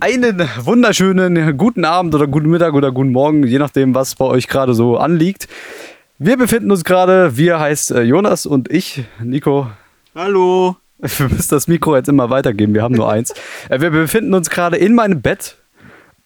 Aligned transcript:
Einen 0.00 0.48
wunderschönen 0.60 1.56
guten 1.56 1.84
Abend 1.84 2.14
oder 2.14 2.28
guten 2.28 2.48
Mittag 2.50 2.74
oder 2.74 2.92
guten 2.92 3.10
Morgen, 3.10 3.44
je 3.44 3.58
nachdem, 3.58 3.96
was 3.96 4.14
bei 4.14 4.24
euch 4.26 4.46
gerade 4.46 4.72
so 4.72 4.96
anliegt. 4.96 5.48
Wir 6.18 6.36
befinden 6.36 6.70
uns 6.70 6.84
gerade, 6.84 7.36
wir 7.36 7.58
heißt 7.58 7.90
äh, 7.90 8.02
Jonas 8.02 8.46
und 8.46 8.70
ich, 8.70 9.04
Nico. 9.20 9.68
Hallo. 10.14 10.76
Wir 11.00 11.28
müssen 11.28 11.50
das 11.50 11.68
Mikro 11.68 11.94
jetzt 11.94 12.08
immer 12.08 12.28
weitergeben, 12.28 12.74
wir 12.74 12.82
haben 12.82 12.96
nur 12.96 13.08
eins. 13.08 13.32
Äh, 13.68 13.80
Wir 13.80 13.90
befinden 13.90 14.34
uns 14.34 14.50
gerade 14.50 14.76
in 14.76 14.96
meinem 14.96 15.20
Bett 15.20 15.57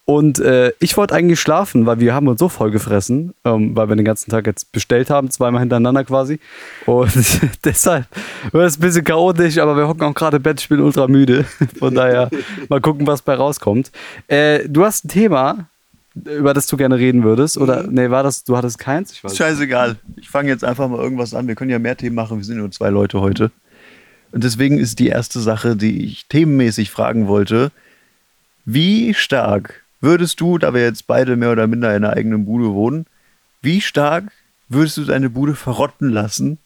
und 0.04 0.40
äh, 0.40 0.72
ich 0.80 0.96
wollte 0.96 1.14
eigentlich 1.14 1.38
schlafen, 1.38 1.86
weil 1.86 2.00
wir 2.00 2.12
haben 2.12 2.26
uns 2.26 2.40
so 2.40 2.48
voll 2.48 2.72
gefressen, 2.72 3.34
ähm, 3.44 3.76
weil 3.76 3.88
wir 3.88 3.94
den 3.94 4.04
ganzen 4.04 4.32
Tag 4.32 4.46
jetzt 4.46 4.72
bestellt 4.72 5.10
haben, 5.10 5.30
zweimal 5.30 5.60
hintereinander 5.60 6.02
quasi. 6.02 6.40
Und 6.86 7.12
deshalb 7.64 8.06
wird 8.50 8.66
es 8.66 8.78
ein 8.78 8.80
bisschen 8.80 9.04
chaotisch, 9.04 9.58
aber 9.58 9.76
wir 9.76 9.86
hocken 9.86 10.02
auch 10.02 10.14
gerade 10.14 10.38
im 10.38 10.42
Bett, 10.42 10.60
ich 10.60 10.68
bin 10.68 10.80
ultra 10.80 11.06
müde. 11.06 11.44
Von 11.78 11.94
daher 11.94 12.30
mal 12.68 12.80
gucken, 12.80 13.06
was 13.06 13.22
bei 13.22 13.34
rauskommt. 13.34 13.92
Äh, 14.26 14.68
du 14.68 14.84
hast 14.84 15.04
ein 15.04 15.08
Thema, 15.08 15.68
über 16.16 16.52
das 16.52 16.66
du 16.66 16.76
gerne 16.76 16.98
reden 16.98 17.22
würdest, 17.22 17.56
oder 17.56 17.86
nee, 17.88 18.10
war 18.10 18.24
das, 18.24 18.42
du 18.42 18.56
hattest 18.56 18.80
keins? 18.80 19.12
Ich 19.12 19.22
Ist 19.22 19.36
scheißegal. 19.36 19.96
Ich 20.16 20.28
fange 20.28 20.48
jetzt 20.48 20.64
einfach 20.64 20.88
mal 20.88 20.98
irgendwas 20.98 21.32
an. 21.32 21.46
Wir 21.46 21.54
können 21.54 21.70
ja 21.70 21.78
mehr 21.78 21.96
Themen 21.96 22.16
machen. 22.16 22.38
Wir 22.38 22.44
sind 22.44 22.58
nur 22.58 22.72
zwei 22.72 22.90
Leute 22.90 23.20
heute. 23.20 23.52
Und 24.32 24.42
deswegen 24.42 24.78
ist 24.78 24.98
die 24.98 25.08
erste 25.08 25.38
Sache, 25.38 25.76
die 25.76 26.04
ich 26.06 26.26
themenmäßig 26.26 26.90
fragen 26.90 27.28
wollte, 27.28 27.70
wie 28.64 29.14
stark 29.14 29.81
würdest 30.02 30.40
du, 30.40 30.58
da 30.58 30.74
wir 30.74 30.82
jetzt 30.82 31.06
beide 31.06 31.36
mehr 31.36 31.52
oder 31.52 31.66
minder 31.66 31.96
in 31.96 32.04
einer 32.04 32.14
eigenen 32.14 32.44
Bude 32.44 32.74
wohnen, 32.74 33.06
wie 33.62 33.80
stark 33.80 34.24
würdest 34.68 34.98
du 34.98 35.04
deine 35.04 35.30
Bude 35.30 35.54
verrotten 35.54 36.10
lassen, 36.10 36.58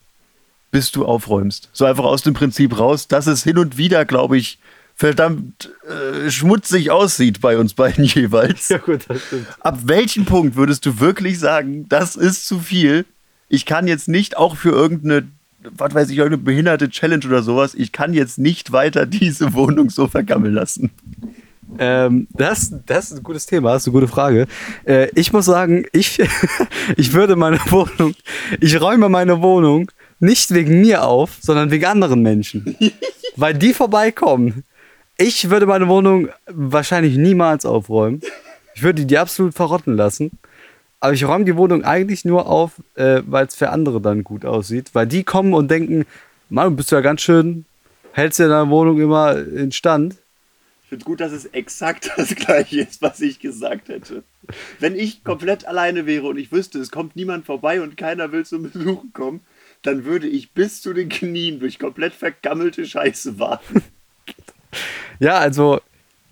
bis 0.73 0.91
du 0.91 1.05
aufräumst? 1.05 1.69
So 1.73 1.85
einfach 1.85 2.05
aus 2.05 2.23
dem 2.23 2.35
Prinzip 2.35 2.79
raus, 2.79 3.07
dass 3.07 3.27
es 3.27 3.45
hin 3.45 3.59
und 3.59 3.77
wieder, 3.77 4.05
glaube 4.05 4.37
ich, 4.39 4.59
verdammt 4.97 5.71
äh, 5.87 6.31
schmutzig 6.31 6.91
aussieht 6.91 7.41
bei 7.43 7.59
uns 7.59 7.75
beiden 7.75 8.05
jeweils. 8.05 8.71
Ja, 8.71 8.79
gut, 8.79 9.05
das 9.09 9.23
stimmt. 9.27 9.47
Ab 9.61 9.81
welchem 9.85 10.25
Punkt 10.25 10.57
würdest 10.57 10.87
du 10.87 10.99
wirklich 10.99 11.39
sagen, 11.39 11.87
das 11.89 12.17
ist 12.17 12.47
zu 12.47 12.59
viel? 12.59 13.05
Ich 13.49 13.67
kann 13.67 13.87
jetzt 13.87 14.09
nicht 14.09 14.37
auch 14.39 14.57
für 14.57 14.71
irgendeine, 14.71 15.29
was 15.63 15.95
weiß 15.95 16.09
ich, 16.09 16.17
irgendeine 16.17 16.43
behinderte 16.43 16.89
Challenge 16.89 17.25
oder 17.27 17.43
sowas, 17.43 17.75
ich 17.75 17.93
kann 17.93 18.15
jetzt 18.15 18.39
nicht 18.39 18.73
weiter 18.73 19.05
diese 19.07 19.53
Wohnung 19.53 19.91
so 19.91 20.09
vergammeln 20.09 20.55
lassen. 20.55 20.91
Ähm, 21.79 22.27
das, 22.31 22.73
das 22.87 23.11
ist 23.11 23.19
ein 23.19 23.23
gutes 23.23 23.47
Thema, 23.47 23.73
das 23.73 23.83
ist 23.83 23.89
eine 23.89 23.95
gute 23.95 24.09
Frage. 24.09 24.47
Äh, 24.85 25.09
ich 25.15 25.33
muss 25.33 25.47
sagen, 25.47 25.87
ich, 25.93 26.23
ich 26.97 27.13
würde 27.13 27.37
meine 27.37 27.59
Wohnung, 27.71 28.15
ich 28.61 28.81
räume 28.81 29.09
meine 29.09 29.43
Wohnung 29.43 29.91
nicht 30.19 30.53
wegen 30.53 30.81
mir 30.81 31.05
auf, 31.05 31.39
sondern 31.41 31.71
wegen 31.71 31.85
anderen 31.85 32.23
Menschen. 32.23 32.77
Weil 33.37 33.55
die 33.55 33.75
vorbeikommen. 33.75 34.65
Ich 35.19 35.51
würde 35.51 35.67
meine 35.67 35.89
Wohnung 35.89 36.29
wahrscheinlich 36.47 37.17
niemals 37.17 37.67
aufräumen. 37.67 38.21
Ich 38.75 38.83
würde 38.83 39.05
die 39.05 39.19
absolut 39.19 39.55
verrotten 39.55 39.97
lassen. 39.97 40.31
Aber 41.01 41.13
ich 41.13 41.25
räume 41.27 41.45
die 41.45 41.57
Wohnung 41.57 41.85
eigentlich 41.85 42.25
nur 42.25 42.47
auf, 42.47 42.73
äh, 42.95 43.23
weil 43.27 43.47
es 43.47 43.55
für 43.55 43.71
andere 43.71 44.01
dann 44.01 44.25
gut 44.25 44.45
aussieht. 44.45 44.91
Weil 44.95 45.07
die 45.07 45.25
kommen 45.25 45.53
und 45.55 45.71
denken, 45.71 46.07
Mann, 46.49 46.71
du 46.71 46.77
bist 46.77 46.91
ja 46.91 47.01
ganz 47.01 47.23
schön, 47.23 47.65
hältst 48.13 48.39
ja 48.39 48.49
deine 48.49 48.71
Wohnung 48.71 49.01
immer 49.01 49.37
in 49.37 49.73
Stand. 49.73 50.17
Ich 50.87 50.91
finde 50.91 51.05
gut, 51.05 51.21
dass 51.21 51.33
es 51.33 51.47
exakt 51.47 52.13
das 52.17 52.37
gleiche 52.37 52.83
ist, 52.83 53.03
was 53.03 53.21
ich 53.21 53.41
gesagt 53.41 53.89
hätte. 53.89 54.23
Wenn 54.79 54.95
ich 54.95 55.25
komplett 55.25 55.67
alleine 55.67 56.07
wäre 56.07 56.29
und 56.29 56.39
ich 56.39 56.53
wüsste, 56.53 56.79
es 56.79 56.93
kommt 56.93 57.17
niemand 57.17 57.45
vorbei 57.45 57.83
und 57.83 57.97
keiner 57.97 58.31
will 58.31 58.47
zum 58.47 58.71
Besuchen 58.71 59.13
kommen, 59.13 59.41
dann 59.83 60.05
würde 60.05 60.29
ich 60.29 60.53
bis 60.53 60.83
zu 60.83 60.93
den 60.93 61.09
Knien 61.09 61.59
durch 61.59 61.81
komplett 61.81 62.13
vergammelte 62.15 62.87
Scheiße 62.87 63.39
warten. 63.39 63.83
Ja, 65.19 65.39
also 65.39 65.81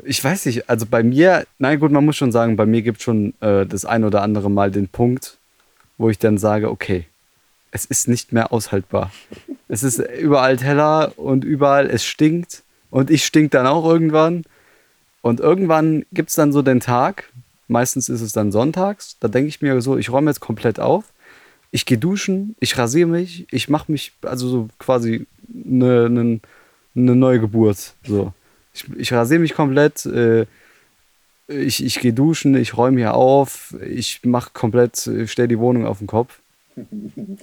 ich 0.05 0.23
weiß 0.23 0.45
nicht, 0.45 0.69
also 0.69 0.85
bei 0.85 1.03
mir, 1.03 1.47
nein 1.59 1.81
gut, 1.81 1.91
man 1.93 2.05
muss 2.05 2.17
schon 2.17 2.33
sagen, 2.33 2.57
bei 2.57 2.67
mir 2.67 2.83
gibt 2.83 3.01
schon 3.01 3.33
äh, 3.41 3.65
das 3.65 3.87
ein 3.87 4.05
oder 4.05 4.21
andere 4.21 4.51
Mal 4.51 4.71
den 4.71 4.89
Punkt, 4.89 5.39
wo 5.97 6.11
ich 6.11 6.19
dann 6.19 6.37
sage, 6.37 6.71
okay, 6.71 7.07
es 7.71 7.87
ist 7.87 8.07
nicht 8.07 8.33
mehr 8.33 8.53
aushaltbar. 8.53 9.11
Es 9.69 9.83
ist 9.83 9.99
überall 9.99 10.59
Teller 10.59 11.15
und 11.17 11.43
überall, 11.45 11.89
es 11.89 12.05
stinkt 12.05 12.63
und 12.91 13.11
ich 13.11 13.25
stink 13.25 13.51
dann 13.51 13.67
auch 13.67 13.85
irgendwann. 13.85 14.45
Und 15.25 15.41
irgendwann 15.41 16.05
gibt 16.13 16.29
es 16.29 16.35
dann 16.35 16.53
so 16.53 16.61
den 16.61 16.81
Tag, 16.81 17.33
meistens 17.67 18.11
ist 18.11 18.21
es 18.21 18.33
dann 18.33 18.53
sonntags, 18.53 19.17
da 19.21 19.29
denke 19.29 19.49
ich 19.49 19.63
mir 19.63 19.81
so, 19.81 19.97
ich 19.97 20.11
räume 20.11 20.31
jetzt 20.31 20.41
komplett 20.41 20.79
auf, 20.79 21.15
ich 21.71 21.87
gehe 21.87 21.97
duschen, 21.97 22.57
ich 22.61 22.77
rasiere 22.77 23.09
mich, 23.09 23.47
ich 23.51 23.71
mache 23.71 23.91
mich, 23.91 24.13
also 24.21 24.49
so 24.49 24.69
quasi 24.79 25.27
eine 25.49 26.11
ne, 26.11 26.41
ne 26.93 27.17
neue 27.17 27.41
Geburt. 27.41 27.95
So. 28.07 28.35
Ich, 28.75 28.85
ich 28.99 29.13
rasiere 29.15 29.41
mich 29.41 29.55
komplett, 29.55 30.05
äh, 30.05 30.45
ich, 31.49 31.83
ich 31.83 32.01
gehe 32.01 32.13
duschen, 32.13 32.55
ich 32.55 32.77
räume 32.77 32.99
hier 32.99 33.15
auf, 33.15 33.75
ich 33.83 34.27
mache 34.27 34.51
komplett, 34.53 35.07
ich 35.07 35.33
stelle 35.33 35.49
die 35.49 35.59
Wohnung 35.59 35.87
auf 35.87 36.01
den 36.01 36.07
Kopf. 36.07 36.39
Und 36.77 37.39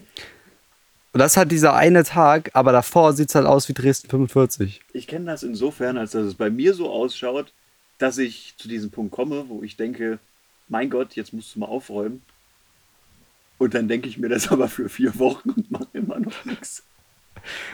das 1.14 1.36
halt 1.36 1.52
dieser 1.52 1.74
eine 1.74 2.04
Tag, 2.04 2.52
aber 2.54 2.74
davor 2.74 3.14
sieht 3.14 3.30
es 3.30 3.36
halt 3.36 3.48
aus 3.48 3.68
wie 3.70 3.74
Dresden 3.74 4.08
45. 4.08 4.82
Ich 4.94 5.08
kenne 5.08 5.26
das 5.26 5.42
insofern, 5.42 5.98
als 5.98 6.12
dass 6.12 6.28
es 6.28 6.36
bei 6.36 6.52
mir 6.52 6.76
so 6.76 6.88
ausschaut, 6.88 7.52
dass 8.02 8.18
ich 8.18 8.56
zu 8.58 8.68
diesem 8.68 8.90
Punkt 8.90 9.12
komme, 9.12 9.46
wo 9.48 9.62
ich 9.62 9.78
denke, 9.78 10.20
mein 10.68 10.90
Gott, 10.90 11.16
jetzt 11.16 11.34
musst 11.34 11.56
du 11.56 11.60
mal 11.60 11.68
aufräumen. 11.68 12.24
Und 13.60 13.76
dann 13.76 13.88
denke 13.88 14.10
ich 14.10 14.18
mir 14.18 14.30
das 14.30 14.48
aber 14.52 14.68
für 14.68 14.90
vier 14.90 15.18
Wochen 15.20 15.52
und 15.52 15.70
mache 15.70 15.88
immer 15.94 16.20
noch 16.20 16.46
nichts. 16.46 16.84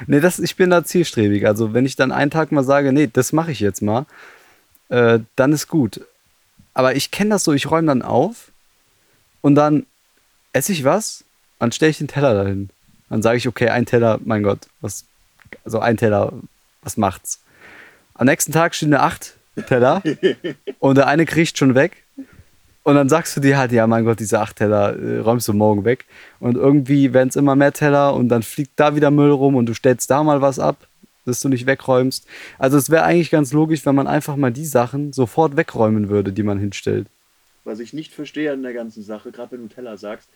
Nee, 0.06 0.20
das, 0.20 0.40
ich 0.40 0.56
bin 0.56 0.70
da 0.70 0.84
zielstrebig. 0.84 1.48
Also 1.48 1.74
wenn 1.74 1.86
ich 1.86 1.96
dann 1.96 2.12
einen 2.12 2.32
Tag 2.32 2.52
mal 2.52 2.64
sage, 2.64 2.92
nee, 2.92 3.10
das 3.12 3.32
mache 3.32 3.52
ich 3.52 3.60
jetzt 3.60 3.82
mal, 3.82 4.06
äh, 4.90 5.20
dann 5.36 5.54
ist 5.54 5.68
gut. 5.68 6.02
Aber 6.74 6.96
ich 6.96 7.12
kenne 7.12 7.32
das 7.32 7.44
so, 7.44 7.54
ich 7.54 7.72
räume 7.72 7.88
dann 7.88 8.02
auf 8.02 8.52
und 9.42 9.56
dann 9.56 9.86
esse 10.54 10.74
ich 10.74 10.84
was, 10.84 11.24
dann 11.60 11.72
stelle 11.72 11.92
ich 11.92 11.98
den 11.98 12.08
Teller 12.08 12.34
dahin. 12.34 12.70
Dann 13.10 13.22
sage 13.22 13.38
ich, 13.38 13.48
okay, 13.48 13.70
ein 13.70 13.86
Teller, 13.86 14.20
mein 14.24 14.44
Gott, 14.44 14.68
was, 14.82 15.06
also 15.64 15.80
ein 15.80 15.98
Teller, 15.98 16.34
was 16.82 16.98
macht's? 16.98 17.42
Am 18.14 18.26
nächsten 18.26 18.52
Tag 18.52 18.76
stehen 18.76 18.92
da 18.92 19.00
acht 19.00 19.37
Teller 19.66 20.04
und 20.80 20.98
der 20.98 21.08
eine 21.08 21.26
kriecht 21.26 21.58
schon 21.58 21.76
weg. 21.76 22.04
Und 22.84 22.96
dann 22.96 23.10
sagst 23.10 23.36
du 23.36 23.42
dir 23.42 23.58
halt, 23.58 23.74
ja, 23.74 23.86
mein 23.86 24.06
Gott, 24.06 24.22
diese 24.22 24.40
acht 24.40 24.56
Teller 24.56 24.98
äh, 24.98 25.20
räumst 25.20 25.46
du 25.50 25.54
morgen 25.54 25.84
weg. 25.84 26.06
Und 26.40 26.56
irgendwie 26.56 27.14
werden 27.14 27.28
es 27.28 27.36
immer 27.36 27.54
mehr 27.56 27.74
Teller 27.74 28.14
und 28.14 28.30
dann 28.30 28.44
fliegt 28.44 28.72
da 28.78 28.96
wieder 28.96 29.12
Müll 29.12 29.32
rum 29.32 29.56
und 29.56 29.66
du 29.66 29.74
stellst 29.74 30.10
da 30.10 30.24
mal 30.24 30.42
was 30.42 30.58
ab, 30.58 30.88
das 31.26 31.42
du 31.42 31.50
nicht 31.50 31.66
wegräumst. 31.66 32.26
Also 32.58 32.78
es 32.78 32.90
wäre 32.90 33.04
eigentlich 33.04 33.30
ganz 33.30 33.52
logisch, 33.52 33.86
wenn 33.86 33.96
man 33.96 34.08
einfach 34.08 34.38
mal 34.38 34.54
die 34.54 34.64
Sachen 34.64 35.12
sofort 35.12 35.58
wegräumen 35.58 36.08
würde, 36.08 36.32
die 36.32 36.44
man 36.44 36.60
hinstellt. 36.60 37.08
Was 37.66 37.80
ich 37.80 37.92
nicht 37.92 38.14
verstehe 38.14 38.54
an 38.54 38.64
der 38.64 38.72
ganzen 38.72 39.04
Sache, 39.04 39.32
gerade 39.34 39.52
wenn 39.52 39.68
du 39.68 39.76
Teller 39.76 39.98
sagst, 39.98 40.30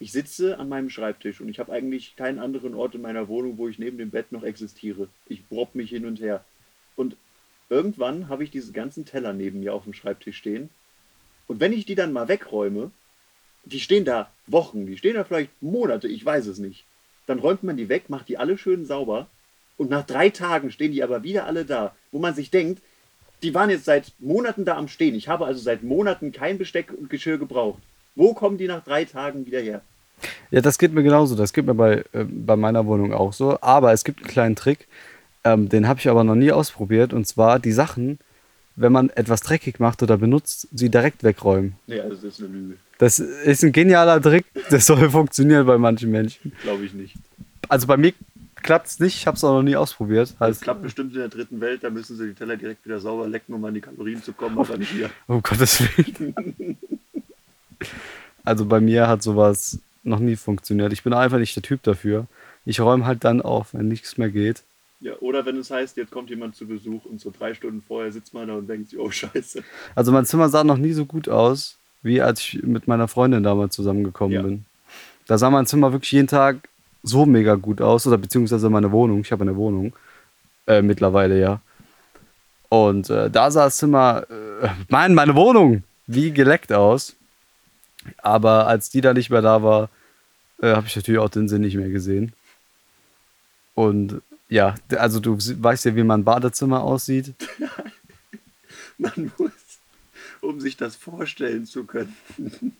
ich 0.00 0.10
sitze 0.10 0.58
an 0.58 0.68
meinem 0.68 0.90
Schreibtisch 0.90 1.40
und 1.40 1.48
ich 1.48 1.60
habe 1.60 1.70
eigentlich 1.70 2.16
keinen 2.16 2.40
anderen 2.40 2.74
Ort 2.74 2.96
in 2.96 3.02
meiner 3.02 3.28
Wohnung, 3.28 3.58
wo 3.58 3.68
ich 3.68 3.78
neben 3.78 3.98
dem 3.98 4.10
Bett 4.10 4.32
noch 4.32 4.42
existiere. 4.42 5.06
Ich 5.28 5.46
bropp 5.46 5.76
mich 5.76 5.90
hin 5.90 6.04
und 6.04 6.20
her. 6.20 6.44
Und 6.96 7.16
irgendwann 7.72 8.28
habe 8.28 8.44
ich 8.44 8.50
diese 8.50 8.72
ganzen 8.72 9.04
Teller 9.06 9.32
neben 9.32 9.60
mir 9.60 9.74
auf 9.74 9.84
dem 9.84 9.94
Schreibtisch 9.94 10.36
stehen. 10.36 10.68
Und 11.48 11.58
wenn 11.58 11.72
ich 11.72 11.86
die 11.86 11.94
dann 11.94 12.12
mal 12.12 12.28
wegräume, 12.28 12.90
die 13.64 13.80
stehen 13.80 14.04
da 14.04 14.30
Wochen, 14.46 14.86
die 14.86 14.98
stehen 14.98 15.14
da 15.14 15.24
vielleicht 15.24 15.50
Monate, 15.62 16.06
ich 16.06 16.24
weiß 16.24 16.46
es 16.46 16.58
nicht. 16.58 16.84
Dann 17.26 17.38
räumt 17.38 17.62
man 17.62 17.76
die 17.76 17.88
weg, 17.88 18.08
macht 18.08 18.28
die 18.28 18.38
alle 18.38 18.58
schön 18.58 18.84
sauber. 18.84 19.28
Und 19.78 19.90
nach 19.90 20.04
drei 20.04 20.28
Tagen 20.28 20.70
stehen 20.70 20.92
die 20.92 21.02
aber 21.02 21.22
wieder 21.22 21.46
alle 21.46 21.64
da, 21.64 21.94
wo 22.10 22.18
man 22.18 22.34
sich 22.34 22.50
denkt, 22.50 22.82
die 23.42 23.54
waren 23.54 23.70
jetzt 23.70 23.86
seit 23.86 24.12
Monaten 24.18 24.64
da 24.64 24.76
am 24.76 24.88
Stehen. 24.88 25.14
Ich 25.14 25.28
habe 25.28 25.46
also 25.46 25.60
seit 25.60 25.82
Monaten 25.82 26.30
kein 26.32 26.58
Besteck 26.58 26.92
und 26.92 27.10
Geschirr 27.10 27.38
gebraucht. 27.38 27.82
Wo 28.14 28.34
kommen 28.34 28.58
die 28.58 28.68
nach 28.68 28.84
drei 28.84 29.04
Tagen 29.04 29.46
wieder 29.46 29.60
her? 29.60 29.80
Ja, 30.50 30.60
das 30.60 30.78
geht 30.78 30.92
mir 30.92 31.02
genauso. 31.02 31.34
Das 31.34 31.52
geht 31.52 31.66
mir 31.66 31.74
bei, 31.74 32.04
äh, 32.12 32.24
bei 32.24 32.56
meiner 32.56 32.86
Wohnung 32.86 33.12
auch 33.12 33.32
so. 33.32 33.58
Aber 33.60 33.92
es 33.92 34.04
gibt 34.04 34.20
einen 34.20 34.28
kleinen 34.28 34.56
Trick, 34.56 34.86
ähm, 35.44 35.68
den 35.68 35.88
habe 35.88 36.00
ich 36.00 36.08
aber 36.08 36.24
noch 36.24 36.34
nie 36.34 36.52
ausprobiert. 36.52 37.12
Und 37.12 37.26
zwar 37.26 37.58
die 37.58 37.72
Sachen, 37.72 38.18
wenn 38.76 38.92
man 38.92 39.10
etwas 39.10 39.40
dreckig 39.40 39.80
macht 39.80 40.02
oder 40.02 40.16
benutzt, 40.18 40.68
sie 40.72 40.88
direkt 40.88 41.24
wegräumen. 41.24 41.74
Nee, 41.86 42.00
also 42.00 42.14
das 42.16 42.24
ist 42.24 42.40
eine 42.40 42.48
Lüge. 42.48 42.76
Das 42.98 43.18
ist 43.18 43.64
ein 43.64 43.72
genialer 43.72 44.20
Trick. 44.22 44.46
Das 44.70 44.86
soll 44.86 45.10
funktionieren 45.10 45.66
bei 45.66 45.76
manchen 45.78 46.10
Menschen. 46.10 46.52
Glaube 46.62 46.84
ich 46.84 46.94
nicht. 46.94 47.14
Also 47.68 47.86
bei 47.86 47.96
mir 47.96 48.12
klappt 48.62 48.86
es 48.86 49.00
nicht. 49.00 49.16
Ich 49.16 49.26
habe 49.26 49.36
es 49.36 49.42
auch 49.44 49.54
noch 49.54 49.62
nie 49.62 49.74
ausprobiert. 49.76 50.34
Das 50.38 50.48
Heißt, 50.48 50.62
klappt 50.62 50.82
bestimmt 50.82 51.12
in 51.14 51.18
der 51.18 51.28
dritten 51.28 51.60
Welt, 51.60 51.82
da 51.82 51.90
müssen 51.90 52.16
sie 52.16 52.28
die 52.28 52.34
Teller 52.34 52.56
direkt 52.56 52.84
wieder 52.86 53.00
sauber 53.00 53.26
lecken, 53.26 53.54
um 53.54 53.64
an 53.64 53.74
die 53.74 53.80
Kalorien 53.80 54.22
zu 54.22 54.32
kommen, 54.32 54.56
aber 54.58 54.76
nicht 54.78 54.90
hier. 54.92 55.10
um 55.26 55.42
Gottes 55.42 55.80
Willen. 55.80 56.78
Also 58.44 58.64
bei 58.66 58.80
mir 58.80 59.08
hat 59.08 59.22
sowas 59.22 59.78
noch 60.04 60.18
nie 60.18 60.36
funktioniert. 60.36 60.92
Ich 60.92 61.02
bin 61.02 61.12
einfach 61.12 61.38
nicht 61.38 61.54
der 61.56 61.62
Typ 61.62 61.82
dafür. 61.82 62.26
Ich 62.64 62.80
räume 62.80 63.04
halt 63.06 63.24
dann 63.24 63.40
auf, 63.42 63.74
wenn 63.74 63.88
nichts 63.88 64.18
mehr 64.18 64.30
geht. 64.30 64.62
Ja, 65.02 65.14
oder 65.20 65.44
wenn 65.44 65.56
es 65.56 65.70
heißt, 65.70 65.96
jetzt 65.96 66.12
kommt 66.12 66.30
jemand 66.30 66.54
zu 66.54 66.66
Besuch 66.66 67.04
und 67.06 67.20
so 67.20 67.32
drei 67.36 67.54
Stunden 67.54 67.82
vorher 67.82 68.12
sitzt 68.12 68.32
man 68.34 68.46
da 68.46 68.54
und 68.54 68.68
denkt 68.68 68.88
sich, 68.90 68.98
oh 68.98 69.10
scheiße. 69.10 69.62
Also 69.96 70.12
mein 70.12 70.24
Zimmer 70.24 70.48
sah 70.48 70.62
noch 70.62 70.76
nie 70.76 70.92
so 70.92 71.04
gut 71.06 71.28
aus, 71.28 71.76
wie 72.02 72.20
als 72.22 72.40
ich 72.40 72.62
mit 72.62 72.86
meiner 72.86 73.08
Freundin 73.08 73.42
damals 73.42 73.74
zusammengekommen 73.74 74.32
Ja. 74.34 74.42
bin. 74.42 74.64
Da 75.26 75.38
sah 75.38 75.50
mein 75.50 75.66
Zimmer 75.66 75.92
wirklich 75.92 76.12
jeden 76.12 76.28
Tag 76.28 76.68
so 77.02 77.26
mega 77.26 77.56
gut 77.56 77.80
aus, 77.80 78.06
oder 78.06 78.16
beziehungsweise 78.16 78.70
meine 78.70 78.92
Wohnung. 78.92 79.22
Ich 79.22 79.32
habe 79.32 79.42
eine 79.42 79.56
Wohnung. 79.56 79.92
Äh, 80.68 80.82
mittlerweile 80.82 81.40
ja. 81.40 81.60
Und 82.68 83.10
äh, 83.10 83.28
da 83.28 83.50
sah 83.50 83.64
das 83.64 83.78
Zimmer 83.78 84.24
äh, 84.30 84.68
Mann, 84.88 85.14
meine 85.14 85.34
Wohnung, 85.34 85.82
wie 86.06 86.30
geleckt 86.30 86.72
aus. 86.72 87.16
Aber 88.18 88.68
als 88.68 88.88
die 88.90 89.00
da 89.00 89.14
nicht 89.14 89.30
mehr 89.30 89.42
da 89.42 89.64
war, 89.64 89.88
äh, 90.62 90.72
habe 90.74 90.86
ich 90.86 90.94
natürlich 90.94 91.18
auch 91.20 91.28
den 91.28 91.48
Sinn 91.48 91.62
nicht 91.62 91.74
mehr 91.76 91.88
gesehen. 91.88 92.32
Und 93.74 94.22
ja, 94.52 94.74
also 94.96 95.18
du 95.18 95.36
weißt 95.38 95.86
ja, 95.86 95.96
wie 95.96 96.02
mein 96.02 96.24
Badezimmer 96.24 96.82
aussieht. 96.82 97.34
Man 98.98 99.32
muss, 99.38 99.50
um 100.40 100.60
sich 100.60 100.76
das 100.76 100.94
vorstellen 100.94 101.64
zu 101.66 101.84
können. 101.84 102.14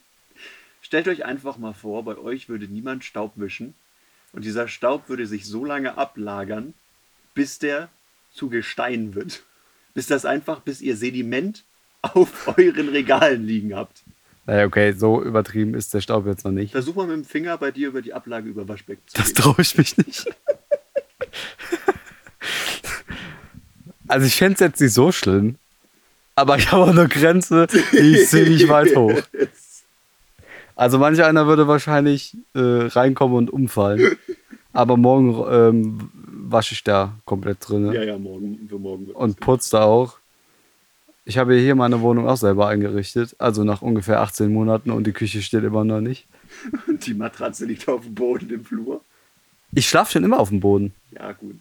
Stellt 0.82 1.08
euch 1.08 1.24
einfach 1.24 1.56
mal 1.56 1.72
vor, 1.72 2.04
bei 2.04 2.18
euch 2.18 2.48
würde 2.48 2.66
niemand 2.66 3.04
Staub 3.04 3.32
wischen 3.36 3.74
und 4.32 4.44
dieser 4.44 4.68
Staub 4.68 5.08
würde 5.08 5.26
sich 5.26 5.46
so 5.46 5.64
lange 5.64 5.96
ablagern, 5.96 6.74
bis 7.34 7.58
der 7.58 7.88
zu 8.34 8.50
Gestein 8.50 9.14
wird. 9.14 9.42
Bis 9.94 10.06
das 10.06 10.24
einfach, 10.24 10.60
bis 10.60 10.80
ihr 10.82 10.96
Sediment 10.96 11.64
auf 12.02 12.56
euren 12.58 12.88
Regalen 12.90 13.46
liegen 13.46 13.74
habt. 13.74 14.02
Naja, 14.44 14.66
okay, 14.66 14.92
so 14.92 15.22
übertrieben 15.22 15.74
ist 15.74 15.94
der 15.94 16.00
Staub 16.00 16.26
jetzt 16.26 16.44
noch 16.44 16.50
nicht. 16.50 16.72
Versuch 16.72 16.96
mal 16.96 17.06
mit 17.06 17.16
dem 17.16 17.24
Finger 17.24 17.56
bei 17.58 17.70
dir 17.70 17.88
über 17.88 18.02
die 18.02 18.12
Ablage 18.12 18.48
über 18.48 18.68
Waschbecken 18.68 19.02
zu 19.06 19.16
Das 19.16 19.32
gehen. 19.32 19.36
traue 19.36 19.60
ich 19.60 19.78
mich 19.78 19.96
nicht. 19.96 20.26
Also 24.08 24.26
ich 24.26 24.36
fände 24.36 24.54
es 24.54 24.60
jetzt 24.60 24.80
nicht 24.80 24.92
so 24.92 25.10
schlimm, 25.12 25.56
aber 26.34 26.56
ich 26.58 26.70
habe 26.70 26.82
auch 26.84 26.88
eine 26.88 27.08
Grenze, 27.08 27.66
die 27.92 28.14
ist 28.16 28.30
ziemlich 28.30 28.68
weit 28.68 28.94
hoch. 28.94 29.20
Also 30.76 30.98
manch 30.98 31.22
einer 31.22 31.46
würde 31.46 31.68
wahrscheinlich 31.68 32.36
äh, 32.54 32.60
reinkommen 32.60 33.36
und 33.36 33.50
umfallen. 33.50 34.16
Aber 34.72 34.96
morgen 34.96 35.44
ähm, 35.50 36.10
wasche 36.48 36.74
ich 36.74 36.82
da 36.82 37.14
komplett 37.24 37.58
drin 37.66 37.92
Ja, 37.92 38.02
ja, 38.02 38.18
morgen 38.18 38.66
für 38.68 38.78
morgen. 38.78 39.06
und 39.06 39.38
putze 39.38 39.72
da 39.72 39.84
auch. 39.84 40.18
Ich 41.24 41.38
habe 41.38 41.54
hier 41.54 41.74
meine 41.76 42.00
Wohnung 42.00 42.26
auch 42.26 42.36
selber 42.36 42.68
eingerichtet, 42.68 43.36
also 43.38 43.62
nach 43.64 43.80
ungefähr 43.80 44.20
18 44.20 44.52
Monaten 44.52 44.90
und 44.90 45.06
die 45.06 45.12
Küche 45.12 45.40
steht 45.40 45.62
immer 45.62 45.84
noch 45.84 46.00
nicht. 46.00 46.26
Und 46.88 47.06
die 47.06 47.14
Matratze 47.14 47.64
liegt 47.64 47.88
auf 47.88 48.02
dem 48.02 48.14
Boden 48.14 48.50
im 48.50 48.64
Flur. 48.64 49.02
Ich 49.74 49.88
schlafe 49.88 50.12
schon 50.12 50.24
immer 50.24 50.38
auf 50.38 50.48
dem 50.50 50.60
Boden. 50.60 50.92
Ja, 51.12 51.32
gut. 51.32 51.56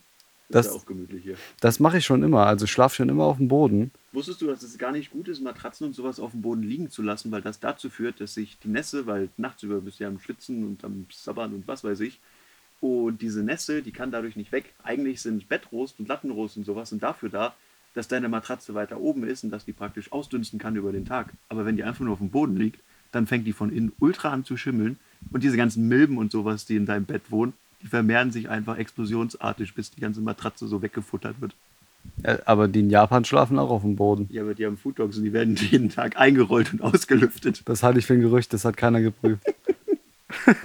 Das- 0.50 0.66
ist 0.68 0.74
ja 0.74 0.80
auch 0.80 0.86
gemütlich 0.86 1.24
hier. 1.24 1.36
Das 1.62 1.80
mache 1.80 2.00
ich 2.00 2.06
schon 2.06 2.24
immer. 2.24 2.46
Also 2.46 2.66
ich 2.66 2.72
schlafe 2.72 2.96
schon 2.98 3.08
immer 3.08 3.24
auf 3.24 3.38
dem 3.38 3.48
Boden. 3.48 3.92
Wusstest 4.12 4.42
du, 4.42 4.48
dass 4.48 4.64
es 4.64 4.78
gar 4.78 4.92
nicht 4.92 5.10
gut 5.12 5.30
ist, 5.30 5.40
Matratzen 5.42 5.88
und 5.88 5.96
sowas 5.96 6.20
auf 6.20 6.32
dem 6.32 6.42
Boden 6.42 6.64
liegen 6.64 6.90
zu 6.90 7.02
lassen, 7.02 7.32
weil 7.32 7.42
das 7.42 7.62
dazu 7.62 7.90
führt, 7.90 8.20
dass 8.20 8.34
sich 8.34 8.58
die 8.60 8.68
Nässe, 8.68 9.06
weil 9.06 9.30
nachts 9.38 9.64
über 9.64 9.80
bist 9.80 10.00
du 10.00 10.04
ja 10.04 10.10
am 10.10 10.20
Schwitzen 10.20 10.66
und 10.66 10.84
am 10.84 11.06
Sabbern 11.10 11.54
und 11.54 11.68
was 11.70 11.86
weiß 11.86 12.02
ich, 12.02 12.20
und 12.82 13.22
diese 13.22 13.44
Nässe, 13.44 13.82
die 13.82 13.92
kann 13.92 14.12
dadurch 14.12 14.36
nicht 14.36 14.52
weg. 14.52 14.74
Eigentlich 14.84 15.22
sind 15.22 15.48
Bettrost 15.48 15.96
und 16.00 16.10
Lattenrost 16.10 16.58
und 16.58 16.66
sowas 16.66 16.90
sind 16.90 17.02
dafür 17.04 17.30
da, 17.30 17.56
dass 17.94 18.08
deine 18.10 18.28
Matratze 18.28 18.74
weiter 18.74 19.00
oben 19.00 19.24
ist 19.24 19.44
und 19.46 19.52
dass 19.52 19.64
die 19.66 19.74
praktisch 19.74 20.12
ausdünsten 20.12 20.60
kann 20.60 20.76
über 20.76 20.92
den 20.92 21.06
Tag. 21.06 21.28
Aber 21.48 21.66
wenn 21.66 21.78
die 21.78 21.84
einfach 21.84 22.04
nur 22.04 22.14
auf 22.14 22.20
dem 22.20 22.30
Boden 22.32 22.58
liegt, 22.58 22.82
dann 23.14 23.28
fängt 23.28 23.46
die 23.48 23.54
von 23.54 23.72
innen 23.72 23.94
ultra 24.00 24.32
an 24.32 24.44
zu 24.44 24.58
schimmeln 24.58 24.98
und 25.32 25.44
diese 25.44 25.56
ganzen 25.58 25.88
Milben 25.88 26.18
und 26.18 26.32
sowas, 26.32 26.66
die 26.66 26.76
in 26.76 26.86
deinem 26.86 27.06
Bett 27.06 27.24
wohnen, 27.30 27.54
die 27.82 27.88
vermehren 27.88 28.32
sich 28.32 28.50
einfach 28.50 28.78
explosionsartig, 28.78 29.74
bis 29.74 29.92
die 29.92 30.02
ganze 30.02 30.22
Matratze 30.22 30.68
so 30.68 30.82
weggefuttert 30.82 31.42
wird. 31.42 31.54
Ja, 32.24 32.40
aber 32.46 32.68
die 32.68 32.82
in 32.82 32.90
Japan 32.90 33.26
schlafen 33.26 33.58
auch 33.60 33.70
auf 33.70 33.82
dem 33.82 33.96
Boden. 33.96 34.28
Ja, 34.32 34.44
aber 34.44 34.54
die 34.54 34.66
haben 34.66 34.78
Food 34.78 35.00
Dogs 35.00 35.18
und 35.18 35.24
die 35.24 35.34
werden 35.34 35.56
jeden 35.56 35.90
Tag 35.90 36.18
eingerollt 36.20 36.74
und 36.74 36.82
ausgelüftet. 36.82 37.62
Das 37.66 37.84
halte 37.84 38.00
ich 38.00 38.06
für 38.06 38.14
ein 38.14 38.22
Gerücht, 38.22 38.54
das 38.54 38.66
hat 38.66 38.78
keiner 38.78 39.02
geprüft. 39.02 39.44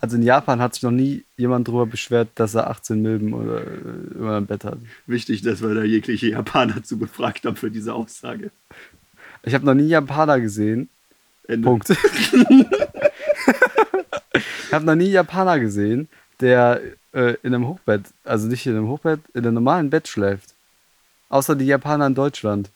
also 0.00 0.16
in 0.16 0.22
Japan 0.22 0.60
hat 0.60 0.74
sich 0.74 0.82
noch 0.82 0.90
nie 0.90 1.24
jemand 1.36 1.68
darüber 1.68 1.86
beschwert, 1.86 2.28
dass 2.34 2.54
er 2.54 2.70
18 2.70 3.00
Milben 3.00 3.32
oder, 3.34 3.60
äh, 3.60 4.14
über 4.14 4.36
ein 4.36 4.46
Bett 4.46 4.64
hat. 4.64 4.78
Wichtig, 5.06 5.42
dass 5.42 5.62
wir 5.62 5.74
da 5.74 5.82
jegliche 5.82 6.28
Japaner 6.28 6.82
zu 6.82 6.98
befragt 6.98 7.44
haben 7.44 7.56
für 7.56 7.70
diese 7.70 7.94
Aussage. 7.94 8.50
Ich 9.42 9.54
habe 9.54 9.66
noch 9.66 9.74
nie 9.74 9.88
Japaner 9.88 10.40
gesehen. 10.40 10.88
Ende. 11.46 11.66
Punkt. 11.66 11.88
ich 14.70 14.74
habe 14.74 14.84
noch 14.84 14.94
nie 14.94 15.10
Japaner 15.10 15.58
gesehen, 15.58 16.08
der 16.38 16.80
äh, 17.12 17.34
in 17.42 17.52
einem 17.52 17.66
Hochbett, 17.66 18.02
also 18.22 18.46
nicht 18.46 18.64
in 18.66 18.76
einem 18.76 18.86
Hochbett, 18.86 19.18
in 19.34 19.44
einem 19.44 19.54
normalen 19.54 19.90
Bett 19.90 20.06
schläft. 20.06 20.54
Außer 21.28 21.56
die 21.56 21.66
Japaner 21.66 22.06
in 22.06 22.14
Deutschland. 22.14 22.70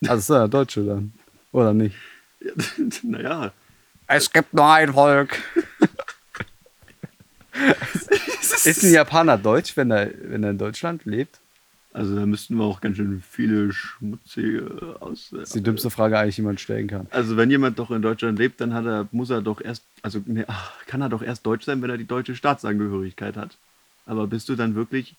Also 0.00 0.14
es 0.14 0.26
sind 0.28 0.36
ja 0.36 0.48
Deutsche 0.48 0.82
dann. 0.82 1.12
Oder 1.52 1.74
nicht? 1.74 1.94
Ja, 2.40 2.80
naja, 3.02 3.52
Es 4.06 4.32
gibt 4.32 4.54
nur 4.54 4.66
ein 4.66 4.94
Volk. 4.94 5.38
Ist 8.64 8.82
ein 8.82 8.92
Japaner 8.92 9.36
deutsch, 9.36 9.76
wenn 9.76 9.90
er, 9.90 10.10
wenn 10.22 10.42
er 10.42 10.50
in 10.52 10.58
Deutschland 10.58 11.04
lebt? 11.04 11.38
Also 11.94 12.16
da 12.16 12.26
müssten 12.26 12.56
wir 12.56 12.64
auch 12.64 12.80
ganz 12.80 12.96
schön 12.96 13.22
viele 13.22 13.72
schmutzige 13.72 14.96
aus. 15.00 15.28
Das 15.30 15.42
ist 15.42 15.54
die 15.54 15.62
dümmste 15.62 15.90
Frage 15.90 16.18
eigentlich, 16.18 16.34
die 16.36 16.42
man 16.42 16.58
stellen 16.58 16.88
kann. 16.88 17.06
Also 17.10 17.36
wenn 17.36 17.50
jemand 17.50 17.78
doch 17.78 17.90
in 17.92 18.02
Deutschland 18.02 18.38
lebt, 18.38 18.60
dann 18.60 18.74
hat 18.74 18.84
er, 18.84 19.08
muss 19.12 19.30
er 19.30 19.40
doch 19.40 19.60
erst, 19.60 19.84
also 20.02 20.20
nee, 20.26 20.44
kann 20.86 21.00
er 21.00 21.08
doch 21.08 21.22
erst 21.22 21.46
deutsch 21.46 21.64
sein, 21.64 21.80
wenn 21.82 21.90
er 21.90 21.96
die 21.96 22.06
deutsche 22.06 22.34
Staatsangehörigkeit 22.34 23.36
hat. 23.36 23.56
Aber 24.06 24.26
bist 24.26 24.48
du 24.48 24.56
dann 24.56 24.74
wirklich, 24.74 25.14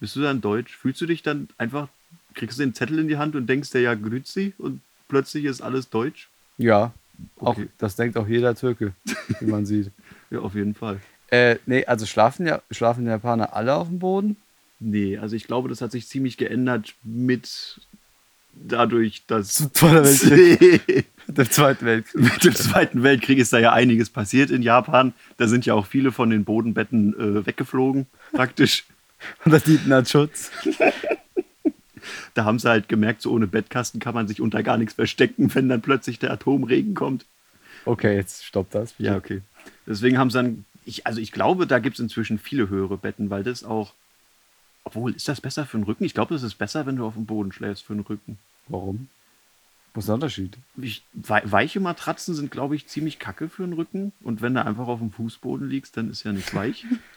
bist 0.00 0.16
du 0.16 0.20
dann 0.20 0.40
deutsch? 0.40 0.76
Fühlst 0.76 1.00
du 1.00 1.06
dich 1.06 1.22
dann 1.22 1.48
einfach, 1.58 1.88
kriegst 2.34 2.58
du 2.58 2.64
den 2.64 2.74
Zettel 2.74 2.98
in 2.98 3.08
die 3.08 3.18
Hand 3.18 3.36
und 3.36 3.46
denkst 3.46 3.70
dir 3.70 3.80
ja 3.80 3.94
Grüzi 3.94 4.52
und 4.58 4.80
plötzlich 5.08 5.44
ist 5.44 5.60
alles 5.60 5.88
deutsch? 5.90 6.28
Ja, 6.58 6.92
auch, 7.38 7.50
Okay. 7.50 7.68
das 7.78 7.94
denkt 7.96 8.16
auch 8.16 8.26
jeder 8.28 8.54
Türke, 8.54 8.92
wie 9.40 9.46
man 9.46 9.64
sieht. 9.64 9.90
Ja, 10.28 10.40
auf 10.40 10.56
jeden 10.56 10.74
Fall. 10.74 10.98
Äh, 11.30 11.58
nee, 11.66 11.86
also 11.86 12.04
schlafen, 12.04 12.48
ja, 12.48 12.60
schlafen 12.72 13.04
die 13.04 13.10
Japaner 13.10 13.54
alle 13.54 13.76
auf 13.76 13.86
dem 13.86 14.00
Boden? 14.00 14.36
Nee, 14.78 15.16
also 15.18 15.36
ich 15.36 15.44
glaube, 15.44 15.68
das 15.68 15.80
hat 15.80 15.92
sich 15.92 16.08
ziemlich 16.08 16.36
geändert 16.36 16.94
mit 17.02 17.80
dadurch, 18.52 19.24
dass 19.26 19.70
Weltkrieg. 19.82 21.06
mit 21.26 21.38
Der 21.38 21.50
Zweiten 21.50 21.84
Weltkrieg. 21.86 22.40
dem 22.40 22.54
Zweiten 22.54 23.02
Weltkrieg 23.02 23.38
ist 23.38 23.52
da 23.52 23.58
ja 23.58 23.72
einiges 23.72 24.10
passiert 24.10 24.50
in 24.50 24.62
Japan. 24.62 25.12
Da 25.38 25.48
sind 25.48 25.66
ja 25.66 25.74
auch 25.74 25.86
viele 25.86 26.12
von 26.12 26.30
den 26.30 26.44
Bodenbetten 26.44 27.14
äh, 27.18 27.46
weggeflogen, 27.46 28.06
praktisch. 28.32 28.84
Und 29.44 29.52
der 29.52 29.60
Dieten 29.60 29.92
hat 29.92 30.08
Schutz. 30.08 30.50
Da 32.34 32.44
haben 32.44 32.58
sie 32.58 32.68
halt 32.68 32.88
gemerkt, 32.88 33.22
so 33.22 33.32
ohne 33.32 33.46
Bettkasten 33.46 33.98
kann 33.98 34.14
man 34.14 34.28
sich 34.28 34.40
unter 34.40 34.62
gar 34.62 34.76
nichts 34.78 34.94
verstecken, 34.94 35.52
wenn 35.54 35.68
dann 35.68 35.80
plötzlich 35.80 36.18
der 36.18 36.30
Atomregen 36.30 36.94
kommt. 36.94 37.24
Okay, 37.84 38.14
jetzt 38.14 38.44
stoppt 38.44 38.74
das. 38.74 38.94
Ja, 38.98 39.16
okay. 39.16 39.40
Deswegen 39.86 40.18
haben 40.18 40.30
sie 40.30 40.38
dann, 40.38 40.64
ich, 40.84 41.06
also 41.06 41.20
ich 41.20 41.32
glaube, 41.32 41.66
da 41.66 41.78
gibt 41.78 41.94
es 41.96 42.00
inzwischen 42.00 42.38
viele 42.38 42.68
höhere 42.68 42.96
Betten, 42.96 43.30
weil 43.30 43.42
das 43.42 43.64
auch, 43.64 43.94
obwohl, 44.86 45.14
ist 45.14 45.26
das 45.28 45.40
besser 45.40 45.66
für 45.66 45.78
den 45.78 45.84
Rücken? 45.84 46.04
Ich 46.04 46.14
glaube, 46.14 46.34
es 46.36 46.44
ist 46.44 46.54
besser, 46.54 46.86
wenn 46.86 46.94
du 46.96 47.04
auf 47.04 47.14
dem 47.14 47.26
Boden 47.26 47.50
schläfst 47.50 47.84
für 47.84 47.94
den 47.94 48.02
Rücken. 48.04 48.38
Warum? 48.68 49.08
Was 49.94 50.04
ist 50.04 50.08
der 50.08 50.14
Unterschied? 50.14 50.56
Ich, 50.80 51.02
wei- 51.12 51.42
weiche 51.44 51.80
Matratzen 51.80 52.34
sind, 52.34 52.50
glaube 52.52 52.76
ich, 52.76 52.86
ziemlich 52.86 53.18
kacke 53.18 53.48
für 53.48 53.64
den 53.64 53.72
Rücken. 53.72 54.12
Und 54.22 54.42
wenn 54.42 54.54
du 54.54 54.64
einfach 54.64 54.86
auf 54.86 55.00
dem 55.00 55.10
Fußboden 55.10 55.68
liegst, 55.68 55.96
dann 55.96 56.08
ist 56.10 56.22
ja 56.22 56.32
nicht 56.32 56.54
weich. 56.54 56.84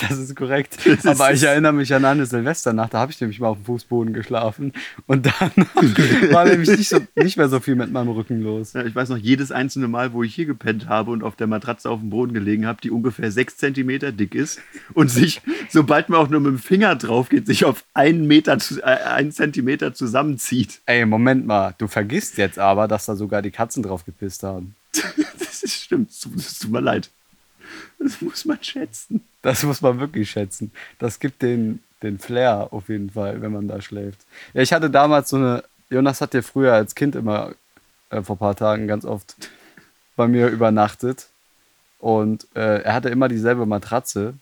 Das 0.00 0.18
ist 0.18 0.34
korrekt. 0.36 0.76
Das 0.84 1.06
Aber 1.06 1.30
ist- 1.30 1.42
ich 1.42 1.48
erinnere 1.48 1.72
mich 1.72 1.92
an 1.94 2.04
eine 2.04 2.26
Silvesternacht, 2.26 2.94
da 2.94 2.98
habe 2.98 3.12
ich 3.12 3.20
nämlich 3.20 3.40
mal 3.40 3.48
auf 3.48 3.58
dem 3.58 3.64
Fußboden 3.66 4.12
geschlafen. 4.12 4.72
Und 5.06 5.26
dann 5.26 5.50
war 6.32 6.44
nämlich 6.44 6.68
nicht, 6.70 6.88
so, 6.88 6.98
nicht 7.14 7.36
mehr 7.36 7.48
so 7.48 7.60
viel 7.60 7.74
mit 7.74 7.90
meinem 7.92 8.08
Rücken 8.10 8.42
los. 8.42 8.72
Ja, 8.72 8.84
ich 8.84 8.94
weiß 8.94 9.08
noch, 9.08 9.16
jedes 9.16 9.52
einzelne 9.52 9.88
Mal, 9.88 10.12
wo 10.12 10.22
ich 10.22 10.34
hier 10.34 10.46
gepennt 10.46 10.88
habe 10.88 11.10
und 11.10 11.22
auf 11.22 11.36
der 11.36 11.46
Matratze 11.46 11.90
auf 11.90 12.00
dem 12.00 12.10
Boden 12.10 12.32
gelegen 12.32 12.66
habe, 12.66 12.80
die 12.82 12.90
ungefähr 12.90 13.30
sechs 13.32 13.56
Zentimeter 13.56 14.12
dick 14.12 14.34
ist 14.34 14.60
und 14.94 15.10
sich, 15.10 15.40
sobald 15.68 16.08
man 16.08 16.20
auch 16.20 16.28
nur 16.28 16.40
mit 16.40 16.50
dem 16.52 16.58
Finger 16.58 16.94
drauf 16.96 17.28
geht, 17.28 17.46
sich 17.46 17.64
auf 17.64 17.84
einen 17.94 18.26
Meter, 18.26 18.58
äh, 18.78 18.82
einen 18.82 19.32
Zentimeter 19.32 19.94
zusammenzieht. 19.94 20.80
Ey, 20.86 21.06
Moment 21.06 21.46
mal, 21.46 21.74
du 21.78 21.86
vergisst 21.88 22.38
jetzt 22.38 22.58
aber, 22.58 22.88
dass 22.88 23.06
da 23.06 23.16
sogar 23.16 23.42
die 23.42 23.50
Katzen 23.50 23.82
drauf 23.82 24.04
gepisst 24.04 24.42
haben. 24.42 24.74
Das 25.38 25.64
ist, 25.64 25.82
stimmt, 25.82 26.10
es 26.10 26.58
tut 26.60 26.70
mir 26.70 26.80
leid. 26.80 27.10
Das 27.98 28.20
muss 28.20 28.44
man 28.44 28.62
schätzen. 28.62 29.24
Das 29.42 29.62
muss 29.62 29.80
man 29.80 29.98
wirklich 30.00 30.30
schätzen. 30.30 30.70
Das 30.98 31.18
gibt 31.18 31.42
den, 31.42 31.82
den 32.02 32.18
Flair 32.18 32.68
auf 32.70 32.88
jeden 32.88 33.10
Fall, 33.10 33.42
wenn 33.42 33.52
man 33.52 33.68
da 33.68 33.80
schläft. 33.80 34.20
Ja, 34.54 34.62
ich 34.62 34.72
hatte 34.72 34.90
damals 34.90 35.30
so 35.30 35.36
eine. 35.36 35.64
Jonas 35.90 36.20
hat 36.20 36.34
ja 36.34 36.42
früher 36.42 36.74
als 36.74 36.94
Kind 36.94 37.16
immer 37.16 37.54
äh, 38.10 38.22
vor 38.22 38.36
ein 38.36 38.38
paar 38.38 38.56
Tagen 38.56 38.86
ganz 38.86 39.04
oft 39.04 39.36
bei 40.16 40.28
mir 40.28 40.48
übernachtet. 40.48 41.28
Und 41.98 42.46
äh, 42.54 42.82
er 42.82 42.94
hatte 42.94 43.08
immer 43.08 43.28
dieselbe 43.28 43.66
Matratze. 43.66 44.34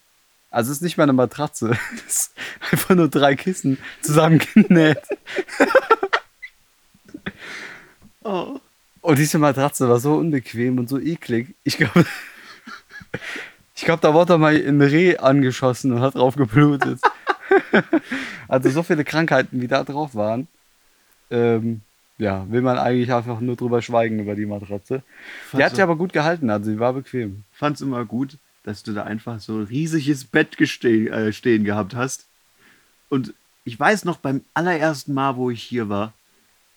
Also 0.50 0.70
es 0.70 0.78
ist 0.78 0.82
nicht 0.82 0.96
mal 0.96 1.04
eine 1.04 1.12
Matratze. 1.12 1.78
Es 2.06 2.16
ist 2.16 2.32
einfach 2.70 2.94
nur 2.94 3.08
drei 3.08 3.36
Kissen 3.36 3.78
zusammengenäht. 4.02 5.02
Oh. 8.26 8.58
Und 9.02 9.20
diese 9.20 9.38
Matratze 9.38 9.88
war 9.88 10.00
so 10.00 10.16
unbequem 10.16 10.80
und 10.80 10.88
so 10.88 10.98
eklig. 10.98 11.54
Ich 11.62 11.76
glaube, 11.76 12.04
ich 13.74 13.84
glaube, 13.84 14.00
da 14.00 14.14
wurde 14.14 14.38
mal 14.38 14.54
ein 14.54 14.80
Reh 14.80 15.16
angeschossen 15.18 15.92
und 15.92 16.00
hat 16.00 16.14
drauf 16.14 16.36
geblutet. 16.36 17.00
also 18.48 18.70
so 18.70 18.82
viele 18.82 19.04
Krankheiten, 19.04 19.60
wie 19.60 19.68
da 19.68 19.84
drauf 19.84 20.14
waren. 20.14 20.48
Ähm, 21.30 21.80
ja, 22.18 22.46
will 22.50 22.62
man 22.62 22.78
eigentlich 22.78 23.12
einfach 23.12 23.40
nur 23.40 23.56
drüber 23.56 23.82
schweigen 23.82 24.20
über 24.20 24.34
die 24.34 24.46
Matratze. 24.46 25.02
Die 25.52 25.62
hat 25.62 25.70
so- 25.70 25.76
sich 25.76 25.82
aber 25.82 25.96
gut 25.96 26.12
gehalten, 26.12 26.48
also 26.50 26.70
sie 26.70 26.78
war 26.78 26.92
bequem. 26.94 27.44
fand 27.52 27.76
es 27.76 27.82
immer 27.82 28.04
gut, 28.04 28.38
dass 28.62 28.82
du 28.82 28.92
da 28.92 29.04
einfach 29.04 29.38
so 29.40 29.58
ein 29.58 29.64
riesiges 29.64 30.24
Bett 30.24 30.56
geste 30.56 30.88
äh, 30.88 31.32
stehen 31.32 31.64
gehabt 31.64 31.94
hast. 31.94 32.26
Und 33.08 33.34
ich 33.64 33.78
weiß 33.78 34.04
noch 34.04 34.16
beim 34.18 34.42
allerersten 34.54 35.12
Mal, 35.12 35.36
wo 35.36 35.50
ich 35.50 35.62
hier 35.62 35.88
war, 35.88 36.12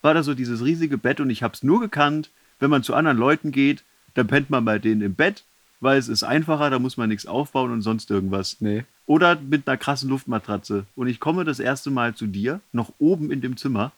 war 0.02 0.14
das 0.14 0.26
so 0.26 0.34
dieses 0.34 0.64
riesige 0.64 0.98
Bett 0.98 1.20
und 1.20 1.30
ich 1.30 1.42
habe 1.42 1.54
es 1.54 1.62
nur 1.62 1.80
gekannt, 1.80 2.30
wenn 2.58 2.70
man 2.70 2.82
zu 2.82 2.94
anderen 2.94 3.18
Leuten 3.18 3.52
geht, 3.52 3.82
dann 4.14 4.26
pennt 4.26 4.50
man 4.50 4.64
bei 4.64 4.78
denen 4.78 5.00
im 5.00 5.14
Bett, 5.14 5.44
weil 5.80 5.98
es 5.98 6.08
ist 6.08 6.22
einfacher, 6.22 6.70
da 6.70 6.78
muss 6.78 6.96
man 6.96 7.08
nichts 7.08 7.26
aufbauen 7.26 7.72
und 7.72 7.82
sonst 7.82 8.10
irgendwas. 8.10 8.56
Nee. 8.60 8.84
Oder 9.06 9.36
mit 9.36 9.66
einer 9.66 9.76
krassen 9.76 10.08
Luftmatratze. 10.10 10.84
Und 10.94 11.08
ich 11.08 11.20
komme 11.20 11.44
das 11.44 11.58
erste 11.58 11.90
Mal 11.90 12.14
zu 12.14 12.26
dir, 12.26 12.60
noch 12.72 12.92
oben 12.98 13.30
in 13.30 13.40
dem 13.40 13.56
Zimmer. 13.56 13.92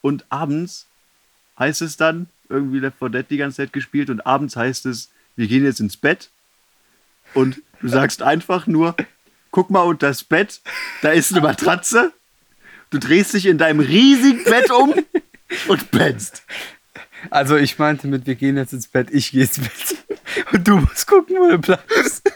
Und 0.00 0.24
abends 0.28 0.86
heißt 1.58 1.82
es 1.82 1.96
dann, 1.96 2.26
irgendwie 2.48 2.78
Left 2.78 2.98
4 2.98 3.08
Dead 3.10 3.26
die 3.30 3.36
ganze 3.36 3.58
Zeit 3.58 3.72
gespielt, 3.72 4.10
und 4.10 4.26
abends 4.26 4.56
heißt 4.56 4.86
es, 4.86 5.10
wir 5.36 5.46
gehen 5.46 5.64
jetzt 5.64 5.80
ins 5.80 5.96
Bett. 5.96 6.30
Und 7.34 7.62
du 7.80 7.88
sagst 7.88 8.22
einfach 8.22 8.66
nur, 8.66 8.96
guck 9.50 9.70
mal 9.70 9.82
unter 9.82 10.08
das 10.08 10.24
Bett, 10.24 10.60
da 11.02 11.10
ist 11.10 11.32
eine 11.32 11.40
Matratze. 11.40 12.12
Du 12.90 12.98
drehst 12.98 13.34
dich 13.34 13.46
in 13.46 13.58
deinem 13.58 13.80
riesigen 13.80 14.44
Bett 14.44 14.70
um 14.70 14.94
und 15.68 15.90
pennst. 15.90 16.42
Also 17.30 17.56
ich 17.56 17.78
meinte 17.78 18.06
mit, 18.08 18.26
wir 18.26 18.34
gehen 18.34 18.56
jetzt 18.56 18.72
ins 18.72 18.86
Bett, 18.86 19.08
ich 19.10 19.30
gehe 19.32 19.42
ins 19.42 19.58
Bett. 19.58 19.96
Und 20.52 20.66
du 20.68 20.76
musst 20.78 21.06
gucken, 21.06 21.36
wo 21.38 21.48
du 21.50 21.58
bleibst. 21.58 22.30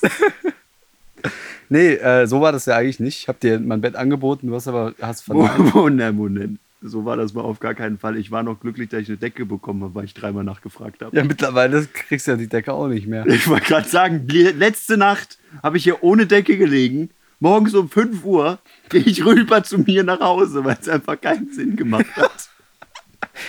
nee, 1.68 1.94
äh, 1.94 2.26
so 2.26 2.40
war 2.40 2.52
das 2.52 2.66
ja 2.66 2.76
eigentlich 2.76 3.00
nicht. 3.00 3.18
Ich 3.20 3.28
habe 3.28 3.38
dir 3.40 3.58
mein 3.58 3.80
Bett 3.80 3.96
angeboten, 3.96 4.48
du 4.48 4.54
hast 4.54 4.68
aber 4.68 4.94
hast 5.00 5.22
verneint. 5.24 5.74
Moment, 5.74 6.16
Moment. 6.16 6.58
So 6.82 7.04
war 7.04 7.16
das 7.18 7.34
mal 7.34 7.42
auf 7.42 7.60
gar 7.60 7.74
keinen 7.74 7.98
Fall. 7.98 8.16
Ich 8.16 8.30
war 8.30 8.42
noch 8.42 8.58
glücklich, 8.58 8.88
dass 8.88 9.00
ich 9.02 9.08
eine 9.08 9.18
Decke 9.18 9.44
bekommen 9.44 9.82
habe, 9.82 9.94
weil 9.94 10.04
ich 10.06 10.14
dreimal 10.14 10.44
nachgefragt 10.44 11.02
habe. 11.02 11.14
Ja, 11.14 11.24
mittlerweile 11.24 11.84
kriegst 11.86 12.26
du 12.26 12.30
ja 12.30 12.36
die 12.38 12.46
Decke 12.46 12.72
auch 12.72 12.88
nicht 12.88 13.06
mehr. 13.06 13.26
Ich 13.26 13.46
wollte 13.48 13.66
gerade 13.66 13.86
sagen, 13.88 14.26
le- 14.28 14.52
letzte 14.52 14.96
Nacht 14.96 15.36
habe 15.62 15.76
ich 15.76 15.84
hier 15.84 16.02
ohne 16.02 16.26
Decke 16.26 16.56
gelegen. 16.56 17.10
Morgens 17.38 17.74
um 17.74 17.90
5 17.90 18.24
Uhr 18.24 18.58
gehe 18.88 19.02
ich 19.02 19.24
rüber 19.26 19.62
zu 19.62 19.78
mir 19.78 20.04
nach 20.04 20.20
Hause, 20.20 20.64
weil 20.64 20.78
es 20.80 20.88
einfach 20.88 21.20
keinen 21.20 21.52
Sinn 21.52 21.76
gemacht 21.76 22.06
hat. 22.16 22.48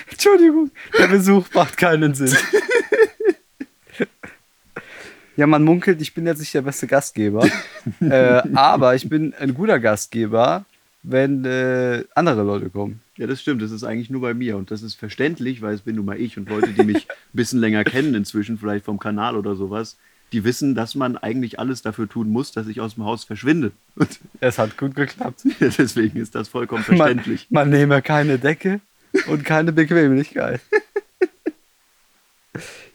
Entschuldigung, 0.10 0.72
der 0.98 1.08
Besuch 1.08 1.46
macht 1.54 1.78
keinen 1.78 2.14
Sinn. 2.14 2.36
Ja, 5.38 5.48
man 5.48 5.64
munkelt, 5.64 6.02
ich 6.02 6.14
bin 6.14 6.26
jetzt 6.26 6.40
nicht 6.40 6.54
der 6.54 6.62
beste 6.62 6.88
Gastgeber, 6.88 7.48
äh, 8.02 8.42
aber 8.54 8.96
ich 8.96 9.08
bin 9.08 9.34
ein 9.40 9.54
guter 9.54 9.80
Gastgeber, 9.80 10.66
wenn 11.04 11.46
äh, 11.46 12.04
andere 12.14 12.44
Leute 12.44 12.70
kommen. 12.70 13.00
Ja, 13.18 13.28
das 13.28 13.42
stimmt. 13.42 13.62
Das 13.62 13.72
ist 13.72 13.84
eigentlich 13.84 14.10
nur 14.10 14.22
bei 14.22 14.34
mir. 14.34 14.58
Und 14.58 14.72
das 14.72 14.84
ist 14.84 14.96
verständlich, 14.96 15.62
weil 15.62 15.74
es 15.74 15.82
bin 15.82 15.96
nun 15.96 16.06
mal 16.06 16.20
ich 16.20 16.38
und 16.38 16.50
Leute, 16.50 16.70
die 16.72 16.84
mich 16.84 17.08
ein 17.10 17.16
bisschen 17.34 17.60
länger 17.60 17.84
kennen 17.84 18.14
inzwischen, 18.14 18.58
vielleicht 18.58 18.86
vom 18.86 19.00
Kanal 19.00 19.36
oder 19.36 19.56
sowas, 19.56 19.98
die 20.32 20.44
wissen, 20.44 20.76
dass 20.76 20.96
man 20.96 21.18
eigentlich 21.18 21.60
alles 21.60 21.82
dafür 21.82 22.08
tun 22.08 22.30
muss, 22.30 22.52
dass 22.52 22.68
ich 22.68 22.82
aus 22.82 22.96
dem 22.96 23.06
Haus 23.06 23.24
verschwinde. 23.24 23.72
Und 23.96 24.20
Es 24.42 24.58
hat 24.60 24.78
gut 24.78 24.96
geklappt. 24.96 25.44
deswegen 25.60 26.20
ist 26.20 26.36
das 26.36 26.50
vollkommen 26.50 26.84
Man, 26.88 26.98
verständlich. 26.98 27.48
man 27.50 27.70
nehme 27.70 28.02
keine 28.02 28.38
Decke 28.38 28.80
und 29.28 29.46
keine 29.46 29.72
Bequemlichkeit. 29.72 30.62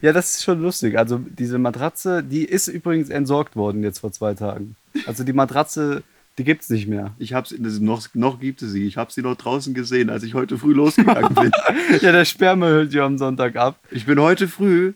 Ja, 0.02 0.12
das 0.12 0.34
ist 0.34 0.44
schon 0.44 0.60
lustig. 0.60 0.98
Also 0.98 1.18
diese 1.18 1.58
Matratze, 1.58 2.22
die 2.22 2.44
ist 2.44 2.68
übrigens 2.68 3.08
entsorgt 3.08 3.56
worden 3.56 3.82
jetzt 3.82 4.00
vor 4.00 4.12
zwei 4.12 4.34
Tagen. 4.34 4.76
Also 5.06 5.24
die 5.24 5.32
Matratze, 5.32 6.02
die 6.38 6.44
gibt's 6.44 6.68
nicht 6.68 6.86
mehr. 6.86 7.12
Ich 7.18 7.32
hab's, 7.32 7.54
noch, 7.58 8.06
noch 8.14 8.38
gibt 8.40 8.60
es 8.60 8.72
sie. 8.72 8.86
Ich 8.86 8.98
habe 8.98 9.10
sie 9.10 9.22
noch 9.22 9.36
draußen 9.36 9.72
gesehen, 9.72 10.10
als 10.10 10.22
ich 10.22 10.34
heute 10.34 10.58
früh 10.58 10.74
losgegangen 10.74 11.34
bin. 11.34 11.50
Ja, 12.02 12.12
der 12.12 12.24
Sperma 12.24 12.66
hört 12.66 12.92
ja 12.92 13.06
am 13.06 13.16
Sonntag 13.16 13.56
ab. 13.56 13.78
Ich 13.90 14.04
bin 14.04 14.20
heute 14.20 14.48
früh 14.48 14.92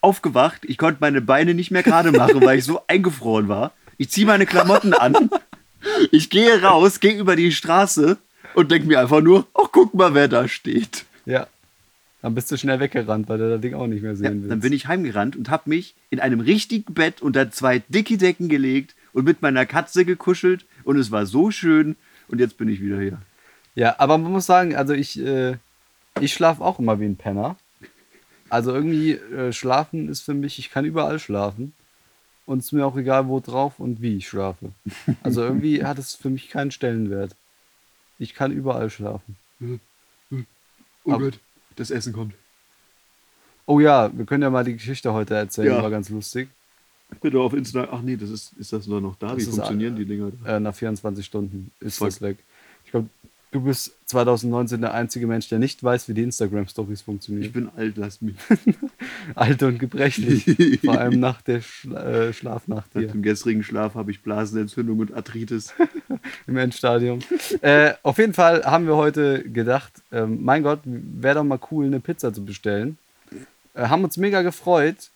aufgewacht. 0.00 0.62
Ich 0.66 0.78
konnte 0.78 0.98
meine 1.00 1.20
Beine 1.20 1.54
nicht 1.54 1.70
mehr 1.70 1.82
gerade 1.82 2.12
machen, 2.12 2.40
weil 2.40 2.58
ich 2.58 2.64
so 2.64 2.80
eingefroren 2.86 3.48
war. 3.48 3.72
Ich 3.96 4.10
ziehe 4.10 4.26
meine 4.26 4.46
Klamotten 4.46 4.94
an. 4.94 5.30
Ich 6.12 6.30
gehe 6.30 6.62
raus, 6.62 7.00
gehe 7.00 7.16
über 7.18 7.36
die 7.36 7.52
Straße 7.52 8.16
und 8.54 8.70
denke 8.70 8.88
mir 8.88 9.00
einfach 9.00 9.20
nur, 9.20 9.46
ach, 9.54 9.68
guck 9.72 9.94
mal, 9.94 10.14
wer 10.14 10.28
da 10.28 10.48
steht. 10.48 11.04
Ja. 11.26 11.46
Dann 12.22 12.34
bist 12.34 12.50
du 12.50 12.56
schnell 12.56 12.80
weggerannt, 12.80 13.28
weil 13.28 13.38
du 13.38 13.50
das 13.50 13.60
Ding 13.60 13.74
auch 13.74 13.86
nicht 13.86 14.02
mehr 14.02 14.12
Ja, 14.12 14.16
sehen 14.16 14.40
willst. 14.40 14.50
dann 14.50 14.60
bin 14.60 14.72
ich 14.72 14.86
heimgerannt 14.88 15.36
und 15.36 15.50
habe 15.50 15.68
mich 15.68 15.94
in 16.10 16.20
einem 16.20 16.40
richtigen 16.40 16.94
Bett 16.94 17.20
unter 17.20 17.50
zwei 17.50 17.80
dicke 17.88 18.16
Decken 18.16 18.48
gelegt 18.48 18.94
und 19.12 19.24
mit 19.24 19.42
meiner 19.42 19.66
Katze 19.66 20.04
gekuschelt 20.06 20.64
und 20.84 20.96
es 20.98 21.10
war 21.10 21.26
so 21.26 21.50
schön 21.50 21.96
und 22.28 22.40
jetzt 22.40 22.56
bin 22.56 22.68
ich 22.68 22.80
wieder 22.80 22.98
hier. 23.00 23.18
Ja, 23.74 23.96
aber 23.98 24.16
man 24.18 24.32
muss 24.32 24.46
sagen, 24.46 24.74
also 24.74 24.94
ich, 24.94 25.18
äh, 25.20 25.56
ich 26.20 26.32
schlafe 26.32 26.62
auch 26.62 26.78
immer 26.78 26.98
wie 27.00 27.04
ein 27.06 27.16
Penner. 27.16 27.56
Also 28.48 28.72
irgendwie 28.72 29.12
äh, 29.12 29.52
schlafen 29.52 30.08
ist 30.08 30.20
für 30.22 30.32
mich, 30.34 30.58
ich 30.58 30.70
kann 30.70 30.84
überall 30.84 31.18
schlafen. 31.18 31.72
Und 32.46 32.58
es 32.58 32.66
ist 32.66 32.72
mir 32.72 32.86
auch 32.86 32.96
egal, 32.96 33.26
wo 33.28 33.40
drauf 33.40 33.80
und 33.80 34.00
wie 34.02 34.16
ich 34.18 34.28
schlafe. 34.28 34.70
Also 35.22 35.42
irgendwie 35.42 35.82
hat 35.84 35.98
es 35.98 36.14
für 36.14 36.28
mich 36.30 36.50
keinen 36.50 36.70
Stellenwert. 36.70 37.34
Ich 38.18 38.34
kann 38.34 38.52
überall 38.52 38.90
schlafen. 38.90 39.36
Oh 41.04 41.12
Ab- 41.12 41.20
Gott, 41.20 41.38
das 41.76 41.90
Essen 41.90 42.12
kommt. 42.12 42.34
Oh 43.66 43.80
ja, 43.80 44.10
wir 44.16 44.24
können 44.26 44.42
ja 44.42 44.50
mal 44.50 44.64
die 44.64 44.74
Geschichte 44.74 45.12
heute 45.12 45.34
erzählen, 45.34 45.68
Ja. 45.76 45.82
war 45.82 45.90
ganz 45.90 46.08
lustig. 46.10 46.48
Bitte 47.20 47.38
auf 47.40 47.52
Insta. 47.54 47.88
Ach 47.90 48.00
nee, 48.02 48.16
das 48.16 48.30
ist, 48.30 48.52
ist 48.54 48.72
das 48.72 48.86
nur 48.86 49.00
noch 49.00 49.16
da? 49.16 49.28
Das 49.28 49.38
Wie 49.38 49.44
funktionieren 49.50 49.94
a- 49.94 49.98
die 49.98 50.04
Dinger? 50.06 50.32
Äh, 50.46 50.60
nach 50.60 50.74
24 50.74 51.24
Stunden 51.24 51.70
ist 51.80 51.98
Voll. 51.98 52.08
das 52.08 52.20
weg. 52.22 52.38
Ich 52.84 52.90
glaube, 52.90 53.08
du 53.54 53.60
bist 53.60 53.92
2019 54.06 54.80
der 54.80 54.94
einzige 54.94 55.28
Mensch, 55.28 55.48
der 55.48 55.60
nicht 55.60 55.82
weiß, 55.82 56.08
wie 56.08 56.14
die 56.14 56.24
Instagram-Stories 56.24 57.00
Ich 57.00 57.04
funktionieren. 57.04 57.52
bin 57.52 57.70
alt, 57.76 57.96
lass 57.96 58.20
mich. 58.20 58.34
Alt 59.36 59.62
und 59.62 59.78
gebrechlich. 59.78 60.80
Vor 60.84 60.98
allem 60.98 61.20
nach 61.20 61.40
der 61.40 61.60
Schla 61.60 62.02
äh, 62.04 62.32
Schlafnacht 62.32 62.90
hier. 62.92 63.06
dem 63.06 63.22
gestrigen 63.22 63.62
Schlaf 63.62 63.94
habe 63.94 64.10
ich 64.10 64.22
Blasenentzündung 64.22 64.98
und 64.98 65.14
Arthritis. 65.14 65.72
im 66.46 66.56
Endstadium. 66.56 67.20
äh, 67.62 67.92
auf 68.02 68.18
jeden 68.18 68.34
Fall 68.34 68.64
haben 68.64 68.86
wir 68.86 68.96
heute 68.96 69.48
gedacht, 69.48 69.92
ähm, 70.10 70.42
mein 70.42 70.64
Gott, 70.64 70.80
wäre 70.84 71.36
doch 71.36 71.44
mal 71.44 71.60
cool, 71.70 71.86
eine 71.86 72.00
Pizza 72.00 72.32
zu 72.32 72.44
bestellen. 72.44 72.98
Äh, 73.74 73.86
haben 73.86 74.02
uns 74.02 74.16
mega 74.16 74.42
gefreut 74.42 75.10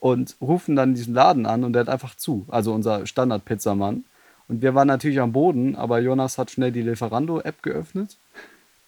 und 0.00 0.34
rufen 0.40 0.74
dann 0.74 0.94
diesen 0.94 1.14
Laden 1.14 1.46
an 1.46 1.62
und 1.62 1.74
der 1.74 1.82
hat 1.82 1.88
einfach 1.88 2.16
zu. 2.16 2.44
Also 2.48 2.74
unser 2.74 3.06
Standard-Pizzamann. 3.06 4.04
Und 4.50 4.62
wir 4.62 4.74
waren 4.74 4.88
natürlich 4.88 5.20
am 5.20 5.30
Boden, 5.30 5.76
aber 5.76 6.00
Jonas 6.00 6.36
hat 6.36 6.50
schnell 6.50 6.72
die 6.72 6.82
Lieferando-App 6.82 7.62
geöffnet. 7.62 8.16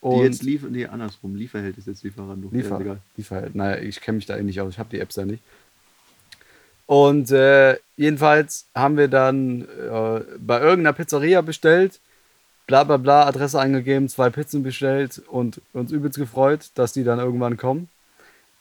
Die 0.02 0.06
Und 0.06 0.24
jetzt 0.24 0.42
liefern, 0.42 0.72
nee, 0.72 0.86
andersrum. 0.86 1.36
Lieferheld 1.36 1.78
ist 1.78 1.86
jetzt 1.86 2.02
Lieferando. 2.02 2.48
Liefer, 2.50 2.84
Ja. 2.84 2.96
Lieferheld. 3.16 3.54
Naja, 3.54 3.80
ich 3.80 4.00
kenne 4.00 4.16
mich 4.16 4.26
da 4.26 4.36
eh 4.36 4.42
nicht 4.42 4.60
aus. 4.60 4.72
Ich 4.72 4.80
habe 4.80 4.90
die 4.90 4.98
Apps 4.98 5.14
ja 5.14 5.24
nicht. 5.24 5.40
Und 6.86 7.30
äh, 7.30 7.76
jedenfalls 7.96 8.66
haben 8.74 8.96
wir 8.96 9.06
dann 9.06 9.62
äh, 9.62 10.20
bei 10.40 10.60
irgendeiner 10.60 10.94
Pizzeria 10.94 11.42
bestellt, 11.42 12.00
bla 12.66 12.82
bla 12.82 12.96
bla, 12.96 13.26
Adresse 13.28 13.60
eingegeben, 13.60 14.08
zwei 14.08 14.30
Pizzen 14.30 14.64
bestellt 14.64 15.22
und 15.28 15.60
uns 15.72 15.92
übelst 15.92 16.18
gefreut, 16.18 16.70
dass 16.74 16.92
die 16.92 17.04
dann 17.04 17.20
irgendwann 17.20 17.56
kommen. 17.56 17.88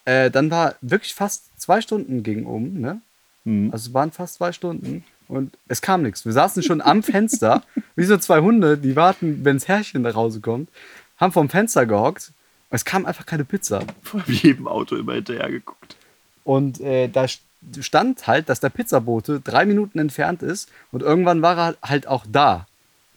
Äh, 0.06 0.30
dann 0.30 0.52
war 0.52 0.76
wirklich 0.82 1.16
fast 1.16 1.60
zwei 1.60 1.82
Stunden 1.82 2.22
ging 2.22 2.46
um, 2.46 2.80
ne? 2.80 3.02
Mhm. 3.44 3.72
Also 3.72 3.90
es 3.90 3.94
waren 3.96 4.12
fast 4.12 4.36
zwei 4.36 4.52
Stunden 4.52 5.04
und 5.32 5.58
es 5.68 5.82
kam 5.82 6.02
nichts. 6.04 6.26
Wir 6.26 6.34
saßen 6.34 6.62
schon 6.64 6.82
am 6.82 7.02
Fenster, 7.04 7.64
wie 7.96 8.04
so 8.06 8.18
zwei 8.18 8.40
Hunde, 8.42 8.78
die 8.78 8.96
warten, 8.96 9.44
wenn 9.46 9.58
das 9.58 9.68
Herrchen 9.68 10.02
nach 10.04 10.16
Hause 10.16 10.40
kommt, 10.42 10.70
haben 11.18 11.32
vom 11.32 11.50
Fenster 11.50 11.86
gehockt. 11.86 12.32
und 12.70 12.76
Es 12.76 12.86
kam 12.86 13.06
einfach 13.06 13.26
keine 13.26 13.46
Pizza. 13.46 13.84
Vor 14.04 14.22
jedem 14.28 14.68
Auto 14.68 14.96
immer 14.96 15.14
hinterher 15.14 15.50
geguckt. 15.50 15.96
Und 16.44 16.80
äh, 16.82 17.08
da 17.08 17.24
st- 17.26 17.40
stand 17.82 18.28
halt, 18.28 18.50
dass 18.50 18.60
der 18.60 18.70
Pizzabote 18.70 19.40
drei 19.40 19.66
Minuten 19.66 20.00
entfernt 20.00 20.42
ist 20.44 20.70
und 20.92 21.02
irgendwann 21.04 21.42
war 21.42 21.58
er 21.58 21.76
halt 21.82 22.08
auch 22.08 22.26
da. 22.32 22.66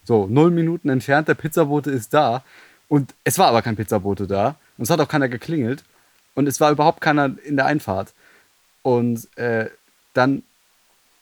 So, 0.05 0.27
null 0.27 0.51
Minuten 0.51 0.91
entfernt, 0.91 1.29
der 1.29 1.35
Pizzabote 1.35 1.91
ist 1.91 2.13
da. 2.13 2.45
Und 2.89 3.15
es 3.25 3.39
war 3.39 3.47
aber 3.49 3.63
kein 3.63 3.77
Pizzabote 3.77 4.27
da. 4.27 4.57
Und 4.77 4.85
es 4.85 4.91
hat 4.91 5.01
auch 5.01 5.09
keiner 5.09 5.29
geklingelt. 5.29 5.83
Und 6.35 6.47
es 6.47 6.61
war 6.61 6.71
überhaupt 6.71 7.01
keiner 7.01 7.31
in 7.45 7.57
der 7.57 7.65
Einfahrt. 7.67 8.13
Und 8.83 9.27
äh, 9.39 9.71
dann 10.13 10.43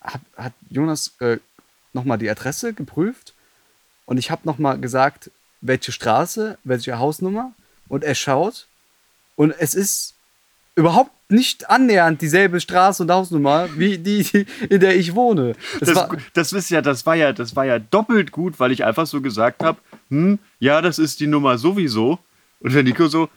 hat, 0.03 0.21
hat 0.37 0.53
Jonas 0.71 1.13
äh, 1.21 1.39
nochmal 1.93 2.19
die 2.19 2.31
Adresse 2.31 2.73
geprüft. 2.73 3.35
Und 4.07 4.19
ich 4.19 4.31
habe 4.31 4.43
nochmal 4.45 4.79
gesagt, 4.79 5.31
welche 5.61 5.93
Straße, 5.93 6.59
welche 6.65 6.99
Hausnummer. 6.99 7.53
Und 7.89 8.05
er 8.05 8.15
schaut. 8.15 8.67
Und 9.37 9.55
es 9.59 9.75
ist 9.75 10.15
überhaupt 10.75 11.11
nicht 11.31 11.71
annähernd 11.71 12.21
dieselbe 12.21 12.61
Straße 12.61 13.03
und 13.03 13.11
Hausnummer 13.11 13.69
wie 13.77 13.99
die, 13.99 14.23
die 14.23 14.47
in 14.69 14.81
der 14.81 14.97
ich 14.97 15.15
wohne. 15.15 15.55
Das 15.81 15.89
Das, 15.89 15.97
war, 15.97 16.17
das, 16.35 16.53
ist 16.53 16.71
ja, 16.71 16.83
das, 16.83 17.07
war 17.07 17.15
ja, 17.15 17.33
das 17.33 17.57
war 17.57 17.65
ja 17.65 17.79
doppelt 17.79 18.33
gut, 18.33 18.61
weil 18.61 18.73
ich 18.73 18.85
einfach 18.85 19.07
so 19.07 19.21
gesagt 19.21 19.63
habe, 19.63 19.79
hm, 20.11 20.39
ja, 20.61 20.81
das 20.81 20.99
ist 20.99 21.21
die 21.21 21.27
Nummer 21.27 21.59
sowieso. 21.59 22.19
Und 22.61 22.75
der 22.75 22.83
Nico 22.83 23.09
so, 23.09 23.29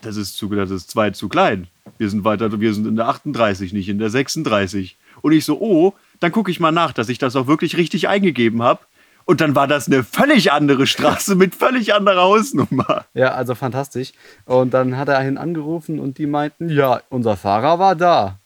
das 0.00 0.16
ist, 0.16 0.36
zu, 0.36 0.48
das 0.48 0.70
ist 0.70 0.90
zwei 0.90 1.10
zu 1.10 1.28
klein. 1.28 1.66
Wir 1.98 2.08
sind 2.08 2.24
weiter, 2.24 2.60
wir 2.60 2.74
sind 2.74 2.86
in 2.86 2.96
der 2.96 3.08
38, 3.08 3.72
nicht 3.72 3.88
in 3.88 3.98
der 3.98 4.10
36. 4.10 4.96
Und 5.22 5.32
ich 5.32 5.44
so, 5.44 5.58
oh, 5.60 5.94
dann 6.20 6.32
gucke 6.32 6.50
ich 6.50 6.60
mal 6.60 6.72
nach, 6.72 6.92
dass 6.92 7.08
ich 7.08 7.18
das 7.18 7.36
auch 7.36 7.46
wirklich 7.46 7.76
richtig 7.76 8.08
eingegeben 8.08 8.62
habe. 8.62 8.80
Und 9.24 9.40
dann 9.40 9.54
war 9.56 9.66
das 9.66 9.88
eine 9.88 10.04
völlig 10.04 10.52
andere 10.52 10.86
Straße 10.86 11.34
mit 11.34 11.54
völlig 11.54 11.92
anderer 11.94 12.22
Hausnummer. 12.22 13.04
ja, 13.14 13.32
also 13.32 13.54
fantastisch. 13.56 14.12
Und 14.44 14.72
dann 14.72 14.96
hat 14.96 15.08
er 15.08 15.26
ihn 15.26 15.36
angerufen 15.36 15.98
und 15.98 16.18
die 16.18 16.26
meinten, 16.26 16.68
ja, 16.68 17.00
unser 17.08 17.36
Fahrer 17.36 17.78
war 17.78 17.96
da. 17.96 18.38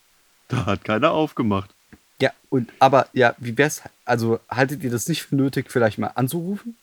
Da 0.49 0.67
hat 0.67 0.85
keiner 0.85 1.11
aufgemacht. 1.13 1.71
Ja, 2.21 2.31
und 2.49 2.71
aber 2.79 3.07
ja, 3.13 3.35
wie 3.39 3.57
wär's? 3.57 3.83
Also 4.05 4.41
haltet 4.51 4.83
ihr 4.83 4.91
das 4.91 5.09
nicht 5.09 5.23
für 5.23 5.37
nötig, 5.37 5.67
vielleicht 5.71 5.99
mal 5.99 6.13
anzurufen? 6.15 6.77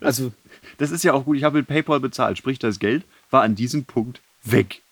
Also, 0.00 0.32
Das 0.78 0.90
ist 0.90 1.04
ja 1.04 1.12
auch 1.12 1.24
gut. 1.24 1.36
Ich 1.36 1.44
habe 1.44 1.58
mit 1.58 1.66
PayPal 1.68 2.00
bezahlt. 2.00 2.38
Sprich, 2.38 2.58
das 2.58 2.78
Geld 2.78 3.04
war 3.30 3.42
an 3.42 3.54
diesem 3.54 3.84
Punkt 3.84 4.20
weg. 4.42 4.82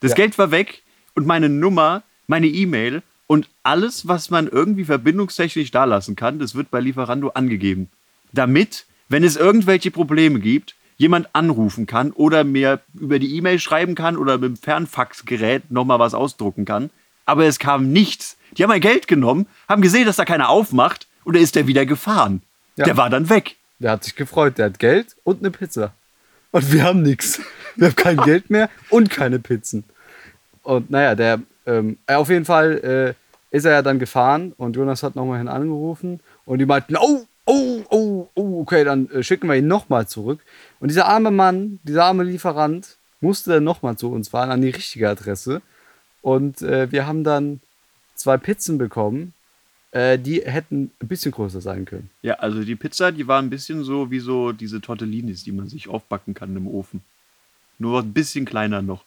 Das 0.00 0.10
Ja. 0.10 0.16
Geld 0.16 0.36
war 0.38 0.50
weg 0.50 0.82
und 1.14 1.26
meine 1.26 1.48
Nummer, 1.48 2.02
meine 2.26 2.46
E-Mail 2.46 3.02
und 3.30 3.48
alles, 3.62 4.08
was 4.08 4.30
man 4.30 4.48
irgendwie 4.48 4.84
verbindungstechnisch 4.84 5.70
dalassen 5.70 6.16
kann, 6.16 6.40
das 6.40 6.56
wird 6.56 6.68
bei 6.72 6.80
Lieferando 6.80 7.28
angegeben. 7.28 7.88
Damit, 8.32 8.86
wenn 9.08 9.22
es 9.22 9.36
irgendwelche 9.36 9.92
Probleme 9.92 10.40
gibt, 10.40 10.74
jemand 10.96 11.28
anrufen 11.32 11.86
kann 11.86 12.10
oder 12.10 12.42
mir 12.42 12.80
über 12.92 13.20
die 13.20 13.36
E-Mail 13.36 13.60
schreiben 13.60 13.94
kann 13.94 14.16
oder 14.16 14.38
mit 14.38 14.48
dem 14.48 14.56
Fernfaxgerät 14.56 15.70
nochmal 15.70 16.00
was 16.00 16.12
ausdrucken 16.12 16.64
kann. 16.64 16.90
Aber 17.24 17.44
es 17.44 17.60
kam 17.60 17.92
nichts. 17.92 18.36
Die 18.56 18.64
haben 18.64 18.70
mein 18.70 18.80
Geld 18.80 19.06
genommen, 19.06 19.46
haben 19.68 19.80
gesehen, 19.80 20.06
dass 20.06 20.16
da 20.16 20.24
keiner 20.24 20.48
aufmacht 20.48 21.06
und 21.22 21.36
er 21.36 21.40
ist 21.40 21.54
der 21.54 21.68
wieder 21.68 21.86
gefahren. 21.86 22.42
Ja. 22.74 22.84
Der 22.84 22.96
war 22.96 23.10
dann 23.10 23.28
weg. 23.28 23.58
der 23.78 23.92
hat 23.92 24.02
sich 24.02 24.16
gefreut. 24.16 24.58
Der 24.58 24.66
hat 24.66 24.80
Geld 24.80 25.14
und 25.22 25.38
eine 25.38 25.52
Pizza. 25.52 25.94
Und 26.50 26.72
wir 26.72 26.82
haben 26.82 27.02
nichts. 27.02 27.40
Wir 27.76 27.86
haben 27.86 27.94
kein 27.94 28.16
Geld 28.24 28.50
mehr 28.50 28.68
und 28.88 29.08
keine 29.08 29.38
Pizzen. 29.38 29.84
Und 30.64 30.90
naja, 30.90 31.14
der, 31.14 31.40
ähm, 31.64 31.98
äh, 32.08 32.14
auf 32.14 32.28
jeden 32.28 32.44
Fall 32.44 33.14
äh, 33.16 33.19
ist 33.50 33.64
er 33.64 33.72
ja 33.72 33.82
dann 33.82 33.98
gefahren 33.98 34.52
und 34.56 34.76
Jonas 34.76 35.02
hat 35.02 35.16
nochmal 35.16 35.38
hin 35.38 35.48
angerufen 35.48 36.20
und 36.44 36.58
die 36.58 36.66
meinten, 36.66 36.96
oh, 36.96 37.26
oh, 37.46 37.82
oh, 37.88 38.28
oh, 38.34 38.60
okay, 38.60 38.84
dann 38.84 39.10
äh, 39.10 39.22
schicken 39.22 39.48
wir 39.48 39.56
ihn 39.56 39.66
nochmal 39.66 40.06
zurück. 40.06 40.40
Und 40.78 40.88
dieser 40.88 41.06
arme 41.06 41.30
Mann, 41.30 41.80
dieser 41.82 42.04
arme 42.04 42.24
Lieferant, 42.24 42.96
musste 43.20 43.54
dann 43.54 43.64
nochmal 43.64 43.96
zu 43.96 44.10
uns 44.10 44.28
fahren 44.28 44.50
an 44.50 44.62
die 44.62 44.70
richtige 44.70 45.08
Adresse. 45.08 45.62
Und 46.22 46.62
äh, 46.62 46.90
wir 46.92 47.06
haben 47.06 47.24
dann 47.24 47.60
zwei 48.14 48.36
Pizzen 48.36 48.78
bekommen, 48.78 49.34
äh, 49.92 50.18
die 50.18 50.42
hätten 50.42 50.90
ein 51.00 51.08
bisschen 51.08 51.32
größer 51.32 51.60
sein 51.60 51.84
können. 51.84 52.10
Ja, 52.22 52.34
also 52.34 52.62
die 52.62 52.76
Pizza, 52.76 53.10
die 53.12 53.26
war 53.26 53.40
ein 53.40 53.50
bisschen 53.50 53.82
so 53.82 54.10
wie 54.10 54.20
so 54.20 54.52
diese 54.52 54.80
Tortellinis, 54.80 55.44
die 55.44 55.52
man 55.52 55.68
sich 55.68 55.88
aufbacken 55.88 56.34
kann 56.34 56.56
im 56.56 56.68
Ofen. 56.68 57.02
Nur 57.78 58.00
ein 58.00 58.12
bisschen 58.12 58.44
kleiner 58.44 58.82
noch. 58.82 59.04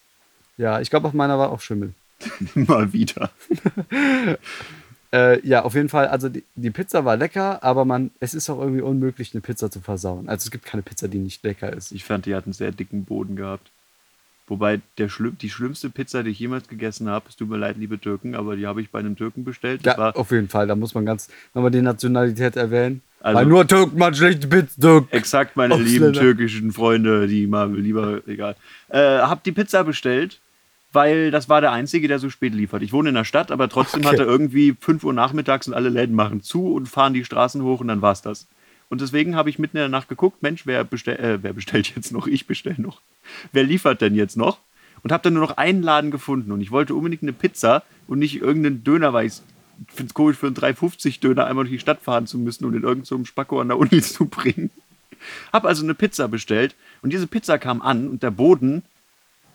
Ja, 0.57 0.81
ich 0.81 0.89
glaube, 0.89 1.07
auf 1.07 1.13
meiner 1.13 1.39
war 1.39 1.51
auch 1.51 1.61
Schimmel. 1.61 1.93
Mal 2.55 2.91
wieder. 2.93 3.29
Äh, 5.13 5.47
ja, 5.47 5.61
auf 5.61 5.75
jeden 5.75 5.89
Fall, 5.89 6.07
also 6.07 6.27
die, 6.27 6.43
die 6.55 6.71
Pizza 6.71 7.05
war 7.05 7.15
lecker, 7.17 7.63
aber 7.63 7.85
man, 7.85 8.09
es 8.19 8.33
ist 8.33 8.49
auch 8.49 8.59
irgendwie 8.59 8.81
unmöglich, 8.81 9.31
eine 9.35 9.41
Pizza 9.41 9.69
zu 9.69 9.79
versauen. 9.79 10.27
Also 10.27 10.45
es 10.47 10.51
gibt 10.51 10.65
keine 10.65 10.81
Pizza, 10.81 11.07
die 11.07 11.19
nicht 11.19 11.43
lecker 11.43 11.71
ist. 11.71 11.91
Ich 11.91 12.03
fand, 12.03 12.25
die 12.25 12.33
hat 12.33 12.45
einen 12.45 12.53
sehr 12.53 12.71
dicken 12.71 13.03
Boden 13.05 13.35
gehabt. 13.35 13.69
Wobei 14.47 14.81
der 14.97 15.09
schlimm, 15.09 15.37
die 15.39 15.51
schlimmste 15.51 15.91
Pizza, 15.91 16.23
die 16.23 16.31
ich 16.31 16.39
jemals 16.39 16.67
gegessen 16.67 17.07
habe, 17.09 17.25
es 17.29 17.35
tut 17.35 17.47
mir 17.47 17.57
leid, 17.57 17.77
liebe 17.77 17.99
Türken, 18.01 18.33
aber 18.33 18.55
die 18.55 18.65
habe 18.65 18.81
ich 18.81 18.89
bei 18.89 18.97
einem 18.99 19.15
Türken 19.15 19.43
bestellt. 19.43 19.85
Das 19.85 19.97
Ja, 19.97 20.09
auf 20.15 20.31
jeden 20.31 20.49
Fall, 20.49 20.65
da 20.65 20.75
muss 20.75 20.95
man 20.95 21.05
ganz 21.05 21.29
nochmal 21.53 21.69
die 21.69 21.81
Nationalität 21.83 22.55
erwähnen. 22.55 23.03
Also- 23.21 23.37
Weil 23.37 23.45
nur 23.45 23.67
Türken 23.67 23.99
machen 23.99 24.15
schlechte 24.15 24.47
Pizza. 24.47 25.05
Exakt 25.11 25.55
meine 25.55 25.77
lieben 25.77 26.11
türkischen 26.13 26.71
Freunde, 26.73 27.27
die 27.27 27.45
mal 27.45 27.71
lieber, 27.71 28.21
egal. 28.27 28.55
Äh, 28.89 29.19
hab 29.19 29.43
die 29.43 29.51
Pizza 29.51 29.83
bestellt, 29.83 30.39
weil 30.93 31.31
das 31.31 31.49
war 31.49 31.59
der 31.61 31.71
einzige, 31.71 32.07
der 32.07 32.19
so 32.19 32.29
spät 32.29 32.53
liefert. 32.53 32.81
Ich 32.83 32.93
wohne 32.93 33.09
in 33.09 33.15
der 33.15 33.25
Stadt, 33.25 33.51
aber 33.51 33.67
trotzdem 33.69 34.01
Okay. 34.01 34.09
hatte 34.09 34.23
irgendwie 34.23 34.75
5 34.79 35.03
Uhr 35.03 35.13
nachmittags 35.13 35.67
und 35.67 35.73
alle 35.73 35.89
Läden 35.89 36.15
machen 36.15 36.41
zu 36.41 36.73
und 36.73 36.87
fahren 36.87 37.13
die 37.13 37.25
Straßen 37.25 37.61
hoch 37.63 37.79
und 37.81 37.87
dann 37.87 38.01
war's 38.01 38.21
das. 38.21 38.47
Und 38.89 39.01
deswegen 39.01 39.35
habe 39.35 39.49
ich 39.49 39.57
mitten 39.57 39.77
in 39.77 39.81
der 39.81 39.89
Nacht 39.89 40.07
geguckt, 40.07 40.43
Mensch, 40.43 40.65
wer, 40.67 40.83
bestell, 40.83 41.15
äh, 41.17 41.39
wer 41.41 41.53
bestellt 41.53 41.93
jetzt 41.95 42.11
noch? 42.11 42.27
Ich 42.27 42.45
bestell 42.45 42.75
noch. 42.77 43.01
Wer 43.51 43.63
liefert 43.63 44.01
denn 44.01 44.13
jetzt 44.15 44.37
noch? 44.37 44.59
Und 45.01 45.11
habe 45.11 45.23
dann 45.23 45.33
nur 45.33 45.41
noch 45.43 45.57
einen 45.57 45.81
Laden 45.83 46.11
gefunden 46.11 46.51
und 46.51 46.61
ich 46.61 46.71
wollte 46.71 46.95
unbedingt 46.95 47.23
eine 47.23 47.33
Pizza 47.33 47.83
und 48.07 48.19
nicht 48.19 48.39
irgendeinen 48.41 48.83
Döner, 48.83 49.11
weil 49.11 49.25
ich 49.25 49.33
finde 49.87 50.09
es 50.09 50.13
komisch, 50.13 50.37
für 50.37 50.45
einen 50.47 50.55
3,50 50.55 51.19
Döner 51.19 51.45
einmal 51.45 51.65
durch 51.65 51.73
die 51.73 51.79
Stadt 51.79 52.01
fahren 52.01 52.27
zu 52.27 52.37
müssen 52.37 52.65
und 52.65 52.73
in 52.75 52.83
irgendeinem 52.83 53.05
so 53.21 53.25
Spacko 53.25 53.59
an 53.59 53.67
der 53.69 53.77
Uni 53.79 54.01
zu 54.01 54.25
bringen. 54.25 54.69
Hab 55.51 55.65
also 55.65 55.83
eine 55.83 55.93
Pizza 55.95 56.27
bestellt 56.27 56.75
und 57.01 57.11
diese 57.11 57.27
Pizza 57.27 57.57
kam 57.57 57.81
an 57.81 58.07
und 58.07 58.23
der 58.23 58.31
Boden, 58.31 58.83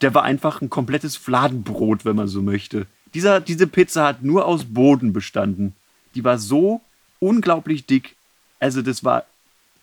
der 0.01 0.15
war 0.15 0.23
einfach 0.23 0.61
ein 0.61 0.71
komplettes 0.71 1.17
Fladenbrot, 1.17 2.05
wenn 2.05 2.17
man 2.17 2.29
so 2.29 2.43
möchte. 2.43 2.87
Dieser, 3.15 3.41
diese 3.41 3.67
Pizza 3.67 4.07
hat 4.07 4.23
nur 4.23 4.47
aus 4.47 4.65
Boden 4.65 5.13
bestanden. 5.13 5.75
Die 6.15 6.25
war 6.25 6.39
so 6.39 6.81
unglaublich 7.21 7.87
dick. 7.87 8.17
Also 8.61 8.83
das 8.83 9.05
war 9.05 9.25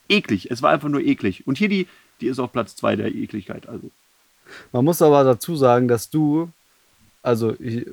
eklig. 0.09 0.51
Es 0.51 0.61
war 0.61 0.71
einfach 0.71 0.89
nur 0.89 1.01
eklig. 1.01 1.45
Und 1.47 1.57
hier 1.57 1.69
die, 1.69 1.87
die 2.21 2.27
ist 2.27 2.39
auf 2.39 2.51
Platz 2.51 2.75
zwei 2.75 2.95
der 2.95 3.13
Ekligkeit. 3.13 3.67
Also 3.67 3.89
Man 4.71 4.85
muss 4.85 5.01
aber 5.01 5.23
dazu 5.23 5.55
sagen, 5.55 5.87
dass 5.87 6.09
du, 6.09 6.49
also, 7.21 7.55
ich, 7.59 7.85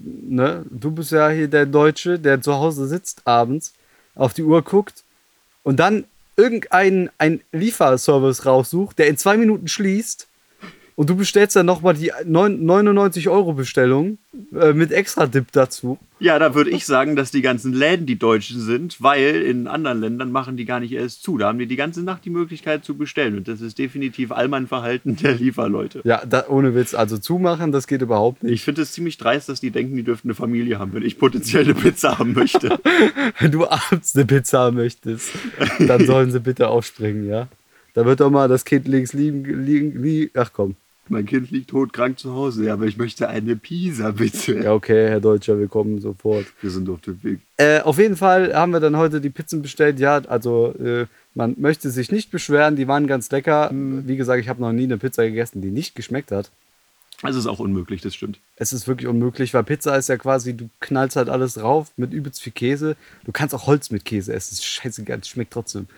ne, 0.00 0.64
du 0.70 0.90
bist 0.90 1.12
ja 1.12 1.28
hier 1.30 1.48
der 1.48 1.66
Deutsche, 1.66 2.18
der 2.18 2.40
zu 2.40 2.54
Hause 2.54 2.86
sitzt 2.86 3.26
abends, 3.26 3.74
auf 4.14 4.34
die 4.34 4.42
Uhr 4.42 4.62
guckt 4.62 5.04
und 5.62 5.78
dann 5.78 6.04
irgendeinen 6.36 7.10
ein 7.18 7.40
Lieferservice 7.52 8.46
raussucht, 8.46 8.98
der 8.98 9.08
in 9.08 9.16
zwei 9.16 9.36
Minuten 9.36 9.68
schließt 9.68 10.28
und 10.98 11.08
du 11.08 11.14
bestellst 11.14 11.54
dann 11.54 11.64
nochmal 11.64 11.94
die 11.94 12.10
9 12.24 12.64
99 12.64 13.28
Euro 13.28 13.52
Bestellung 13.52 14.18
äh, 14.52 14.72
mit 14.72 14.90
extra 14.90 15.28
Dip 15.28 15.52
dazu. 15.52 15.96
Ja, 16.18 16.40
da 16.40 16.56
würde 16.56 16.70
ich 16.70 16.86
sagen, 16.86 17.14
dass 17.14 17.30
die 17.30 17.40
ganzen 17.40 17.72
Läden 17.72 18.04
die 18.04 18.18
Deutschen 18.18 18.60
sind, 18.60 19.00
weil 19.00 19.42
in 19.42 19.68
anderen 19.68 20.00
Ländern 20.00 20.32
machen 20.32 20.56
die 20.56 20.64
gar 20.64 20.80
nicht 20.80 20.90
erst 20.90 21.22
zu. 21.22 21.38
Da 21.38 21.46
haben 21.46 21.60
die 21.60 21.68
die 21.68 21.76
ganze 21.76 22.02
Nacht 22.02 22.24
die 22.24 22.30
Möglichkeit 22.30 22.84
zu 22.84 22.96
bestellen. 22.96 23.36
Und 23.36 23.46
das 23.46 23.60
ist 23.60 23.78
definitiv 23.78 24.32
Allmann-Verhalten 24.32 25.14
der 25.14 25.36
Lieferleute. 25.36 26.00
Ja, 26.02 26.20
da, 26.26 26.48
ohne 26.48 26.74
Witz, 26.74 26.94
also 26.94 27.16
zumachen, 27.16 27.70
das 27.70 27.86
geht 27.86 28.02
überhaupt 28.02 28.42
nicht. 28.42 28.54
Ich 28.54 28.62
finde 28.64 28.82
es 28.82 28.90
ziemlich 28.90 29.18
dreist, 29.18 29.48
dass 29.48 29.60
die 29.60 29.70
denken, 29.70 29.94
die 29.94 30.02
dürften 30.02 30.26
eine 30.26 30.34
Familie 30.34 30.80
haben, 30.80 30.94
wenn 30.94 31.04
ich 31.04 31.16
potenziell 31.16 31.62
eine 31.62 31.74
Pizza 31.74 32.18
haben 32.18 32.32
möchte. 32.32 32.76
Wenn 33.38 33.52
du 33.52 33.68
abends 33.68 34.16
eine 34.16 34.26
Pizza 34.26 34.58
haben 34.58 34.76
möchtest, 34.76 35.30
dann 35.78 36.04
sollen 36.06 36.32
sie 36.32 36.40
bitte 36.40 36.66
aufspringen, 36.66 37.24
ja? 37.28 37.46
Da 37.94 38.04
wird 38.04 38.18
doch 38.18 38.30
mal 38.30 38.48
das 38.48 38.64
Kind 38.64 38.88
links 38.88 39.12
liegen, 39.12 39.44
liegen, 39.44 40.02
liegen. 40.02 40.32
Ach 40.34 40.50
komm. 40.52 40.74
Mein 41.10 41.26
Kind 41.26 41.50
liegt 41.50 41.70
todkrank 41.70 42.18
zu 42.18 42.34
Hause, 42.34 42.66
ja, 42.66 42.74
aber 42.74 42.86
ich 42.86 42.96
möchte 42.96 43.28
eine 43.28 43.56
Pizza, 43.56 44.12
bitte. 44.12 44.62
Ja, 44.62 44.72
okay, 44.72 45.08
Herr 45.08 45.20
Deutscher, 45.20 45.58
wir 45.58 45.68
kommen 45.68 46.00
sofort. 46.00 46.46
Wir 46.60 46.70
sind 46.70 46.88
auf 46.88 47.00
dem 47.00 47.22
Weg. 47.22 47.40
Äh, 47.56 47.80
auf 47.80 47.98
jeden 47.98 48.16
Fall 48.16 48.54
haben 48.54 48.72
wir 48.72 48.80
dann 48.80 48.96
heute 48.96 49.20
die 49.20 49.30
Pizzen 49.30 49.62
bestellt. 49.62 49.98
Ja, 50.00 50.18
also 50.26 50.74
äh, 50.74 51.06
man 51.34 51.54
möchte 51.58 51.90
sich 51.90 52.10
nicht 52.10 52.30
beschweren, 52.30 52.76
die 52.76 52.88
waren 52.88 53.06
ganz 53.06 53.30
lecker. 53.30 53.70
Wie 53.72 54.16
gesagt, 54.16 54.40
ich 54.40 54.48
habe 54.48 54.60
noch 54.60 54.72
nie 54.72 54.84
eine 54.84 54.98
Pizza 54.98 55.24
gegessen, 55.24 55.62
die 55.62 55.70
nicht 55.70 55.94
geschmeckt 55.94 56.32
hat. 56.32 56.50
Das 57.22 57.34
ist 57.34 57.46
auch 57.46 57.58
unmöglich, 57.58 58.00
das 58.00 58.14
stimmt. 58.14 58.38
Es 58.56 58.72
ist 58.72 58.86
wirklich 58.86 59.08
unmöglich, 59.08 59.52
weil 59.52 59.64
Pizza 59.64 59.96
ist 59.96 60.08
ja 60.08 60.16
quasi, 60.16 60.56
du 60.56 60.68
knallst 60.80 61.16
halt 61.16 61.28
alles 61.28 61.54
drauf 61.54 61.90
mit 61.96 62.12
übelst 62.12 62.40
viel 62.40 62.52
Käse. 62.52 62.96
Du 63.24 63.32
kannst 63.32 63.54
auch 63.54 63.66
Holz 63.66 63.90
mit 63.90 64.04
Käse 64.04 64.32
essen, 64.32 64.56
scheißegal, 64.62 65.18
es 65.20 65.28
schmeckt 65.28 65.52
trotzdem. 65.52 65.88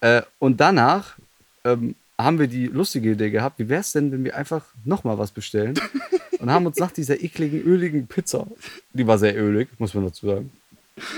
Äh, 0.00 0.22
und 0.38 0.60
danach 0.60 1.16
ähm, 1.64 1.94
haben 2.18 2.38
wir 2.38 2.46
die 2.46 2.66
lustige 2.66 3.12
Idee 3.12 3.30
gehabt, 3.30 3.58
wie 3.58 3.68
wäre 3.68 3.80
es 3.80 3.92
denn, 3.92 4.12
wenn 4.12 4.24
wir 4.24 4.36
einfach 4.36 4.64
nochmal 4.84 5.18
was 5.18 5.32
bestellen? 5.32 5.74
Und 6.38 6.50
haben 6.50 6.66
uns 6.66 6.78
nach 6.78 6.92
dieser 6.92 7.22
ekligen, 7.22 7.62
öligen 7.62 8.06
Pizza, 8.06 8.46
die 8.92 9.06
war 9.06 9.18
sehr 9.18 9.36
ölig, 9.36 9.68
muss 9.78 9.94
man 9.94 10.04
dazu 10.04 10.26
sagen. 10.26 10.50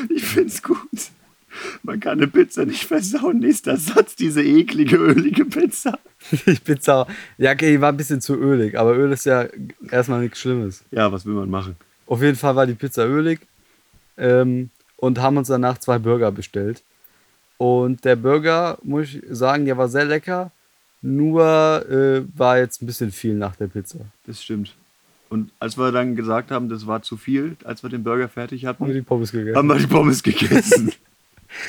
Ich 0.09 0.25
find's 0.25 0.63
gut. 0.63 0.79
Man 1.83 2.01
kann 2.01 2.19
eine 2.19 2.29
Pizza 2.29 2.65
nicht 2.65 2.85
versauen. 2.85 3.39
Nächster 3.39 3.77
Satz, 3.77 4.15
diese 4.15 4.43
eklige, 4.43 4.97
ölige 4.97 5.45
Pizza. 5.45 5.99
Die 6.47 6.55
Pizza, 6.55 7.07
ja, 7.39 7.53
okay, 7.53 7.73
die 7.73 7.81
war 7.81 7.93
ein 7.93 7.97
bisschen 7.97 8.21
zu 8.21 8.35
ölig, 8.35 8.77
aber 8.77 8.97
Öl 8.97 9.13
ist 9.13 9.27
ja 9.27 9.47
erstmal 9.91 10.23
nichts 10.23 10.41
Schlimmes. 10.41 10.83
Ja, 10.91 11.13
was 11.13 11.25
will 11.25 11.35
man 11.35 11.49
machen? 11.49 11.77
Auf 12.07 12.21
jeden 12.21 12.37
Fall 12.37 12.57
war 12.57 12.67
die 12.67 12.75
Pizza 12.75 13.07
ölig 13.07 13.41
ähm, 14.17 14.71
und 14.97 15.21
haben 15.21 15.37
uns 15.37 15.49
danach 15.49 15.79
zwei 15.79 15.99
Burger 15.99 16.33
bestellt. 16.33 16.83
Und 17.59 18.05
der 18.05 18.17
Burger, 18.17 18.79
muss 18.83 19.15
ich 19.15 19.23
sagen, 19.31 19.67
der 19.67 19.77
war 19.77 19.89
sehr 19.89 20.05
lecker, 20.05 20.51
nur 21.03 21.89
äh, 21.89 22.25
war 22.37 22.59
jetzt 22.59 22.83
ein 22.83 22.87
bisschen 22.87 23.13
viel 23.13 23.35
nach 23.35 23.57
der 23.57 23.69
Pizza. 23.69 24.01
Das 24.27 24.43
stimmt. 24.43 24.75
Und 25.29 25.51
als 25.59 25.77
wir 25.77 25.91
dann 25.93 26.15
gesagt 26.15 26.51
haben, 26.51 26.69
das 26.69 26.87
war 26.87 27.03
zu 27.03 27.17
viel, 27.17 27.57
als 27.65 27.83
wir 27.83 27.91
den 27.91 28.05
Burger 28.05 28.29
fertig 28.29 28.65
Haben 28.65 28.79
wir 28.81 28.87
hatten, 28.87 28.95
die 28.95 29.03
Pommes 29.03 29.33
gegessen. 29.33 29.57
haben 29.57 29.67
wir 29.69 29.77
die 29.77 29.87
Pommes 29.87 30.23
gegessen. 30.23 30.93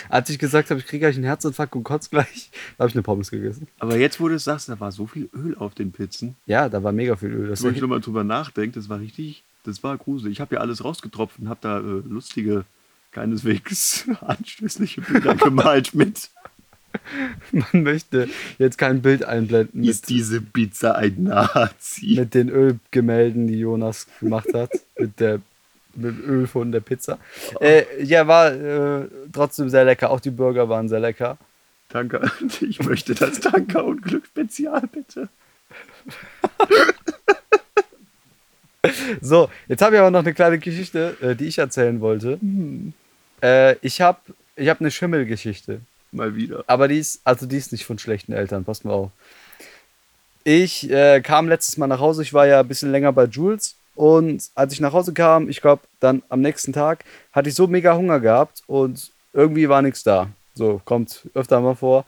Als 0.10 0.30
ich 0.30 0.40
gesagt 0.40 0.70
habe, 0.70 0.80
ich 0.80 0.86
kriege 0.86 1.02
gleich 1.06 1.16
einen 1.16 1.24
Herzinfarkt 1.24 1.76
und 1.76 1.84
kotze 1.84 2.10
gleich, 2.10 2.50
habe 2.80 2.90
ich 2.90 2.96
eine 2.96 3.04
Pommes 3.04 3.32
gegessen. 3.32 3.68
Aber 3.80 3.98
jetzt, 3.98 4.20
wo 4.20 4.28
du 4.28 4.36
es 4.36 4.44
sagst, 4.44 4.70
da 4.70 4.80
war 4.80 4.92
so 4.92 5.08
viel 5.08 5.30
Öl 5.34 5.56
auf 5.56 5.76
den 5.76 5.92
Pizzen. 5.92 6.36
Ja, 6.46 6.68
da 6.68 6.84
war 6.84 6.92
mega 6.92 7.16
viel 7.16 7.30
Öl. 7.30 7.48
Das 7.50 7.64
Wenn 7.64 7.76
ich 7.76 7.82
nochmal 7.82 8.02
drüber 8.02 8.24
nachdenke, 8.24 8.80
das 8.80 8.90
war 8.90 9.00
richtig, 9.00 9.44
das 9.64 9.84
war 9.84 9.98
gruselig. 9.98 10.34
Ich 10.34 10.42
habe 10.42 10.56
ja 10.56 10.62
alles 10.62 10.84
rausgetropft 10.84 11.40
und 11.40 11.50
habe 11.50 11.60
da 11.62 11.80
äh, 11.80 12.02
lustige, 12.08 12.66
keineswegs 13.12 14.08
anstößliche 14.22 15.02
Bilder 15.02 15.36
gemalt 15.36 15.94
mit. 15.94 16.30
man 17.52 17.84
möchte 17.84 18.30
jetzt 18.58 18.78
kein 18.78 19.02
Bild 19.02 19.24
einblenden 19.24 19.84
Ist 19.84 20.10
diese 20.10 20.42
Pizza 20.42 20.96
ein 20.96 21.24
Nazi? 21.24 22.16
mit 22.18 22.34
den 22.34 22.50
Ölgemälden, 22.50 23.48
die 23.48 23.60
Jonas 23.60 24.08
gemacht 24.20 24.54
hat, 24.54 24.72
mit 24.98 25.20
der 25.20 25.40
mit 25.96 26.12
dem 26.12 26.30
Öl 26.30 26.48
von 26.48 26.72
der 26.72 26.80
Pizza. 26.80 27.18
Äh, 27.60 28.04
ja, 28.04 28.28
war 28.28 28.54
äh, 28.54 29.08
trotzdem 29.34 29.68
sehr 29.70 29.84
lecker. 29.84 30.12
Auch 30.12 30.20
die 30.20 30.30
Burger 30.30 30.70
waren 30.70 30.88
sehr 30.88 31.00
lecker. 31.00 31.38
Danke. 31.90 32.32
Ich 32.62 32.84
möchte 32.84 33.16
das 33.16 33.40
Tanker-Unglück 33.40 34.26
Spezial, 34.28 34.84
bitte. 34.92 35.30
So, 39.22 39.50
jetzt 39.68 39.82
habe 39.82 39.96
ich 39.96 40.00
aber 40.00 40.12
noch 40.12 40.20
eine 40.20 40.34
kleine 40.34 40.60
Geschichte, 40.60 41.18
äh, 41.22 41.36
die 41.36 41.46
ich 41.46 41.58
erzählen 41.58 42.00
wollte. 42.00 42.40
Äh, 43.42 43.76
ich 43.82 44.02
habe 44.02 44.20
ich 44.56 44.70
hab 44.70 44.80
eine 44.80 44.92
Schimmelgeschichte. 44.92 45.82
Mal 46.12 46.36
wieder. 46.36 46.64
Aber 46.68 46.88
die 46.88 47.00
ist, 47.00 47.22
also 47.24 47.46
die 47.46 47.58
ist 47.58 47.72
nicht 47.72 47.86
von 47.86 48.00
schlechten 48.00 48.34
Eltern, 48.34 48.64
passt 48.64 48.86
mal 48.86 48.94
auf. 48.94 49.12
Ich 50.44 50.90
äh, 50.90 51.22
kam 51.22 51.50
letztes 51.50 51.78
Mal 51.78 51.88
nach 51.88 52.00
Hause, 52.00 52.22
ich 52.22 52.34
war 52.34 52.48
ja 52.48 52.62
ein 52.62 52.68
bisschen 52.68 52.92
länger 52.92 53.12
bei 53.12 53.26
Jules. 53.26 53.76
Und 53.96 54.50
als 54.56 54.74
ich 54.74 54.80
nach 54.80 54.94
Hause 54.94 55.12
kam, 55.12 55.50
ich 55.50 55.60
glaube, 55.60 55.82
dann 56.00 56.22
am 56.30 56.42
nächsten 56.42 56.72
Tag, 56.72 57.04
hatte 57.34 57.50
ich 57.50 57.56
so 57.56 57.68
mega 57.68 57.96
Hunger 57.96 58.20
gehabt 58.20 58.62
und 58.68 59.12
irgendwie 59.34 59.68
war 59.68 59.82
nichts 59.82 60.04
da. 60.04 60.30
So, 60.54 60.82
kommt 60.86 61.28
öfter 61.34 61.60
mal 61.60 61.76
vor. 61.76 62.06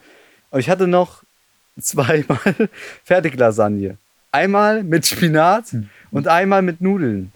Und 0.51 0.59
ich 0.59 0.69
hatte 0.69 0.88
noch 0.88 1.23
zweimal 1.79 2.69
Fertiglasagne. 3.03 3.97
Einmal 4.31 4.83
mit 4.83 5.07
Spinat 5.07 5.65
und 6.12 6.27
einmal 6.27 6.62
mit 6.62 6.81
Nudeln. 6.81 7.31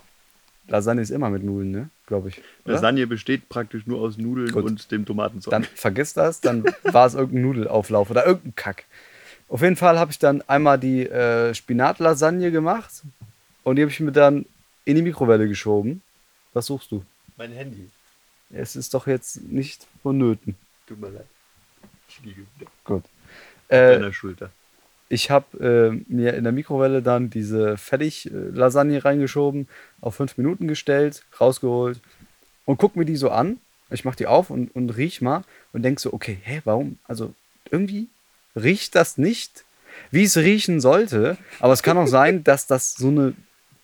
Lasagne 0.68 1.02
ist 1.02 1.10
immer 1.10 1.30
mit 1.30 1.44
Nudeln, 1.44 1.72
ne? 1.72 1.90
Glaube 2.14 2.30
ich. 2.30 2.38
oder? 2.64 2.76
Lasagne 2.76 3.08
besteht 3.08 3.50
praktisch 3.50 3.88
nur 3.88 4.00
aus 4.00 4.20
Nudeln 4.20 4.52
Gut. 4.52 4.66
und 4.66 4.92
dem 4.92 5.04
Tomatenzeug. 5.04 5.50
Dann 5.50 5.64
vergiss 5.64 6.14
das, 6.14 6.42
dann 6.42 6.64
war 6.84 7.08
es 7.08 7.16
irgendein 7.16 7.42
Nudelauflauf 7.42 8.12
oder 8.12 8.24
irgendein 8.28 8.56
Kack. 8.56 8.86
Auf 9.50 9.64
jeden 9.64 9.76
Fall 9.76 9.98
habe 9.98 10.12
ich 10.12 10.20
dann 10.20 10.44
einmal 10.44 10.78
die 10.78 11.08
äh, 11.08 11.56
Spinatlasagne 11.56 12.52
gemacht 12.52 13.02
und 13.64 13.78
die 13.78 13.82
habe 13.82 13.92
ich 13.92 14.00
mir 14.00 14.12
dann 14.12 14.46
in 14.86 14.96
die 14.96 15.02
Mikrowelle 15.02 15.48
geschoben. 15.48 16.04
Was 16.54 16.68
suchst 16.68 16.92
du? 16.92 17.04
mein 17.36 17.52
Handy. 17.52 17.90
Es 18.52 18.76
ist 18.76 18.94
doch 18.94 19.08
jetzt 19.08 19.42
nicht 19.42 19.88
vonnöten. 20.04 20.56
Tut 20.86 21.00
mir 21.00 21.10
leid. 21.10 21.26
Ich 22.08 22.22
liege 22.24 22.46
wieder 22.60 22.70
Gut. 22.84 23.06
Äh, 23.70 23.94
deiner 23.94 24.14
Schulter. 24.14 24.52
Ich 25.14 25.30
habe 25.30 26.02
äh, 26.10 26.12
mir 26.12 26.34
in 26.34 26.44
der 26.44 26.52
Mikrowelle 26.52 27.04
dann 27.04 27.30
diese 27.30 27.78
Fertig-Lasagne 27.78 29.06
reingeschoben, 29.06 29.68
auf 30.02 30.16
fünf 30.16 30.38
Minuten 30.38 30.68
gestellt, 30.68 31.24
rausgeholt 31.40 32.00
und 32.66 32.78
guck 32.78 32.96
mir 32.96 33.06
die 33.06 33.16
so 33.16 33.30
an. 33.30 33.60
Ich 33.92 34.06
mach 34.06 34.16
die 34.16 34.26
auf 34.26 34.50
und, 34.50 34.74
und 34.76 34.90
riech 34.90 35.22
mal 35.22 35.44
und 35.72 35.84
denk 35.84 36.00
so, 36.00 36.14
okay, 36.14 36.40
hä, 36.42 36.62
warum? 36.66 36.98
Also 37.04 37.36
irgendwie 37.70 38.08
riecht 38.56 38.96
das 38.96 39.20
nicht, 39.20 39.66
wie 40.10 40.24
es 40.24 40.36
riechen 40.36 40.82
sollte. 40.82 41.38
Aber 41.60 41.74
es 41.74 41.84
kann 41.84 41.98
auch 41.98 42.08
sein, 42.08 42.44
dass 42.44 42.66
das 42.66 42.96
so 42.96 43.10
eine, 43.10 43.36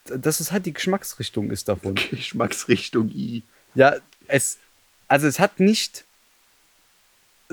dass 0.06 0.40
es 0.40 0.52
halt 0.52 0.66
die 0.66 0.74
Geschmacksrichtung 0.74 1.52
ist 1.52 1.70
davon. 1.70 1.94
Geschmacksrichtung 2.10 3.10
I. 3.10 3.44
Ja, 3.76 3.98
es, 4.28 4.58
also 5.08 5.28
es 5.28 5.38
hat 5.38 5.60
nicht 5.60 6.06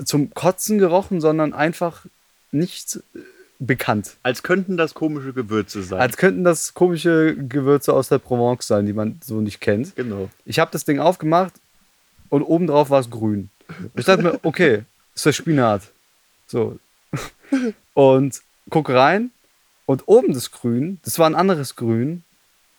zum 0.03 0.33
Kotzen 0.33 0.79
gerochen, 0.79 1.21
sondern 1.21 1.53
einfach 1.53 2.07
nicht 2.51 2.99
äh, 3.13 3.19
bekannt. 3.59 4.17
Als 4.23 4.43
könnten 4.43 4.77
das 4.77 4.93
komische 4.93 5.33
Gewürze 5.33 5.81
sein. 5.83 5.99
Als 5.99 6.17
könnten 6.17 6.43
das 6.43 6.73
komische 6.73 7.35
Gewürze 7.35 7.93
aus 7.93 8.09
der 8.09 8.19
Provence 8.19 8.67
sein, 8.67 8.85
die 8.85 8.93
man 8.93 9.19
so 9.23 9.41
nicht 9.41 9.61
kennt. 9.61 9.95
genau. 9.95 10.29
Ich 10.45 10.59
habe 10.59 10.71
das 10.71 10.85
Ding 10.85 10.99
aufgemacht 10.99 11.53
und 12.29 12.43
obendrauf 12.43 12.89
war 12.89 12.99
es 12.99 13.09
grün. 13.09 13.49
Ich 13.95 14.05
dachte 14.05 14.23
mir, 14.23 14.39
okay, 14.43 14.83
ist 15.15 15.25
das 15.25 15.35
Spinat. 15.35 15.81
So. 16.45 16.79
Und 17.93 18.41
guck 18.69 18.89
rein 18.89 19.31
und 19.85 20.03
oben 20.07 20.33
das 20.33 20.51
Grün, 20.51 20.99
das 21.03 21.17
war 21.17 21.27
ein 21.27 21.35
anderes 21.35 21.75
Grün 21.75 22.23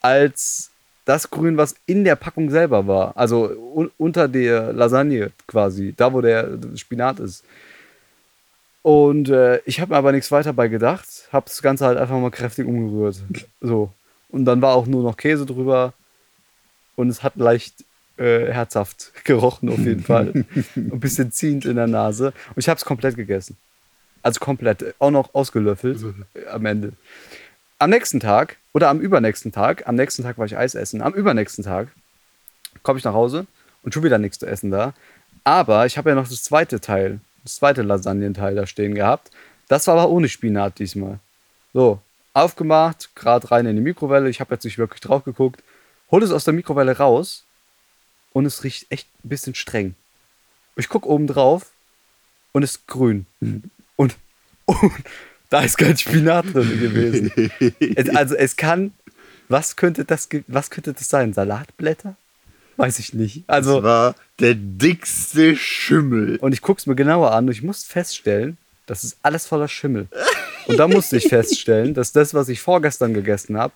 als 0.00 0.70
das 1.04 1.30
Grün, 1.30 1.56
was 1.56 1.74
in 1.86 2.04
der 2.04 2.16
Packung 2.16 2.50
selber 2.50 2.86
war. 2.86 3.16
Also 3.16 3.46
un 3.74 3.90
unter 3.96 4.28
der 4.28 4.72
Lasagne 4.72 5.32
quasi, 5.46 5.94
da 5.96 6.12
wo 6.12 6.20
der 6.20 6.58
Spinat 6.76 7.18
ist. 7.18 7.44
Und 8.88 9.28
äh, 9.28 9.60
ich 9.66 9.80
habe 9.80 9.92
mir 9.92 9.98
aber 9.98 10.12
nichts 10.12 10.32
weiter 10.32 10.54
bei 10.54 10.68
gedacht, 10.68 11.28
habe 11.30 11.44
das 11.44 11.60
Ganze 11.60 11.84
halt 11.84 11.98
einfach 11.98 12.18
mal 12.18 12.30
kräftig 12.30 12.66
umgerührt. 12.66 13.16
So. 13.60 13.92
Und 14.30 14.46
dann 14.46 14.62
war 14.62 14.74
auch 14.74 14.86
nur 14.86 15.02
noch 15.02 15.18
Käse 15.18 15.44
drüber 15.44 15.92
und 16.96 17.10
es 17.10 17.22
hat 17.22 17.36
leicht 17.36 17.84
äh, 18.16 18.50
herzhaft 18.50 19.12
gerochen 19.24 19.68
auf 19.68 19.76
jeden 19.76 20.02
Fall. 20.02 20.32
Ein 20.74 21.00
bisschen 21.00 21.30
ziehend 21.32 21.66
in 21.66 21.76
der 21.76 21.86
Nase. 21.86 22.28
Und 22.54 22.60
ich 22.60 22.70
habe 22.70 22.78
es 22.78 22.86
komplett 22.86 23.16
gegessen. 23.16 23.58
Also 24.22 24.40
komplett. 24.40 24.80
äh, 24.80 24.94
Auch 25.00 25.10
noch 25.10 25.34
ausgelöffelt 25.34 26.02
äh, 26.32 26.46
am 26.46 26.64
Ende. 26.64 26.94
Am 27.78 27.90
nächsten 27.90 28.20
Tag 28.20 28.56
oder 28.72 28.88
am 28.88 29.00
übernächsten 29.00 29.52
Tag, 29.52 29.86
am 29.86 29.96
nächsten 29.96 30.22
Tag 30.22 30.38
war 30.38 30.46
ich 30.46 30.56
Eis 30.56 30.74
essen, 30.74 31.02
am 31.02 31.12
übernächsten 31.12 31.62
Tag 31.62 31.88
komme 32.82 32.98
ich 32.98 33.04
nach 33.04 33.12
Hause 33.12 33.46
und 33.82 33.92
schon 33.92 34.02
wieder 34.02 34.16
nichts 34.16 34.38
zu 34.38 34.46
essen 34.46 34.70
da. 34.70 34.94
Aber 35.44 35.84
ich 35.84 35.98
habe 35.98 36.08
ja 36.08 36.14
noch 36.14 36.26
das 36.26 36.42
zweite 36.42 36.80
Teil, 36.80 37.20
das 37.48 37.56
zweite 37.56 37.82
Lasagnenteil 37.82 38.54
da 38.54 38.66
stehen 38.66 38.94
gehabt. 38.94 39.30
Das 39.68 39.86
war 39.86 39.98
aber 39.98 40.10
ohne 40.10 40.28
Spinat 40.28 40.78
diesmal. 40.78 41.18
So, 41.72 42.00
aufgemacht, 42.34 43.10
gerade 43.14 43.50
rein 43.50 43.66
in 43.66 43.76
die 43.76 43.82
Mikrowelle. 43.82 44.28
Ich 44.28 44.40
habe 44.40 44.54
jetzt 44.54 44.64
nicht 44.64 44.78
wirklich 44.78 45.00
drauf 45.00 45.24
geguckt. 45.24 45.62
Hol 46.10 46.22
es 46.22 46.30
aus 46.30 46.44
der 46.44 46.54
Mikrowelle 46.54 46.96
raus 46.96 47.44
und 48.32 48.44
es 48.44 48.64
riecht 48.64 48.90
echt 48.90 49.08
ein 49.24 49.28
bisschen 49.28 49.54
streng. 49.54 49.94
Ich 50.76 50.88
gucke 50.88 51.08
oben 51.08 51.26
drauf 51.26 51.72
und 52.52 52.62
es 52.62 52.72
ist 52.72 52.86
grün. 52.86 53.26
Und, 54.00 54.16
und 54.66 54.92
da 55.50 55.62
ist 55.62 55.76
kein 55.76 55.96
Spinat 55.96 56.54
drin 56.54 56.78
gewesen. 56.78 57.32
Es, 57.96 58.08
also 58.14 58.36
es 58.36 58.54
kann, 58.54 58.92
was 59.48 59.74
könnte 59.74 60.04
das, 60.04 60.28
was 60.46 60.70
könnte 60.70 60.92
das 60.92 61.08
sein? 61.08 61.32
Salatblätter? 61.32 62.14
Weiß 62.78 62.98
ich 62.98 63.12
nicht. 63.12 63.44
Das 63.48 63.56
Also, 63.56 63.82
war 63.82 64.14
der 64.40 64.54
dickste 64.54 65.56
Schimmel. 65.56 66.36
und 66.36 66.52
ich 66.52 66.62
gucke 66.62 66.78
es 66.78 66.86
mir 66.86 66.94
genauer 66.94 67.32
an 67.32 67.44
und 67.46 67.52
ich 67.52 67.62
muss 67.62 67.84
feststellen, 67.84 68.56
das 68.86 69.04
ist 69.04 69.18
alles 69.22 69.46
voller 69.46 69.68
Schimmel. 69.68 70.08
Und 70.66 70.78
da 70.78 70.88
musste 70.88 71.16
ich 71.18 71.28
feststellen, 71.28 71.92
dass 71.92 72.12
das, 72.12 72.32
was 72.34 72.48
ich 72.48 72.60
vorgestern 72.60 73.12
gegessen 73.14 73.58
habe, 73.58 73.72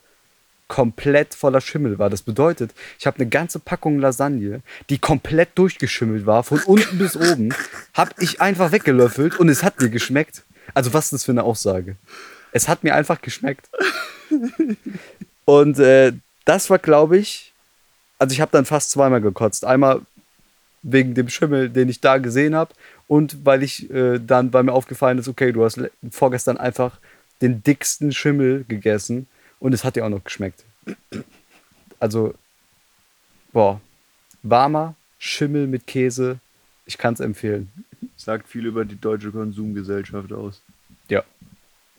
komplett 0.68 1.34
voller 1.34 1.60
Schimmel 1.60 1.98
war. 1.98 2.08
Das 2.08 2.22
bedeutet, 2.22 2.70
ich 2.98 3.06
habe 3.06 3.18
eine 3.18 3.28
ganze 3.28 3.58
Packung 3.58 3.98
Lasagne, 3.98 4.62
die 4.88 4.96
komplett 4.98 5.50
durchgeschimmelt 5.56 6.24
war, 6.24 6.44
von 6.44 6.60
unten 6.60 6.96
bis 6.96 7.14
oben, 7.16 7.52
habe 7.92 8.12
ich 8.20 8.40
einfach 8.40 8.72
weggelöffelt 8.72 9.38
und 9.38 9.50
es 9.50 9.62
hat 9.62 9.80
mir 9.82 9.90
geschmeckt. 9.90 10.44
Also 10.72 10.94
was 10.94 11.06
ist 11.06 11.12
das 11.12 11.24
für 11.24 11.32
eine 11.32 11.42
Aussage? 11.42 11.96
Es 12.52 12.68
hat 12.68 12.84
mir 12.84 12.94
einfach 12.94 13.20
geschmeckt. 13.20 13.68
Und 15.44 15.78
äh, 15.78 16.12
das 16.44 16.70
war, 16.70 16.78
glaube 16.78 17.18
ich, 17.18 17.51
also 18.22 18.34
ich 18.34 18.40
habe 18.40 18.52
dann 18.52 18.64
fast 18.64 18.92
zweimal 18.92 19.20
gekotzt. 19.20 19.64
Einmal 19.64 20.02
wegen 20.84 21.14
dem 21.14 21.28
Schimmel, 21.28 21.68
den 21.68 21.88
ich 21.88 22.00
da 22.00 22.18
gesehen 22.18 22.54
habe 22.54 22.72
und 23.08 23.44
weil 23.44 23.64
ich 23.64 23.90
äh, 23.90 24.20
dann 24.20 24.52
bei 24.52 24.62
mir 24.62 24.72
aufgefallen 24.72 25.18
ist, 25.18 25.26
okay, 25.26 25.50
du 25.50 25.64
hast 25.64 25.80
vorgestern 26.08 26.56
einfach 26.56 27.00
den 27.40 27.64
dicksten 27.64 28.12
Schimmel 28.12 28.64
gegessen 28.68 29.26
und 29.58 29.72
es 29.72 29.82
hat 29.82 29.96
dir 29.96 30.06
auch 30.06 30.08
noch 30.08 30.22
geschmeckt. 30.22 30.62
Also, 31.98 32.34
boah, 33.52 33.80
warmer 34.44 34.94
Schimmel 35.18 35.66
mit 35.66 35.88
Käse, 35.88 36.38
ich 36.86 36.98
kann 36.98 37.14
es 37.14 37.20
empfehlen. 37.20 37.72
Sagt 38.16 38.46
viel 38.46 38.66
über 38.66 38.84
die 38.84 39.00
deutsche 39.00 39.32
Konsumgesellschaft 39.32 40.32
aus. 40.32 40.62
Ja, 41.08 41.24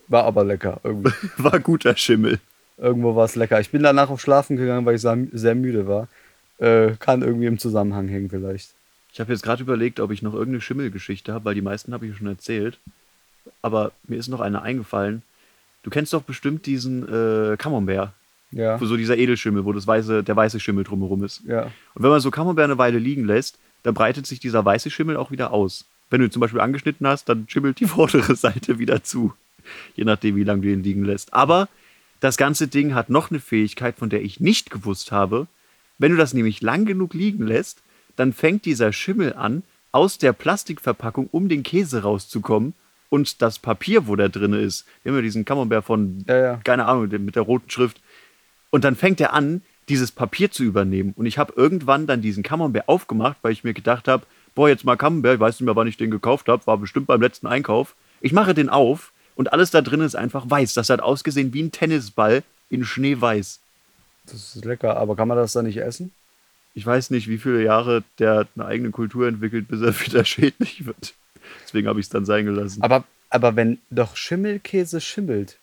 war 0.07 0.23
aber 0.23 0.45
lecker. 0.45 0.79
Irgendwie. 0.85 1.11
War 1.37 1.59
guter 1.59 1.97
Schimmel. 1.97 2.39
Irgendwo 2.77 3.15
war 3.15 3.25
es 3.25 3.35
lecker. 3.35 3.59
Ich 3.59 3.69
bin 3.69 3.83
danach 3.83 4.09
auf 4.09 4.21
Schlafen 4.21 4.57
gegangen, 4.57 4.85
weil 4.85 4.95
ich 4.95 5.01
sehr, 5.01 5.55
müde 5.55 5.87
war. 5.87 6.07
Äh, 6.57 6.95
kann 6.99 7.21
irgendwie 7.21 7.45
im 7.45 7.59
Zusammenhang 7.59 8.07
hängen 8.07 8.29
vielleicht. 8.29 8.71
Ich 9.11 9.19
habe 9.19 9.31
jetzt 9.31 9.43
gerade 9.43 9.61
überlegt, 9.61 9.99
ob 9.99 10.11
ich 10.11 10.21
noch 10.21 10.33
irgendeine 10.33 10.61
Schimmelgeschichte 10.61 11.33
habe, 11.33 11.45
weil 11.45 11.55
die 11.55 11.61
meisten 11.61 11.93
habe 11.93 12.05
ich 12.05 12.13
ja 12.13 12.17
schon 12.17 12.27
erzählt. 12.27 12.79
Aber 13.61 13.91
mir 14.07 14.17
ist 14.17 14.27
noch 14.27 14.39
eine 14.39 14.61
eingefallen. 14.61 15.21
Du 15.83 15.89
kennst 15.89 16.13
doch 16.13 16.23
bestimmt 16.23 16.65
diesen 16.65 17.03
äh, 17.03 17.57
Camembert, 17.57 18.13
Ja, 18.51 18.79
wo 18.79 18.85
so 18.85 18.95
dieser 18.97 19.17
Edelschimmel, 19.17 19.65
wo 19.65 19.73
das 19.73 19.85
weiße, 19.85 20.23
der 20.23 20.35
weiße 20.35 20.59
Schimmel 20.59 20.83
drumherum 20.83 21.23
ist. 21.23 21.41
ja. 21.45 21.63
Und 21.93 22.03
wenn 22.03 22.09
man 22.09 22.21
so 22.21 22.31
Camembert 22.31 22.63
eine 22.65 22.77
Weile 22.77 22.97
liegen 22.99 23.25
lässt, 23.25 23.59
dann 23.83 23.93
breitet 23.93 24.25
sich 24.25 24.39
dieser 24.39 24.63
weiße 24.63 24.89
Schimmel 24.89 25.17
auch 25.17 25.29
wieder 25.29 25.51
aus. 25.51 25.85
Wenn 26.09 26.21
du 26.21 26.27
ihn 26.27 26.31
zum 26.31 26.39
Beispiel 26.39 26.61
angeschnitten 26.61 27.05
hast, 27.05 27.27
dann 27.27 27.45
schimmelt 27.49 27.79
die 27.79 27.85
vordere 27.87 28.35
Seite 28.35 28.79
wieder 28.79 29.03
zu. 29.03 29.33
Je 29.95 30.05
nachdem, 30.05 30.37
wie 30.37 30.43
lange 30.43 30.61
du 30.61 30.69
ihn 30.69 30.83
liegen 30.83 31.03
lässt. 31.03 31.33
Aber 31.33 31.67
das 32.23 32.37
ganze 32.37 32.69
Ding 32.69 32.93
hat 32.93 33.09
noch 33.09 33.31
eine 33.31 33.41
Fähigkeit, 33.41 33.97
von 33.97 34.09
der 34.09 34.21
ich 34.21 34.39
nicht 34.39 34.69
gewusst 34.71 35.11
habe. 35.11 35.47
Wenn 35.97 36.11
du 36.13 36.17
das 36.17 36.33
nämlich 36.33 36.61
lang 36.61 36.85
genug 36.85 37.13
liegen 37.13 37.45
lässt, 37.45 37.83
dann 38.15 38.31
fängt 38.31 38.63
dieser 38.63 38.93
Schimmel 38.93 39.33
an, 39.33 39.63
aus 39.91 40.19
der 40.19 40.31
Plastikverpackung, 40.31 41.27
um 41.31 41.49
den 41.49 41.63
Käse 41.63 42.03
rauszukommen. 42.03 42.75
Und 43.09 43.41
das 43.41 43.59
Papier, 43.59 44.07
wo 44.07 44.15
der 44.15 44.29
drin 44.29 44.53
ist, 44.53 44.85
wir 45.03 45.11
haben 45.11 45.17
ja 45.17 45.21
diesen 45.21 45.43
Camembert 45.43 45.83
von, 45.83 46.23
Ja, 46.25 46.37
ja. 46.37 46.59
keine 46.63 46.85
Ahnung, 46.85 47.09
mit 47.09 47.35
der 47.35 47.43
roten 47.43 47.69
Schrift. 47.69 48.01
Und 48.69 48.85
dann 48.85 48.95
fängt 48.95 49.19
er 49.19 49.33
an, 49.33 49.61
dieses 49.89 50.13
Papier 50.13 50.49
zu 50.49 50.63
übernehmen. 50.63 51.13
Und 51.17 51.25
ich 51.25 51.37
habe 51.37 51.53
irgendwann 51.57 52.07
dann 52.07 52.21
diesen 52.21 52.41
Camembert 52.41 52.87
aufgemacht, 52.87 53.35
weil 53.41 53.51
ich 53.51 53.65
mir 53.65 53.73
gedacht 53.73 54.07
habe, 54.07 54.25
boah, 54.55 54.69
jetzt 54.69 54.85
mal 54.85 54.95
Camembert, 54.95 55.35
ich 55.35 55.39
weiß 55.41 55.59
nicht 55.59 55.65
mehr, 55.65 55.75
wann 55.75 55.87
ich 55.87 55.97
den 55.97 56.09
gekauft 56.09 56.47
habe, 56.47 56.65
war 56.67 56.77
bestimmt 56.77 57.07
beim 57.07 57.21
letzten 57.21 57.47
Einkauf. 57.47 57.95
Ich 58.21 58.31
mache 58.31 58.53
den 58.53 58.69
auf 58.69 59.11
und 59.35 59.53
alles 59.53 59.71
da 59.71 59.81
drin 59.81 60.01
ist 60.01 60.15
einfach 60.15 60.49
weiß. 60.49 60.73
Das 60.73 60.89
hat 60.89 61.01
ausgesehen 61.01 61.53
wie 61.53 61.63
ein 61.63 61.71
Tennisball 61.71 62.43
in 62.69 62.85
Schneeweiß. 62.85 63.59
Das 64.25 64.55
ist 64.55 64.65
lecker, 64.65 64.97
aber 64.97 65.15
kann 65.15 65.27
man 65.27 65.37
das 65.37 65.53
dann 65.53 65.65
nicht 65.65 65.77
essen? 65.77 66.11
Ich 66.75 66.85
weiß 66.85 67.11
nicht, 67.11 67.27
wie 67.27 67.37
viele 67.37 67.63
Jahre 67.63 68.03
der 68.19 68.47
eine 68.55 68.65
eigene 68.65 68.91
Kultur 68.91 69.27
entwickelt, 69.27 69.67
bis 69.67 69.81
er 69.81 69.93
wieder 70.05 70.25
schädlich 70.25 70.85
wird. 70.85 71.13
Deswegen 71.65 71.87
habe 71.87 71.99
ich 71.99 72.05
es 72.05 72.09
dann 72.09 72.25
sein 72.25 72.45
gelassen. 72.45 72.81
Aber, 72.81 73.03
aber 73.29 73.55
wenn 73.55 73.79
doch 73.89 74.15
Schimmelkäse 74.15 75.01
schimmelt, 75.01 75.57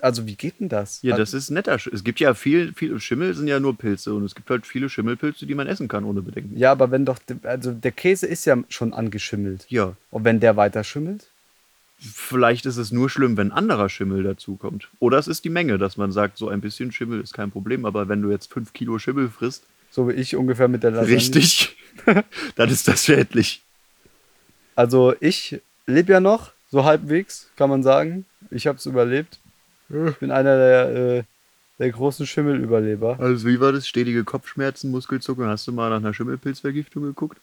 also, 0.00 0.26
wie 0.26 0.36
geht 0.36 0.60
denn 0.60 0.68
das? 0.68 1.02
Ja, 1.02 1.16
das 1.16 1.34
ist 1.34 1.50
netter. 1.50 1.78
Es 1.92 2.04
gibt 2.04 2.20
ja 2.20 2.34
viel, 2.34 2.72
viel 2.72 2.98
Schimmel 3.00 3.34
sind 3.34 3.48
ja 3.48 3.60
nur 3.60 3.76
Pilze 3.76 4.14
und 4.14 4.24
es 4.24 4.34
gibt 4.34 4.48
halt 4.48 4.66
viele 4.66 4.88
Schimmelpilze, 4.88 5.46
die 5.46 5.54
man 5.54 5.66
essen 5.66 5.88
kann 5.88 6.04
ohne 6.04 6.22
Bedenken. 6.22 6.56
Ja, 6.56 6.72
aber 6.72 6.90
wenn 6.90 7.04
doch, 7.04 7.18
also 7.42 7.72
der 7.72 7.92
Käse 7.92 8.26
ist 8.26 8.44
ja 8.46 8.56
schon 8.68 8.92
angeschimmelt. 8.92 9.66
Ja, 9.68 9.94
Und 10.10 10.24
wenn 10.24 10.40
der 10.40 10.56
weiter 10.56 10.84
schimmelt? 10.84 11.26
Vielleicht 11.98 12.66
ist 12.66 12.76
es 12.76 12.92
nur 12.92 13.08
schlimm, 13.10 13.36
wenn 13.36 13.52
anderer 13.52 13.88
Schimmel 13.88 14.22
dazukommt. 14.22 14.88
Oder 14.98 15.18
es 15.18 15.28
ist 15.28 15.44
die 15.44 15.50
Menge, 15.50 15.78
dass 15.78 15.96
man 15.96 16.12
sagt, 16.12 16.36
so 16.38 16.48
ein 16.48 16.60
bisschen 16.60 16.92
Schimmel 16.92 17.20
ist 17.20 17.32
kein 17.34 17.50
Problem, 17.50 17.84
aber 17.84 18.08
wenn 18.08 18.22
du 18.22 18.30
jetzt 18.30 18.52
fünf 18.52 18.72
Kilo 18.72 18.98
Schimmel 18.98 19.28
frisst, 19.28 19.64
So 19.90 20.08
wie 20.08 20.12
ich 20.12 20.36
ungefähr 20.36 20.68
mit 20.68 20.82
der 20.82 20.90
Lasagne. 20.92 21.16
richtig, 21.16 21.76
dann 22.56 22.68
ist 22.70 22.86
das 22.88 23.04
schädlich. 23.04 23.62
Also 24.74 25.14
ich 25.20 25.60
lebe 25.86 26.12
ja 26.12 26.20
noch, 26.20 26.52
so 26.70 26.84
halbwegs, 26.84 27.48
kann 27.56 27.70
man 27.70 27.82
sagen. 27.82 28.26
Ich 28.50 28.66
habe 28.66 28.78
es 28.78 28.86
überlebt. 28.86 29.38
Ich 29.88 30.16
bin 30.16 30.30
einer 30.30 30.56
der, 30.56 30.88
äh, 31.18 31.22
der 31.78 31.90
großen 31.90 32.26
Schimmelüberleber. 32.26 33.18
Also 33.20 33.46
wie 33.46 33.60
war 33.60 33.72
das? 33.72 33.86
Stetige 33.86 34.24
Kopfschmerzen, 34.24 34.90
Muskelzucken. 34.90 35.46
Hast 35.46 35.66
du 35.68 35.72
mal 35.72 35.90
nach 35.90 35.96
einer 35.98 36.12
Schimmelpilzvergiftung 36.12 37.04
geguckt? 37.04 37.38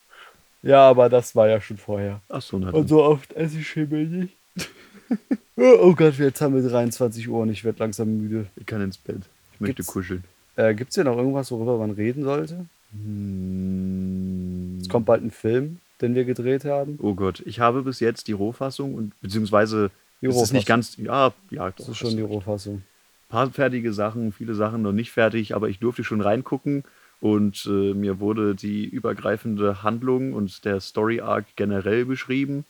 Ja, 0.62 0.88
aber 0.88 1.08
das 1.08 1.34
war 1.34 1.48
ja 1.48 1.60
schon 1.60 1.76
vorher. 1.78 2.20
Achso, 2.28 2.58
na 2.58 2.68
Und 2.68 2.74
dann. 2.74 2.88
so 2.88 3.02
oft 3.02 3.32
esse 3.32 3.58
ich 3.58 3.68
Schimmel 3.68 4.06
nicht. 4.06 4.34
oh 5.56 5.76
oh 5.80 5.94
Gott, 5.94 6.18
jetzt 6.18 6.40
haben 6.40 6.54
wir 6.54 6.68
23 6.68 7.28
Uhr 7.28 7.40
und 7.40 7.50
ich 7.50 7.64
werde 7.64 7.78
langsam 7.80 8.16
müde. 8.18 8.46
Ich 8.56 8.66
kann 8.66 8.80
ins 8.82 8.98
Bett. 8.98 9.22
Ich 9.54 9.60
möchte 9.60 9.76
Gibt's- 9.76 9.92
kuscheln. 9.92 10.24
Äh, 10.56 10.74
Gibt 10.74 10.90
es 10.90 10.94
hier 10.94 11.04
noch 11.04 11.16
irgendwas, 11.16 11.50
worüber 11.50 11.78
man 11.78 11.90
reden 11.90 12.22
sollte? 12.22 12.66
Hm. 12.92 14.78
Es 14.80 14.88
kommt 14.88 15.06
bald 15.06 15.22
ein 15.24 15.30
Film, 15.30 15.78
den 16.00 16.14
wir 16.14 16.24
gedreht 16.24 16.64
haben. 16.64 16.98
Oh 17.02 17.14
Gott, 17.14 17.42
ich 17.46 17.60
habe 17.60 17.82
bis 17.82 18.00
jetzt 18.00 18.28
die 18.28 18.32
Rohfassung 18.32 18.94
und 18.94 19.20
beziehungsweise 19.20 19.90
Die 20.22 20.26
es 20.26 20.36
ist 20.40 20.52
nicht 20.52 20.68
Rohfassung. 20.70 21.04
ganz, 21.04 21.08
ja, 21.08 21.32
ja, 21.50 21.70
Das 21.70 21.88
ist 21.88 21.96
schon 21.96 22.16
die 22.16 22.22
Rohfassung. 22.22 22.82
paar 23.28 23.50
fertige 23.50 23.92
Sachen, 23.92 24.32
viele 24.32 24.54
Sachen 24.54 24.82
noch 24.82 24.92
nicht 24.92 25.10
fertig, 25.10 25.54
aber 25.54 25.68
ich 25.68 25.78
durfte 25.80 26.04
schon 26.04 26.20
reingucken 26.20 26.84
und 27.20 27.66
äh, 27.66 27.94
mir 27.94 28.20
wurde 28.20 28.54
die 28.54 28.84
übergreifende 28.84 29.82
Handlung 29.82 30.34
und 30.34 30.64
der 30.64 30.80
Story 30.80 31.20
Arc 31.20 31.46
generell 31.56 32.04
beschrieben. 32.04 32.64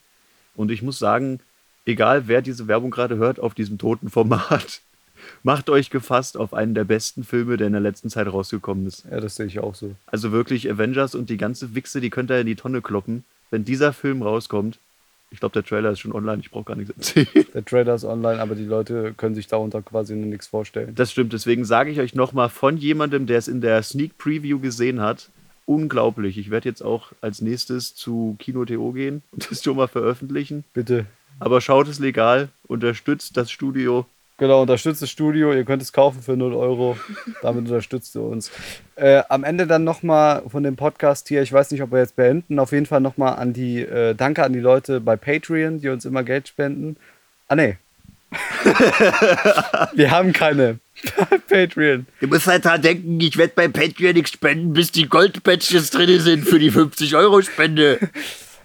Und 0.54 0.70
ich 0.70 0.82
muss 0.82 0.98
sagen, 0.98 1.40
egal 1.86 2.28
wer 2.28 2.42
diese 2.42 2.68
Werbung 2.68 2.90
gerade 2.90 3.16
hört 3.16 3.38
auf 3.40 3.54
diesem 3.54 3.78
toten 3.78 4.10
Format, 4.10 4.80
macht 5.42 5.70
euch 5.70 5.90
gefasst 5.90 6.36
auf 6.36 6.54
einen 6.54 6.74
der 6.74 6.84
besten 6.84 7.24
Filme, 7.24 7.56
der 7.56 7.66
in 7.66 7.72
der 7.72 7.82
letzten 7.82 8.10
Zeit 8.10 8.26
rausgekommen 8.26 8.86
ist. 8.86 9.04
Ja, 9.10 9.20
das 9.20 9.36
sehe 9.36 9.46
ich 9.46 9.58
auch 9.58 9.74
so. 9.74 9.94
Also 10.06 10.32
wirklich 10.32 10.70
Avengers 10.70 11.14
und 11.14 11.30
die 11.30 11.36
ganze 11.36 11.74
Wichse, 11.74 12.00
die 12.00 12.10
könnt 12.10 12.30
ihr 12.30 12.40
in 12.40 12.46
die 12.46 12.56
Tonne 12.56 12.82
kloppen. 12.82 13.24
Wenn 13.50 13.64
dieser 13.64 13.92
Film 13.92 14.22
rauskommt, 14.22 14.78
ich 15.34 15.40
glaube, 15.40 15.52
der 15.52 15.64
Trailer 15.64 15.90
ist 15.90 15.98
schon 15.98 16.12
online, 16.12 16.40
ich 16.40 16.52
brauche 16.52 16.64
gar 16.64 16.76
nichts 16.76 16.94
erzählen. 16.96 17.46
Der 17.54 17.64
Trailer 17.64 17.96
ist 17.96 18.04
online, 18.04 18.40
aber 18.40 18.54
die 18.54 18.64
Leute 18.64 19.14
können 19.16 19.34
sich 19.34 19.48
darunter 19.48 19.82
quasi 19.82 20.14
nur 20.14 20.26
nichts 20.26 20.46
vorstellen. 20.46 20.94
Das 20.94 21.10
stimmt, 21.10 21.32
deswegen 21.32 21.64
sage 21.64 21.90
ich 21.90 21.98
euch 21.98 22.14
nochmal 22.14 22.48
von 22.48 22.76
jemandem, 22.76 23.26
der 23.26 23.38
es 23.38 23.48
in 23.48 23.60
der 23.60 23.82
Sneak 23.82 24.16
Preview 24.16 24.60
gesehen 24.60 25.00
hat. 25.00 25.30
Unglaublich. 25.66 26.38
Ich 26.38 26.50
werde 26.50 26.68
jetzt 26.68 26.82
auch 26.82 27.10
als 27.20 27.40
nächstes 27.40 27.96
zu 27.96 28.36
Kino.to 28.38 28.92
gehen 28.92 29.22
und 29.32 29.50
das 29.50 29.64
schon 29.64 29.76
mal 29.76 29.88
veröffentlichen. 29.88 30.62
Bitte. 30.72 31.06
Aber 31.40 31.60
schaut 31.60 31.88
es 31.88 31.98
legal, 31.98 32.48
unterstützt 32.66 33.36
das 33.36 33.50
Studio. 33.50 34.06
Genau, 34.36 34.62
unterstützt 34.62 35.00
das 35.00 35.10
Studio. 35.10 35.52
Ihr 35.52 35.64
könnt 35.64 35.82
es 35.82 35.92
kaufen 35.92 36.20
für 36.20 36.36
0 36.36 36.54
Euro. 36.54 36.96
Damit 37.42 37.66
unterstützt 37.66 38.16
ihr 38.16 38.22
uns. 38.22 38.50
Äh, 38.96 39.22
am 39.28 39.44
Ende 39.44 39.66
dann 39.66 39.84
nochmal 39.84 40.42
von 40.48 40.64
dem 40.64 40.74
Podcast 40.74 41.28
hier, 41.28 41.42
ich 41.42 41.52
weiß 41.52 41.70
nicht, 41.70 41.82
ob 41.82 41.92
wir 41.92 42.00
jetzt 42.00 42.16
beenden, 42.16 42.58
auf 42.58 42.72
jeden 42.72 42.86
Fall 42.86 43.00
nochmal 43.00 43.36
an 43.36 43.52
die, 43.52 43.80
äh, 43.82 44.14
danke 44.14 44.42
an 44.42 44.52
die 44.52 44.60
Leute 44.60 45.00
bei 45.00 45.16
Patreon, 45.16 45.80
die 45.80 45.88
uns 45.88 46.04
immer 46.04 46.24
Geld 46.24 46.48
spenden. 46.48 46.96
Ah, 47.46 47.54
nee. 47.54 47.76
wir 49.94 50.10
haben 50.10 50.32
keine 50.32 50.80
Patreon. 51.48 52.06
Ihr 52.20 52.28
müsst 52.28 52.48
halt 52.48 52.64
dran 52.64 52.82
denken, 52.82 53.20
ich 53.20 53.36
werde 53.36 53.52
bei 53.54 53.68
Patreon 53.68 54.14
nichts 54.14 54.32
spenden, 54.32 54.72
bis 54.72 54.90
die 54.90 55.08
Goldpatches 55.08 55.90
drin 55.90 56.18
sind 56.20 56.44
für 56.44 56.58
die 56.58 56.72
50-Euro-Spende. 56.72 58.00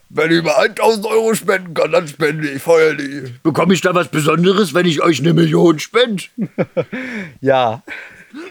Wenn 0.09 0.31
ich 0.31 0.37
über 0.39 0.57
1000 0.57 1.05
Euro 1.05 1.35
spenden 1.35 1.73
kann, 1.75 1.91
dann 1.91 2.07
spende 2.07 2.49
ich 2.49 2.61
Feuer 2.61 2.95
die. 2.95 3.25
Bekomme 3.43 3.73
ich 3.75 3.81
da 3.81 3.93
was 3.93 4.07
Besonderes, 4.07 4.73
wenn 4.73 4.85
ich 4.87 5.01
euch 5.01 5.19
eine 5.19 5.33
Million 5.33 5.77
spende? 5.79 6.23
Ja, 7.41 7.83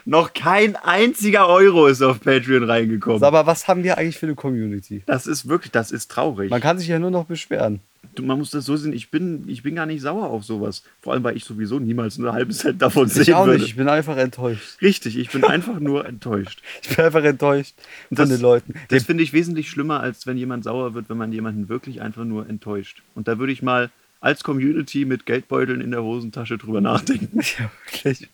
Noch 0.05 0.33
kein 0.35 0.77
einziger 0.77 1.49
Euro 1.49 1.87
ist 1.87 2.03
auf 2.03 2.21
Patreon 2.21 2.65
reingekommen. 2.65 3.23
aber 3.23 3.47
was 3.47 3.69
haben 3.69 3.85
wir 3.85 3.99
eigentlich 3.99 4.19
für 4.19 4.27
eine 4.27 4.35
Community? 4.35 5.03
Das 5.07 5.27
ist 5.27 5.49
wirklich, 5.49 5.71
das 5.73 5.91
ist 5.91 6.11
traurig. 6.11 6.51
Man 6.51 6.61
kann 6.61 6.79
sich 6.79 6.89
ja 6.89 6.99
nur 6.99 7.11
noch 7.11 7.25
beschweren. 7.27 7.81
Man 8.21 8.39
muss 8.39 8.51
das 8.51 8.65
so 8.65 8.77
sehen, 8.77 8.93
ich 8.93 9.11
bin, 9.11 9.45
ich 9.49 9.63
bin 9.63 9.75
gar 9.77 9.87
nicht 9.87 10.01
sauer 10.03 10.29
auf 10.31 10.43
sowas. 10.45 10.83
Vor 11.01 11.13
allem, 11.13 11.23
weil 11.23 11.37
ich 11.37 11.45
sowieso 11.45 11.79
niemals 11.79 12.19
eine 12.19 12.33
halbe 12.33 12.53
Cent 12.53 12.83
davon 12.83 13.09
sehen 13.09 13.23
Ich 13.23 13.35
auch 13.35 13.47
würde. 13.47 13.59
nicht, 13.61 13.69
ich 13.69 13.77
bin 13.77 13.89
einfach 13.89 14.17
enttäuscht. 14.17 14.81
Richtig, 14.83 15.17
ich 15.17 15.31
bin 15.31 15.45
einfach 15.45 15.79
nur 15.79 16.05
enttäuscht. 16.07 16.61
Ich 16.83 16.97
bin 16.97 17.05
einfach 17.05 17.23
enttäuscht 17.23 17.75
von 18.09 18.17
Das- 18.17 18.29
den 18.29 18.41
Leuten. 18.41 18.75
Das 18.89 19.05
finde 19.05 19.23
ich 19.23 19.33
wesentlich 19.33 19.71
schlimmer, 19.71 20.01
als 20.01 20.27
wenn 20.27 20.37
jemand 20.37 20.65
sauer 20.65 20.95
wird, 20.95 21.09
wenn 21.09 21.17
man 21.17 21.33
jemanden 21.33 21.69
wirklich 21.69 22.01
einfach 22.01 22.25
nur 22.25 22.49
enttäuscht. 22.49 23.03
Und 23.15 23.29
da 23.29 23.39
würde 23.39 23.53
ich 23.53 23.63
mal 23.63 23.91
als 24.21 24.43
Community 24.43 25.05
mit 25.05 25.27
Geldbeuteln 25.27 25.81
in 25.81 25.93
der 25.93 26.03
Hosentasche 26.03 26.59
drüber 26.59 26.81
nachdenken. 26.81 27.41
Ja, 27.59 27.71
wirklich. 27.87 28.29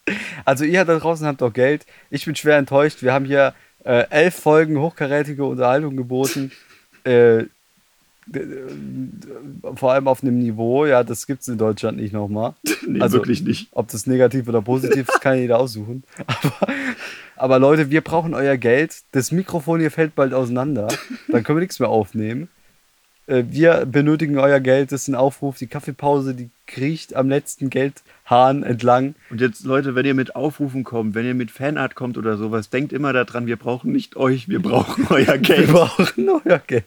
Also 0.46 0.64
ihr 0.64 0.82
da 0.86 0.98
draußen 0.98 1.26
habt 1.26 1.42
doch 1.42 1.52
Geld. 1.52 1.84
Ich 2.10 2.24
bin 2.24 2.34
schwer 2.36 2.56
enttäuscht. 2.56 3.02
Wir 3.02 3.12
haben 3.12 3.26
hier 3.26 3.52
äh, 3.84 4.04
elf 4.08 4.34
Folgen 4.34 4.78
hochkarätige 4.78 5.44
Unterhaltung 5.44 5.94
geboten. 5.96 6.52
Äh, 7.04 7.44
vor 9.74 9.92
allem 9.92 10.08
auf 10.08 10.22
einem 10.22 10.38
Niveau, 10.38 10.86
ja, 10.86 11.04
das 11.04 11.26
gibt 11.26 11.42
es 11.42 11.48
in 11.48 11.58
Deutschland 11.58 11.98
nicht 11.98 12.12
nochmal. 12.12 12.54
Nee, 12.86 13.00
Also- 13.00 13.16
wirklich 13.18 13.42
nicht. 13.42 13.68
Ob 13.72 13.88
das 13.88 14.06
negativ 14.06 14.46
oder 14.46 14.60
positiv 14.60 15.08
ist, 15.08 15.20
kann 15.22 15.38
jeder 15.38 15.58
aussuchen. 15.58 16.04
Aber, 16.26 16.68
aber 17.36 17.58
Leute, 17.58 17.90
wir 17.90 18.02
brauchen 18.02 18.34
euer 18.34 18.58
Geld. 18.58 18.94
Das 19.12 19.32
Mikrofon 19.32 19.80
hier 19.80 19.90
fällt 19.90 20.14
bald 20.14 20.34
auseinander. 20.34 20.88
Dann 21.28 21.42
können 21.42 21.56
wir 21.58 21.62
nichts 21.62 21.80
mehr 21.80 21.88
aufnehmen. 21.88 22.48
Äh, 23.26 23.44
Wir 23.50 23.86
benötigen 23.86 24.38
euer 24.38 24.60
Geld. 24.60 24.92
Das 24.92 25.02
ist 25.02 25.08
ein 25.08 25.14
Aufruf. 25.14 25.56
Die 25.56 25.66
Kaffeepause, 25.66 26.34
die 26.34 26.50
kriecht 26.66 27.16
am 27.16 27.30
letzten 27.30 27.70
Geldhahn 27.70 28.62
entlang. 28.62 29.14
Und 29.30 29.40
jetzt, 29.40 29.64
Leute, 29.64 29.94
wenn 29.94 30.04
ihr 30.04 30.14
mit 30.14 30.36
Aufrufen 30.36 30.84
kommt, 30.84 31.14
wenn 31.14 31.24
ihr 31.26 31.34
mit 31.34 31.50
Fanart 31.50 31.94
kommt 31.94 32.18
oder 32.18 32.36
sowas, 32.36 32.68
denkt 32.68 32.92
immer 32.92 33.14
daran, 33.14 33.46
wir 33.46 33.56
brauchen 33.56 33.92
nicht 33.92 34.14
euch, 34.16 34.48
wir 34.50 34.60
brauchen 34.60 35.06
euer 35.10 35.26
Wir 35.26 35.38
Geld. 35.38 35.68
brauchen 35.72 36.28
euer 36.28 36.58
Geld. 36.66 36.84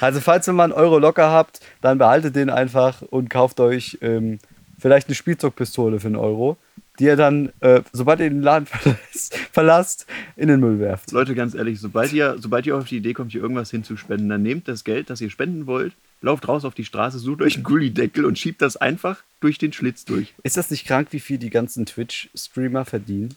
Also, 0.00 0.20
falls 0.20 0.48
ihr 0.48 0.52
mal 0.52 0.64
einen 0.64 0.72
Euro 0.72 0.98
locker 0.98 1.30
habt, 1.30 1.60
dann 1.80 1.98
behaltet 1.98 2.36
den 2.36 2.50
einfach 2.50 3.02
und 3.02 3.28
kauft 3.28 3.60
euch 3.60 3.98
ähm, 4.00 4.38
vielleicht 4.78 5.08
eine 5.08 5.14
Spielzeugpistole 5.14 6.00
für 6.00 6.06
einen 6.06 6.16
Euro, 6.16 6.56
die 6.98 7.04
ihr 7.04 7.16
dann, 7.16 7.52
äh, 7.60 7.82
sobald 7.92 8.20
ihr 8.20 8.30
den 8.30 8.42
Laden 8.42 8.66
verlasst, 8.66 9.36
verlasst, 9.52 10.06
in 10.36 10.48
den 10.48 10.60
Müll 10.60 10.78
werft. 10.80 11.12
Leute, 11.12 11.34
ganz 11.34 11.54
ehrlich, 11.54 11.80
sobald 11.80 12.12
ihr, 12.12 12.36
sobald 12.38 12.66
ihr 12.66 12.76
auf 12.76 12.84
die 12.86 12.96
Idee 12.96 13.12
kommt, 13.12 13.32
hier 13.32 13.42
irgendwas 13.42 13.70
hinzuspenden, 13.70 14.28
dann 14.28 14.42
nehmt 14.42 14.68
das 14.68 14.84
Geld, 14.84 15.10
das 15.10 15.20
ihr 15.20 15.30
spenden 15.30 15.66
wollt, 15.66 15.92
lauft 16.22 16.48
raus 16.48 16.64
auf 16.64 16.74
die 16.74 16.84
Straße, 16.84 17.18
sucht 17.18 17.42
euch 17.42 17.56
einen 17.56 17.64
Gullideckel 17.64 18.24
und 18.24 18.38
schiebt 18.38 18.62
das 18.62 18.76
einfach 18.76 19.22
durch 19.40 19.58
den 19.58 19.72
Schlitz 19.72 20.04
durch. 20.04 20.34
Ist 20.42 20.56
das 20.56 20.70
nicht 20.70 20.86
krank, 20.86 21.08
wie 21.10 21.20
viel 21.20 21.38
die 21.38 21.50
ganzen 21.50 21.86
Twitch-Streamer 21.86 22.84
verdienen? 22.84 23.34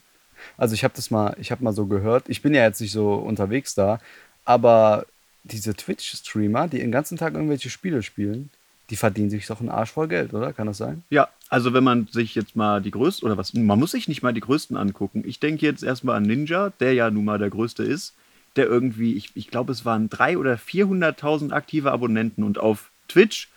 Also 0.58 0.74
ich 0.74 0.84
habe 0.84 0.94
das 0.96 1.10
mal, 1.10 1.36
ich 1.40 1.52
habe 1.52 1.64
mal 1.64 1.74
so 1.74 1.86
gehört. 1.86 2.26
Ich 2.28 2.42
bin 2.42 2.54
ja 2.54 2.64
jetzt 2.64 2.82
nicht 2.82 2.92
so 2.92 3.14
unterwegs 3.14 3.76
da, 3.76 4.00
aber 4.44 5.06
diese 5.44 5.76
Twitch-Streamer, 5.76 6.68
die 6.68 6.80
den 6.80 6.92
ganzen 6.92 7.18
Tag 7.18 7.34
irgendwelche 7.34 7.70
Spiele 7.70 8.02
spielen, 8.02 8.50
die 8.90 8.96
verdienen 8.96 9.30
sich 9.30 9.48
doch 9.48 9.60
einen 9.60 9.70
Arsch 9.70 9.92
voll 9.92 10.08
Geld, 10.08 10.34
oder? 10.34 10.54
Kann 10.54 10.68
das 10.68 10.78
sein? 10.78 11.04
Ja, 11.10 11.30
also 11.50 11.74
wenn 11.74 11.84
man 11.84 12.08
sich 12.12 12.36
jetzt 12.36 12.56
mal 12.56 12.82
die 12.82 12.92
größten, 12.92 13.26
oder 13.26 13.38
was, 13.38 13.54
man 13.54 13.80
muss 13.80 13.92
sich 13.92 14.08
nicht 14.08 14.24
mal 14.24 14.34
die 14.34 14.42
größten 14.42 14.78
angucken. 14.78 15.24
Ich 15.26 15.40
denke 15.40 15.66
jetzt 15.66 15.84
erstmal 15.84 16.18
an 16.18 16.24
Ninja, 16.24 16.72
der 16.80 16.94
ja 16.94 17.10
nun 17.10 17.26
mal 17.26 17.40
der 17.40 17.50
größte 17.50 17.84
ist, 17.84 18.14
der 18.56 18.66
irgendwie, 18.66 19.14
ich, 19.16 19.32
ich 19.36 19.50
glaube, 19.50 19.72
es 19.72 19.86
waren 19.86 20.10
300.000 20.10 20.38
oder 20.38 20.56
400.000 20.56 21.52
aktive 21.52 21.92
Abonnenten 21.92 22.44
und 22.44 22.60
auf 22.60 22.92
Twitch, 23.08 23.50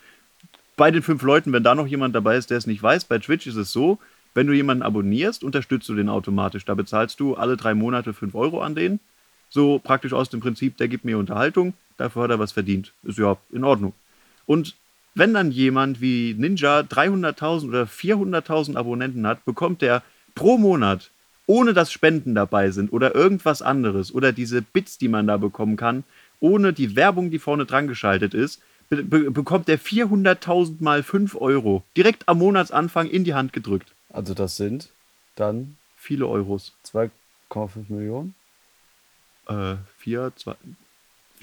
bei 0.75 0.91
den 0.91 1.01
fünf 1.01 1.23
Leuten, 1.23 1.51
wenn 1.53 1.63
da 1.63 1.75
noch 1.75 1.87
jemand 1.87 2.15
dabei 2.15 2.37
ist, 2.37 2.51
der 2.51 2.57
es 2.57 2.67
nicht 2.67 2.81
weiß, 2.81 3.05
bei 3.05 3.17
Twitch 3.17 3.47
ist 3.47 3.55
es 3.55 3.71
so, 3.71 3.97
wenn 4.35 4.45
du 4.45 4.53
jemanden 4.53 4.83
abonnierst, 4.83 5.43
unterstützt 5.43 5.89
du 5.89 5.95
den 5.95 6.09
automatisch. 6.09 6.63
Da 6.63 6.75
bezahlst 6.75 7.19
du 7.19 7.33
alle 7.33 7.57
drei 7.57 7.73
Monate 7.73 8.13
5 8.13 8.35
Euro 8.35 8.61
an 8.61 8.75
den. 8.75 8.99
So 9.49 9.79
praktisch 9.79 10.13
aus 10.13 10.29
dem 10.29 10.39
Prinzip, 10.39 10.77
der 10.77 10.87
gibt 10.87 11.05
mir 11.05 11.17
Unterhaltung, 11.17 11.73
dafür 11.97 12.23
hat 12.23 12.31
er 12.31 12.39
was 12.39 12.51
verdient. 12.51 12.93
Ist 13.03 13.17
ja 13.17 13.37
in 13.51 13.63
Ordnung. 13.63 13.93
Und 14.45 14.75
wenn 15.15 15.33
dann 15.33 15.51
jemand 15.51 15.99
wie 16.01 16.35
Ninja 16.37 16.81
300.000 16.81 17.67
oder 17.67 17.83
400.000 17.83 18.75
Abonnenten 18.75 19.25
hat, 19.25 19.43
bekommt 19.45 19.81
er 19.81 20.03
pro 20.35 20.57
Monat, 20.57 21.09
ohne 21.47 21.73
dass 21.73 21.91
Spenden 21.91 22.35
dabei 22.35 22.71
sind 22.71 22.93
oder 22.93 23.15
irgendwas 23.15 23.61
anderes 23.61 24.13
oder 24.13 24.31
diese 24.31 24.61
Bits, 24.61 24.97
die 24.97 25.07
man 25.07 25.27
da 25.27 25.37
bekommen 25.37 25.75
kann, 25.75 26.03
ohne 26.39 26.73
die 26.73 26.95
Werbung, 26.95 27.31
die 27.31 27.39
vorne 27.39 27.65
dran 27.65 27.87
geschaltet 27.87 28.33
ist, 28.33 28.61
be 28.89 29.03
be 29.03 29.31
bekommt 29.31 29.67
er 29.69 29.79
400.000 29.79 30.75
mal 30.79 31.01
5 31.01 31.35
Euro 31.35 31.83
direkt 31.95 32.29
am 32.29 32.37
Monatsanfang 32.37 33.07
in 33.07 33.23
die 33.23 33.33
Hand 33.33 33.53
gedrückt. 33.53 33.91
Also 34.09 34.33
das 34.33 34.55
sind 34.55 34.89
dann 35.35 35.77
Viele 36.07 36.27
Euros. 36.27 36.71
2,5 36.85 37.89
Millionen. 37.89 38.33
Äh, 39.47 39.75
4, 39.99 40.31
2, 40.35 40.55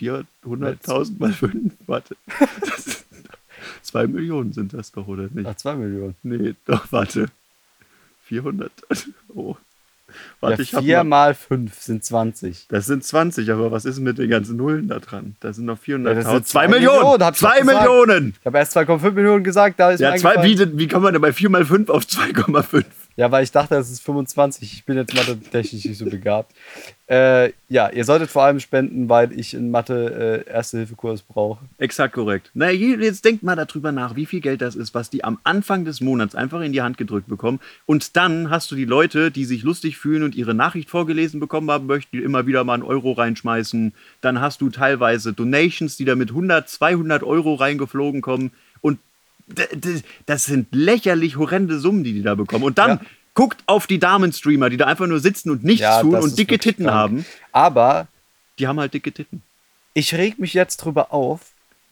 400.000 0.00 1.18
mal 1.18 1.32
5, 1.32 1.72
warte. 1.86 2.16
Das 2.60 2.86
ist 2.86 3.04
Zwei 3.82 4.06
Millionen 4.06 4.52
sind 4.52 4.72
das 4.72 4.92
doch, 4.92 5.06
oder 5.06 5.28
nicht? 5.30 5.46
Ach, 5.46 5.54
zwei 5.56 5.74
Millionen. 5.74 6.14
Nee, 6.22 6.54
doch, 6.66 6.90
warte. 6.90 7.26
400. 8.24 8.70
Oh. 9.36 9.56
Warte, 10.38 10.58
ja, 10.58 10.62
ich 10.62 10.74
hab 10.74 10.84
vier 10.84 10.98
mal, 10.98 11.04
mal 11.28 11.34
fünf 11.34 11.80
sind 11.80 12.04
20. 12.04 12.68
Das 12.68 12.86
sind 12.86 13.02
20, 13.02 13.50
aber 13.50 13.72
was 13.72 13.84
ist 13.84 13.98
mit 13.98 14.16
den 14.18 14.30
ganzen 14.30 14.56
Nullen 14.56 14.86
da 14.86 15.00
dran? 15.00 15.34
Da 15.40 15.52
sind 15.52 15.64
noch 15.64 15.78
400.000. 15.80 16.08
Ja, 16.08 16.14
das 16.14 16.24
sind 16.26 16.46
zwei 16.46 16.66
zwei 16.66 16.68
Millionen! 16.68 16.98
Millionen, 16.98 17.24
hab 17.24 17.34
ich. 17.34 17.64
Millionen! 17.64 18.34
Ich 18.38 18.46
habe 18.46 18.58
erst 18.58 18.76
2,5 18.76 19.10
Millionen 19.10 19.42
gesagt, 19.42 19.80
da 19.80 19.90
ist 19.90 19.98
Ja, 19.98 20.14
zwei, 20.14 20.44
wie, 20.44 20.78
wie 20.78 20.86
kommt 20.86 21.02
man 21.02 21.14
denn 21.14 21.20
bei 21.22 21.32
4 21.32 21.50
mal 21.50 21.64
5 21.64 21.90
auf 21.90 22.04
2,5? 22.04 22.84
Ja, 23.16 23.30
weil 23.30 23.44
ich 23.44 23.52
dachte, 23.52 23.76
es 23.76 23.90
ist 23.90 24.02
25. 24.02 24.72
Ich 24.72 24.84
bin 24.84 24.96
jetzt 24.96 25.14
mathe-technisch 25.14 25.84
nicht 25.84 25.98
so 25.98 26.04
begabt. 26.04 26.52
Äh, 27.06 27.52
ja, 27.68 27.90
ihr 27.90 28.04
solltet 28.04 28.28
vor 28.30 28.42
allem 28.44 28.58
spenden, 28.60 29.08
weil 29.08 29.38
ich 29.38 29.54
in 29.54 29.70
Mathe 29.70 30.44
äh, 30.46 30.50
Erste-Hilfe-Kurs 30.50 31.22
brauche. 31.22 31.64
Exakt 31.78 32.14
korrekt. 32.14 32.50
Na, 32.54 32.70
je- 32.70 32.96
jetzt 32.96 33.24
denkt 33.24 33.42
mal 33.44 33.54
darüber 33.54 33.92
nach, 33.92 34.16
wie 34.16 34.26
viel 34.26 34.40
Geld 34.40 34.62
das 34.62 34.74
ist, 34.74 34.94
was 34.94 35.10
die 35.10 35.22
am 35.22 35.38
Anfang 35.44 35.84
des 35.84 36.00
Monats 36.00 36.34
einfach 36.34 36.60
in 36.62 36.72
die 36.72 36.82
Hand 36.82 36.96
gedrückt 36.98 37.28
bekommen. 37.28 37.60
Und 37.86 38.16
dann 38.16 38.50
hast 38.50 38.70
du 38.70 38.74
die 38.74 38.84
Leute, 38.86 39.30
die 39.30 39.44
sich 39.44 39.62
lustig 39.62 39.96
fühlen 39.98 40.22
und 40.24 40.34
ihre 40.34 40.54
Nachricht 40.54 40.88
vorgelesen 40.90 41.38
bekommen 41.40 41.70
haben 41.70 41.86
möchten, 41.86 42.16
die 42.16 42.22
immer 42.22 42.46
wieder 42.46 42.64
mal 42.64 42.74
einen 42.74 42.82
Euro 42.82 43.12
reinschmeißen. 43.12 43.92
Dann 44.22 44.40
hast 44.40 44.60
du 44.60 44.70
teilweise 44.70 45.32
Donations, 45.34 45.96
die 45.96 46.04
da 46.06 46.16
mit 46.16 46.30
100, 46.30 46.68
200 46.68 47.22
Euro 47.22 47.54
reingeflogen 47.54 48.22
kommen. 48.22 48.50
Das 50.26 50.44
sind 50.44 50.68
lächerlich 50.72 51.36
horrende 51.36 51.78
Summen, 51.78 52.04
die 52.04 52.12
die 52.12 52.22
da 52.22 52.34
bekommen. 52.34 52.64
Und 52.64 52.78
dann 52.78 52.90
Ja. 52.90 53.00
guckt 53.34 53.62
auf 53.66 53.86
die 53.86 53.98
Damen-Streamer, 53.98 54.70
die 54.70 54.76
da 54.76 54.86
einfach 54.86 55.06
nur 55.06 55.20
sitzen 55.20 55.50
und 55.50 55.64
nichts 55.64 55.82
Ja, 55.82 56.00
tun 56.00 56.14
und 56.16 56.38
dicke 56.38 56.58
Titten 56.58 56.86
krank. 56.86 56.94
haben. 56.96 57.26
Aber 57.52 58.08
Die 58.58 58.66
haben 58.66 58.78
halt 58.80 58.94
dicke 58.94 59.12
Titten. 59.12 59.42
ich 59.94 60.14
reg 60.14 60.38
mich 60.38 60.54
jetzt 60.54 60.78
drüber 60.78 61.12
auf, 61.12 61.40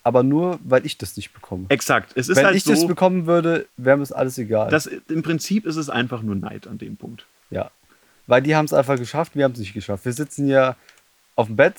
aber 0.04 0.22
nur, 0.22 0.58
weil 0.64 0.86
ich 0.86 0.96
das 0.98 1.16
nicht 1.16 1.32
bekomme. 1.32 1.66
Exakt. 1.68 2.12
Es 2.16 2.28
ist 2.28 2.36
Wenn 2.36 2.46
halt 2.46 2.56
ich 2.56 2.64
so. 2.64 2.72
das 2.72 2.86
bekommen 2.86 3.26
würde, 3.26 3.66
wäre 3.76 3.96
mir 3.96 4.02
das 4.02 4.12
alles 4.12 4.38
egal. 4.38 4.70
Das, 4.70 4.86
Im 4.86 5.22
Prinzip 5.22 5.66
ist 5.66 5.76
es 5.76 5.90
einfach 5.90 6.22
nur 6.22 6.34
Neid 6.36 6.66
an 6.66 6.78
dem 6.78 6.96
Punkt. 6.96 7.26
ja. 7.50 7.70
Weil 8.28 8.40
die 8.40 8.54
haben 8.54 8.66
es 8.66 8.72
einfach 8.72 8.96
geschafft, 8.96 9.34
wir 9.34 9.42
haben 9.44 9.52
es 9.52 9.58
nicht 9.58 9.74
geschafft. 9.74 10.04
Wir 10.04 10.12
sitzen 10.12 10.46
hier 10.46 10.76
auf 11.34 11.48
dem 11.48 11.56
Bett 11.56 11.74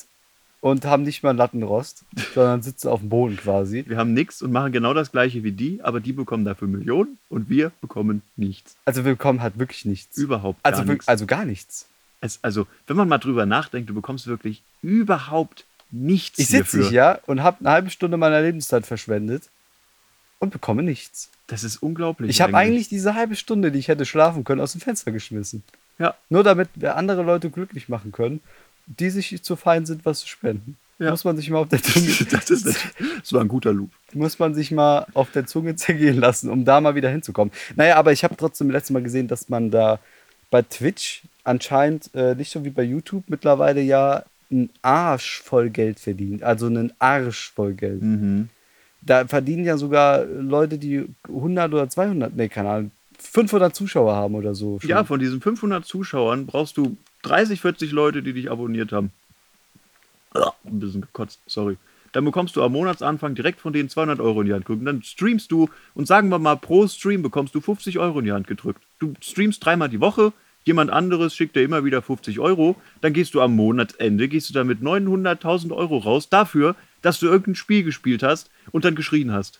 und 0.64 0.86
haben 0.86 1.04
nicht 1.04 1.24
mal 1.24 1.32
einen 1.32 1.40
Lattenrost, 1.40 2.06
sondern 2.34 2.62
sitzen 2.62 2.88
auf 2.88 3.02
dem 3.02 3.10
Boden 3.10 3.36
quasi. 3.36 3.84
Wir 3.86 3.98
haben 3.98 4.14
nichts 4.14 4.42
und 4.42 4.54
machen 4.54 4.72
genau 4.72 4.94
das 4.94 5.12
gleiche 5.12 5.44
wie 5.44 5.52
die, 5.52 5.82
aber 5.84 6.00
die 6.00 6.14
bekommen 6.14 6.46
dafür 6.46 6.70
Millionen 6.70 7.18
und 7.28 7.50
wir 7.50 7.74
bekommen 7.82 8.22
nichts. 8.38 8.78
Also 8.86 9.04
wir 9.04 9.12
bekommen 9.12 9.42
halt 9.42 9.60
wirklich 9.60 9.84
nichts. 9.84 10.18
Überhaupt 10.18 10.64
gar 10.64 10.72
also, 10.72 10.84
nichts. 10.86 11.10
also 11.10 11.26
gar 11.26 11.44
nichts. 11.44 11.88
Es, 12.22 12.40
also, 12.44 12.66
wenn 12.88 12.96
man 12.96 13.10
mal 13.10 13.18
drüber 13.18 13.46
nachdenkt, 13.46 13.90
du 13.90 13.94
bekommst 13.94 14.26
wirklich 14.28 14.64
überhaupt 14.82 15.66
nichts 15.92 16.40
Ich 16.40 16.48
sitze 16.48 16.88
hier 16.88 17.20
und 17.26 17.44
habe 17.44 17.60
eine 17.60 17.72
halbe 17.72 17.90
Stunde 17.90 18.16
meiner 18.16 18.42
Lebenszeit 18.42 18.88
verschwendet 18.88 19.50
und 20.40 20.52
bekomme 20.52 20.82
nichts. 20.82 21.30
Das 21.48 21.66
ist 21.66 21.84
unglaublich. 21.84 22.30
Ich 22.30 22.40
habe 22.40 22.56
eigentlich 22.56 22.88
diese 22.88 23.16
halbe 23.16 23.36
Stunde, 23.36 23.70
die 23.70 23.80
ich 23.80 23.90
hätte 23.90 24.06
schlafen 24.06 24.46
können, 24.46 24.62
aus 24.62 24.72
dem 24.72 24.80
Fenster 24.80 25.12
geschmissen. 25.12 25.62
Ja, 26.00 26.16
Nur 26.30 26.44
damit 26.44 26.70
wir 26.76 26.96
andere 26.96 27.22
Leute 27.22 27.50
glücklich 27.50 27.90
machen 27.90 28.14
können, 28.14 28.40
die 28.86 29.10
sich 29.10 29.42
zu 29.44 29.56
fein 29.56 29.86
sind, 29.86 30.06
was 30.06 30.20
zu 30.20 30.28
spenden. 30.28 30.78
Ja. 31.00 31.12
Muss 31.12 31.24
man 31.24 31.36
sich 31.36 31.50
mal 31.50 31.60
auf 31.60 31.70
der 31.70 31.82
Zunge, 31.82 32.08
das, 32.32 32.50
ist, 32.50 32.66
das 32.66 33.34
war 33.34 33.42
ein 33.42 33.48
guter 33.48 33.74
Loop. 33.74 33.90
muss 34.14 34.40
man 34.40 34.54
sich 34.54 34.72
mal 34.72 35.08
auf 35.14 35.32
der 35.32 35.46
Zunge 35.46 35.76
zergehen 35.76 36.20
lassen, 36.20 36.50
um 36.50 36.66
da 36.66 36.80
mal 36.82 36.96
wieder 36.96 37.10
hinzukommen. 37.10 37.52
Naja, 37.76 37.96
aber 37.96 38.12
ich 38.12 38.24
habe 38.24 38.38
trotzdem 38.38 38.70
letztes 38.70 38.92
Mal 38.92 39.04
gesehen, 39.04 39.28
dass 39.28 39.50
man 39.50 39.72
da 39.72 40.00
bei 40.52 40.62
Twitch 40.62 41.24
anscheinend 41.44 42.10
äh, 42.14 42.36
nicht 42.36 42.52
so 42.52 42.64
wie 42.64 42.70
bei 42.70 42.84
YouTube 42.84 43.24
mittlerweile 43.28 43.82
ja 43.82 44.24
einen 44.52 44.70
Arsch 44.82 45.42
voll 45.42 45.70
Geld 45.70 46.00
verdient. 46.00 46.44
Also 46.44 46.68
einen 46.68 46.94
Arsch 47.00 47.52
voll 47.52 47.74
Geld. 47.74 48.02
Mhm. 48.02 48.50
Da 49.02 49.28
verdienen 49.28 49.66
ja 49.66 49.78
sogar 49.78 50.24
Leute, 50.26 50.78
die 50.78 51.06
100 51.28 51.74
oder 51.74 51.90
200, 51.90 52.36
nee, 52.36 52.48
keine 52.48 52.70
Ahnung, 52.70 52.92
500 53.20 53.76
Zuschauer 53.76 54.16
haben 54.16 54.36
oder 54.36 54.54
so. 54.54 54.80
schon. 54.80 54.90
Ja, 54.90 55.04
von 55.04 55.20
diesen 55.20 55.42
500 55.42 55.86
Zuschauern 55.86 56.46
brauchst 56.46 56.78
du 56.78 56.96
30, 57.24 57.60
40 57.60 57.92
Leute, 57.92 58.24
die 58.24 58.34
dich 58.34 58.52
abonniert 58.52 58.92
haben. 58.92 59.12
Ein 60.66 60.80
bisschen 60.80 61.02
gekotzt, 61.02 61.40
sorry. 61.46 61.78
Dann 62.14 62.26
bekommst 62.26 62.56
du 62.56 62.64
am 62.64 62.72
Monatsanfang 62.72 63.34
direkt 63.34 63.60
von 63.60 63.74
denen 63.74 63.90
200 63.90 64.20
Euro 64.20 64.42
in 64.42 64.48
die 64.48 64.54
Hand 64.54 64.66
gedrückt. 64.66 64.88
Dann 64.88 65.02
streamst 65.04 65.52
du 65.52 65.70
und 65.96 66.08
sagen 66.08 66.30
wir 66.30 66.40
mal, 66.40 66.56
pro 66.56 66.88
Stream 66.88 67.24
bekommst 67.24 67.56
du 67.56 67.62
50 67.62 67.98
Euro 67.98 68.20
in 68.20 68.26
die 68.26 68.32
Hand 68.32 68.48
gedrückt. 68.48 68.82
Du 69.00 69.14
streamst 69.20 69.66
dreimal 69.66 69.90
die 69.90 70.00
Woche, 70.00 70.32
jemand 70.64 70.92
anderes 70.92 71.36
schickt 71.36 71.56
dir 71.56 71.64
immer 71.64 71.84
wieder 71.84 72.02
50 72.02 72.40
Euro. 72.40 72.76
Dann 73.02 73.14
gehst 73.14 73.34
du 73.34 73.42
am 73.42 73.56
Monatsende, 73.56 74.28
gehst 74.28 74.50
du 74.50 74.54
da 74.54 74.64
mit 74.64 74.82
900.000 74.82 75.76
Euro 75.76 75.98
raus 75.98 76.30
dafür, 76.30 76.76
dass 77.02 77.20
du 77.20 77.26
irgendein 77.26 77.56
Spiel 77.56 77.84
gespielt 77.84 78.22
hast 78.22 78.52
und 78.72 78.86
dann 78.86 78.96
geschrien 78.96 79.32
hast. 79.32 79.60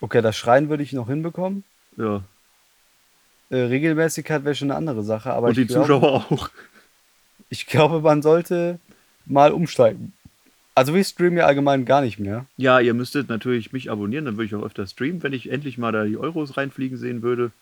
Okay, 0.00 0.20
das 0.20 0.36
Schreien 0.36 0.68
würde 0.68 0.82
ich 0.82 0.92
noch 0.92 1.08
hinbekommen. 1.08 1.64
Ja. 1.96 2.22
Äh, 3.54 3.66
Regelmäßigkeit 3.66 4.44
wäre 4.44 4.56
schon 4.56 4.72
eine 4.72 4.78
andere 4.78 5.04
Sache, 5.04 5.32
aber 5.32 5.48
und 5.48 5.56
die 5.56 5.62
ich, 5.62 5.68
glaube, 5.68 5.86
Zuschauer 5.86 6.26
auch. 6.28 6.50
ich 7.50 7.66
glaube, 7.66 8.00
man 8.00 8.20
sollte 8.20 8.80
mal 9.26 9.52
umsteigen. 9.52 10.12
Also 10.74 10.92
wir 10.92 11.04
streamen 11.04 11.38
ja 11.38 11.46
allgemein 11.46 11.84
gar 11.84 12.00
nicht 12.00 12.18
mehr. 12.18 12.46
Ja, 12.56 12.80
ihr 12.80 12.94
müsstet 12.94 13.28
natürlich 13.28 13.72
mich 13.72 13.92
abonnieren, 13.92 14.24
dann 14.24 14.36
würde 14.36 14.46
ich 14.46 14.54
auch 14.56 14.64
öfter 14.64 14.88
streamen, 14.88 15.22
wenn 15.22 15.32
ich 15.32 15.50
endlich 15.50 15.78
mal 15.78 15.92
da 15.92 16.04
die 16.04 16.16
Euros 16.16 16.56
reinfliegen 16.56 16.98
sehen 16.98 17.22
würde. 17.22 17.52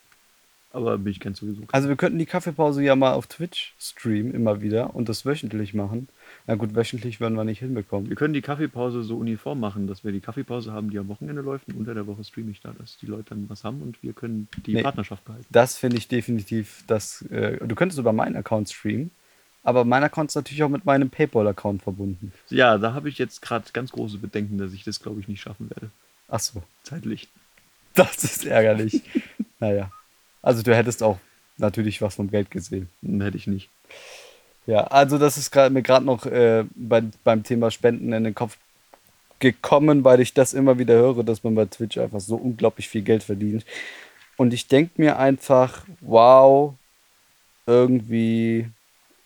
Aber 0.71 0.97
bin 0.97 1.11
ich 1.11 1.19
ganz 1.19 1.37
sowieso. 1.37 1.61
Also 1.71 1.89
wir 1.89 1.95
könnten 1.95 2.17
die 2.17 2.25
Kaffeepause 2.25 2.81
ja 2.81 2.95
mal 2.95 3.13
auf 3.13 3.27
Twitch 3.27 3.75
streamen, 3.79 4.33
immer 4.33 4.63
wieder, 4.63 4.95
und 4.95 5.09
das 5.09 5.27
wöchentlich 5.27 5.75
machen. 5.75 6.07
Na 6.45 6.55
gut, 6.55 6.75
wöchentlich 6.75 7.21
werden 7.21 7.35
wir 7.35 7.45
nicht 7.45 7.59
hinbekommen. 7.59 8.09
Wir 8.09 8.17
können 8.17 8.33
die 8.33 8.41
Kaffeepause 8.41 9.03
so 9.03 9.15
uniform 9.17 9.61
machen, 9.61 9.87
dass 9.87 10.03
wir 10.03 10.11
die 10.11 10.19
Kaffeepause 10.19 10.73
haben, 10.73 10.89
die 10.89 10.99
am 10.99 11.07
Wochenende 11.07 11.41
läuft 11.41 11.67
und 11.69 11.75
unter 11.77 11.93
der 11.93 12.05
Woche 12.05 12.23
streame 12.23 12.51
ich 12.51 12.59
da, 12.59 12.73
dass 12.77 12.97
die 12.97 13.05
Leute 13.05 13.29
dann 13.29 13.49
was 13.49 13.63
haben 13.63 13.81
und 13.81 14.01
wir 14.03 14.11
können 14.13 14.49
die 14.65 14.73
Nee. 14.73 14.81
Partnerschaft 14.83 15.23
behalten. 15.23 15.45
Das 15.51 15.77
finde 15.77 15.97
ich 15.97 16.09
definitiv, 16.09 16.83
das, 16.87 17.21
äh, 17.31 17.65
du 17.65 17.75
könntest 17.75 17.97
über 17.97 18.11
meinen 18.11 18.35
Account 18.35 18.69
streamen, 18.69 19.11
aber 19.63 19.85
mein 19.85 20.03
Account 20.03 20.31
ist 20.31 20.35
natürlich 20.35 20.63
auch 20.63 20.69
mit 20.69 20.83
meinem 20.83 21.09
Paypal-Account 21.09 21.81
verbunden. 21.81 22.33
Ja, 22.49 22.77
da 22.77 22.93
habe 22.93 23.07
ich 23.07 23.17
jetzt 23.17 23.41
gerade 23.41 23.65
ganz 23.71 23.93
große 23.93 24.17
Bedenken, 24.17 24.57
dass 24.57 24.73
ich 24.73 24.83
das, 24.83 24.99
glaube 24.99 25.21
ich, 25.21 25.29
nicht 25.29 25.39
schaffen 25.41 25.69
werde. 25.69 25.91
Ach 26.27 26.41
so, 26.41 26.61
Zeitlich. 26.83 27.29
das 27.93 28.21
ist 28.25 28.45
ärgerlich. 28.45 29.01
naja, 29.61 29.91
also 30.41 30.61
du 30.61 30.75
hättest 30.75 31.03
auch 31.03 31.19
natürlich 31.57 32.01
was 32.01 32.15
vom 32.15 32.29
Geld 32.29 32.51
gesehen. 32.51 32.89
Hm, 33.01 33.21
Hätte 33.21 33.37
ich 33.37 33.47
nicht. 33.47 33.69
Ja, 34.65 34.85
also 34.85 35.17
das 35.17 35.37
ist 35.37 35.51
grad, 35.51 35.71
mir 35.73 35.81
gerade 35.81 36.05
noch 36.05 36.25
äh, 36.25 36.63
bei, 36.75 37.03
beim 37.23 37.43
Thema 37.43 37.69
Spenden 37.71 38.13
in 38.13 38.23
den 38.23 38.35
Kopf 38.35 38.57
gekommen, 39.39 40.03
weil 40.05 40.21
ich 40.21 40.33
das 40.33 40.53
immer 40.53 40.79
wieder 40.79 40.93
höre, 40.95 41.23
dass 41.23 41.43
man 41.43 41.53
bei 41.55 41.65
Twitch 41.65 41.97
einfach 41.97 42.21
so 42.21 42.35
unglaublich 42.35 42.87
viel 42.87 43.01
Geld 43.01 43.23
verdient. 43.23 43.65
Und 44.37 44.53
ich 44.53 44.67
denke 44.67 44.93
mir 45.01 45.19
einfach, 45.19 45.85
wow, 45.99 46.73
irgendwie, 47.65 48.67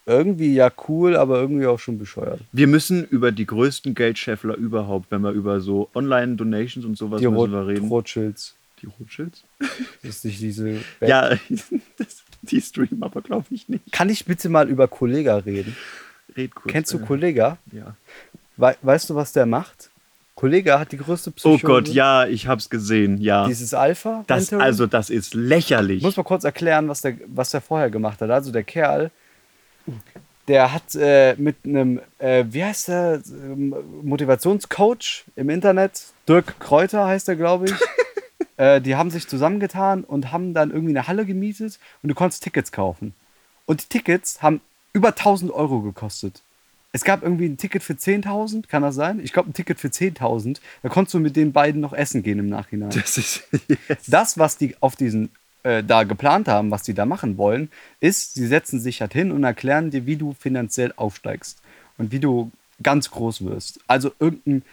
irgendwie 0.08 0.56
ja 0.56 0.72
cool, 0.88 1.16
aber 1.16 1.40
irgendwie 1.40 1.68
auch 1.68 1.80
schon 1.80 2.00
bescheuert. 2.00 2.42
Wir 2.52 2.68
müssen 2.68 3.06
über 3.06 3.32
die 3.32 3.46
größten 3.46 3.94
Geldscheffler 3.94 4.56
überhaupt, 4.56 5.12
wenn 5.12 5.22
wir 5.22 5.32
über 5.32 5.62
so 5.62 5.90
Online-Donations 5.94 6.86
und 6.86 6.98
sowas 6.98 7.20
Die 7.20 7.28
müssen 7.28 7.38
Rot 7.38 7.52
wir 7.52 7.68
reden. 7.68 7.88
Rothschilds. 7.88 8.56
die 8.82 8.88
Rothschilds? 9.00 9.44
Das 9.60 10.16
ist 10.16 10.26
nicht 10.26 10.42
diese 10.42 10.78
Ja, 11.02 11.30
das, 11.98 12.24
die 12.42 12.62
streamen 12.62 13.04
aber, 13.04 13.22
glaube 13.22 13.48
ich, 13.52 13.68
nicht. 13.70 13.92
Kann 13.92 14.10
ich 14.10 14.26
bitte 14.26 14.50
mal 14.50 14.70
über 14.70 14.88
Kollega 14.88 15.38
reden? 15.38 15.76
Red 16.36 16.56
kurz. 16.56 16.72
Kennst 16.72 16.94
du 16.94 16.98
äh, 16.98 17.02
Kollega? 17.02 17.58
Ja. 17.72 17.96
We 18.58 18.76
weißt 18.82 19.10
du, 19.10 19.16
was 19.16 19.34
der 19.34 19.46
macht? 19.46 19.90
Kollega 20.36 20.80
hat 20.80 20.92
die 20.92 20.98
größte 20.98 21.32
Oh 21.32 21.34
Psychose. 21.34 21.66
Gott, 21.66 21.88
ja, 21.88 22.28
ich 22.28 22.48
hab's 22.48 22.70
gesehen, 22.70 23.20
ja. 23.20 23.48
Dieses 23.48 23.74
Alpha. 23.74 24.24
Das, 24.28 24.54
also, 24.54 24.86
das 24.86 25.10
ist 25.10 25.34
lächerlich. 25.34 25.98
Ich 25.98 26.04
muss 26.04 26.16
mal 26.16 26.24
kurz 26.24 26.44
erklären, 26.44 26.88
was 26.90 27.02
der, 27.02 27.18
was 27.26 27.50
der 27.50 27.62
vorher 27.62 27.90
gemacht 27.90 28.22
hat. 28.22 28.30
Also 28.30 28.52
der 28.52 28.64
Kerl, 28.64 29.10
der 30.48 30.74
hat 30.74 30.94
äh, 30.94 31.36
mit 31.38 31.58
einem, 31.66 32.02
äh, 32.20 32.46
wie 32.50 32.64
heißt 32.64 32.88
der, 32.90 33.22
ähm, 33.32 33.74
Motivationscoach 34.04 35.26
im 35.36 35.50
Internet, 35.50 36.04
Dirk 36.30 36.60
Kräuter 36.60 37.06
heißt 37.08 37.28
er, 37.30 37.36
glaube 37.36 37.66
ich. 37.66 37.72
äh, 38.58 38.82
die 38.82 38.96
haben 38.96 39.10
sich 39.10 39.28
zusammengetan 39.28 40.04
und 40.04 40.32
haben 40.32 40.54
dann 40.54 40.72
irgendwie 40.72 40.98
eine 40.98 41.08
Halle 41.08 41.26
gemietet 41.26 41.80
und 42.04 42.10
du 42.10 42.16
konntest 42.16 42.44
Tickets 42.44 42.72
kaufen. 42.72 43.14
Und 43.66 43.84
die 43.84 43.98
Tickets 43.98 44.42
haben 44.42 44.62
über 44.94 45.10
1000 45.10 45.52
Euro 45.52 45.82
gekostet. 45.82 46.42
Es 46.94 47.04
gab 47.04 47.22
irgendwie 47.22 47.46
ein 47.46 47.58
Ticket 47.58 47.84
für 47.84 47.94
10.000, 47.94 48.68
kann 48.68 48.82
das 48.82 48.96
sein? 48.96 49.20
Ich 49.20 49.34
glaube, 49.34 49.50
ein 49.50 49.54
Ticket 49.54 49.80
für 49.80 49.90
10.000. 49.90 50.60
Da 50.82 50.90
konntest 50.90 51.14
du 51.14 51.20
mit 51.20 51.36
den 51.36 51.52
beiden 51.52 51.82
noch 51.82 51.94
essen 51.94 52.24
gehen 52.24 52.40
im 52.40 52.48
Nachhinein 52.48 52.90
das 52.90 53.18
ist. 53.18 53.44
Yes. 53.68 54.06
das, 54.08 54.38
was 54.40 54.58
die 54.58 54.76
auf 54.80 54.96
diesen 54.96 55.30
äh, 55.64 55.84
da 55.84 56.04
geplant 56.04 56.48
haben, 56.48 56.72
was 56.72 56.84
die 56.84 56.94
da 56.94 57.06
machen 57.06 57.38
wollen, 57.38 57.70
ist, 58.00 58.36
sie 58.36 58.48
setzen 58.48 58.80
sich 58.80 59.02
halt 59.02 59.14
hin 59.14 59.32
und 59.32 59.44
erklären 59.44 59.92
dir, 59.92 60.06
wie 60.06 60.16
du 60.16 60.34
finanziell 60.34 60.94
aufsteigst 60.96 61.62
und 61.98 62.12
wie 62.12 62.20
du 62.20 62.52
ganz 62.82 63.12
groß 63.12 63.44
wirst. 63.46 63.80
Also 63.88 64.12
irgendein, 64.20 64.64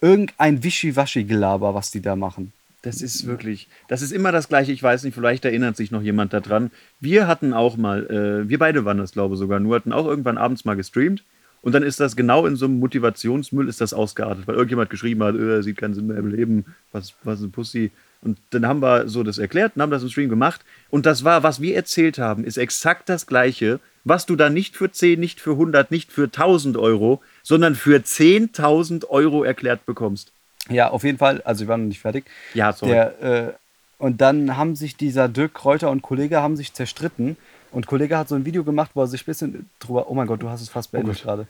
irgendein 0.00 0.64
Wischiwaschi-Gelaber, 0.64 1.74
was 1.74 1.90
die 1.90 2.02
da 2.02 2.16
machen. 2.16 2.52
Das 2.82 3.00
ist 3.00 3.26
wirklich, 3.26 3.68
das 3.86 4.02
ist 4.02 4.10
immer 4.10 4.32
das 4.32 4.48
Gleiche. 4.48 4.72
Ich 4.72 4.82
weiß 4.82 5.04
nicht, 5.04 5.14
vielleicht 5.14 5.44
erinnert 5.44 5.76
sich 5.76 5.92
noch 5.92 6.02
jemand 6.02 6.32
daran. 6.32 6.72
Wir 6.98 7.28
hatten 7.28 7.52
auch 7.52 7.76
mal, 7.76 8.06
äh, 8.10 8.48
wir 8.48 8.58
beide 8.58 8.84
waren 8.84 8.98
das, 8.98 9.12
glaube 9.12 9.34
ich 9.34 9.38
sogar, 9.38 9.60
nur 9.60 9.76
hatten 9.76 9.92
auch 9.92 10.06
irgendwann 10.06 10.36
abends 10.36 10.64
mal 10.64 10.74
gestreamt 10.74 11.22
Und 11.60 11.76
dann 11.76 11.84
ist 11.84 12.00
das 12.00 12.16
genau 12.16 12.44
in 12.44 12.56
so 12.56 12.64
einem 12.64 12.80
Motivationsmüll 12.80 13.68
ist 13.68 13.80
das 13.80 13.94
ausgeartet, 13.94 14.48
weil 14.48 14.56
irgendjemand 14.56 14.90
geschrieben 14.90 15.22
hat, 15.22 15.36
er 15.36 15.62
sieht 15.62 15.76
keinen 15.76 15.94
Sinn 15.94 16.08
mehr 16.08 16.16
im 16.16 16.26
Leben, 16.26 16.64
was, 16.90 17.14
was 17.22 17.38
ist 17.38 17.46
ein 17.46 17.52
Pussy. 17.52 17.92
Und 18.20 18.38
dann 18.50 18.66
haben 18.66 18.82
wir 18.82 19.08
so 19.08 19.22
das 19.22 19.38
erklärt 19.38 19.76
und 19.76 19.82
haben 19.82 19.90
das 19.92 20.02
im 20.02 20.08
Stream 20.08 20.28
gemacht. 20.28 20.62
Und 20.90 21.06
das 21.06 21.22
war, 21.22 21.44
was 21.44 21.60
wir 21.60 21.76
erzählt 21.76 22.18
haben, 22.18 22.42
ist 22.42 22.56
exakt 22.56 23.08
das 23.08 23.26
Gleiche, 23.28 23.78
was 24.02 24.26
du 24.26 24.34
da 24.34 24.50
nicht 24.50 24.76
für 24.76 24.90
10, 24.90 25.20
nicht 25.20 25.40
für 25.40 25.52
100, 25.52 25.92
nicht 25.92 26.10
für 26.10 26.24
1000 26.24 26.76
Euro, 26.76 27.22
sondern 27.44 27.76
für 27.76 27.98
10.000 27.98 29.08
Euro 29.08 29.44
erklärt 29.44 29.86
bekommst. 29.86 30.32
Ja, 30.68 30.90
auf 30.90 31.04
jeden 31.04 31.18
Fall. 31.18 31.42
Also, 31.42 31.64
wir 31.64 31.68
waren 31.68 31.82
noch 31.82 31.88
nicht 31.88 32.00
fertig. 32.00 32.24
Ja, 32.54 32.72
sorry. 32.72 32.92
Der, 32.92 33.22
äh, 33.22 33.52
und 33.98 34.20
dann 34.20 34.56
haben 34.56 34.74
sich 34.74 34.96
dieser 34.96 35.28
Dirk 35.28 35.54
Kräuter 35.54 35.90
und 35.90 36.02
Kollege 36.02 36.42
haben 36.42 36.56
sich 36.56 36.72
zerstritten. 36.72 37.36
Und 37.70 37.86
Kollege 37.86 38.18
hat 38.18 38.28
so 38.28 38.34
ein 38.34 38.44
Video 38.44 38.64
gemacht, 38.64 38.90
wo 38.94 39.00
er 39.02 39.06
sich 39.06 39.22
ein 39.22 39.26
bisschen 39.26 39.70
drüber. 39.78 40.10
Oh 40.10 40.14
mein 40.14 40.26
Gott, 40.26 40.42
du 40.42 40.48
hast 40.48 40.60
es 40.60 40.68
fast 40.68 40.92
beendet 40.92 41.16
Gott. 41.16 41.22
gerade. 41.22 41.46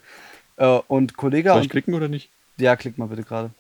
Äh, 0.57 0.81
und 0.89 1.17
Kollege. 1.17 1.49
Soll 1.49 1.59
Und, 1.59 1.65
ich 1.65 1.71
klicken 1.71 1.95
oder 1.95 2.09
nicht? 2.09 2.31
ja, 2.59 2.77
klick 2.77 2.99
mal 2.99 3.09
bitte 3.09 3.23
gerade. 3.23 3.51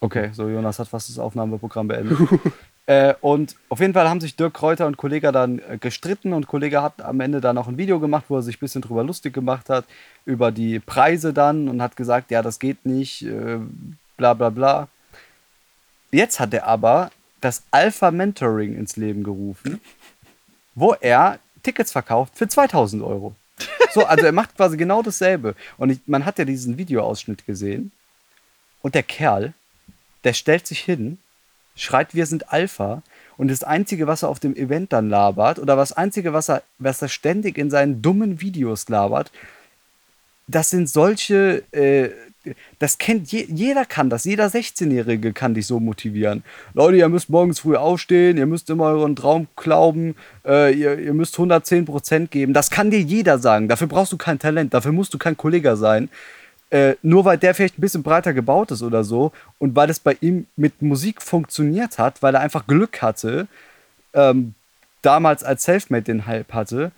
Okay, 0.00 0.30
so 0.32 0.48
Jonas 0.48 0.78
hat 0.78 0.88
fast 0.88 1.08
das 1.08 1.18
Aufnahmeprogramm 1.18 1.88
beendet. 1.88 2.18
äh, 2.86 3.14
und 3.20 3.56
auf 3.68 3.80
jeden 3.80 3.94
Fall 3.94 4.08
haben 4.08 4.20
sich 4.20 4.36
Dirk 4.36 4.54
Kräuter 4.54 4.86
und 4.86 4.96
Kollege 4.96 5.32
dann 5.32 5.58
äh, 5.60 5.78
gestritten 5.78 6.32
und 6.32 6.46
Kollege 6.46 6.82
hat 6.82 7.00
am 7.00 7.20
Ende 7.20 7.40
dann 7.40 7.56
auch 7.58 7.68
ein 7.68 7.78
Video 7.78 7.98
gemacht, 7.98 8.24
wo 8.28 8.36
er 8.36 8.42
sich 8.42 8.56
ein 8.56 8.60
bisschen 8.60 8.82
drüber 8.82 9.04
lustig 9.04 9.32
gemacht 9.32 9.70
hat, 9.70 9.84
über 10.24 10.52
die 10.52 10.80
Preise 10.80 11.32
dann 11.32 11.68
und 11.68 11.80
hat 11.80 11.96
gesagt, 11.96 12.30
ja, 12.30 12.42
das 12.42 12.58
geht 12.58 12.84
nicht, 12.84 13.22
äh, 13.22 13.58
bla 14.20 14.34
bla 14.34 14.50
bla. 14.50 14.88
Jetzt 16.10 16.40
hat 16.40 16.52
er 16.52 16.66
aber 16.66 17.10
das 17.40 17.62
Alpha 17.70 18.10
Mentoring 18.10 18.76
ins 18.76 18.96
Leben 18.96 19.24
gerufen, 19.24 19.80
wo 20.74 20.92
er 20.92 21.38
Tickets 21.62 21.92
verkauft 21.92 22.36
für 22.36 22.46
2000 22.46 23.02
Euro. 23.02 23.34
So, 23.92 24.04
also 24.04 24.26
er 24.26 24.32
macht 24.32 24.56
quasi 24.56 24.76
genau 24.76 25.02
dasselbe. 25.02 25.54
Und 25.78 25.90
ich, 25.90 26.00
man 26.06 26.26
hat 26.26 26.38
ja 26.38 26.44
diesen 26.44 26.76
Videoausschnitt 26.76 27.46
gesehen. 27.46 27.92
Und 28.82 28.94
der 28.94 29.02
Kerl, 29.02 29.54
der 30.24 30.34
stellt 30.34 30.66
sich 30.66 30.80
hin, 30.80 31.18
schreit, 31.74 32.14
wir 32.14 32.26
sind 32.26 32.52
Alpha. 32.52 33.02
Und 33.38 33.48
das 33.48 33.64
Einzige, 33.64 34.06
was 34.06 34.22
er 34.22 34.28
auf 34.28 34.38
dem 34.38 34.54
Event 34.54 34.92
dann 34.92 35.08
labert, 35.08 35.58
oder 35.58 35.76
das 35.76 35.92
Einzige, 35.92 36.34
was 36.34 36.50
er, 36.50 36.62
was 36.78 37.00
er 37.00 37.08
ständig 37.08 37.56
in 37.56 37.70
seinen 37.70 38.02
dummen 38.02 38.42
Videos 38.42 38.88
labert, 38.88 39.32
das 40.46 40.70
sind 40.70 40.88
solche, 40.88 41.64
äh, 41.72 42.10
das 42.78 42.98
kennt 42.98 43.30
je, 43.30 43.46
jeder 43.48 43.84
kann 43.84 44.08
das, 44.08 44.24
jeder 44.24 44.46
16-Jährige 44.46 45.32
kann 45.32 45.54
dich 45.54 45.66
so 45.66 45.80
motivieren. 45.80 46.42
Leute, 46.74 46.96
ihr 46.96 47.08
müsst 47.08 47.28
morgens 47.28 47.60
früh 47.60 47.76
aufstehen, 47.76 48.38
ihr 48.38 48.46
müsst 48.46 48.70
immer 48.70 48.84
euren 48.86 49.14
Traum 49.14 49.46
glauben, 49.56 50.14
äh, 50.46 50.72
ihr, 50.72 50.98
ihr 50.98 51.12
müsst 51.12 51.36
110% 51.36 52.28
geben. 52.28 52.54
Das 52.54 52.70
kann 52.70 52.90
dir 52.90 53.00
jeder 53.00 53.38
sagen. 53.38 53.68
Dafür 53.68 53.86
brauchst 53.88 54.12
du 54.12 54.16
kein 54.16 54.38
Talent, 54.38 54.72
dafür 54.72 54.92
musst 54.92 55.12
du 55.12 55.18
kein 55.18 55.36
Kollege 55.36 55.76
sein. 55.76 56.08
Äh, 56.70 56.94
nur 57.02 57.24
weil 57.24 57.36
der 57.36 57.54
vielleicht 57.54 57.78
ein 57.78 57.80
bisschen 57.80 58.04
breiter 58.04 58.32
gebaut 58.32 58.70
ist 58.70 58.82
oder 58.82 59.02
so 59.02 59.32
und 59.58 59.74
weil 59.74 59.90
es 59.90 59.98
bei 59.98 60.16
ihm 60.20 60.46
mit 60.56 60.80
Musik 60.82 61.20
funktioniert 61.20 61.98
hat, 61.98 62.22
weil 62.22 62.34
er 62.34 62.40
einfach 62.40 62.66
Glück 62.68 63.02
hatte, 63.02 63.48
ähm, 64.14 64.54
damals 65.02 65.42
als 65.42 65.64
Selfmade 65.64 66.04
den 66.04 66.26
Hype 66.26 66.52
hatte. 66.52 66.92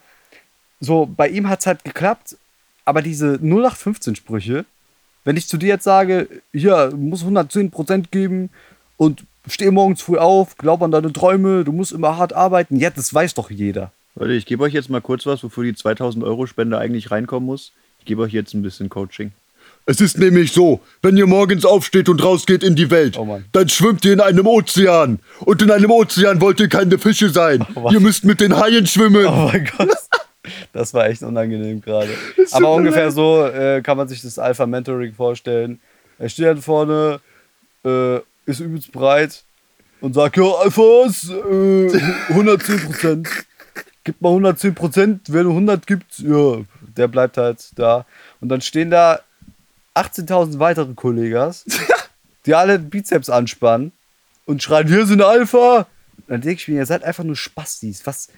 So, 0.80 1.06
bei 1.06 1.28
ihm 1.28 1.48
hat 1.48 1.60
es 1.60 1.66
halt 1.66 1.84
geklappt, 1.84 2.36
aber 2.84 3.00
diese 3.00 3.36
0815-Sprüche, 3.36 4.66
wenn 5.24 5.36
ich 5.36 5.48
zu 5.48 5.56
dir 5.56 5.68
jetzt 5.68 5.84
sage, 5.84 6.28
hier, 6.52 6.88
du 6.88 6.96
musst 6.96 7.24
110% 7.24 8.06
geben 8.10 8.50
und 8.96 9.24
steh 9.46 9.70
morgens 9.70 10.02
früh 10.02 10.18
auf, 10.18 10.56
glaub 10.56 10.82
an 10.82 10.90
deine 10.90 11.12
Träume, 11.12 11.64
du 11.64 11.72
musst 11.72 11.92
immer 11.92 12.16
hart 12.16 12.32
arbeiten, 12.32 12.76
ja, 12.76 12.90
das 12.90 13.12
weiß 13.12 13.34
doch 13.34 13.50
jeder. 13.50 13.92
Leute, 14.14 14.34
ich 14.34 14.46
gebe 14.46 14.62
euch 14.62 14.74
jetzt 14.74 14.90
mal 14.90 15.00
kurz 15.00 15.24
was, 15.26 15.42
wofür 15.42 15.64
die 15.64 15.74
2000 15.74 16.24
Euro 16.24 16.46
Spende 16.46 16.78
eigentlich 16.78 17.10
reinkommen 17.10 17.46
muss. 17.46 17.72
Ich 17.98 18.04
gebe 18.04 18.22
euch 18.22 18.32
jetzt 18.32 18.52
ein 18.52 18.62
bisschen 18.62 18.88
Coaching. 18.88 19.32
Es 19.84 20.00
ist 20.00 20.18
nämlich 20.18 20.52
so, 20.52 20.80
wenn 21.02 21.16
ihr 21.16 21.26
morgens 21.26 21.64
aufsteht 21.64 22.08
und 22.08 22.22
rausgeht 22.22 22.62
in 22.62 22.76
die 22.76 22.90
Welt, 22.90 23.18
Oh 23.18 23.40
dann 23.50 23.68
schwimmt 23.68 24.04
ihr 24.04 24.12
in 24.12 24.20
einem 24.20 24.46
Ozean. 24.46 25.18
Und 25.40 25.62
in 25.62 25.70
einem 25.70 25.90
Ozean 25.90 26.40
wollt 26.40 26.60
ihr 26.60 26.68
keine 26.68 26.98
Fische 26.98 27.30
sein. 27.30 27.66
Oh 27.74 27.90
ihr 27.90 27.98
müsst 27.98 28.24
mit 28.24 28.40
den 28.40 28.56
Haien 28.56 28.86
schwimmen. 28.86 29.26
Oh 29.26 29.50
mein 29.52 29.68
Gott. 29.76 29.88
Das 30.72 30.94
war 30.94 31.06
echt 31.06 31.22
unangenehm 31.22 31.80
gerade. 31.80 32.10
Aber 32.52 32.72
ungefähr 32.72 33.10
so 33.10 33.46
äh, 33.46 33.82
kann 33.82 33.96
man 33.96 34.08
sich 34.08 34.22
das 34.22 34.38
Alpha 34.38 34.66
Mentoring 34.66 35.14
vorstellen. 35.14 35.80
Er 36.18 36.28
steht 36.28 36.46
halt 36.46 36.60
vorne, 36.60 37.20
äh, 37.84 38.18
ist 38.46 38.60
übelst 38.60 38.92
breit 38.92 39.44
und 40.00 40.14
sagt, 40.14 40.36
ja, 40.36 40.44
Alphas, 40.44 41.28
äh, 41.28 42.32
110%. 42.32 43.28
Gib 44.04 44.20
mal 44.20 44.32
110%, 44.32 45.20
wer 45.28 45.44
nur 45.44 45.52
100 45.52 45.86
gibt, 45.86 46.18
ja, 46.18 46.62
der 46.96 47.06
bleibt 47.06 47.36
halt 47.36 47.70
da. 47.76 48.04
Und 48.40 48.48
dann 48.48 48.60
stehen 48.60 48.90
da 48.90 49.20
18.000 49.94 50.58
weitere 50.58 50.94
Kollegas, 50.94 51.64
die 52.46 52.54
alle 52.54 52.78
den 52.80 52.90
Bizeps 52.90 53.30
anspannen 53.30 53.92
und 54.44 54.62
schreien, 54.62 54.88
wir 54.88 55.06
sind 55.06 55.22
Alpha. 55.22 55.86
Dann 56.26 56.40
denke 56.40 56.60
ich 56.60 56.68
mir, 56.68 56.76
ihr 56.76 56.86
seid 56.86 57.04
einfach 57.04 57.24
nur 57.24 57.36
Spastis. 57.36 58.06
Was, 58.06 58.28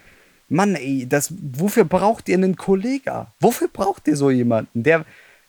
Mann, 0.49 0.75
ey, 0.75 1.07
das, 1.09 1.33
wofür 1.41 1.85
braucht 1.85 2.29
ihr 2.29 2.37
einen 2.37 2.57
Kollega? 2.57 3.33
Wofür 3.41 3.69
braucht 3.69 4.07
ihr 4.09 4.17
so 4.17 4.31
jemanden? 4.31 4.83
Der, 4.83 5.05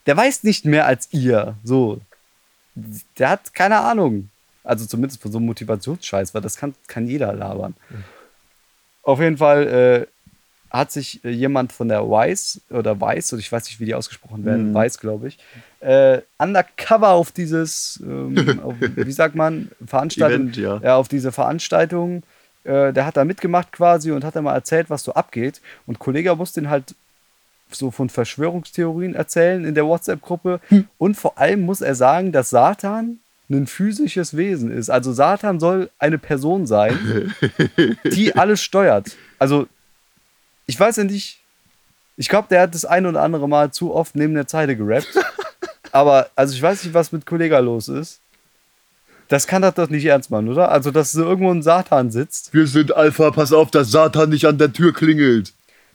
der 0.05 0.17
weiß 0.17 0.43
nicht 0.43 0.65
mehr 0.65 0.85
als 0.85 1.09
ihr. 1.11 1.55
So. 1.63 1.99
Der 3.17 3.29
hat 3.29 3.53
keine 3.53 3.79
Ahnung. 3.79 4.29
Also 4.63 4.85
zumindest 4.85 5.21
von 5.21 5.31
so 5.31 5.37
einem 5.37 5.47
Motivationsscheiß, 5.47 6.33
weil 6.33 6.41
das 6.41 6.57
kann, 6.57 6.73
kann 6.87 7.07
jeder 7.07 7.33
labern. 7.33 7.75
Auf 9.03 9.19
jeden 9.19 9.37
Fall 9.37 9.67
äh, 9.67 10.07
hat 10.75 10.91
sich 10.91 11.23
äh, 11.23 11.29
jemand 11.29 11.71
von 11.71 11.87
der 11.87 12.09
Weiß 12.09 12.61
oder 12.69 12.99
Weiß, 12.99 13.33
oder 13.33 13.39
ich 13.39 13.51
weiß 13.51 13.65
nicht, 13.65 13.79
wie 13.79 13.85
die 13.85 13.95
ausgesprochen 13.95 14.43
werden, 14.43 14.73
Weiß, 14.73 14.99
glaube 14.99 15.27
ich, 15.27 15.37
äh, 15.79 16.21
undercover 16.37 17.09
auf 17.09 17.31
dieses, 17.31 18.01
ähm, 18.03 18.59
auf, 18.63 18.75
wie 18.79 19.11
sagt 19.11 19.35
man, 19.35 19.71
Veranstaltung, 19.85 20.41
Event, 20.41 20.57
ja. 20.57 20.79
ja, 20.83 20.95
auf 20.95 21.07
diese 21.07 21.31
Veranstaltung. 21.31 22.23
Äh, 22.65 22.91
der 22.91 23.05
hat 23.05 23.15
da 23.15 23.23
mitgemacht 23.23 23.71
quasi 23.71 24.11
und 24.11 24.23
hat 24.23 24.35
dann 24.35 24.43
mal 24.43 24.53
erzählt, 24.53 24.89
was 24.89 25.03
so 25.03 25.13
abgeht. 25.13 25.61
Und 25.85 25.99
Kollege 25.99 26.35
muss 26.35 26.51
den 26.51 26.69
halt 26.69 26.95
so 27.71 27.91
von 27.91 28.09
Verschwörungstheorien 28.09 29.15
erzählen 29.15 29.65
in 29.65 29.75
der 29.75 29.85
WhatsApp-Gruppe. 29.85 30.59
Und 30.97 31.15
vor 31.15 31.37
allem 31.37 31.61
muss 31.61 31.81
er 31.81 31.95
sagen, 31.95 32.31
dass 32.31 32.49
Satan 32.49 33.19
ein 33.49 33.67
physisches 33.67 34.35
Wesen 34.35 34.71
ist. 34.71 34.89
Also 34.89 35.13
Satan 35.13 35.59
soll 35.59 35.89
eine 35.99 36.17
Person 36.17 36.65
sein, 36.65 37.33
die 38.03 38.35
alles 38.35 38.61
steuert. 38.61 39.15
Also 39.37 39.67
ich 40.65 40.79
weiß 40.79 40.97
ja 40.97 41.03
nicht, 41.03 41.39
ich 42.17 42.29
glaube, 42.29 42.47
der 42.49 42.61
hat 42.61 42.73
das 42.73 42.85
ein 42.85 43.05
oder 43.05 43.21
andere 43.21 43.47
Mal 43.47 43.71
zu 43.71 43.93
oft 43.93 44.15
neben 44.15 44.33
der 44.33 44.47
Zeile 44.47 44.75
gerappt. 44.75 45.19
Aber 45.91 46.29
also 46.35 46.55
ich 46.55 46.61
weiß 46.61 46.83
nicht, 46.83 46.93
was 46.93 47.11
mit 47.11 47.25
Kollega 47.25 47.59
los 47.59 47.87
ist. 47.87 48.19
Das 49.27 49.47
kann 49.47 49.61
das 49.61 49.73
doch 49.73 49.89
nicht 49.89 50.05
ernst 50.05 50.29
machen, 50.29 50.49
oder? 50.49 50.69
Also, 50.69 50.91
dass 50.91 51.11
so 51.11 51.23
irgendwo 51.23 51.51
ein 51.51 51.63
Satan 51.63 52.11
sitzt. 52.11 52.53
Wir 52.53 52.67
sind 52.67 52.95
Alpha, 52.95 53.31
pass 53.31 53.53
auf, 53.53 53.71
dass 53.71 53.91
Satan 53.91 54.29
nicht 54.29 54.45
an 54.45 54.57
der 54.57 54.71
Tür 54.71 54.93
klingelt. 54.93 55.53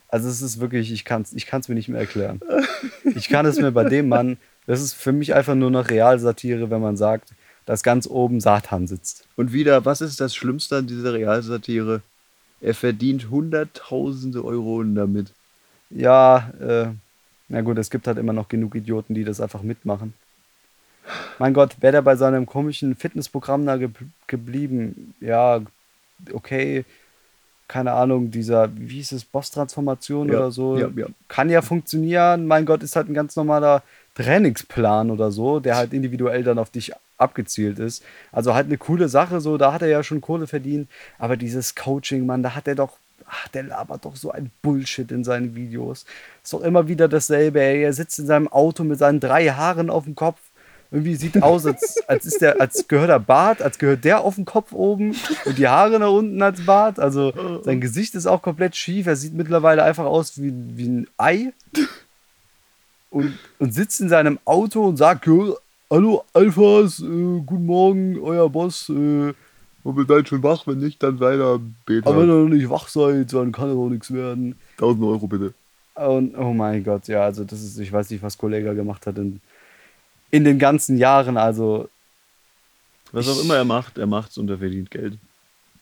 Also, 0.08 0.28
es 0.28 0.42
ist 0.42 0.60
wirklich, 0.60 0.92
ich 0.92 1.04
kann 1.04 1.22
es 1.22 1.32
ich 1.32 1.46
kann's 1.46 1.68
mir 1.68 1.76
nicht 1.76 1.88
mehr 1.88 2.00
erklären. 2.00 2.40
Ich 3.14 3.28
kann 3.28 3.46
es 3.46 3.58
mir 3.58 3.72
bei 3.72 3.84
dem 3.84 4.08
Mann, 4.08 4.36
das 4.66 4.80
ist 4.80 4.94
für 4.94 5.12
mich 5.12 5.34
einfach 5.34 5.54
nur 5.54 5.70
noch 5.70 5.88
Realsatire, 5.90 6.70
wenn 6.70 6.80
man 6.80 6.96
sagt, 6.96 7.30
dass 7.66 7.82
ganz 7.82 8.06
oben 8.06 8.40
Satan 8.40 8.86
sitzt. 8.86 9.24
Und 9.36 9.52
wieder, 9.52 9.84
was 9.84 10.00
ist 10.00 10.20
das 10.20 10.34
Schlimmste 10.34 10.78
an 10.78 10.86
dieser 10.86 11.12
Realsatire? 11.12 12.02
Er 12.60 12.74
verdient 12.74 13.30
Hunderttausende 13.30 14.44
Euro 14.44 14.82
damit. 14.82 15.32
Ja, 15.90 16.52
äh, 16.60 16.88
na 17.48 17.60
gut, 17.62 17.78
es 17.78 17.90
gibt 17.90 18.06
halt 18.06 18.18
immer 18.18 18.32
noch 18.32 18.48
genug 18.48 18.74
Idioten, 18.74 19.14
die 19.14 19.24
das 19.24 19.40
einfach 19.40 19.62
mitmachen. 19.62 20.14
Mein 21.38 21.54
Gott, 21.54 21.76
wäre 21.80 21.92
der 21.92 22.02
bei 22.02 22.16
seinem 22.16 22.46
komischen 22.46 22.96
Fitnessprogramm 22.96 23.66
da 23.66 23.76
ge 23.76 23.88
geblieben? 24.26 25.14
Ja, 25.20 25.60
okay, 26.32 26.84
keine 27.68 27.92
Ahnung, 27.92 28.30
dieser, 28.30 28.68
wie 28.76 28.96
hieß 28.96 29.12
es, 29.12 29.24
Boss-Transformation 29.24 30.28
Ja, 30.28 30.38
oder 30.38 30.50
so. 30.50 30.76
ja, 30.76 30.88
ja. 30.96 31.06
Kann 31.28 31.50
ja 31.50 31.62
funktionieren. 31.62 32.46
Mein 32.46 32.66
Gott, 32.66 32.82
ist 32.82 32.96
halt 32.96 33.08
ein 33.08 33.14
ganz 33.14 33.36
normaler 33.36 33.82
Trainingsplan 34.16 35.10
oder 35.10 35.30
so, 35.30 35.60
der 35.60 35.76
halt 35.76 35.92
individuell 35.92 36.42
dann 36.42 36.58
auf 36.58 36.70
dich 36.70 36.92
abgezielt 37.16 37.78
ist. 37.78 38.02
Also 38.32 38.54
halt 38.54 38.66
eine 38.66 38.78
coole 38.78 39.08
Sache, 39.08 39.40
so, 39.40 39.56
da 39.56 39.72
hat 39.72 39.82
er 39.82 39.88
ja 39.88 40.02
schon 40.02 40.20
Kohle 40.20 40.46
verdient. 40.46 40.88
Aber 41.18 41.36
dieses 41.36 41.74
Coaching, 41.76 42.26
Mann, 42.26 42.42
da 42.42 42.54
hat 42.56 42.66
er 42.66 42.74
doch, 42.74 42.96
ach, 43.26 43.46
der 43.48 43.62
labert 43.62 44.04
doch 44.04 44.16
so 44.16 44.32
ein 44.32 44.50
Bullshit 44.62 45.10
in 45.12 45.22
seinen 45.22 45.54
Videos. 45.54 46.06
Ist 46.42 46.52
doch 46.52 46.62
immer 46.62 46.88
wieder 46.88 47.06
dasselbe, 47.08 47.60
ey. 47.60 47.82
Er 47.84 47.92
sitzt 47.92 48.18
in 48.18 48.26
seinem 48.26 48.48
Auto 48.48 48.82
mit 48.82 48.98
seinen 48.98 49.20
drei 49.20 49.46
Haaren 49.48 49.90
auf 49.90 50.04
dem 50.04 50.16
Kopf. 50.16 50.40
Irgendwie 50.92 51.14
sieht 51.14 51.40
aus, 51.42 51.66
als, 51.66 52.02
als 52.08 52.26
ist 52.26 52.40
der, 52.40 52.60
als 52.60 52.88
gehört 52.88 53.10
der 53.10 53.20
Bart, 53.20 53.62
als 53.62 53.78
gehört 53.78 54.04
der 54.04 54.22
auf 54.22 54.34
dem 54.34 54.44
Kopf 54.44 54.72
oben 54.72 55.14
und 55.44 55.56
die 55.58 55.68
Haare 55.68 56.00
nach 56.00 56.10
unten 56.10 56.42
als 56.42 56.64
Bart. 56.66 56.98
Also 56.98 57.32
sein 57.62 57.80
Gesicht 57.80 58.14
ist 58.16 58.26
auch 58.26 58.42
komplett 58.42 58.74
schief. 58.74 59.06
Er 59.06 59.14
sieht 59.16 59.32
mittlerweile 59.34 59.84
einfach 59.84 60.04
aus 60.04 60.40
wie, 60.40 60.52
wie 60.76 60.88
ein 60.88 61.06
Ei. 61.16 61.52
Und, 63.10 63.38
und 63.58 63.74
sitzt 63.74 64.00
in 64.00 64.08
seinem 64.08 64.38
Auto 64.44 64.84
und 64.86 64.96
sagt, 64.96 65.26
"Ja, 65.26 65.54
hallo 65.90 66.24
Alphas, 66.32 67.00
äh, 67.00 67.40
guten 67.44 67.66
Morgen, 67.66 68.18
euer 68.20 68.48
Boss. 68.48 68.88
Äh, 68.88 69.32
Und 69.82 69.96
wir 69.96 70.04
seid 70.06 70.28
schon 70.28 70.42
wach, 70.42 70.66
wenn 70.66 70.78
nicht, 70.78 71.02
dann 71.02 71.20
weiter 71.20 71.54
aber 71.54 72.20
wenn 72.20 72.28
ihr 72.28 72.34
noch 72.34 72.48
nicht 72.48 72.68
wach 72.68 72.86
seid, 72.88 73.32
dann 73.32 73.50
kann 73.50 73.70
es 73.70 73.76
auch 73.76 73.88
nichts 73.88 74.12
werden. 74.12 74.56
1000 74.76 75.04
Euro 75.04 75.26
bitte. 75.26 75.54
Und 75.94 76.36
oh 76.36 76.52
mein 76.52 76.84
Gott, 76.84 77.08
ja, 77.08 77.24
also 77.24 77.44
das 77.44 77.62
ist, 77.62 77.78
ich 77.78 77.90
weiß 77.92 78.10
nicht, 78.10 78.22
was 78.22 78.36
Kollega 78.38 78.74
gemacht 78.74 79.06
hat 79.06 79.18
in, 79.18 79.40
in 80.30 80.44
den 80.44 80.58
ganzen 80.58 80.96
Jahren. 80.96 81.36
Also, 81.36 81.88
Was 83.12 83.28
auch 83.28 83.42
immer 83.42 83.56
er 83.56 83.64
macht, 83.64 83.98
er 83.98 84.06
macht's 84.06 84.38
und 84.38 84.48
er 84.50 84.58
verdient 84.58 84.90
Geld. 84.90 85.18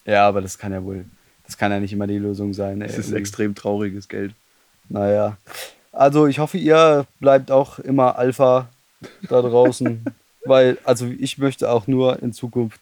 ja, 0.04 0.26
aber 0.26 0.40
das 0.40 0.58
kann 0.58 0.72
ja 0.72 0.82
wohl, 0.82 1.04
das 1.46 1.56
kann 1.58 1.70
ja 1.72 1.80
nicht 1.80 1.92
immer 1.92 2.06
die 2.06 2.18
Lösung 2.18 2.54
sein. 2.54 2.82
Es 2.82 2.98
ist 2.98 3.12
extrem 3.12 3.54
trauriges 3.54 4.08
Geld. 4.08 4.34
Naja. 4.88 5.36
Also 5.92 6.26
ich 6.26 6.38
hoffe, 6.38 6.58
ihr 6.58 7.06
bleibt 7.20 7.50
auch 7.50 7.78
immer 7.78 8.16
Alpha 8.16 8.68
da 9.28 9.42
draußen. 9.42 10.04
weil, 10.44 10.78
also 10.84 11.06
ich 11.06 11.38
möchte 11.38 11.70
auch 11.70 11.86
nur 11.86 12.22
in 12.22 12.32
Zukunft 12.32 12.80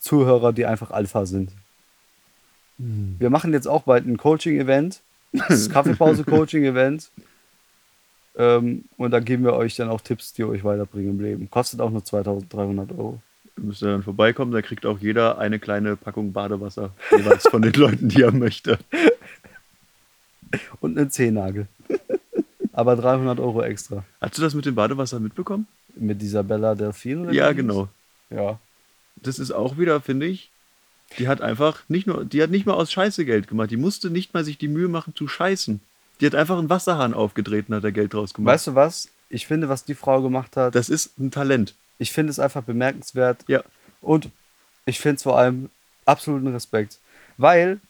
Zuhörer, 0.00 0.52
die 0.52 0.66
einfach 0.66 0.90
Alpha 0.90 1.24
sind. 1.24 1.50
Wir 2.76 3.30
machen 3.30 3.52
jetzt 3.52 3.68
auch 3.68 3.84
bald 3.84 4.06
ein 4.06 4.16
Coaching-Event. 4.16 5.00
Das 5.48 5.68
Kaffeepause-Coaching-Event. 5.70 7.10
Ähm, 8.36 8.84
und 8.96 9.10
da 9.12 9.20
geben 9.20 9.44
wir 9.44 9.54
euch 9.54 9.76
dann 9.76 9.88
auch 9.88 10.00
Tipps, 10.00 10.32
die 10.32 10.44
euch 10.44 10.64
weiterbringen 10.64 11.10
im 11.10 11.20
Leben. 11.20 11.50
Kostet 11.50 11.80
auch 11.80 11.90
nur 11.90 12.04
2300 12.04 12.92
Euro. 12.92 13.20
Müsst 13.56 13.82
ihr 13.82 13.90
dann 13.92 14.02
vorbeikommen, 14.02 14.52
da 14.52 14.62
kriegt 14.62 14.84
auch 14.84 14.98
jeder 14.98 15.38
eine 15.38 15.60
kleine 15.60 15.96
Packung 15.96 16.32
Badewasser. 16.32 16.90
Jeweils 17.16 17.46
von 17.46 17.62
den 17.62 17.72
Leuten, 17.74 18.08
die 18.08 18.22
er 18.22 18.32
möchte. 18.32 18.78
Und 20.80 20.98
einen 20.98 21.10
Zehennagel. 21.10 21.68
Aber 22.72 22.96
300 22.96 23.38
Euro 23.38 23.62
extra. 23.62 24.04
Hast 24.20 24.36
du 24.36 24.42
das 24.42 24.54
mit 24.54 24.66
dem 24.66 24.74
Badewasser 24.74 25.20
mitbekommen? 25.20 25.68
Mit 25.94 26.20
Isabella 26.22 26.74
Delfin? 26.74 27.20
oder 27.20 27.32
Ja, 27.32 27.52
genau. 27.52 27.88
Ja. 28.30 28.58
Das 29.16 29.38
ist 29.38 29.52
auch 29.52 29.78
wieder, 29.78 30.00
finde 30.00 30.26
ich, 30.26 30.50
die 31.18 31.28
hat 31.28 31.40
einfach 31.40 31.82
nicht 31.88 32.08
nur, 32.08 32.24
die 32.24 32.42
hat 32.42 32.50
nicht 32.50 32.66
mal 32.66 32.74
aus 32.74 32.90
Scheiße 32.90 33.24
Geld 33.24 33.46
gemacht. 33.46 33.70
Die 33.70 33.76
musste 33.76 34.10
nicht 34.10 34.34
mal 34.34 34.44
sich 34.44 34.58
die 34.58 34.68
Mühe 34.68 34.88
machen 34.88 35.14
zu 35.14 35.28
scheißen. 35.28 35.80
Die 36.20 36.26
hat 36.26 36.34
einfach 36.34 36.58
einen 36.58 36.70
Wasserhahn 36.70 37.14
aufgedreht 37.14 37.68
und 37.68 37.74
hat 37.76 37.84
da 37.84 37.90
Geld 37.90 38.14
draus 38.14 38.32
gemacht. 38.34 38.54
Weißt 38.54 38.66
du 38.68 38.74
was? 38.74 39.08
Ich 39.28 39.46
finde, 39.46 39.68
was 39.68 39.84
die 39.84 39.94
Frau 39.94 40.22
gemacht 40.22 40.56
hat, 40.56 40.74
Das 40.74 40.88
ist 40.88 41.18
ein 41.18 41.30
Talent. 41.30 41.74
ich 41.98 42.12
finde 42.12 42.30
es 42.30 42.38
einfach 42.38 42.62
bemerkenswert. 42.62 43.44
Ja. 43.48 43.62
Und 44.00 44.28
ich 44.86 45.00
finde 45.00 45.16
es 45.16 45.22
vor 45.22 45.38
allem 45.38 45.70
absoluten 46.04 46.48
Respekt. 46.48 46.98
Weil, 47.36 47.80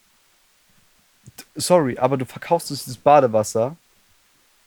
sorry, 1.55 1.97
aber 1.97 2.17
du 2.17 2.25
verkaufst 2.25 2.69
dieses 2.69 2.97
Badewasser 2.97 3.75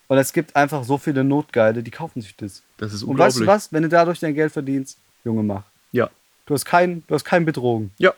und 0.08 0.18
es 0.18 0.32
gibt 0.32 0.54
einfach 0.56 0.84
so 0.84 0.98
viele 0.98 1.24
Notgeile, 1.24 1.82
die 1.82 1.90
kaufen 1.90 2.20
sich 2.22 2.36
das. 2.36 2.62
Das 2.78 2.92
ist 2.92 3.02
Und 3.02 3.10
unglaublich. 3.10 3.34
weißt 3.36 3.42
du 3.42 3.46
was? 3.46 3.72
Wenn 3.72 3.82
du 3.82 3.88
dadurch 3.88 4.20
dein 4.20 4.34
Geld 4.34 4.52
verdienst, 4.52 4.98
Junge, 5.24 5.42
mach. 5.42 5.62
Ja. 5.92 6.08
Du 6.46 6.54
hast 6.54 6.64
keinen, 6.64 7.02
du 7.08 7.14
hast 7.14 7.24
keinen 7.24 7.44
betrogen. 7.44 7.90
Ja. 7.98 8.14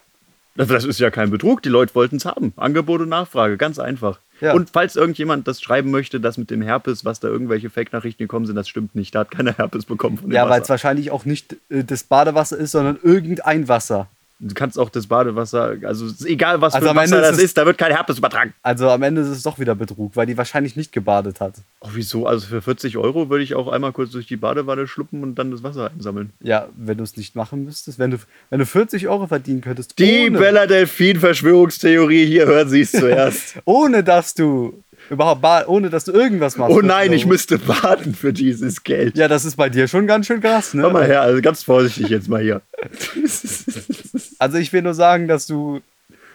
Das, 0.56 0.68
das 0.68 0.84
ist 0.84 0.98
ja 1.00 1.10
kein 1.10 1.30
Betrug. 1.30 1.62
Die 1.62 1.68
Leute 1.68 1.94
wollten 1.94 2.16
es 2.16 2.24
haben. 2.24 2.52
Angebot 2.56 3.00
und 3.00 3.08
Nachfrage, 3.08 3.56
ganz 3.56 3.78
einfach. 3.78 4.18
Ja. 4.40 4.54
Und 4.54 4.70
falls 4.70 4.96
irgendjemand 4.96 5.46
das 5.46 5.60
schreiben 5.60 5.90
möchte, 5.90 6.20
das 6.20 6.38
mit 6.38 6.50
dem 6.50 6.62
Herpes, 6.62 7.04
was 7.04 7.20
da 7.20 7.28
irgendwelche 7.28 7.70
Fake-Nachrichten 7.70 8.22
gekommen 8.24 8.46
sind, 8.46 8.56
das 8.56 8.68
stimmt 8.68 8.94
nicht. 8.94 9.14
Da 9.14 9.20
hat 9.20 9.30
keiner 9.30 9.56
Herpes 9.56 9.84
bekommen 9.84 10.18
von 10.18 10.30
dem 10.30 10.34
Ja, 10.34 10.48
weil 10.48 10.62
es 10.62 10.68
wahrscheinlich 10.68 11.10
auch 11.10 11.24
nicht 11.24 11.56
äh, 11.68 11.84
das 11.84 12.04
Badewasser 12.04 12.56
ist, 12.56 12.72
sondern 12.72 12.98
irgendein 13.02 13.68
Wasser. 13.68 14.08
Du 14.42 14.54
kannst 14.54 14.78
auch 14.78 14.88
das 14.88 15.06
Badewasser, 15.06 15.76
also 15.82 16.06
egal 16.24 16.62
was 16.62 16.72
Also 16.74 16.86
für 16.86 16.90
Ende 16.98 17.02
Wasser 17.02 17.20
das 17.20 17.38
ist, 17.38 17.58
da 17.58 17.66
wird 17.66 17.76
kein 17.76 17.92
Herpes 17.92 18.16
übertragen. 18.16 18.54
Also 18.62 18.88
am 18.88 19.02
Ende 19.02 19.20
ist 19.20 19.28
es 19.28 19.42
doch 19.42 19.58
wieder 19.58 19.74
Betrug, 19.74 20.16
weil 20.16 20.24
die 20.24 20.36
wahrscheinlich 20.38 20.76
nicht 20.76 20.92
gebadet 20.92 21.40
hat. 21.40 21.54
Oh, 21.80 21.88
wieso? 21.92 22.26
Also 22.26 22.46
für 22.46 22.62
40 22.62 22.96
Euro 22.96 23.28
würde 23.28 23.44
ich 23.44 23.54
auch 23.54 23.68
einmal 23.68 23.92
kurz 23.92 24.12
durch 24.12 24.26
die 24.26 24.36
Badewanne 24.36 24.86
schluppen 24.86 25.22
und 25.22 25.34
dann 25.34 25.50
das 25.50 25.62
Wasser 25.62 25.90
einsammeln. 25.94 26.30
Ja, 26.42 26.68
wenn 26.76 26.96
du 26.96 27.04
es 27.04 27.16
nicht 27.18 27.36
machen 27.36 27.64
müsstest, 27.66 27.98
wenn 27.98 28.12
du, 28.12 28.16
wenn 28.48 28.58
du 28.60 28.66
40 28.66 29.08
Euro 29.08 29.26
verdienen 29.26 29.60
könntest, 29.60 29.98
Die 29.98 30.28
ohne, 30.28 30.38
Bella 30.38 30.66
Delfin-Verschwörungstheorie, 30.66 32.24
hier 32.26 32.46
hören 32.46 32.68
Sie 32.70 32.80
es 32.80 32.92
zuerst. 32.92 33.56
ohne 33.66 34.02
dass 34.02 34.32
du 34.34 34.82
überhaupt, 35.08 35.68
ohne 35.68 35.90
dass 35.90 36.04
du 36.04 36.12
irgendwas 36.12 36.56
machst. 36.56 36.70
oh 36.70 36.80
40 36.80 36.88
nein, 36.88 37.12
ich 37.12 37.26
müsste 37.26 37.58
baden 37.58 38.14
für 38.14 38.32
dieses 38.32 38.84
Geld. 38.84 39.16
Ja, 39.16 39.28
das 39.28 39.44
ist 39.44 39.56
bei 39.56 39.68
dir 39.68 39.88
schon 39.88 40.06
ganz 40.06 40.26
schön 40.26 40.40
krass, 40.40 40.70
Komm 40.72 40.92
mal 40.92 41.00
ne? 41.02 41.06
her, 41.06 41.22
also 41.22 41.40
ganz 41.42 41.62
vorsichtig 41.62 42.08
jetzt 42.08 42.28
mal 42.28 42.40
hier. 42.42 42.62
Also 44.40 44.58
ich 44.58 44.72
will 44.72 44.82
nur 44.82 44.94
sagen, 44.94 45.28
dass 45.28 45.46
du, 45.46 45.80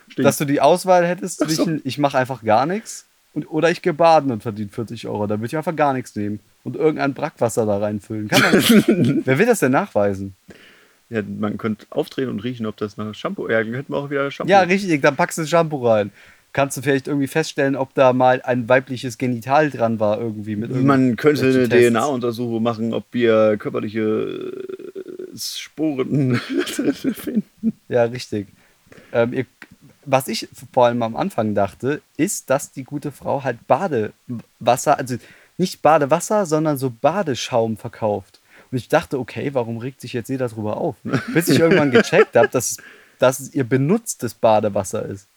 Stinkt. 0.09 0.25
dass 0.27 0.37
du 0.37 0.45
die 0.45 0.61
Auswahl 0.61 1.05
hättest 1.05 1.39
so. 1.39 1.45
zwischen, 1.45 1.81
ich 1.83 1.97
mache 1.97 2.17
einfach 2.17 2.43
gar 2.43 2.65
nichts 2.65 3.07
und, 3.33 3.49
oder 3.51 3.71
ich 3.71 3.81
gehe 3.81 3.93
baden 3.93 4.31
und 4.31 4.43
verdiene 4.43 4.69
40 4.69 5.07
Euro. 5.07 5.25
Da 5.27 5.37
würde 5.39 5.47
ich 5.47 5.57
einfach 5.57 5.75
gar 5.75 5.93
nichts 5.93 6.15
nehmen 6.15 6.39
und 6.63 6.75
irgendein 6.75 7.13
Brackwasser 7.15 7.65
da 7.65 7.79
reinfüllen. 7.79 8.27
Kann 8.27 8.41
man, 8.41 9.21
wer 9.25 9.39
will 9.39 9.45
das 9.45 9.59
denn 9.59 9.71
nachweisen? 9.71 10.35
Ja, 11.09 11.21
man 11.21 11.57
könnte 11.57 11.85
aufdrehen 11.89 12.29
und 12.29 12.43
riechen, 12.43 12.65
ob 12.67 12.77
das 12.77 12.97
nach 12.97 13.13
Shampoo. 13.13 13.49
Ja, 13.49 13.63
dann 13.63 13.73
hätten 13.73 13.91
wir 13.91 13.97
auch 13.97 14.09
wieder 14.09 14.29
Shampoo. 14.29 14.51
Ja, 14.51 14.61
richtig, 14.61 15.01
dann 15.01 15.15
packst 15.15 15.37
du 15.37 15.45
Shampoo 15.45 15.87
rein. 15.87 16.11
Kannst 16.53 16.77
du 16.77 16.81
vielleicht 16.81 17.07
irgendwie 17.07 17.27
feststellen, 17.27 17.75
ob 17.75 17.93
da 17.95 18.13
mal 18.13 18.41
ein 18.43 18.69
weibliches 18.69 19.17
Genital 19.17 19.69
dran 19.71 19.99
war 19.99 20.21
irgendwie 20.21 20.55
mit 20.55 20.73
Man 20.73 21.15
könnte 21.17 21.47
eine. 21.47 21.67
DNA-Untersuchung 21.67 22.63
machen, 22.63 22.93
ob 22.93 23.03
wir 23.11 23.57
körperliche 23.57 23.99
äh, 24.01 25.04
Sporen 25.35 26.35
finden. 27.15 27.73
Ja, 27.89 28.03
richtig. 28.03 28.47
Ähm, 29.11 29.33
ihr, 29.33 29.45
was 30.05 30.27
ich 30.27 30.47
vor 30.71 30.85
allem 30.85 31.01
am 31.03 31.15
Anfang 31.15 31.55
dachte, 31.55 32.01
ist, 32.17 32.49
dass 32.49 32.71
die 32.71 32.83
gute 32.83 33.11
Frau 33.11 33.43
halt 33.43 33.57
Badewasser, 33.67 34.97
also 34.97 35.17
nicht 35.57 35.81
Badewasser, 35.81 36.45
sondern 36.45 36.77
so 36.77 36.89
Badeschaum 36.89 37.77
verkauft. 37.77 38.39
Und 38.71 38.77
ich 38.77 38.87
dachte, 38.89 39.19
okay, 39.19 39.53
warum 39.53 39.77
regt 39.77 40.01
sich 40.01 40.13
jetzt 40.13 40.29
jeder 40.29 40.47
drüber 40.49 40.77
auf? 40.77 40.95
Bis 41.33 41.47
ich 41.49 41.59
irgendwann 41.59 41.91
gecheckt 41.91 42.35
habe, 42.35 42.49
dass, 42.49 42.71
es- 42.71 42.77
dass 43.19 43.39
es 43.39 43.53
ihr 43.53 43.63
benutztes 43.63 44.33
Badewasser 44.33 45.05
ist. 45.05 45.27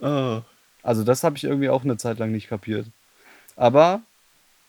Ah, 0.00 0.42
Also 0.82 1.04
das 1.04 1.22
habe 1.24 1.36
ich 1.36 1.44
irgendwie 1.44 1.68
auch 1.68 1.84
eine 1.84 1.96
Zeit 1.96 2.18
lang 2.18 2.32
nicht 2.32 2.48
kapiert. 2.48 2.86
Aber 3.56 4.00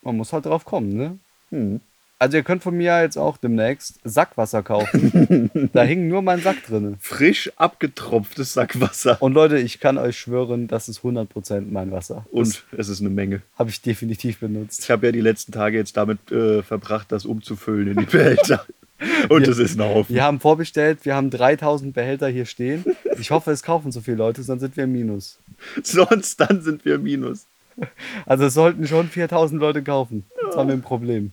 man 0.01 0.17
muss 0.17 0.33
halt 0.33 0.45
drauf 0.45 0.65
kommen, 0.65 0.93
ne? 0.95 1.19
hm. 1.49 1.81
Also 2.17 2.37
ihr 2.37 2.43
könnt 2.43 2.63
von 2.63 2.75
mir 2.75 3.01
jetzt 3.01 3.17
auch 3.17 3.37
demnächst 3.37 3.99
Sackwasser 4.03 4.63
kaufen. 4.63 5.51
da 5.73 5.83
hing 5.83 6.07
nur 6.07 6.21
mein 6.21 6.41
Sack 6.41 6.65
drin. 6.65 6.95
Frisch 6.99 7.51
abgetropftes 7.57 8.53
Sackwasser. 8.53 9.21
Und 9.21 9.33
Leute, 9.33 9.57
ich 9.57 9.79
kann 9.81 9.97
euch 9.97 10.17
schwören, 10.17 10.67
das 10.67 10.87
ist 10.87 11.01
100% 11.01 11.65
mein 11.69 11.91
Wasser. 11.91 12.25
Und 12.31 12.63
es 12.71 12.89
ist 12.89 13.01
eine 13.01 13.09
Menge. 13.09 13.41
habe 13.57 13.69
ich 13.69 13.81
definitiv 13.81 14.39
benutzt. 14.39 14.83
Ich 14.83 14.91
habe 14.91 15.07
ja 15.07 15.11
die 15.11 15.21
letzten 15.21 15.51
Tage 15.51 15.77
jetzt 15.77 15.97
damit 15.97 16.31
äh, 16.31 16.63
verbracht, 16.63 17.11
das 17.11 17.25
umzufüllen 17.25 17.89
in 17.89 17.97
die 17.97 18.05
Behälter. 18.05 18.65
Und 19.29 19.45
es 19.45 19.57
ist 19.57 19.77
ein 19.77 19.83
Haufen. 19.83 20.15
Wir 20.15 20.23
haben 20.23 20.39
vorbestellt, 20.39 20.99
wir 21.03 21.15
haben 21.15 21.29
3000 21.29 21.93
Behälter 21.93 22.29
hier 22.29 22.45
stehen. 22.45 22.85
Ich 23.19 23.29
hoffe, 23.29 23.51
es 23.51 23.61
kaufen 23.61 23.91
so 23.91 23.99
viele 23.99 24.17
Leute, 24.17 24.41
sonst 24.41 24.61
sind 24.61 24.77
wir 24.77 24.85
im 24.85 24.93
Minus. 24.93 25.37
Sonst 25.83 26.39
dann 26.39 26.61
sind 26.61 26.85
wir 26.85 26.97
minus. 26.97 27.47
Also 28.25 28.45
es 28.45 28.53
sollten 28.53 28.87
schon 28.87 29.07
4000 29.09 29.59
Leute 29.59 29.83
kaufen. 29.83 30.25
Das 30.45 30.55
haben 30.57 30.67
wir 30.69 30.73
ein 30.75 30.81
Problem 30.81 31.31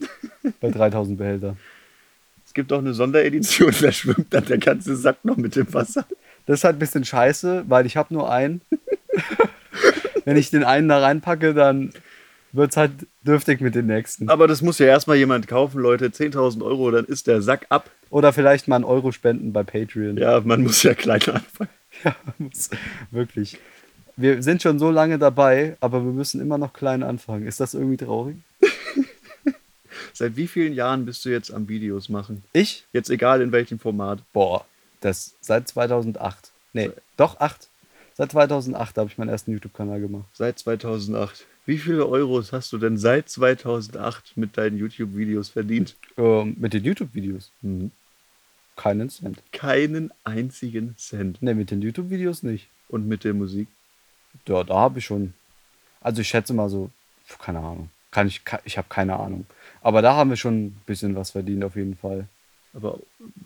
bei 0.61 0.71
3000 0.71 1.17
Behälter. 1.19 1.57
Es 2.45 2.53
gibt 2.55 2.73
auch 2.73 2.79
eine 2.79 2.93
Sonderedition, 2.95 3.73
da 3.81 3.93
schwimmt 3.93 4.27
dann 4.35 4.45
der 4.45 4.59
ganze 4.59 4.97
Sack 4.97 5.25
noch 5.25 5.37
mit 5.37 5.57
dem 5.57 5.73
Wasser. 5.73 6.05
Das 6.47 6.61
ist 6.61 6.65
halt 6.65 6.77
ein 6.77 6.81
bisschen 6.81 7.05
scheiße, 7.05 7.65
weil 7.69 7.87
ich 7.87 7.97
habe 7.97 8.13
nur 8.13 8.31
einen. 8.31 8.61
Wenn 10.25 10.37
ich 10.37 10.51
den 10.51 10.65
einen 10.65 10.89
da 10.89 10.99
reinpacke, 10.99 11.55
dann 11.55 11.93
wird 12.53 12.71
es 12.73 12.77
halt 12.77 12.93
dürftig 13.23 13.61
mit 13.61 13.75
den 13.75 13.87
nächsten. 13.87 14.29
Aber 14.29 14.47
das 14.47 14.61
muss 14.63 14.79
ja 14.79 14.87
erstmal 14.87 15.17
jemand 15.17 15.49
kaufen, 15.49 15.81
Leute. 15.81 16.09
10.000 16.09 16.63
Euro, 16.65 16.91
dann 16.91 17.07
ist 17.07 17.27
der 17.27 17.43
Sack 17.43 17.67
ab. 17.71 17.91
Oder 18.11 18.33
vielleicht 18.33 18.69
mal 18.69 18.77
einen 18.77 18.85
Euro 18.85 19.11
spenden 19.13 19.53
bei 19.53 19.63
Patreon. 19.63 20.17
Ja, 20.19 20.41
man 20.41 20.63
muss 20.63 20.83
ja 20.83 20.95
klein 20.95 21.21
anfangen. 21.23 21.71
Ja, 22.05 22.17
muss- 22.39 22.71
wirklich. 23.11 23.59
Wir 24.17 24.43
sind 24.43 24.63
schon 24.63 24.79
so 24.79 24.91
lange 24.91 25.19
dabei, 25.19 25.77
aber 25.81 26.05
wir 26.05 26.13
müssen 26.13 26.41
immer 26.41 26.59
noch 26.59 26.73
klein 26.73 27.03
anfangen. 27.03 27.47
Ist 27.47 27.61
das 27.61 27.75
irgendwie 27.75 27.97
traurig? 27.97 28.37
Seit 30.13 30.37
wie 30.37 30.47
vielen 30.47 30.75
Jahren 30.75 31.07
bist 31.07 31.25
du 31.25 31.31
jetzt 31.31 31.53
am 31.53 31.69
Videos 31.69 32.09
machen? 32.09 32.43
Ich? 32.53 32.85
Jetzt 32.93 33.11
egal 33.11 33.41
in 33.41 33.53
welchem 33.53 33.79
Format. 33.79 34.21
Boah, 34.33 34.67
das 35.01 35.35
seit 35.41 35.69
2008. 35.69 36.51
Nee, 36.75 36.91
doch 37.17 37.41
8. 37.41 37.69
Seit 38.15 38.33
2008 38.33 38.99
habe 38.99 39.09
ich 39.11 39.19
meinen 39.19 39.31
ersten 39.31 39.53
YouTube-Kanal 39.53 40.01
gemacht. 40.01 40.27
Seit 40.35 40.59
2008. 40.59 41.47
Wie 41.65 41.79
viele 41.79 42.07
Euros 42.07 42.53
hast 42.53 42.73
du 42.73 42.79
denn 42.79 42.99
seit 42.99 43.29
2008 43.29 44.37
mit 44.37 44.59
deinen 44.59 44.79
YouTube-Videos 44.79 45.49
verdient? 45.49 45.97
Ähm, 46.19 46.57
mit 46.59 46.75
den 46.75 46.85
YouTube-Videos. 46.85 47.51
Mhm. 47.63 47.91
Keinen 48.77 49.11
Cent. 49.11 49.39
Keinen 49.53 50.13
einzigen 50.25 50.95
Cent. 50.99 51.39
Nee, 51.41 51.55
mit 51.55 51.71
den 51.71 51.83
YouTube-Videos 51.83 52.43
nicht. 52.43 52.69
Und 52.89 53.07
mit 53.07 53.25
der 53.25 53.35
Musik? 53.35 53.69
Ja, 54.47 54.65
da 54.65 54.75
habe 54.75 54.99
ich 54.99 55.05
schon. 55.05 55.35
Also 56.01 56.21
ich 56.21 56.29
schätze 56.29 56.53
mal 56.55 56.69
so, 56.69 56.91
keine 57.39 57.59
Ahnung. 57.59 57.91
Kann 58.11 58.27
ich, 58.27 58.45
ka- 58.45 58.61
ich 58.65 58.77
habe 58.77 58.89
keine 58.91 59.19
Ahnung. 59.19 59.47
Aber 59.83 60.03
da 60.03 60.15
haben 60.15 60.31
wir 60.31 60.37
schon 60.37 60.67
ein 60.67 60.81
bisschen 60.87 61.15
was 61.17 61.31
verdient 61.31 61.65
auf 61.65 61.77
jeden 61.77 61.97
Fall. 61.97 62.27
Aber 62.75 62.99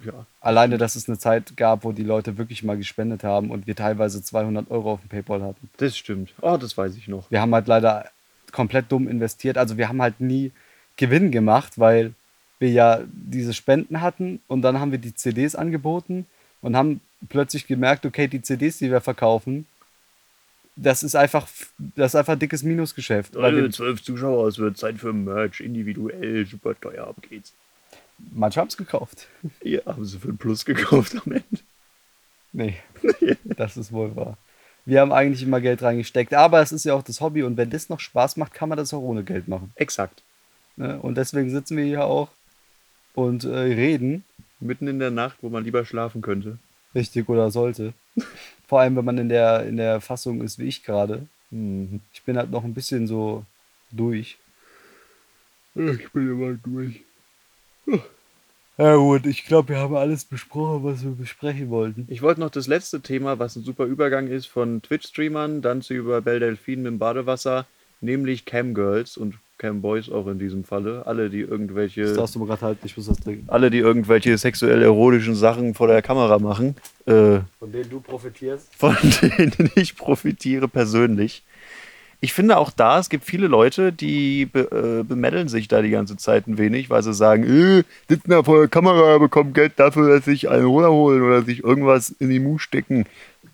ja, 0.05 0.26
Alleine, 0.41 0.78
dass 0.78 0.95
es 0.97 1.09
eine 1.09 1.18
Zeit 1.18 1.57
gab, 1.57 1.84
wo 1.84 1.93
die 1.93 2.05
Leute 2.05 2.39
wirklich 2.39 2.62
mal 2.62 2.76
gespendet 2.76 3.24
haben 3.24 3.51
und 3.51 3.66
wir 3.66 3.74
teilweise 3.74 4.22
200 4.22 4.70
Euro 4.70 4.93
auf 4.93 5.01
dem 5.01 5.09
PayPal 5.09 5.43
hatten. 5.43 5.68
das 5.78 5.97
stimmt. 5.97 6.32
Oh, 6.41 6.57
das 6.57 6.76
weiß 6.76 6.97
ich 6.97 7.09
noch. 7.09 7.30
Wir 7.30 7.41
haben 7.41 7.55
halt 7.55 7.66
leider 7.66 8.09
komplett 8.53 8.91
dumm 8.91 9.09
investiert. 9.09 9.59
Also 9.59 9.76
wir 9.76 9.89
haben 9.89 10.01
halt 10.01 10.20
nie 10.20 10.53
Gewinn 10.97 11.30
gemacht, 11.32 11.78
weil 11.78 12.14
wir 12.59 12.70
ja 12.70 13.01
diese 13.12 13.53
Spenden 13.53 14.01
hatten 14.01 14.41
und 14.47 14.62
dann 14.62 14.78
haben 14.80 14.93
wir 14.93 14.99
die 14.99 15.14
CDs 15.14 15.55
angeboten 15.57 16.26
und 16.62 16.76
haben 16.76 17.01
plötzlich 17.28 17.66
gemerkt, 17.66 18.07
okay, 18.07 18.28
die 18.28 18.41
CDs, 18.43 18.78
die 18.78 18.91
wir 18.91 19.01
verkaufen, 19.01 19.66
das 20.77 21.03
ist 21.03 21.16
einfach, 21.16 21.49
das 21.79 22.12
ist 22.12 22.16
einfach 22.16 22.35
ein 22.35 22.39
dickes 22.39 22.62
Minusgeschäft. 22.62 23.35
Leute, 23.35 23.70
zwölf 23.70 24.03
Zuschauer, 24.03 24.47
es 24.47 24.59
wird 24.59 24.77
Zeit 24.77 24.99
für 24.99 25.12
Merch, 25.12 25.61
individuell, 25.61 26.47
super 26.47 26.79
teuer, 26.79 27.07
ab 27.07 27.16
geht's. 27.29 27.55
manche 28.33 28.61
haben 28.61 28.68
es 28.68 28.77
gekauft. 28.77 29.29
Hier 29.62 29.83
haben 29.87 30.05
sie 30.05 30.18
für 30.18 30.29
ein 30.29 30.39
Plus 30.39 30.64
gekauft 30.64 31.16
am 31.24 31.33
Ende. 31.33 31.62
Nee, 32.53 32.77
das 33.57 33.77
ist 33.77 33.93
wohl 33.93 34.14
wahr. 34.14 34.37
Wir 34.85 35.01
haben 35.01 35.12
eigentlich 35.12 35.43
immer 35.43 35.61
Geld 35.61 35.83
reingesteckt, 35.83 36.33
aber 36.33 36.61
es 36.61 36.70
ist 36.70 36.85
ja 36.85 36.95
auch 36.95 37.03
das 37.03 37.20
Hobby 37.20 37.43
und 37.43 37.57
wenn 37.57 37.70
das 37.70 37.89
noch 37.89 37.99
Spaß 37.99 38.37
macht, 38.37 38.55
kann 38.55 38.68
man 38.68 38.79
das 38.79 38.95
auch 38.95 39.01
ohne 39.01 39.24
Geld 39.24 39.49
machen. 39.49 39.72
Exakt. 39.74 40.22
Ne? 40.77 40.99
Und 41.01 41.16
deswegen 41.16 41.51
sitzen 41.51 41.77
wir 41.77 41.85
hier 41.85 42.05
auch 42.05 42.29
und 43.14 43.45
äh, 43.45 43.49
reden, 43.49 44.24
Mitten 44.61 44.87
in 44.87 44.99
der 44.99 45.11
Nacht, 45.11 45.37
wo 45.43 45.51
man 45.51 45.64
lieber 45.64 45.85
schlafen 45.85 46.22
könnte. 46.22 46.59
Richtig 46.97 47.28
oder 47.28 47.53
sollte. 47.53 47.92
Vor 48.66 48.80
allem, 48.80 48.97
wenn 48.97 49.05
man 49.05 49.18
in 49.18 49.28
der, 49.28 49.64
in 49.66 49.76
der 49.76 50.01
Fassung 50.01 50.40
ist 50.42 50.59
wie 50.59 50.66
ich 50.66 50.82
gerade. 50.82 51.26
Mhm. 51.51 52.01
Ich 52.12 52.22
bin 52.22 52.36
halt 52.36 52.51
noch 52.51 52.64
ein 52.64 52.74
bisschen 52.74 53.07
so 53.07 53.44
durch. 53.92 54.38
Ich 55.74 56.11
bin 56.11 56.30
immer 56.30 56.55
durch. 56.64 57.03
Ja 58.78 58.97
gut, 58.97 59.24
ich 59.26 59.44
glaube, 59.44 59.70
wir 59.70 59.78
haben 59.78 59.94
alles 59.94 60.24
besprochen, 60.24 60.84
was 60.84 61.03
wir 61.03 61.12
besprechen 61.12 61.70
wollten. 61.70 62.07
Ich 62.11 62.20
wollte 62.20 62.40
noch 62.40 62.51
das 62.51 62.66
letzte 62.66 63.01
Thema, 63.01 63.38
was 63.38 63.57
ein 63.57 63.62
super 63.64 63.84
Übergang 63.84 64.26
ist 64.26 64.47
von 64.47 64.82
Twitch-Streamern, 64.82 65.62
dann 65.62 65.82
zu 65.82 65.94
über 65.94 66.20
Belle 66.20 66.40
Delphine 66.40 66.82
mit 66.82 66.92
dem 66.92 66.99
Badewasser, 66.99 67.66
nämlich 68.01 68.44
Camgirls 68.44 69.16
und 69.16 69.34
Camboys 69.59 70.11
auch 70.11 70.26
in 70.26 70.38
diesem 70.38 70.64
Falle. 70.64 71.07
Alle, 71.07 71.30
die 71.30 71.42
Das 71.42 71.50
irgendwelche, 71.50 72.12
darfst 72.12 72.34
du 72.34 72.38
mir 72.40 72.46
gerade 72.46 72.62
halten, 72.62 72.86
ich 72.86 72.96
muss 72.96 73.07
das 73.07 73.18
trinken. 73.18 73.48
alle, 73.48 73.70
die 73.70 73.78
irgendwelche 73.78 74.36
sexuell 74.36 74.82
erotischen 74.82 75.34
Sachen 75.34 75.74
vor 75.74 75.88
der 75.88 76.02
Kamera 76.02 76.38
machen, 76.38 76.76
äh, 77.07 77.40
Von 77.59 77.72
denen 77.72 77.88
du 77.90 78.00
profitierst? 78.00 78.68
von 78.76 78.96
denen 79.22 79.70
ich 79.74 79.96
profitiere 79.96 80.68
persönlich. 80.68 81.42
Ich 82.20 82.32
finde 82.32 82.57
auch 82.57 82.70
da, 82.70 82.98
es 82.98 83.11
gibt 83.11 83.24
viele 83.24 83.46
Leute, 83.46 83.92
die 83.92 84.46
be 84.46 85.00
äh, 85.00 85.04
bemeddeln 85.04 85.48
sich 85.48 85.68
da 85.68 85.82
die 85.82 85.90
ganze 85.90 86.16
Zeit 86.16 86.46
ein 86.46 86.57
wenig, 86.57 86.88
weil 86.88 87.02
sie 87.02 87.12
sagen, 87.12 87.44
äh, 87.44 87.84
sitzen 88.09 88.30
da 88.30 88.42
vor 88.42 88.59
der 88.61 88.68
Kamera, 88.68 89.18
bekommen 89.18 89.52
Geld 89.52 89.74
dafür, 89.76 90.09
dass 90.09 90.24
sich 90.24 90.48
einen 90.48 90.64
runterholen 90.64 91.22
oder 91.22 91.42
sich 91.42 91.62
irgendwas 91.62 92.11
in 92.18 92.30
die 92.30 92.40
Mu 92.40 92.59
stecken. 92.59 93.04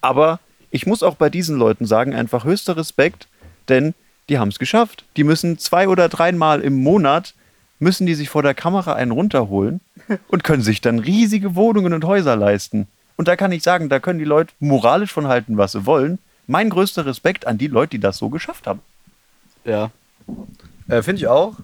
Aber 0.01 0.39
ich 0.71 0.87
muss 0.87 1.03
auch 1.03 1.17
bei 1.17 1.29
diesen 1.29 1.59
Leuten 1.59 1.87
sagen, 1.87 2.15
einfach 2.15 2.45
höchster 2.45 2.77
Respekt, 2.77 3.27
denn 3.69 3.95
die 4.29 4.39
haben 4.39 4.49
es 4.49 4.59
geschafft. 4.59 5.05
Die 5.17 5.25
müssen 5.25 5.59
zwei 5.59 5.89
oder 5.89 6.09
dreimal 6.09 6.61
im 6.61 6.83
Monat 6.83 7.35
müssen 7.79 8.07
die 8.07 8.15
sich 8.15 8.29
vor 8.29 8.43
der 8.43 8.55
Kamera 8.55 8.95
einen 8.95 9.11
runterholen 9.11 9.81
und 10.29 10.45
können 10.45 10.63
sich 10.63 10.81
dann 10.81 11.01
riesige 11.01 11.55
Wohnungen 11.57 11.93
und 11.93 12.05
Häuser 12.05 12.37
leisten. 12.37 12.87
Und 13.17 13.29
da 13.29 13.37
kann 13.37 13.53
ich 13.53 13.63
sagen, 13.63 13.89
da 13.89 14.01
können 14.01 14.19
die 14.19 14.25
Leute 14.25 14.55
moralisch 14.61 15.13
von 15.13 15.27
halten, 15.27 15.57
was 15.57 15.73
sie 15.73 15.85
wollen. 15.85 16.19
Mein 16.47 16.71
größter 16.71 17.07
Respekt 17.07 17.47
an 17.47 17.59
die 17.59 17.67
Leute, 17.67 17.91
die 17.91 18.01
das 18.01 18.19
so 18.19 18.29
geschafft 18.29 18.67
haben. 18.67 18.81
Ja. 19.65 19.91
Äh, 20.89 21.03
Finde 21.03 21.21
ich 21.21 21.27
auch. 21.27 21.57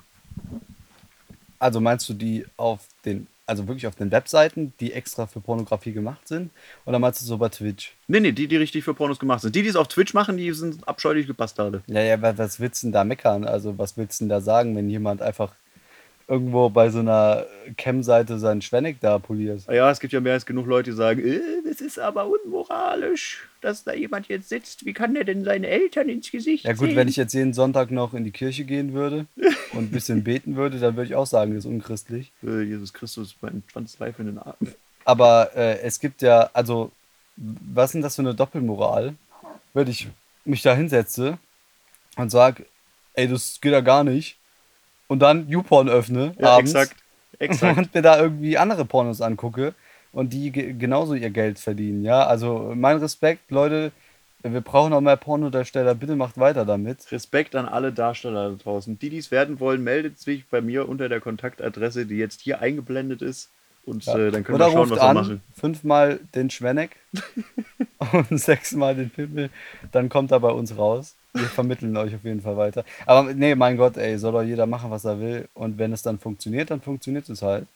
Also 1.59 1.81
meinst 1.81 2.09
du 2.09 2.15
die 2.15 2.47
auf 2.57 2.81
den, 3.05 3.27
also 3.49 3.67
wirklich 3.67 3.87
auf 3.87 3.95
den 3.97 4.11
Webseiten, 4.11 4.73
die 4.81 4.93
extra 4.93 5.27
für 5.27 5.41
Pornografie 5.41 5.93
gemacht 5.93 6.29
sind? 6.29 6.51
Oder 6.85 6.99
meinst 6.99 7.21
du 7.23 7.27
so 7.27 7.39
bei 7.39 7.49
Twitch? 7.49 7.97
Nee, 8.07 8.21
nee, 8.21 8.33
die, 8.33 8.49
die 8.49 8.57
richtig 8.57 8.85
für 8.85 8.95
Pornos 8.95 9.19
gemacht 9.19 9.41
sind. 9.43 9.55
Die, 9.55 9.63
die 9.63 9.69
es 9.69 9.77
auf 9.77 9.89
Twitch 9.89 10.15
machen, 10.15 10.37
die 10.37 10.53
sind 10.53 10.87
abscheuliche 10.87 11.35
Bastarde. 11.35 11.83
Ja, 11.87 12.01
ja, 12.03 12.21
wa- 12.23 12.37
was 12.37 12.61
willst 12.61 12.83
du 12.83 12.87
denn 12.87 12.93
da 12.93 13.05
meckern? 13.05 13.45
Also, 13.45 13.79
was 13.79 13.97
willst 13.97 14.21
du 14.21 14.25
denn 14.25 14.29
da 14.31 14.41
sagen, 14.41 14.77
wenn 14.77 14.89
jemand 14.91 15.23
einfach 15.23 15.55
irgendwo 16.29 16.69
bei 16.69 16.91
so 16.91 16.99
einer 16.99 17.47
Cam-Seite 17.79 18.39
seinen 18.39 18.61
Schwenneck 18.61 19.01
da 19.01 19.19
poliert? 19.19 19.63
Ja, 19.71 19.91
es 19.91 19.99
gibt 19.99 20.13
ja 20.13 20.21
mehr 20.21 20.35
als 20.35 20.45
genug 20.45 20.67
Leute, 20.67 20.91
die 20.91 20.97
sagen, 20.97 21.27
äh, 21.27 21.41
das 21.67 21.81
ist 21.81 21.99
aber 21.99 22.27
unmoralisch, 22.29 23.49
dass 23.63 23.83
da 23.83 23.95
jemand 23.95 24.29
jetzt 24.29 24.51
sitzt. 24.51 24.85
Wie 24.85 24.93
kann 24.93 25.15
der 25.15 25.25
denn 25.25 25.43
seine 25.45 25.67
Eltern 25.69 26.11
ins 26.11 26.31
Gesicht 26.31 26.65
Ja, 26.65 26.75
gut, 26.75 26.89
sehen? 26.89 26.97
wenn 26.97 27.09
ich 27.09 27.17
jetzt 27.17 27.33
jeden 27.33 27.55
Sonntag 27.55 27.91
noch 27.91 28.13
in 28.13 28.25
die 28.25 28.31
Kirche 28.31 28.65
gehen 28.65 28.93
würde 28.93 29.27
und 29.73 29.85
ein 29.85 29.91
bisschen 29.91 30.23
beten 30.23 30.55
würde, 30.55 30.79
dann 30.79 30.97
würde 30.97 31.09
ich 31.09 31.15
auch 31.17 31.27
sagen, 31.27 31.55
das 31.55 31.65
ist 31.65 31.71
unchristlich. 31.71 32.31
Äh, 32.45 32.63
Jesus 32.63 32.93
Christus, 32.93 33.35
mein 33.41 33.63
Schwanz 33.73 33.99
live 33.99 34.19
in 34.19 34.27
den 34.27 34.39
Arm. 34.39 34.55
Aber 35.07 35.57
äh, 35.57 35.81
es 35.81 35.99
gibt 35.99 36.21
ja, 36.21 36.51
also, 36.53 36.93
was 37.37 37.87
ist 37.91 37.95
denn 37.95 38.03
das 38.03 38.17
für 38.17 38.23
eine 38.23 38.35
Doppelmoral? 38.35 39.15
Wenn 39.73 39.89
ich 39.89 40.09
mich 40.45 40.61
da 40.61 40.75
hinsetze 40.75 41.39
und 42.17 42.31
sage, 42.31 42.67
ey, 43.15 43.29
das 43.29 43.59
geht 43.63 43.73
ja 43.73 43.81
gar 43.81 44.05
nicht. 44.05 44.37
Und 45.09 45.21
dann 45.21 45.49
YouPorn 45.49 45.89
öffne 45.89 46.35
Ja, 46.39 46.51
abends 46.57 46.75
exakt. 46.75 47.03
Exakt. 47.41 47.79
und 47.79 47.95
mir 47.95 48.03
da 48.03 48.21
irgendwie 48.21 48.59
andere 48.59 48.85
Pornos 48.85 49.21
angucke 49.21 49.75
und 50.13 50.33
die 50.33 50.51
ge 50.53 50.73
genauso 50.75 51.15
ihr 51.15 51.31
Geld 51.31 51.59
verdienen. 51.59 52.05
Ja, 52.05 52.27
also 52.27 52.73
mein 52.75 52.99
Respekt, 52.99 53.51
Leute, 53.51 53.93
wir 54.43 54.61
brauchen 54.61 54.91
noch 54.91 55.01
mehr 55.01 55.17
Pornodarsteller, 55.17 55.95
bitte 55.95 56.15
macht 56.17 56.39
weiter 56.39 56.65
damit. 56.65 57.11
Respekt 57.11 57.55
an 57.57 57.67
alle 57.67 57.93
Darsteller 57.93 58.51
da 58.51 58.57
draußen. 58.57 58.99
Die, 58.99 59.11
die 59.11 59.19
es 59.19 59.31
werden 59.31 59.61
wollen, 59.61 59.83
meldet 59.83 60.19
sich 60.19 60.47
bei 60.47 60.61
mir 60.61 60.89
unter 60.89 61.09
der 61.09 61.21
Kontaktadresse, 61.21 62.07
die 62.07 62.17
jetzt 62.17 62.41
hier 62.41 62.61
eingeblendet 62.61 63.23
ist. 63.23 63.51
Und 63.85 64.05
Ja. 64.05 64.17
äh, 64.19 64.31
dann 64.31 64.45
können 64.45 64.57
Oder 64.57 64.67
wir 64.67 64.73
schauen, 64.73 64.81
ruft 64.81 64.91
was 64.93 64.99
wir 64.99 65.09
an, 65.09 65.15
machen. 65.17 65.41
fünfmal 65.55 66.21
den 66.35 66.51
Schwenneck 66.51 66.97
und 68.13 68.39
sechsmal 68.39 68.95
den 68.95 69.11
Pimmel, 69.11 69.51
dann 69.93 70.09
kommt 70.09 70.31
er 70.31 70.41
bei 70.41 70.51
uns 70.51 70.77
raus. 70.77 71.15
Wir 71.35 71.45
vermitteln 71.45 71.97
euch 71.97 72.15
auf 72.15 72.25
jeden 72.25 72.41
Fall 72.41 72.57
weiter. 72.57 72.85
Aber 73.07 73.33
nee, 73.35 73.55
mein 73.55 73.77
Gott, 73.77 73.97
ey, 73.97 74.19
soll 74.19 74.33
doch 74.33 74.43
jeder 74.43 74.67
machen, 74.67 74.91
was 74.91 75.05
er 75.05 75.21
will. 75.21 75.49
Und 75.55 75.79
wenn 75.79 75.93
es 75.93 76.03
dann 76.03 76.19
funktioniert, 76.19 76.71
dann 76.71 76.81
funktioniert 76.81 77.29
es 77.29 77.43
halt. 77.43 77.67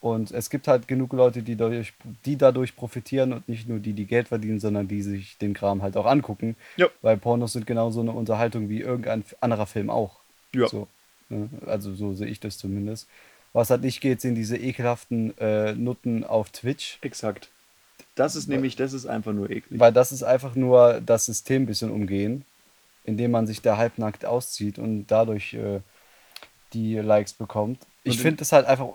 Und 0.00 0.32
es 0.32 0.50
gibt 0.50 0.66
halt 0.66 0.88
genug 0.88 1.12
Leute, 1.12 1.42
die, 1.42 1.54
dadurch, 1.54 1.92
die 2.24 2.36
dadurch 2.36 2.74
profitieren 2.74 3.32
und 3.32 3.48
nicht 3.48 3.68
nur 3.68 3.78
die, 3.78 3.92
die 3.92 4.06
Geld 4.06 4.28
verdienen, 4.28 4.58
sondern 4.58 4.88
die 4.88 5.00
sich 5.00 5.38
den 5.38 5.54
Kram 5.54 5.80
halt 5.80 5.96
auch 5.96 6.06
angucken. 6.06 6.56
Ja. 6.76 6.88
Weil 7.02 7.16
Pornos 7.18 7.52
sind 7.52 7.68
genauso 7.68 8.00
eine 8.00 8.10
Unterhaltung 8.10 8.68
wie 8.68 8.80
irgendein 8.80 9.24
anderer 9.40 9.66
Film 9.66 9.90
auch. 9.90 10.16
Ja. 10.54 10.66
So, 10.66 10.88
ne? 11.28 11.48
Also 11.66 11.94
so 11.94 12.14
sehe 12.14 12.26
ich 12.26 12.40
das 12.40 12.58
zumindest. 12.58 13.06
Was 13.52 13.70
halt 13.70 13.82
nicht 13.82 14.00
geht, 14.00 14.20
sind 14.20 14.34
diese 14.34 14.56
ekelhaften 14.56 15.38
äh, 15.38 15.72
Nutten 15.74 16.24
auf 16.24 16.50
Twitch. 16.50 16.98
Exakt. 17.02 17.50
Das 18.16 18.34
ist 18.34 18.48
nämlich, 18.48 18.76
das 18.76 18.92
ist 18.92 19.06
einfach 19.06 19.32
nur 19.32 19.50
eklig. 19.50 19.78
Weil 19.78 19.92
das 19.92 20.10
ist 20.10 20.24
einfach 20.24 20.56
nur 20.56 21.00
das 21.00 21.26
System 21.26 21.62
ein 21.62 21.66
bisschen 21.66 21.90
umgehen, 21.90 22.44
indem 23.04 23.30
man 23.30 23.46
sich 23.46 23.62
da 23.62 23.76
halbnackt 23.76 24.24
auszieht 24.24 24.78
und 24.78 25.06
dadurch 25.06 25.54
äh, 25.54 25.80
die 26.72 26.96
Likes 26.96 27.32
bekommt. 27.32 27.78
Ich 28.04 28.18
finde 28.18 28.38
das 28.38 28.52
halt 28.52 28.66
einfach 28.66 28.88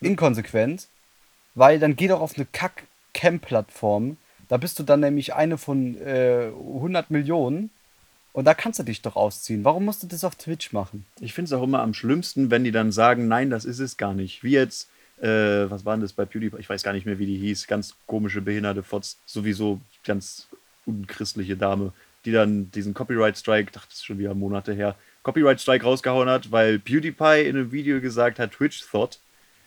inkonsequent, 0.00 0.88
weil 1.54 1.78
dann 1.78 1.96
geh 1.96 2.08
doch 2.08 2.20
auf 2.20 2.36
eine 2.36 2.46
Kack-Cam-Plattform. 2.46 4.16
Da 4.48 4.56
bist 4.56 4.78
du 4.78 4.82
dann 4.82 5.00
nämlich 5.00 5.34
eine 5.34 5.56
von 5.56 5.96
äh, 5.98 6.48
100 6.48 7.10
Millionen 7.10 7.70
und 8.32 8.46
da 8.46 8.54
kannst 8.54 8.80
du 8.80 8.82
dich 8.82 9.00
doch 9.00 9.16
ausziehen. 9.16 9.64
Warum 9.64 9.84
musst 9.84 10.02
du 10.02 10.06
das 10.06 10.24
auf 10.24 10.34
Twitch 10.34 10.72
machen? 10.72 11.06
Ich 11.20 11.32
finde 11.32 11.46
es 11.46 11.52
auch 11.52 11.62
immer 11.62 11.80
am 11.80 11.94
schlimmsten, 11.94 12.50
wenn 12.50 12.64
die 12.64 12.72
dann 12.72 12.92
sagen, 12.92 13.28
nein, 13.28 13.48
das 13.48 13.64
ist 13.64 13.78
es 13.78 13.96
gar 13.96 14.12
nicht. 14.12 14.42
Wie 14.42 14.50
jetzt, 14.50 14.90
äh, 15.20 15.70
was 15.70 15.84
war 15.84 15.94
denn 15.94 16.02
das 16.02 16.12
bei 16.12 16.24
PewDiePie? 16.24 16.58
Ich 16.58 16.68
weiß 16.68 16.82
gar 16.82 16.92
nicht 16.92 17.06
mehr, 17.06 17.18
wie 17.18 17.26
die 17.26 17.38
hieß. 17.38 17.66
Ganz 17.66 17.94
komische, 18.06 18.42
behinderte 18.42 18.82
Fotz. 18.82 19.18
Sowieso 19.24 19.80
ganz 20.04 20.48
unchristliche 20.84 21.56
Dame, 21.56 21.92
die 22.24 22.32
dann 22.32 22.70
diesen 22.70 22.94
Copyright-Strike, 22.94 23.72
dachte 23.72 23.88
das 23.88 23.98
ist 23.98 24.06
schon 24.06 24.18
wieder 24.18 24.34
Monate 24.34 24.72
her, 24.72 24.96
Copyright-Strike 25.22 25.84
rausgehauen 25.84 26.28
hat, 26.28 26.52
weil 26.52 26.78
PewDiePie 26.78 27.46
in 27.46 27.56
einem 27.56 27.72
Video 27.72 28.00
gesagt 28.00 28.38
hat, 28.38 28.52
Twitch-Thought, 28.52 29.20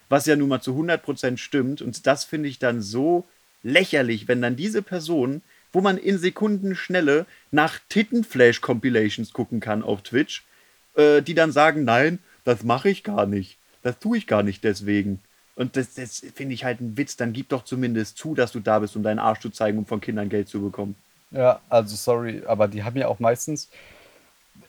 was 0.10 0.26
ja 0.26 0.36
nun 0.36 0.50
mal 0.50 0.62
zu 0.62 0.72
100% 0.72 1.38
stimmt. 1.38 1.82
Und 1.82 2.08
das 2.08 2.24
finde 2.24 2.50
ich 2.50 2.60
dann 2.60 2.82
so 2.82 3.28
lächerlich, 3.64 4.28
wenn 4.28 4.42
dann 4.42 4.56
diese 4.56 4.82
Person, 4.82 5.42
wo 5.74 5.82
man 5.82 5.98
in 5.98 6.18
Sekundenschnelle 6.18 7.26
nach 7.52 7.80
Tittenflash-Compilations 7.90 9.34
gucken 9.34 9.60
kann 9.60 9.84
auf 9.84 10.02
Twitch, 10.04 10.46
äh, 10.96 11.22
die 11.22 11.34
dann 11.34 11.52
sagen, 11.52 11.84
nein, 11.84 12.20
das 12.44 12.64
mache 12.64 12.90
ich 12.90 13.04
gar 13.04 13.26
nicht. 13.26 13.58
Das 13.84 14.00
tue 14.00 14.18
ich 14.18 14.28
gar 14.28 14.44
nicht 14.44 14.64
deswegen. 14.64 15.20
Und 15.56 15.76
das, 15.76 15.96
das 15.96 16.24
finde 16.36 16.54
ich 16.54 16.64
halt 16.64 16.82
ein 16.82 16.98
Witz. 16.98 17.18
Dann 17.18 17.34
gib 17.34 17.50
doch 17.50 17.64
zumindest 17.64 18.18
zu, 18.18 18.36
dass 18.36 18.52
du 18.52 18.60
da 18.60 18.80
bist, 18.80 18.96
um 18.96 19.04
deinen 19.04 19.20
Arsch 19.20 19.40
zu 19.40 19.50
zeigen, 19.50 19.80
um 19.80 19.86
von 19.86 20.02
Kindern 20.02 20.30
Geld 20.30 20.48
zu 20.48 20.62
bekommen. 20.62 20.96
Ja, 21.32 21.60
also 21.70 21.96
sorry, 21.96 22.44
aber 22.46 22.68
die 22.68 22.84
haben 22.84 22.98
ja 22.98 23.08
auch 23.08 23.20
meistens 23.20 23.70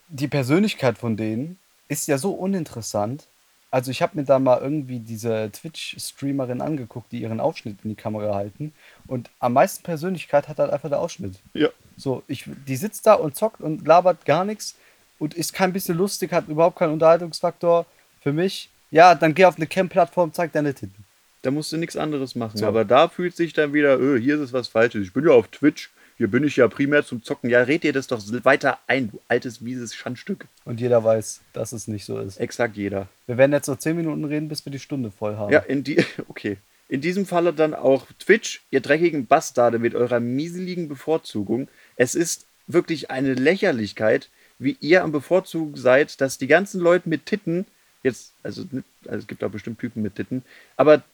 die 0.09 0.29
Persönlichkeit 0.29 0.99
von 0.99 1.17
denen 1.17 1.59
ist 1.89 2.09
ja 2.09 2.19
so 2.19 2.33
uninteressant. 2.33 3.27
Also 3.71 3.91
ich 3.91 4.01
habe 4.01 4.17
mir 4.17 4.25
da 4.25 4.39
mal 4.39 4.61
irgendwie 4.61 4.99
diese 4.99 5.51
Twitch-Streamerin 5.53 6.63
angeguckt, 6.63 7.13
die 7.13 7.21
ihren 7.21 7.41
Aufschnitt 7.41 7.79
in 7.85 7.91
die 7.91 7.97
Kamera 7.97 8.35
halten. 8.35 8.73
Und 9.07 9.31
am 9.41 9.53
meisten 9.53 9.83
Persönlichkeit 9.83 10.49
hat 10.49 10.59
halt 10.59 10.73
einfach 10.73 10.89
der 10.89 11.01
Ausschnitt. 11.01 11.35
Ja. 11.53 11.69
So, 11.97 12.23
ich, 12.29 12.45
die 12.67 12.77
sitzt 12.77 13.07
da 13.07 13.15
und 13.15 13.37
zockt 13.37 13.61
und 13.61 13.87
labert 13.87 14.25
gar 14.25 14.45
nichts 14.45 14.75
und 15.19 15.35
ist 15.35 15.53
kein 15.53 15.73
bisschen 15.73 15.99
lustig, 15.99 16.33
hat 16.33 16.49
überhaupt 16.49 16.79
keinen 16.79 16.95
Unterhaltungsfaktor. 16.95 17.85
Für 18.23 18.33
mich, 18.33 18.71
ja, 18.91 19.15
dann 19.15 19.35
geh 19.35 19.45
auf 19.45 19.57
eine 19.57 19.67
Cam-Plattform, 19.67 20.33
zeig 20.33 20.53
deine 20.53 20.73
Titten. 20.73 21.05
Da 21.43 21.51
musst 21.51 21.71
du 21.71 21.77
nichts 21.77 21.97
anderes 21.97 22.35
machen. 22.35 22.57
So. 22.57 22.67
Aber 22.67 22.85
da 22.85 23.09
fühlt 23.09 23.37
sich 23.37 23.53
dann 23.53 23.75
wieder, 23.75 23.99
öh, 23.99 24.19
hier 24.19 24.37
ist 24.37 24.41
es 24.41 24.53
was 24.53 24.69
Falsches. 24.69 25.05
Ich 25.05 25.13
bin 25.13 25.27
ja 25.27 25.33
auf 25.33 25.49
Twitch. 25.49 25.91
Hier 26.19 26.29
bin 26.29 26.43
ich 26.43 26.57
ja 26.57 26.67
primär 26.67 27.05
zum 27.07 27.23
Zocken. 27.23 27.49
Ja, 27.49 27.63
red 27.63 27.85
dir 27.85 27.93
das 27.93 28.09
doch 28.09 28.21
weiter 28.45 28.81
ein, 28.89 29.11
du 29.13 29.21
altes, 29.29 29.61
mieses 29.61 29.95
Schandstück. 29.95 30.47
Und 30.65 30.81
jeder 30.81 31.05
weiß, 31.05 31.43
dass 31.53 31.71
es 31.71 31.87
nicht 31.87 32.05
so 32.05 32.19
ist. 32.19 32.39
Exakt 32.39 32.77
jeder. 32.77 33.09
Wir 33.27 33.39
werden 33.39 33.53
jetzt 33.53 33.69
noch 33.69 33.79
10 33.79 33.97
Minuten 33.97 34.25
reden, 34.25 34.49
bis 34.49 34.67
wir 34.67 34.73
die 34.73 34.81
Stunde 34.81 35.13
voll 35.13 35.37
haben. 35.37 35.53
Ja, 35.53 35.61
in 35.61 35.85
die, 35.85 36.05
okay. 36.29 36.59
In 36.89 37.01
diesem 37.01 37.25
Falle 37.25 37.53
dann 37.53 37.73
auch 37.73 38.07
Twitch, 38.19 38.63
ihr 38.71 38.81
dreckigen 38.81 39.27
Bastarde 39.27 39.79
mit 39.79 39.95
eurer 39.95 40.19
mieseligen 40.19 40.89
Bevorzugung. 40.89 41.69
Es 41.95 42.17
ist 42.17 42.47
wirklich 42.67 43.13
eine 43.13 43.35
Lächerlichkeit, 43.35 44.29
wie 44.59 44.77
ihr 44.81 45.05
am 45.05 45.13
Bevorzugen 45.13 45.77
seid, 45.77 46.21
dass 46.21 46.37
die 46.37 46.49
ganzen 46.49 46.81
Leute 46.81 47.09
mit 47.09 47.27
Titten, 47.27 47.65
jetzt, 48.03 48.33
also, 48.43 48.65
also 49.07 49.19
es 49.19 49.27
gibt 49.29 49.45
auch 49.45 49.51
bestimmt 49.51 49.79
Typen 49.79 50.03
mit 50.03 50.17
Titten, 50.17 50.43
aber 50.77 51.05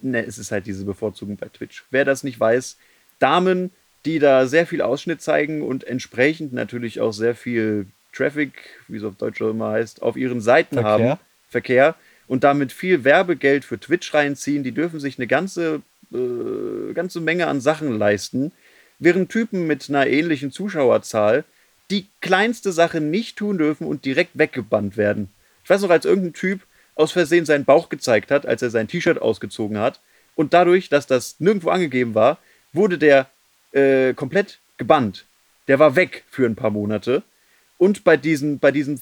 ne, 0.00 0.24
es 0.24 0.38
ist 0.38 0.52
halt 0.52 0.66
diese 0.66 0.84
Bevorzugung 0.84 1.36
bei 1.36 1.48
Twitch. 1.48 1.84
Wer 1.90 2.04
das 2.04 2.22
nicht 2.22 2.38
weiß, 2.38 2.76
Damen, 3.18 3.72
die 4.04 4.18
da 4.18 4.46
sehr 4.46 4.66
viel 4.66 4.82
Ausschnitt 4.82 5.22
zeigen 5.22 5.62
und 5.62 5.84
entsprechend 5.84 6.52
natürlich 6.52 7.00
auch 7.00 7.12
sehr 7.12 7.34
viel 7.34 7.86
Traffic, 8.12 8.52
wie 8.88 8.98
es 8.98 9.04
auf 9.04 9.16
Deutsch 9.16 9.40
immer 9.40 9.70
heißt, 9.70 10.02
auf 10.02 10.16
ihren 10.16 10.40
Seiten 10.40 10.76
Verkehr. 10.76 10.90
haben, 10.90 11.18
Verkehr, 11.48 11.94
und 12.26 12.44
damit 12.44 12.72
viel 12.72 13.04
Werbegeld 13.04 13.64
für 13.64 13.78
Twitch 13.78 14.14
reinziehen, 14.14 14.62
die 14.62 14.72
dürfen 14.72 15.00
sich 15.00 15.18
eine 15.18 15.26
ganze, 15.26 15.82
äh, 16.12 16.92
ganze 16.94 17.20
Menge 17.20 17.46
an 17.48 17.60
Sachen 17.60 17.98
leisten, 17.98 18.52
während 18.98 19.30
Typen 19.30 19.66
mit 19.66 19.88
einer 19.88 20.06
ähnlichen 20.06 20.52
Zuschauerzahl 20.52 21.44
die 21.90 22.06
kleinste 22.20 22.72
Sache 22.72 23.00
nicht 23.00 23.36
tun 23.36 23.58
dürfen 23.58 23.86
und 23.86 24.04
direkt 24.04 24.38
weggebannt 24.38 24.96
werden. 24.96 25.28
Ich 25.64 25.70
weiß 25.70 25.82
noch, 25.82 25.90
als 25.90 26.04
irgendein 26.04 26.32
Typ 26.32 26.60
aus 26.94 27.12
Versehen 27.12 27.44
seinen 27.44 27.64
Bauch 27.64 27.88
gezeigt 27.88 28.30
hat, 28.30 28.46
als 28.46 28.62
er 28.62 28.70
sein 28.70 28.88
T-Shirt 28.88 29.20
ausgezogen 29.20 29.78
hat, 29.78 30.00
und 30.36 30.52
dadurch, 30.52 30.88
dass 30.88 31.06
das 31.06 31.36
nirgendwo 31.38 31.70
angegeben 31.70 32.14
war, 32.14 32.38
wurde 32.72 32.98
der 32.98 33.28
äh, 33.74 34.14
komplett 34.14 34.58
gebannt. 34.76 35.24
Der 35.68 35.78
war 35.78 35.96
weg 35.96 36.24
für 36.30 36.46
ein 36.46 36.56
paar 36.56 36.70
Monate. 36.70 37.22
Und 37.78 38.04
bei 38.04 38.16
diesen, 38.16 38.58
bei 38.58 38.70
diesen, 38.70 39.00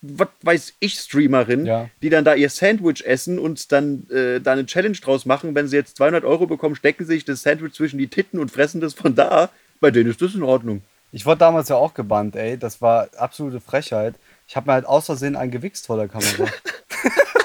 was 0.00 0.28
weiß 0.42 0.72
ich, 0.80 0.94
Streamerinnen, 0.98 1.66
Ja. 1.66 1.88
die 2.02 2.08
dann 2.10 2.24
da 2.24 2.34
ihr 2.34 2.48
Sandwich 2.50 3.04
essen 3.06 3.38
und 3.38 3.70
dann 3.72 4.08
äh, 4.10 4.40
da 4.40 4.52
eine 4.52 4.66
Challenge 4.66 4.96
draus 4.96 5.26
machen, 5.26 5.54
wenn 5.54 5.68
sie 5.68 5.76
jetzt 5.76 5.96
200 5.96 6.24
Euro 6.24 6.46
bekommen, 6.46 6.74
stecken 6.74 7.04
sie 7.04 7.14
sich 7.14 7.24
das 7.24 7.42
Sandwich 7.42 7.74
zwischen 7.74 7.98
die 7.98 8.08
Titten 8.08 8.38
und 8.38 8.50
fressen 8.50 8.80
das 8.80 8.94
von 8.94 9.14
da. 9.14 9.50
Bei 9.80 9.90
denen 9.90 10.10
ist 10.10 10.22
das 10.22 10.34
in 10.34 10.42
Ordnung. 10.42 10.82
Ich 11.12 11.26
wurde 11.26 11.38
damals 11.38 11.68
ja 11.68 11.76
auch 11.76 11.94
gebannt, 11.94 12.34
ey. 12.34 12.56
Das 12.58 12.80
war 12.82 13.08
absolute 13.16 13.60
Frechheit. 13.60 14.14
Ich 14.48 14.56
habe 14.56 14.66
mir 14.68 14.72
halt 14.74 14.86
aus 14.86 15.06
Versehen 15.06 15.36
einen 15.36 15.50
gewichst 15.52 15.86
vor 15.86 15.96
der 15.96 16.08
Kamera. 16.08 16.48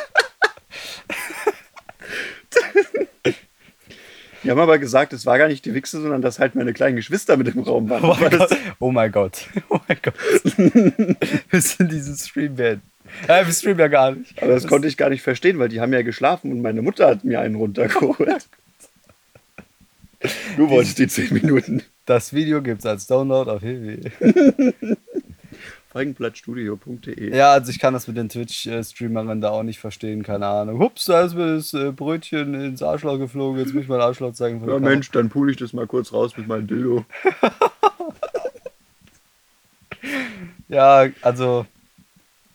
Die 4.50 4.52
haben 4.52 4.62
aber 4.62 4.80
gesagt, 4.80 5.14
es 5.14 5.28
war 5.28 5.38
gar 5.38 5.48
nicht 5.48 5.64
die 5.66 5.76
Wichse, 5.76 6.02
sondern 6.02 6.24
dass 6.24 6.40
halt 6.40 6.56
meine 6.56 6.74
kleinen 6.74 6.96
Geschwister 6.96 7.38
mit 7.38 7.50
im 7.50 7.60
Raum 7.60 7.88
waren. 7.88 8.04
Oh 8.04 8.18
mein 8.20 8.32
das, 8.32 8.50
Gott. 8.50 8.58
Oh 8.80 8.92
mein 8.92 9.12
Gott. 9.12 9.48
Oh 9.70 9.80
mein 9.88 9.98
Gott. 10.02 10.16
Wir 11.52 11.62
sind 11.62 11.92
diesen 11.92 12.16
Stream 12.18 12.56
beenden. 12.56 12.82
Äh, 13.28 13.46
wir 13.46 13.54
streamen 13.54 13.80
ja 13.80 13.88
gar 13.90 14.14
nicht. 14.14 14.42
aber 14.42 14.54
das 14.54 14.66
konnte 14.66 14.88
ich 14.88 14.98
gar 14.98 15.12
nicht 15.12 15.22
verstehen, 15.22 15.60
weil 15.60 15.70
die 15.70 15.82
haben 15.82 15.94
ja 15.94 16.02
geschlafen 16.02 16.52
und 16.52 16.64
meine 16.64 16.82
Mutter 16.82 17.06
hat 17.06 17.24
mir 17.24 17.40
einen 17.40 17.54
runtergeholt. 17.58 18.50
Du 20.58 20.68
wolltest 20.68 20.98
die 20.98 21.08
10 21.08 21.32
Minuten. 21.32 21.84
Das 22.08 22.34
Video 22.34 22.64
gibt's 22.64 22.88
als 22.88 23.06
Download 23.06 23.52
auf 23.52 23.62
www. 23.62 24.10
Feigenblattstudio.de 25.92 27.36
Ja, 27.36 27.54
also 27.54 27.72
ich 27.72 27.80
kann 27.80 27.94
das 27.94 28.08
mit 28.08 28.18
den 28.18 28.30
Twitch-Streamerinnen 28.30 29.42
da 29.42 29.50
auch 29.50 29.64
nicht 29.64 29.80
verstehen, 29.80 30.24
keine 30.24 30.46
Ahnung. 30.46 30.80
Hups, 30.80 31.06
da 31.06 31.22
ist 31.22 31.34
mir 31.36 31.56
das 31.56 31.74
äh, 31.74 31.92
Brötchen 31.92 32.54
ins 32.54 32.84
Arschloch 32.84 33.18
geflogen, 33.18 33.60
jetzt 33.60 33.74
muss 33.74 33.84
ich 33.84 33.90
mein 33.90 34.02
Arschloch 34.02 34.34
zeigen. 34.34 34.68
Ja, 34.68 34.80
Mensch, 34.80 35.10
dann 35.12 35.30
pule 35.30 35.52
ich 35.52 35.58
das 35.58 35.74
mal 35.74 35.88
kurz 35.88 36.14
raus 36.14 36.38
mit 36.38 36.48
meinem 36.48 36.68
Dildo. 36.68 37.06
Ja, 40.70 41.08
also 41.24 41.66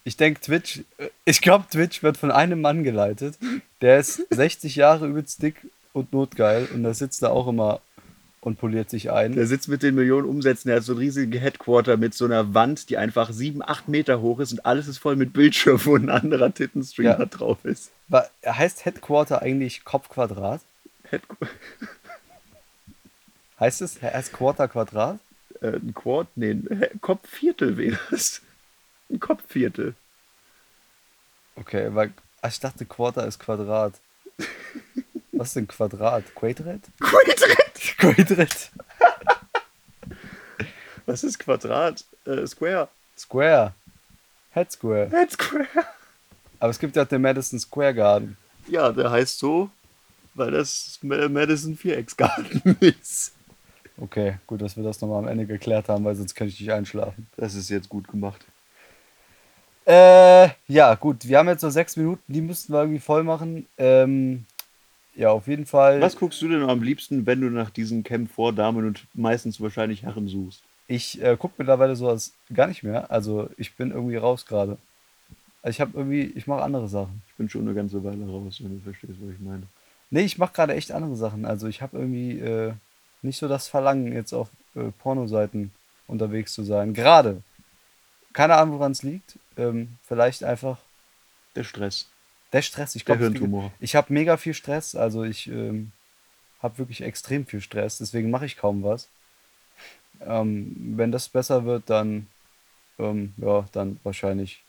ich 0.05 0.17
denke 0.17 0.41
Twitch, 0.41 0.83
äh, 0.99 1.09
ich 1.25 1.43
glaube 1.43 1.67
Twitch 1.71 2.03
wird 2.03 2.17
von 2.17 2.31
einem 2.31 2.61
Mann 2.61 2.85
geleitet, 2.85 3.37
der 3.81 3.99
ist 3.99 4.25
60 4.31 4.77
Jahre 4.77 5.09
übelst 5.09 5.43
dick 5.43 5.57
und 5.93 6.13
notgeil 6.13 6.69
und 6.73 6.85
der 6.85 6.95
sitzt 6.95 7.23
da 7.23 7.31
auch 7.31 7.49
immer 7.49 7.81
und 8.45 8.59
poliert 8.59 8.91
sich 8.91 9.11
ein. 9.11 9.33
Der 9.33 9.47
sitzt 9.47 9.69
mit 9.69 9.83
den 9.83 9.95
Millionen 9.95 10.29
Umsätzen, 10.29 10.69
der 10.69 10.77
hat 10.77 10.85
so 10.85 10.93
einen 10.93 10.99
riesigen 11.01 11.33
Headquarter 11.33 11.97
mit 11.97 12.13
so 12.15 12.27
einer 12.27 12.53
Wand, 12.53 12.91
die 12.91 12.99
einfach 12.99 13.33
7, 13.33 13.63
8 13.63 13.89
Meter 13.89 14.21
hoch 14.21 14.39
ist 14.39 14.53
und 14.53 14.67
alles 14.67 14.87
ist 14.87 14.99
voll 14.99 15.17
mit 15.17 15.33
Bildschirmen, 15.33 15.85
wo 15.87 15.97
ein 15.97 16.11
anderer 16.11 16.53
Tittenstreamer 16.53 17.19
Ja. 17.21 17.25
drauf 17.27 17.65
ist. 17.65 17.91
Wa- 18.09 18.29
Heißt 18.47 18.85
Headquarter 18.85 19.41
eigentlich 19.43 19.85
Kopfquadrat? 19.85 20.61
Headqu 21.11 21.37
Heißt 23.61 23.81
es 23.83 24.03
heißt 24.03 24.33
Quarter 24.33 24.69
Quadrat? 24.69 25.19
äh, 25.61 25.77
ein 25.77 25.95
Quad? 25.95 26.27
Nee, 26.35 26.51
ein 26.51 27.01
Kopfviertel 27.01 27.77
wäre 27.77 27.99
das. 28.11 28.43
Ein 29.11 29.21
Kopfviertel. 29.21 29.95
Okay, 31.57 31.89
weil 31.95 32.13
ich 32.47 32.61
dachte 32.61 32.85
Quarter 32.85 33.27
ist 33.27 33.39
Quadrat. 33.39 33.95
Was 35.37 35.49
ist 35.49 35.57
denn 35.57 35.69
Quadrat? 35.69 36.25
Quadrat? 36.35 36.81
Quadrat! 37.01 37.97
Quadrat. 37.99 38.71
Was 41.07 41.25
ist 41.25 41.39
Quadrat? 41.39 42.05
Äh, 42.27 42.47
Square. 42.47 42.89
Square. 43.19 43.75
Head 44.53 44.73
Square. 44.73 45.11
Head 45.11 45.33
Square. 45.33 45.67
Aber 46.61 46.71
es 46.71 46.79
gibt 46.79 46.97
ja 46.97 47.03
auch 47.03 47.09
den 47.09 47.21
Madison 47.23 47.59
Square 47.59 47.95
Garden. 47.95 48.37
Ja, 48.69 48.91
der 48.93 49.11
heißt 49.11 49.39
so, 49.39 49.71
weil 50.35 50.53
das 50.53 50.99
Ma- 51.03 51.29
Madison 51.29 51.77
Vierecksgarten 51.77 52.77
ist. 52.81 53.33
Okay, 53.99 54.39
gut, 54.47 54.63
dass 54.63 54.77
wir 54.77 54.83
das 54.85 55.01
nochmal 55.01 55.19
am 55.19 55.29
Ende 55.29 55.47
geklärt 55.47 55.89
haben, 55.89 56.05
weil 56.05 56.15
sonst 56.17 56.35
könnte 56.35 56.53
ich 56.55 56.61
nicht 56.61 56.73
einschlafen. 56.73 57.27
Das 57.37 57.55
ist 57.55 57.69
jetzt 57.69 57.89
gut 57.89 58.09
gemacht. 58.09 58.41
Äh, 59.87 60.49
ja, 60.67 60.95
gut, 60.95 61.29
wir 61.29 61.39
haben 61.39 61.49
jetzt 61.49 61.61
so 61.61 61.69
sechs 61.71 61.97
Minuten, 61.97 62.23
die 62.33 62.41
müssten 62.41 62.73
wir 62.73 62.81
irgendwie 62.81 63.01
voll 63.01 63.23
machen. 63.23 63.67
Ähm, 63.77 64.47
ja, 65.17 65.31
auf 65.31 65.47
jeden 65.47 65.67
Fall. 65.67 66.01
Was 66.01 66.17
guckst 66.17 66.43
du 66.43 66.49
denn 66.49 66.69
am 66.69 66.83
liebsten, 66.83 67.27
wenn 67.27 67.41
du 67.41 67.51
nach 67.51 67.71
diesen 67.71 68.03
Camp 68.03 68.31
vor 68.31 68.53
Damen 68.53 68.87
und 68.87 69.07
meistens 69.15 69.61
wahrscheinlich 69.61 70.03
Herren 70.03 70.29
suchst? 70.29 70.63
Ich 70.87 71.23
äh, 71.23 71.37
gucke 71.37 71.55
mittlerweile 71.59 71.97
sowas 71.97 72.35
gar 72.53 72.67
nicht 72.67 72.83
mehr. 72.83 73.11
Also 73.11 73.49
ich 73.57 73.75
bin 73.77 73.91
irgendwie 73.91 74.17
raus 74.17 74.45
gerade. 74.47 74.77
Also 75.63 75.77
ich 75.77 75.81
habe 75.81 75.93
irgendwie, 75.97 76.25
ich 76.37 76.47
mache 76.47 76.63
andere 76.63 76.89
Sachen. 76.89 77.23
Ich 77.29 77.35
bin 77.37 77.49
schon 77.49 77.63
eine 77.63 77.75
ganze 77.75 78.03
Weile 78.05 78.27
raus, 78.27 78.59
wenn 78.63 78.79
du 78.79 78.85
verstehst, 78.85 79.15
was 79.21 79.35
ich 79.35 79.41
meine. 79.41 79.63
Nee, 80.11 80.23
ich 80.23 80.37
mache 80.37 80.53
gerade 80.53 80.75
echt 80.75 80.93
andere 80.93 81.17
Sachen. 81.17 81.47
Also 81.47 81.69
ich 81.69 81.81
habe 81.81 81.97
irgendwie 81.97 82.39
äh, 82.39 82.73
nicht 83.23 83.39
so 83.39 83.49
das 83.49 83.69
Verlangen, 83.69 84.13
jetzt 84.13 84.33
auf 84.33 84.51
äh, 84.75 84.91
Pornoseiten 84.99 85.73
unterwegs 86.07 86.53
zu 86.53 86.65
sein. 86.65 86.93
Gerade. 86.93 87.43
Keine 88.33 88.57
Ahnung, 88.57 88.79
woran 88.79 88.93
es 88.93 89.03
liegt. 89.03 89.39
Ähm, 89.57 89.97
vielleicht 90.03 90.45
einfach 90.45 90.79
Der 91.57 91.65
Stress. 91.65 92.09
Der 92.53 92.63
Stress. 92.63 92.95
Ich 92.95 93.05
glaube, 93.05 93.33
ich 93.81 93.97
habe 93.97 94.13
mega 94.13 94.37
viel 94.37 94.55
Stress. 94.55 94.95
Also 94.95 95.25
ich 95.25 95.49
ähm, 95.49 95.93
habe 96.61 96.79
wirklich 96.79 97.03
extrem 97.03 97.47
viel 97.47 97.61
Stress. 97.61 97.99
Deswegen 97.99 98.31
mache 98.31 98.47
ich 98.47 98.57
kaum 98.57 98.83
was. 98.83 99.09
Ähm, 100.21 100.95
wenn 100.97 101.13
das 101.13 101.29
besser 101.29 101.65
wird, 101.65 101.91
dann 101.91 102.29
ähm, 102.99 103.35
ja, 103.37 103.67
dann 103.73 103.99
wahrscheinlich 104.03 104.63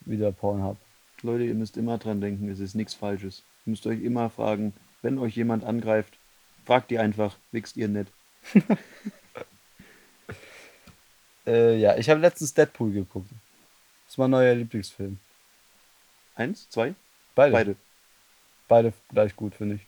wieder 0.00 0.32
Pornhub. 0.32 0.76
Leute, 1.22 1.44
ihr 1.44 1.54
müsst 1.54 1.76
immer 1.76 1.98
dran 1.98 2.20
denken, 2.20 2.48
es 2.48 2.60
ist 2.60 2.74
nichts 2.74 2.94
Falsches. 2.94 3.42
Ihr 3.66 3.70
müsst 3.70 3.86
euch 3.86 4.02
immer 4.02 4.30
fragen, 4.30 4.72
wenn 5.02 5.18
euch 5.18 5.36
jemand 5.36 5.64
angreift, 5.64 6.14
fragt 6.64 6.90
ihr 6.92 7.00
einfach, 7.00 7.36
wichst 7.52 7.76
ihr 7.76 7.88
nicht. 7.88 8.12
Äh, 11.46 11.78
ja, 11.78 11.96
ich 11.96 12.08
habe 12.10 12.20
letztens 12.20 12.52
Deadpool 12.52 12.92
geguckt. 12.92 13.30
Das 13.30 14.12
ist 14.12 14.18
mein 14.18 14.30
neuer 14.30 14.54
Lieblingsfilm. 14.54 15.18
Eins, 16.40 16.70
zwei, 16.70 16.94
Beide. 17.34 17.52
beide. 17.52 17.76
Beide 18.66 18.92
gleich 19.10 19.36
gut, 19.36 19.54
finde 19.54 19.74
ich. 19.74 19.82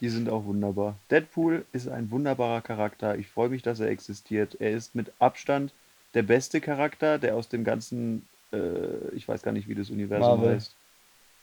Die 0.00 0.08
sind 0.08 0.30
auch 0.30 0.46
wunderbar. 0.46 0.96
Deadpool 1.10 1.66
ist 1.72 1.86
ein 1.88 2.10
wunderbarer 2.10 2.62
Charakter. 2.62 3.18
Ich 3.18 3.26
freue 3.28 3.50
mich, 3.50 3.60
dass 3.62 3.78
er 3.80 3.88
existiert. 3.88 4.56
Er 4.58 4.70
ist 4.70 4.94
mit 4.94 5.12
Abstand 5.18 5.74
der 6.14 6.22
beste 6.22 6.62
Charakter, 6.62 7.18
der 7.18 7.36
aus 7.36 7.48
dem 7.50 7.62
ganzen, 7.62 8.26
äh, 8.52 9.08
ich 9.14 9.28
weiß 9.28 9.42
gar 9.42 9.52
nicht, 9.52 9.68
wie 9.68 9.74
das 9.74 9.90
Universum 9.90 10.38
Marvel. 10.40 10.54
heißt. 10.54 10.74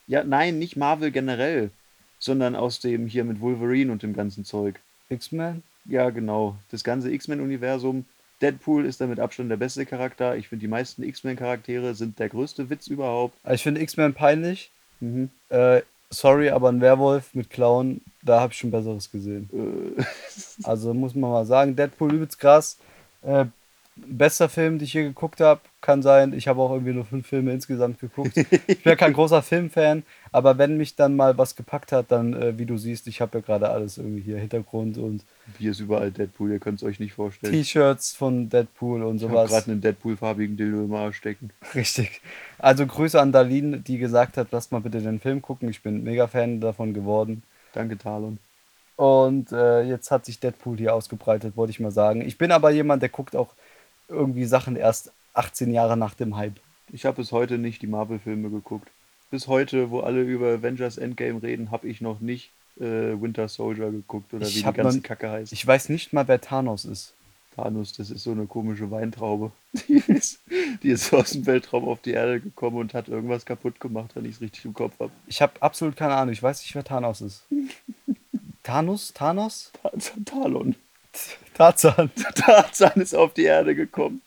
Ja, 0.08 0.24
nein, 0.24 0.58
nicht 0.58 0.76
Marvel 0.76 1.12
generell, 1.12 1.70
sondern 2.18 2.56
aus 2.56 2.80
dem 2.80 3.06
hier 3.06 3.22
mit 3.22 3.40
Wolverine 3.40 3.92
und 3.92 4.02
dem 4.02 4.14
ganzen 4.14 4.44
Zeug. 4.44 4.80
X-Men? 5.10 5.62
Ja, 5.84 6.10
genau. 6.10 6.56
Das 6.72 6.82
ganze 6.82 7.12
X-Men-Universum. 7.12 8.04
Deadpool 8.42 8.84
ist 8.84 9.00
da 9.00 9.06
mit 9.06 9.20
Abstand 9.20 9.50
der 9.50 9.56
beste 9.56 9.86
Charakter. 9.86 10.36
Ich 10.36 10.48
finde, 10.48 10.60
die 10.60 10.68
meisten 10.68 11.02
X-Men-Charaktere 11.02 11.94
sind 11.94 12.18
der 12.18 12.28
größte 12.28 12.68
Witz 12.70 12.86
überhaupt. 12.86 13.36
Ich 13.50 13.62
finde 13.62 13.80
X-Men 13.80 14.14
peinlich. 14.14 14.70
Mhm. 15.00 15.30
Äh, 15.48 15.82
sorry, 16.10 16.50
aber 16.50 16.68
ein 16.68 16.80
Werwolf 16.80 17.34
mit 17.34 17.50
Clown, 17.50 18.00
da 18.22 18.40
habe 18.40 18.52
ich 18.52 18.58
schon 18.58 18.70
Besseres 18.70 19.10
gesehen. 19.10 19.48
Äh, 19.98 20.02
Also 20.64 20.94
muss 20.94 21.14
man 21.14 21.30
mal 21.30 21.46
sagen, 21.46 21.76
Deadpool 21.76 22.14
übelst 22.14 22.38
krass. 22.38 22.78
Äh, 23.22 23.46
bester 23.96 24.48
Film, 24.48 24.78
den 24.78 24.84
ich 24.84 24.92
je 24.94 25.02
geguckt 25.04 25.40
habe, 25.40 25.60
kann 25.80 26.02
sein. 26.02 26.32
Ich 26.34 26.48
habe 26.48 26.60
auch 26.60 26.70
irgendwie 26.72 26.92
nur 26.92 27.04
fünf 27.04 27.26
Filme 27.26 27.52
insgesamt 27.52 27.98
geguckt. 28.00 28.36
Ich 28.36 28.48
bin 28.48 28.90
ja 28.90 28.96
kein 28.96 29.12
großer 29.14 29.42
Filmfan, 29.42 30.02
aber 30.32 30.58
wenn 30.58 30.76
mich 30.76 30.96
dann 30.96 31.16
mal 31.16 31.38
was 31.38 31.56
gepackt 31.56 31.92
hat, 31.92 32.06
dann, 32.10 32.34
äh, 32.34 32.58
wie 32.58 32.66
du 32.66 32.76
siehst, 32.76 33.06
ich 33.06 33.20
habe 33.20 33.38
ja 33.38 33.44
gerade 33.44 33.70
alles 33.70 33.96
irgendwie 33.98 34.20
hier 34.20 34.38
Hintergrund 34.38 34.98
und 34.98 35.24
hier 35.58 35.70
ist 35.70 35.80
überall 35.80 36.10
Deadpool, 36.10 36.50
ihr 36.52 36.58
könnt 36.58 36.80
es 36.82 36.86
euch 36.86 37.00
nicht 37.00 37.14
vorstellen. 37.14 37.52
T-Shirts 37.52 38.12
von 38.14 38.48
Deadpool 38.50 39.02
und 39.02 39.16
Ich 39.16 39.22
habe 39.22 39.32
sowas. 39.32 39.50
gerade 39.50 39.70
einen 39.72 39.80
Deadpool-farbigen 39.80 40.56
Dildo 40.56 40.84
im 40.84 40.94
Arsch 40.94 41.16
stecken. 41.16 41.50
Richtig. 41.74 42.20
Also 42.58 42.86
Grüße 42.86 43.20
an 43.20 43.32
Darlene, 43.32 43.78
die 43.78 43.98
gesagt 43.98 44.36
hat, 44.36 44.48
lasst 44.50 44.72
mal 44.72 44.80
bitte 44.80 45.00
den 45.00 45.20
Film 45.20 45.40
gucken. 45.40 45.68
Ich 45.68 45.82
bin 45.82 46.02
mega 46.02 46.26
Fan 46.26 46.60
davon 46.60 46.92
geworden. 46.92 47.42
Danke, 47.72 47.96
Talon. 47.96 48.38
Und 48.96 49.52
äh, 49.52 49.82
jetzt 49.82 50.10
hat 50.10 50.24
sich 50.24 50.40
Deadpool 50.40 50.78
hier 50.78 50.94
ausgebreitet, 50.94 51.56
wollte 51.56 51.70
ich 51.70 51.80
mal 51.80 51.90
sagen. 51.90 52.22
Ich 52.22 52.38
bin 52.38 52.50
aber 52.50 52.70
jemand, 52.70 53.02
der 53.02 53.10
guckt 53.10 53.36
auch 53.36 53.48
irgendwie 54.08 54.44
Sachen 54.44 54.76
erst 54.76 55.12
18 55.34 55.72
Jahre 55.72 55.96
nach 55.96 56.14
dem 56.14 56.36
Hype. 56.36 56.60
Ich 56.92 57.04
habe 57.04 57.16
bis 57.16 57.32
heute 57.32 57.58
nicht 57.58 57.82
die 57.82 57.86
Marvel-Filme 57.86 58.50
geguckt. 58.50 58.88
Bis 59.30 59.48
heute, 59.48 59.90
wo 59.90 60.00
alle 60.00 60.22
über 60.22 60.46
Avengers 60.48 60.98
Endgame 60.98 61.42
reden, 61.42 61.70
habe 61.70 61.88
ich 61.88 62.00
noch 62.00 62.20
nicht 62.20 62.50
äh, 62.78 63.20
Winter 63.20 63.48
Soldier 63.48 63.90
geguckt 63.90 64.32
oder 64.32 64.46
Ich 64.46 64.56
wie 64.56 64.62
die 64.62 64.72
ganze 64.72 65.00
Kacke 65.00 65.30
heißt. 65.30 65.52
Ich 65.52 65.66
weiß 65.66 65.88
nicht 65.88 66.12
mal, 66.12 66.28
wer 66.28 66.40
Thanos 66.40 66.84
ist. 66.84 67.12
Thanos, 67.56 67.92
das 67.92 68.10
ist 68.10 68.22
so 68.22 68.32
eine 68.32 68.46
komische 68.46 68.90
Weintraube. 68.90 69.50
Die 69.88 70.02
ist, 70.06 70.40
die 70.82 70.88
ist 70.88 71.12
aus 71.12 71.32
dem 71.32 71.44
Weltraum 71.46 71.86
auf 71.88 72.00
die 72.00 72.12
Erde 72.12 72.40
gekommen 72.40 72.78
und 72.78 72.94
hat 72.94 73.08
irgendwas 73.08 73.44
kaputt 73.44 73.78
gemacht, 73.78 74.12
wenn 74.14 74.24
ich 74.24 74.36
es 74.36 74.40
richtig 74.40 74.64
im 74.64 74.72
Kopf 74.74 74.98
habe. 75.00 75.10
Ich 75.26 75.42
habe 75.42 75.52
absolut 75.60 75.96
keine 75.96 76.14
Ahnung. 76.14 76.32
Ich 76.32 76.42
weiß 76.42 76.62
nicht, 76.62 76.74
wer 76.74 76.84
Thanos 76.84 77.20
ist. 77.20 77.44
Thanos? 78.62 79.12
Thanos? 79.12 79.72
Talon. 80.24 80.76
Tarzan. 81.56 82.10
Tarzan 82.34 83.00
ist 83.00 83.14
auf 83.14 83.32
die 83.34 83.44
Erde 83.44 83.74
gekommen. 83.74 84.20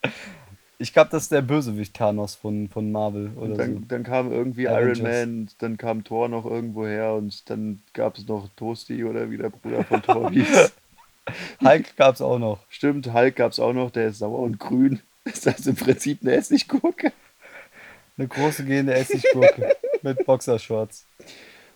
Ich 0.82 0.94
glaube, 0.94 1.10
das 1.12 1.24
ist 1.24 1.32
der 1.32 1.42
Bösewicht 1.42 1.94
Thanos 1.96 2.36
von, 2.36 2.70
von 2.70 2.92
Marvel 2.92 3.32
oder 3.36 3.52
Und 3.52 3.52
so. 3.52 3.58
dann, 3.58 3.88
dann 3.88 4.04
kam 4.04 4.32
irgendwie 4.32 4.68
Avengers. 4.68 5.00
Iron 5.00 5.12
Man, 5.12 5.30
und 5.42 5.56
dann 5.62 5.78
kam 5.78 6.04
Thor 6.06 6.30
noch 6.30 6.46
irgendwo 6.46 6.86
her 6.88 7.14
und 7.14 7.50
dann 7.50 7.82
gab 7.94 8.18
es 8.18 8.28
noch 8.28 8.48
Toasty 8.56 9.04
oder 9.04 9.30
wie 9.30 9.38
der 9.38 9.50
Bruder 9.50 9.84
von 9.84 10.02
Thor 10.02 10.32
hieß. 10.32 10.72
Hulk 11.64 11.96
gab 11.98 12.16
es 12.16 12.22
auch 12.22 12.40
noch. 12.40 12.60
Stimmt, 12.70 13.14
Hulk 13.14 13.36
gab 13.36 13.52
es 13.52 13.60
auch 13.60 13.74
noch, 13.74 13.92
der 13.92 14.08
ist 14.08 14.20
sauer 14.20 14.40
und 14.40 14.58
grün. 14.60 15.02
Das 15.26 15.46
heißt 15.46 15.68
im 15.68 15.76
Prinzip 15.76 16.20
eine 16.22 16.32
Essiggurke. 16.36 17.12
Eine 18.18 18.28
große 18.28 18.64
gehende 18.66 18.96
Essiggurke 18.96 19.76
mit 20.02 20.26
Boxershorts. 20.26 21.06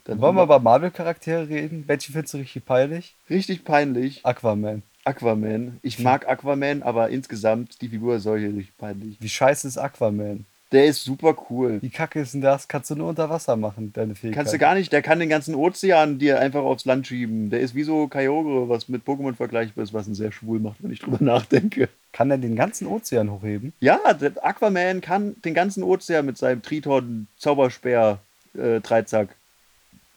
Dann 0.06 0.20
Wollen 0.20 0.36
wir 0.36 0.44
über 0.44 0.60
Marvel-Charaktere 0.60 1.48
reden? 1.50 1.84
Welche 1.88 2.12
findest 2.12 2.34
du 2.34 2.38
richtig 2.40 2.66
peinlich? 2.66 3.16
Richtig 3.30 3.64
peinlich. 3.64 4.26
Aquaman. 4.26 4.82
Aquaman. 5.06 5.80
Ich 5.82 6.00
mag 6.00 6.28
Aquaman, 6.28 6.84
aber 6.84 7.10
insgesamt 7.10 7.82
die 7.82 7.90
Figur 7.90 8.14
als 8.14 8.24
solche 8.24 8.48
richtig 8.48 8.78
peinlich. 8.78 9.18
Wie 9.20 9.30
scheiße 9.30 9.68
ist 9.68 9.78
Aquaman? 9.78 10.46
Der 10.74 10.88
ist 10.88 11.04
super 11.04 11.36
cool. 11.50 11.80
Wie 11.84 11.92
kacke 11.92 12.20
ist 12.20 12.34
denn 12.34 12.42
das? 12.42 12.68
Kannst 12.68 12.90
du 12.90 12.96
nur 12.96 13.08
unter 13.08 13.30
Wasser 13.30 13.56
machen, 13.56 13.94
deine 13.94 14.16
Fähigkeit? 14.16 14.40
Kannst 14.40 14.54
du 14.54 14.58
gar 14.58 14.74
nicht, 14.74 14.92
der 14.92 15.04
kann 15.04 15.20
den 15.20 15.30
ganzen 15.30 15.54
Ozean 15.54 16.18
dir 16.18 16.40
einfach 16.40 16.64
aufs 16.64 16.86
Land 16.86 17.06
schieben. 17.06 17.52
Der 17.52 17.60
ist 17.60 17.76
wie 17.76 17.84
so 17.84 18.08
Kyogre, 18.08 18.70
was 18.70 18.90
mit 18.90 19.06
Pokémon 19.06 19.36
vergleichbar 19.36 19.84
ist, 19.84 19.94
was 19.94 20.08
ihn 20.08 20.16
sehr 20.16 20.32
schwul 20.32 20.60
macht, 20.60 20.78
wenn 20.82 20.92
ich 20.92 21.00
drüber 21.00 21.18
nachdenke. 21.24 21.90
Kann 22.12 22.32
er 22.32 22.40
den 22.40 22.56
ganzen 22.56 22.88
Ozean 22.88 23.30
hochheben? 23.30 23.74
Ja, 23.82 24.00
der 24.14 24.32
Aquaman 24.44 25.02
kann 25.02 25.36
den 25.46 25.54
ganzen 25.54 25.84
Ozean 25.84 26.26
mit 26.26 26.40
seinem 26.40 26.64
Triton 26.64 27.28
Zauberspeer 27.38 28.18
äh, 28.58 28.80
Dreizack. 28.82 29.30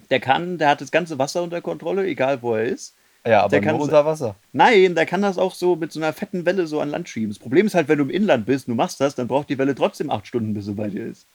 Der 0.09 0.20
kann, 0.20 0.57
der 0.57 0.70
hat 0.70 0.80
das 0.80 0.91
ganze 0.91 1.18
Wasser 1.18 1.43
unter 1.43 1.61
Kontrolle, 1.61 2.07
egal 2.07 2.41
wo 2.41 2.55
er 2.55 2.64
ist. 2.64 2.95
Ja, 3.27 3.41
aber 3.43 3.51
Der 3.51 3.61
kann- 3.61 3.81
unter 3.81 4.05
Wasser. 4.05 4.37
Nein, 4.53 4.95
der 4.95 5.07
kann 5.07 5.22
das 5.22 5.37
auch 5.39 5.55
so 5.55 5.77
mit 5.77 5.93
so 5.93 6.01
einer 6.01 6.12
fetten 6.12 6.47
Welle 6.47 6.66
so 6.66 6.81
an 6.81 6.91
Land 6.91 7.09
schieben. 7.09 7.31
Das 7.31 7.39
Problem 7.39 7.66
ist 7.66 7.74
halt, 7.74 7.89
wenn 7.89 7.99
du 7.99 8.05
im 8.05 8.11
Inland 8.11 8.47
bist, 8.47 8.68
du 8.68 8.74
machst 8.74 9.01
das, 9.01 9.14
dann 9.14 9.27
braucht 9.29 9.49
die 9.49 9.59
Welle 9.59 9.74
trotzdem 9.74 10.11
acht 10.11 10.27
Stunden, 10.27 10.55
bis 10.55 10.66
sie 10.66 10.74
bei 10.74 10.89
dir 10.89 11.07
ist. 11.07 11.27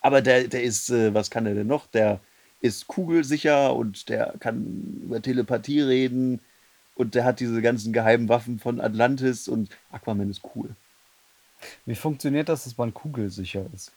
Aber 0.00 0.22
der, 0.22 0.48
der 0.48 0.62
ist, 0.62 0.90
äh, 0.90 1.12
was 1.12 1.30
kann 1.30 1.46
er 1.46 1.54
denn 1.54 1.66
noch? 1.66 1.86
Der 1.88 2.20
ist 2.60 2.86
kugelsicher 2.88 3.74
und 3.74 4.08
der 4.08 4.34
kann 4.40 5.00
über 5.04 5.20
Telepathie 5.20 5.80
reden 5.80 6.40
und 6.94 7.14
der 7.14 7.24
hat 7.24 7.40
diese 7.40 7.60
ganzen 7.62 7.92
geheimen 7.92 8.28
Waffen 8.28 8.58
von 8.58 8.80
Atlantis 8.80 9.48
und 9.48 9.70
Aquaman 9.92 10.30
ist 10.30 10.42
cool. 10.54 10.70
Wie 11.86 11.94
funktioniert 11.94 12.48
das, 12.48 12.64
dass 12.64 12.76
man 12.78 12.94
kugelsicher 12.94 13.66
ist? 13.74 13.92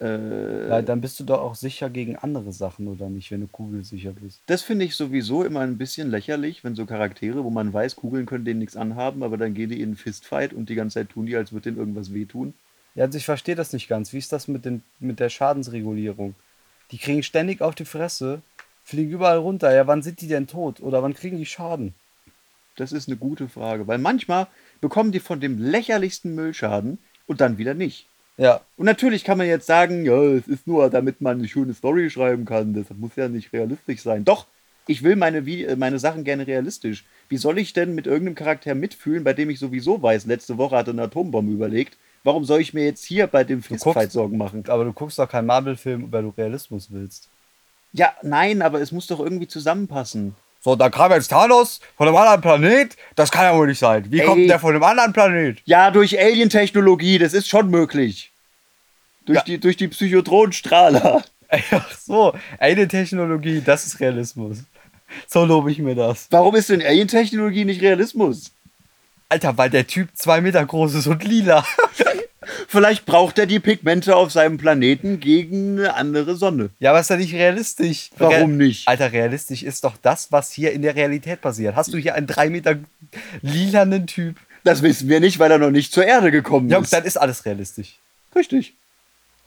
Äh, 0.00 0.68
Weil 0.68 0.82
dann 0.82 1.00
bist 1.00 1.20
du 1.20 1.24
doch 1.24 1.40
auch 1.40 1.54
sicher 1.54 1.88
gegen 1.88 2.16
andere 2.16 2.52
Sachen, 2.52 2.88
oder 2.88 3.08
nicht, 3.08 3.30
wenn 3.30 3.42
du 3.42 3.46
kugelsicher 3.46 4.12
bist. 4.12 4.42
Das 4.46 4.62
finde 4.62 4.84
ich 4.84 4.96
sowieso 4.96 5.44
immer 5.44 5.60
ein 5.60 5.78
bisschen 5.78 6.10
lächerlich, 6.10 6.64
wenn 6.64 6.74
so 6.74 6.84
Charaktere, 6.84 7.44
wo 7.44 7.50
man 7.50 7.72
weiß, 7.72 7.96
Kugeln 7.96 8.26
können 8.26 8.44
denen 8.44 8.58
nichts 8.58 8.76
anhaben, 8.76 9.22
aber 9.22 9.36
dann 9.36 9.54
gehen 9.54 9.70
die 9.70 9.80
in 9.80 9.90
einen 9.90 9.96
Fistfight 9.96 10.52
und 10.52 10.68
die 10.68 10.74
ganze 10.74 10.94
Zeit 10.94 11.10
tun 11.10 11.26
die, 11.26 11.36
als 11.36 11.52
würde 11.52 11.70
denen 11.70 11.78
irgendwas 11.78 12.12
wehtun. 12.12 12.54
Ja, 12.94 13.04
also 13.04 13.18
ich 13.18 13.24
verstehe 13.24 13.54
das 13.54 13.72
nicht 13.72 13.88
ganz. 13.88 14.12
Wie 14.12 14.18
ist 14.18 14.32
das 14.32 14.48
mit, 14.48 14.64
den, 14.64 14.82
mit 15.00 15.20
der 15.20 15.28
Schadensregulierung? 15.28 16.34
Die 16.90 16.98
kriegen 16.98 17.22
ständig 17.22 17.60
auf 17.60 17.74
die 17.74 17.84
Fresse, 17.84 18.42
fliegen 18.84 19.10
überall 19.10 19.38
runter. 19.38 19.74
Ja, 19.74 19.86
wann 19.86 20.02
sind 20.02 20.20
die 20.20 20.28
denn 20.28 20.46
tot? 20.46 20.80
Oder 20.80 21.02
wann 21.02 21.14
kriegen 21.14 21.38
die 21.38 21.46
Schaden? 21.46 21.94
Das 22.76 22.92
ist 22.92 23.08
eine 23.08 23.16
gute 23.16 23.48
Frage, 23.48 23.86
weil 23.86 23.98
manchmal 23.98 24.48
bekommen 24.80 25.12
die 25.12 25.20
von 25.20 25.40
dem 25.40 25.58
lächerlichsten 25.58 26.34
Müll 26.34 26.54
Schaden 26.54 26.98
und 27.26 27.40
dann 27.40 27.58
wieder 27.58 27.74
nicht. 27.74 28.06
Ja, 28.36 28.60
Und 28.76 28.86
natürlich 28.86 29.22
kann 29.22 29.38
man 29.38 29.46
jetzt 29.46 29.66
sagen, 29.66 30.04
ja, 30.04 30.20
es 30.20 30.48
ist 30.48 30.66
nur, 30.66 30.90
damit 30.90 31.20
man 31.20 31.38
eine 31.38 31.48
schöne 31.48 31.72
Story 31.72 32.10
schreiben 32.10 32.44
kann. 32.44 32.74
Das 32.74 32.86
muss 32.96 33.14
ja 33.16 33.28
nicht 33.28 33.52
realistisch 33.52 34.02
sein. 34.02 34.24
Doch, 34.24 34.46
ich 34.86 35.02
will 35.02 35.16
meine, 35.16 35.42
meine 35.76 35.98
Sachen 35.98 36.24
gerne 36.24 36.46
realistisch. 36.46 37.04
Wie 37.28 37.36
soll 37.36 37.58
ich 37.58 37.72
denn 37.72 37.94
mit 37.94 38.06
irgendeinem 38.06 38.34
Charakter 38.34 38.74
mitfühlen, 38.74 39.24
bei 39.24 39.32
dem 39.32 39.50
ich 39.50 39.58
sowieso 39.58 40.02
weiß, 40.02 40.26
letzte 40.26 40.58
Woche 40.58 40.76
hat 40.76 40.88
er 40.88 40.94
eine 40.94 41.02
Atombombe 41.02 41.52
überlegt? 41.52 41.96
Warum 42.24 42.44
soll 42.44 42.60
ich 42.60 42.74
mir 42.74 42.84
jetzt 42.84 43.04
hier 43.04 43.26
bei 43.26 43.44
dem 43.44 43.62
Fistfight 43.62 44.10
Sorgen 44.10 44.36
machen? 44.36 44.64
aber 44.68 44.84
du 44.84 44.92
guckst 44.92 45.18
doch 45.18 45.28
keinen 45.28 45.46
Marvel-Film, 45.46 46.10
weil 46.10 46.22
du 46.22 46.30
Realismus 46.30 46.90
willst. 46.90 47.28
Ja, 47.92 48.14
nein, 48.22 48.62
aber 48.62 48.80
es 48.80 48.92
muss 48.92 49.06
doch 49.06 49.20
irgendwie 49.20 49.46
zusammenpassen. 49.46 50.34
So, 50.64 50.76
da 50.76 50.88
kam 50.88 51.12
jetzt 51.12 51.28
Thanos 51.28 51.80
von 51.98 52.08
einem 52.08 52.16
anderen 52.16 52.40
Planet. 52.40 52.96
Das 53.16 53.30
kann 53.30 53.44
ja 53.44 53.54
wohl 53.54 53.66
nicht 53.66 53.78
sein. 53.78 54.06
Wie 54.10 54.20
Ey. 54.20 54.26
kommt 54.26 54.40
denn 54.40 54.48
der 54.48 54.58
von 54.58 54.70
einem 54.74 54.82
anderen 54.82 55.12
Planet? 55.12 55.58
Ja, 55.66 55.90
durch 55.90 56.18
Alien-Technologie, 56.18 57.18
das 57.18 57.34
ist 57.34 57.48
schon 57.50 57.68
möglich. 57.68 58.32
Durch, 59.26 59.36
Ja. 59.40 59.44
die, 59.44 59.58
durch 59.58 59.76
die 59.76 59.88
Psychotronstrahler. 59.88 61.22
Ach 61.70 61.92
so, 61.92 62.34
eine 62.58 62.88
Technologie, 62.88 63.60
das 63.62 63.84
ist 63.86 64.00
Realismus. 64.00 64.58
So 65.28 65.44
lobe 65.44 65.70
ich 65.70 65.78
mir 65.80 65.94
das. 65.94 66.28
Warum 66.30 66.54
ist 66.56 66.70
denn 66.70 66.80
Alien-Technologie 66.82 67.66
nicht 67.66 67.82
Realismus? 67.82 68.50
Alter, 69.28 69.56
weil 69.58 69.68
der 69.68 69.86
Typ 69.86 70.08
zwei 70.14 70.40
Meter 70.40 70.64
groß 70.64 70.94
ist 70.94 71.06
und 71.06 71.22
lila. 71.24 71.64
Vielleicht 72.68 73.06
braucht 73.06 73.38
er 73.38 73.46
die 73.46 73.60
Pigmente 73.60 74.16
auf 74.16 74.32
seinem 74.32 74.58
Planeten 74.58 75.20
gegen 75.20 75.78
eine 75.78 75.94
andere 75.94 76.36
Sonne. 76.36 76.70
Ja, 76.80 76.90
aber 76.90 77.00
ist 77.00 77.10
ja 77.10 77.16
nicht 77.16 77.34
realistisch. 77.34 78.10
Warum 78.18 78.56
nicht? 78.56 78.86
Alter, 78.88 79.12
realistisch 79.12 79.62
ist 79.62 79.84
doch 79.84 79.94
das, 80.00 80.30
was 80.32 80.50
hier 80.52 80.72
in 80.72 80.82
der 80.82 80.94
Realität 80.94 81.40
passiert. 81.40 81.76
Hast 81.76 81.92
du 81.92 81.98
hier 81.98 82.14
einen 82.14 82.26
drei 82.26 82.50
Meter 82.50 82.76
lilanen 83.42 84.06
Typ? 84.06 84.36
Das 84.64 84.82
wissen 84.82 85.08
wir 85.08 85.20
nicht, 85.20 85.38
weil 85.38 85.50
er 85.50 85.58
noch 85.58 85.70
nicht 85.70 85.92
zur 85.92 86.04
Erde 86.06 86.30
gekommen 86.30 86.68
Ja, 86.70 86.78
ist. 86.80 86.92
dann 86.92 87.04
ist 87.04 87.16
alles 87.16 87.44
realistisch. 87.44 87.96
Richtig. 88.34 88.74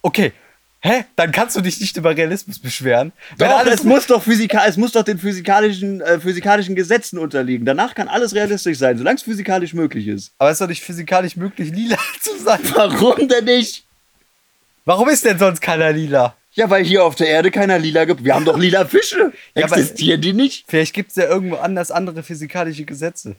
Okay. 0.02 0.32
Hä? 0.80 1.06
Dann 1.16 1.32
kannst 1.32 1.56
du 1.56 1.62
dich 1.62 1.80
nicht 1.82 1.98
über 1.98 2.16
Realismus 2.16 2.60
beschweren. 2.60 3.12
Doch, 3.40 3.48
alles 3.48 3.80
es 3.80 3.84
muss 3.84 4.06
doch 4.06 4.24
es 4.28 4.78
muss 4.78 4.92
doch 4.92 5.04
den 5.04 5.18
physikalischen, 5.18 6.02
äh, 6.02 6.20
physikalischen 6.20 6.76
Gesetzen 6.76 7.18
unterliegen. 7.18 7.66
Danach 7.66 7.96
kann 7.96 8.08
alles 8.08 8.36
realistisch 8.36 8.78
sein, 8.78 8.98
solange 8.98 9.16
es 9.18 9.24
physikalisch 9.24 9.74
möglich 9.74 10.08
ist. 10.08 10.32
aber 10.38 10.50
es 10.52 10.56
ist 10.56 10.62
doch 10.62 10.68
nicht 10.68 10.84
physikalisch 10.84 11.36
möglich, 11.36 11.72
lila 11.72 11.98
zu 12.22 12.38
sein. 12.38 12.60
Warum 12.76 13.28
denn 13.28 13.46
nicht? 13.46 13.84
Warum 14.86 15.10
ist 15.10 15.26
denn 15.26 15.40
sonst 15.40 15.62
keiner 15.62 15.92
lila? 15.92 16.36
Ja, 16.54 16.70
weil 16.70 16.84
hier 16.84 17.04
auf 17.04 17.16
der 17.16 17.28
Erde 17.28 17.52
keiner 17.52 17.78
lila 17.78 18.06
gibt. 18.06 18.24
Wir 18.24 18.34
haben 18.34 18.46
doch 18.46 18.58
lila 18.58 18.86
Fische. 18.86 19.34
Ja, 19.56 19.66
aber- 19.66 19.78
Existieren 19.78 20.22
die 20.22 20.34
nicht? 20.34 20.66
Vielleicht 20.68 20.94
gibt 20.94 21.10
es 21.12 21.16
ja 21.18 21.26
irgendwo 21.26 21.58
anders 21.58 21.92
andere 21.92 22.24
physikalische 22.24 22.86
Gesetze. 22.86 23.36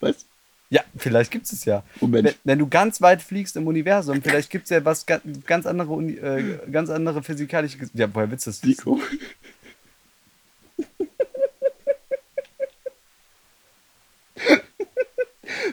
Was? 0.00 0.26
Ja, 0.72 0.82
vielleicht 0.96 1.32
gibt 1.32 1.50
es 1.52 1.64
ja. 1.64 1.82
Moment. 2.00 2.24
Wenn, 2.26 2.34
wenn 2.44 2.58
du 2.60 2.68
ganz 2.68 3.00
weit 3.00 3.22
fliegst 3.22 3.56
im 3.56 3.66
Universum, 3.66 4.22
vielleicht 4.22 4.50
gibt 4.50 4.64
es 4.64 4.70
ja 4.70 4.84
was 4.84 5.04
ga- 5.04 5.20
ganz 5.44 5.66
andere, 5.66 5.90
Uni, 5.92 6.12
äh, 6.12 6.58
ganz 6.70 6.90
andere 6.90 7.24
physikalische. 7.24 7.76
Ja, 7.92 8.08
woher 8.14 8.30
willst 8.30 8.46
du 8.46 8.50
das? 8.50 8.62
Nico. 8.62 9.00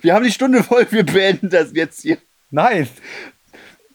Wir 0.02 0.14
haben 0.14 0.24
die 0.26 0.32
Stunde 0.32 0.64
voll, 0.64 0.86
wir 0.92 1.06
beenden 1.06 1.50
das 1.50 1.72
jetzt 1.74 2.02
hier. 2.02 2.18
Nein. 2.50 2.88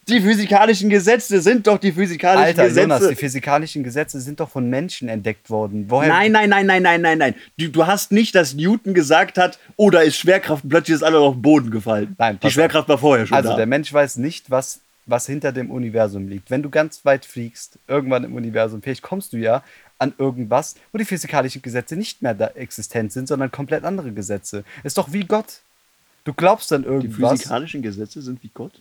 Die 0.09 0.20
physikalischen 0.20 0.90
Gesetze 0.90 1.40
sind 1.40 1.66
doch 1.66 1.78
die 1.78 1.92
physikalischen 1.92 2.44
Alter, 2.44 2.64
Gesetze. 2.64 2.80
Jonas, 2.80 3.09
die 3.09 3.14
physikalischen 3.14 3.84
Gesetze 3.84 4.20
sind 4.20 4.40
doch 4.40 4.48
von 4.50 4.68
Menschen 4.68 5.09
entdeckt 5.09 5.48
worden. 5.48 5.86
Woher? 5.88 6.09
Nein, 6.09 6.32
nein, 6.32 6.50
nein, 6.50 6.66
nein, 6.66 6.82
nein, 6.82 7.00
nein, 7.00 7.18
nein. 7.18 7.34
Du, 7.57 7.68
du 7.68 7.86
hast 7.86 8.11
nicht, 8.11 8.34
dass 8.34 8.55
Newton 8.55 8.94
gesagt 8.94 9.38
hat, 9.38 9.61
oh, 9.76 9.90
da 9.90 10.00
ist 10.00 10.16
Schwerkraft 10.16 10.64
und 10.64 10.70
plötzlich 10.70 10.96
ist 10.96 11.05
alles 11.05 11.20
auf 11.20 11.34
den 11.34 11.42
Boden 11.42 11.70
gefallen. 11.70 12.16
Nein, 12.18 12.38
die. 12.42 12.50
Schwerkraft 12.50 12.88
war 12.88 12.98
vorher 12.98 13.26
schon 13.26 13.36
Also 13.36 13.50
da. 13.50 13.57
der 13.57 13.66
Mensch 13.66 13.92
weiß 13.92 14.16
nicht, 14.16 14.50
was, 14.50 14.80
was 15.07 15.26
hinter 15.26 15.53
dem 15.53 15.70
Universum 15.70 16.26
liegt. 16.26 16.50
Wenn 16.50 16.64
du 16.64 16.70
ganz 16.70 17.05
weit 17.05 17.24
fliegst, 17.24 17.78
irgendwann 17.86 18.24
im 18.24 18.34
Universum, 18.34 18.82
vielleicht 18.82 19.03
kommst 19.03 19.32
du 19.32 19.36
ja 19.36 19.62
an 19.98 20.12
irgendwas, 20.18 20.74
wo 20.90 20.98
die 20.98 21.05
physikalischen 21.05 21.62
Gesetze 21.62 21.94
nicht 21.94 22.22
mehr 22.22 22.34
da 22.34 22.48
existent 22.48 23.12
sind, 23.12 23.28
sondern 23.28 23.53
komplett 23.53 23.84
andere 23.84 24.11
Gesetze. 24.11 24.64
Ist 24.82 24.98
doch 24.98 25.12
wie 25.12 25.20
Gott. 25.24 25.61
Du 26.24 26.32
glaubst 26.32 26.72
an 26.72 26.82
die 26.82 26.88
irgendwas. 26.88 27.30
physikalischen 27.38 27.82
Gesetze 27.82 28.20
sind 28.20 28.42
wie 28.42 28.50
Gott. 28.53 28.72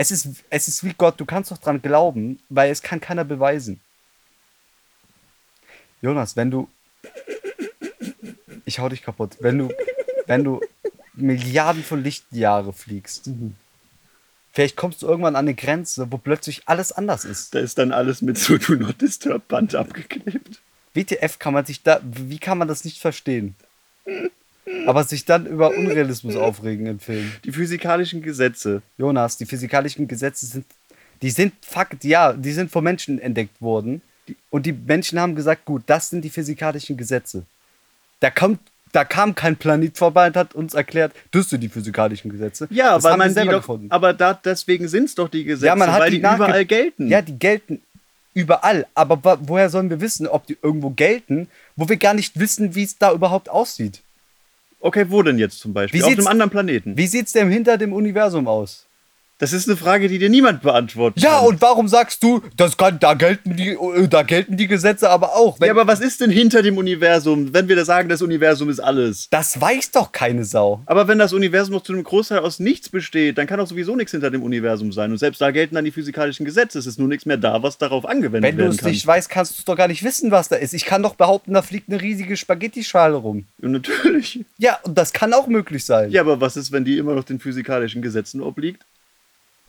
Es 0.00 0.12
ist, 0.12 0.28
es 0.48 0.68
ist 0.68 0.84
wie 0.84 0.94
Gott, 0.96 1.18
du 1.18 1.26
kannst 1.26 1.50
doch 1.50 1.58
dran 1.58 1.82
glauben, 1.82 2.38
weil 2.50 2.70
es 2.70 2.82
kann 2.82 3.00
keiner 3.00 3.24
beweisen. 3.24 3.80
Jonas, 6.00 6.36
wenn 6.36 6.52
du. 6.52 6.68
Ich 8.64 8.78
hau 8.78 8.88
dich 8.88 9.02
kaputt. 9.02 9.38
Wenn 9.40 9.58
du, 9.58 9.72
wenn 10.26 10.44
du 10.44 10.60
Milliarden 11.14 11.82
von 11.82 12.04
Lichtjahre 12.04 12.72
fliegst, 12.72 13.28
vielleicht 14.52 14.76
kommst 14.76 15.02
du 15.02 15.08
irgendwann 15.08 15.34
an 15.34 15.46
eine 15.46 15.56
Grenze, 15.56 16.12
wo 16.12 16.18
plötzlich 16.18 16.62
alles 16.66 16.92
anders 16.92 17.24
ist. 17.24 17.56
Da 17.56 17.58
ist 17.58 17.76
dann 17.78 17.90
alles 17.90 18.22
mit 18.22 18.38
so 18.38 18.56
Do 18.56 18.74
Not 18.74 19.00
Disturb 19.00 19.48
Band 19.48 19.74
abgeklebt. 19.74 20.60
WTF 20.94 21.40
kann 21.40 21.54
man 21.54 21.66
sich 21.66 21.82
da. 21.82 21.98
Wie 22.04 22.38
kann 22.38 22.58
man 22.58 22.68
das 22.68 22.84
nicht 22.84 23.00
verstehen? 23.00 23.56
Aber 24.86 25.04
sich 25.04 25.24
dann 25.24 25.46
über 25.46 25.70
Unrealismus 25.70 26.36
aufregen 26.36 26.86
im 26.86 27.00
Film. 27.00 27.30
Die 27.44 27.52
physikalischen 27.52 28.22
Gesetze. 28.22 28.82
Jonas, 28.96 29.36
die 29.36 29.46
physikalischen 29.46 30.08
Gesetze 30.08 30.46
sind, 30.46 30.64
die 31.22 31.30
sind 31.30 31.52
Fakt, 31.62 32.04
ja, 32.04 32.32
die 32.32 32.52
sind 32.52 32.70
von 32.70 32.84
Menschen 32.84 33.18
entdeckt 33.20 33.60
worden. 33.60 34.02
Und 34.50 34.66
die 34.66 34.72
Menschen 34.72 35.18
haben 35.18 35.34
gesagt, 35.34 35.64
gut, 35.64 35.82
das 35.86 36.10
sind 36.10 36.22
die 36.22 36.30
physikalischen 36.30 36.96
Gesetze. 36.96 37.44
Da 38.20 38.30
kommt, 38.30 38.60
da 38.92 39.04
kam 39.04 39.34
kein 39.34 39.56
Planet 39.56 39.96
vorbei 39.96 40.26
und 40.26 40.36
hat 40.36 40.54
uns 40.54 40.74
erklärt, 40.74 41.12
das 41.30 41.50
sind 41.50 41.60
die 41.62 41.68
physikalischen 41.68 42.30
Gesetze. 42.30 42.66
Ja, 42.70 42.94
das 42.94 43.04
weil 43.04 43.12
haben 43.12 43.18
man 43.18 43.32
selber 43.32 43.52
doch, 43.52 43.60
gefunden. 43.60 43.90
aber 43.90 44.12
da, 44.12 44.34
deswegen 44.34 44.88
sind 44.88 45.04
es 45.04 45.14
doch 45.14 45.28
die 45.28 45.44
Gesetze, 45.44 45.66
Ja, 45.66 45.76
man 45.76 45.90
hat 45.92 46.00
weil 46.00 46.10
die 46.10 46.20
die, 46.20 46.26
überall 46.26 46.64
gelten. 46.64 47.08
Ja, 47.08 47.22
die 47.22 47.38
gelten 47.38 47.80
überall. 48.34 48.86
Aber 48.94 49.38
woher 49.48 49.70
sollen 49.70 49.90
wir 49.90 50.00
wissen, 50.00 50.26
ob 50.26 50.46
die 50.46 50.56
irgendwo 50.62 50.90
gelten, 50.90 51.48
wo 51.76 51.88
wir 51.88 51.96
gar 51.96 52.14
nicht 52.14 52.38
wissen, 52.38 52.74
wie 52.74 52.82
es 52.84 52.98
da 52.98 53.12
überhaupt 53.12 53.48
aussieht? 53.48 54.02
Okay, 54.80 55.06
wo 55.08 55.22
denn 55.22 55.38
jetzt 55.38 55.58
zum 55.58 55.72
Beispiel? 55.74 56.00
Wie 56.00 56.04
Auf 56.04 56.10
sieht's- 56.10 56.20
einem 56.20 56.28
anderen 56.32 56.50
Planeten. 56.50 56.96
Wie 56.96 57.06
sieht 57.06 57.26
es 57.26 57.32
denn 57.32 57.50
hinter 57.50 57.78
dem 57.78 57.92
Universum 57.92 58.46
aus? 58.46 58.87
Das 59.38 59.52
ist 59.52 59.68
eine 59.68 59.76
Frage, 59.76 60.08
die 60.08 60.18
dir 60.18 60.28
niemand 60.28 60.62
beantworten 60.62 61.20
Ja, 61.20 61.38
kann. 61.38 61.46
und 61.46 61.60
warum 61.60 61.86
sagst 61.86 62.22
du, 62.24 62.42
das 62.56 62.76
kann, 62.76 62.98
da, 62.98 63.14
gelten 63.14 63.54
die, 63.56 63.68
äh, 63.70 64.08
da 64.08 64.22
gelten 64.24 64.56
die 64.56 64.66
Gesetze 64.66 65.08
aber 65.10 65.36
auch? 65.36 65.60
Ja, 65.60 65.70
aber 65.70 65.86
was 65.86 66.00
ist 66.00 66.20
denn 66.20 66.30
hinter 66.30 66.60
dem 66.62 66.76
Universum, 66.76 67.54
wenn 67.54 67.68
wir 67.68 67.76
da 67.76 67.84
sagen, 67.84 68.08
das 68.08 68.20
Universum 68.20 68.68
ist 68.68 68.80
alles? 68.80 69.28
das 69.30 69.60
weiß 69.60 69.92
doch 69.92 70.10
keine 70.10 70.44
Sau. 70.44 70.82
Aber 70.86 71.06
wenn 71.06 71.18
das 71.18 71.32
Universum 71.32 71.74
noch 71.74 71.82
zu 71.84 71.92
einem 71.92 72.02
Großteil 72.02 72.40
aus 72.40 72.58
nichts 72.58 72.88
besteht, 72.88 73.38
dann 73.38 73.46
kann 73.46 73.60
auch 73.60 73.66
sowieso 73.68 73.94
nichts 73.94 74.10
hinter 74.10 74.30
dem 74.30 74.42
Universum 74.42 74.90
sein. 74.92 75.12
Und 75.12 75.18
selbst 75.18 75.40
da 75.40 75.50
gelten 75.52 75.76
dann 75.76 75.84
die 75.84 75.92
physikalischen 75.92 76.44
Gesetze. 76.44 76.78
Es 76.78 76.86
ist 76.86 76.98
nur 76.98 77.06
nichts 77.08 77.24
mehr 77.24 77.36
da, 77.36 77.62
was 77.62 77.78
darauf 77.78 78.06
angewendet 78.06 78.42
Wenn 78.50 78.58
du 78.58 78.70
es 78.70 78.78
kann. 78.78 78.90
nicht 78.90 79.06
weißt, 79.06 79.28
kannst 79.30 79.52
du 79.52 79.58
es 79.60 79.64
doch 79.64 79.76
gar 79.76 79.86
nicht 79.88 80.02
wissen, 80.02 80.32
was 80.32 80.48
da 80.48 80.56
ist. 80.56 80.74
Ich 80.74 80.84
kann 80.84 81.02
doch 81.02 81.14
behaupten, 81.14 81.54
da 81.54 81.62
fliegt 81.62 81.88
eine 81.88 82.00
riesige 82.02 82.36
Spaghetti-Schale 82.36 83.14
rum. 83.14 83.44
Und 83.62 83.70
natürlich. 83.70 84.44
Ja, 84.58 84.78
und 84.82 84.98
das 84.98 85.12
kann 85.12 85.32
auch 85.32 85.46
möglich 85.46 85.84
sein. 85.84 86.10
Ja, 86.10 86.22
aber 86.22 86.40
was 86.40 86.56
ist, 86.56 86.72
wenn 86.72 86.84
die 86.84 86.98
immer 86.98 87.14
noch 87.14 87.24
den 87.24 87.38
physikalischen 87.38 88.02
Gesetzen 88.02 88.40
obliegt? 88.40 88.84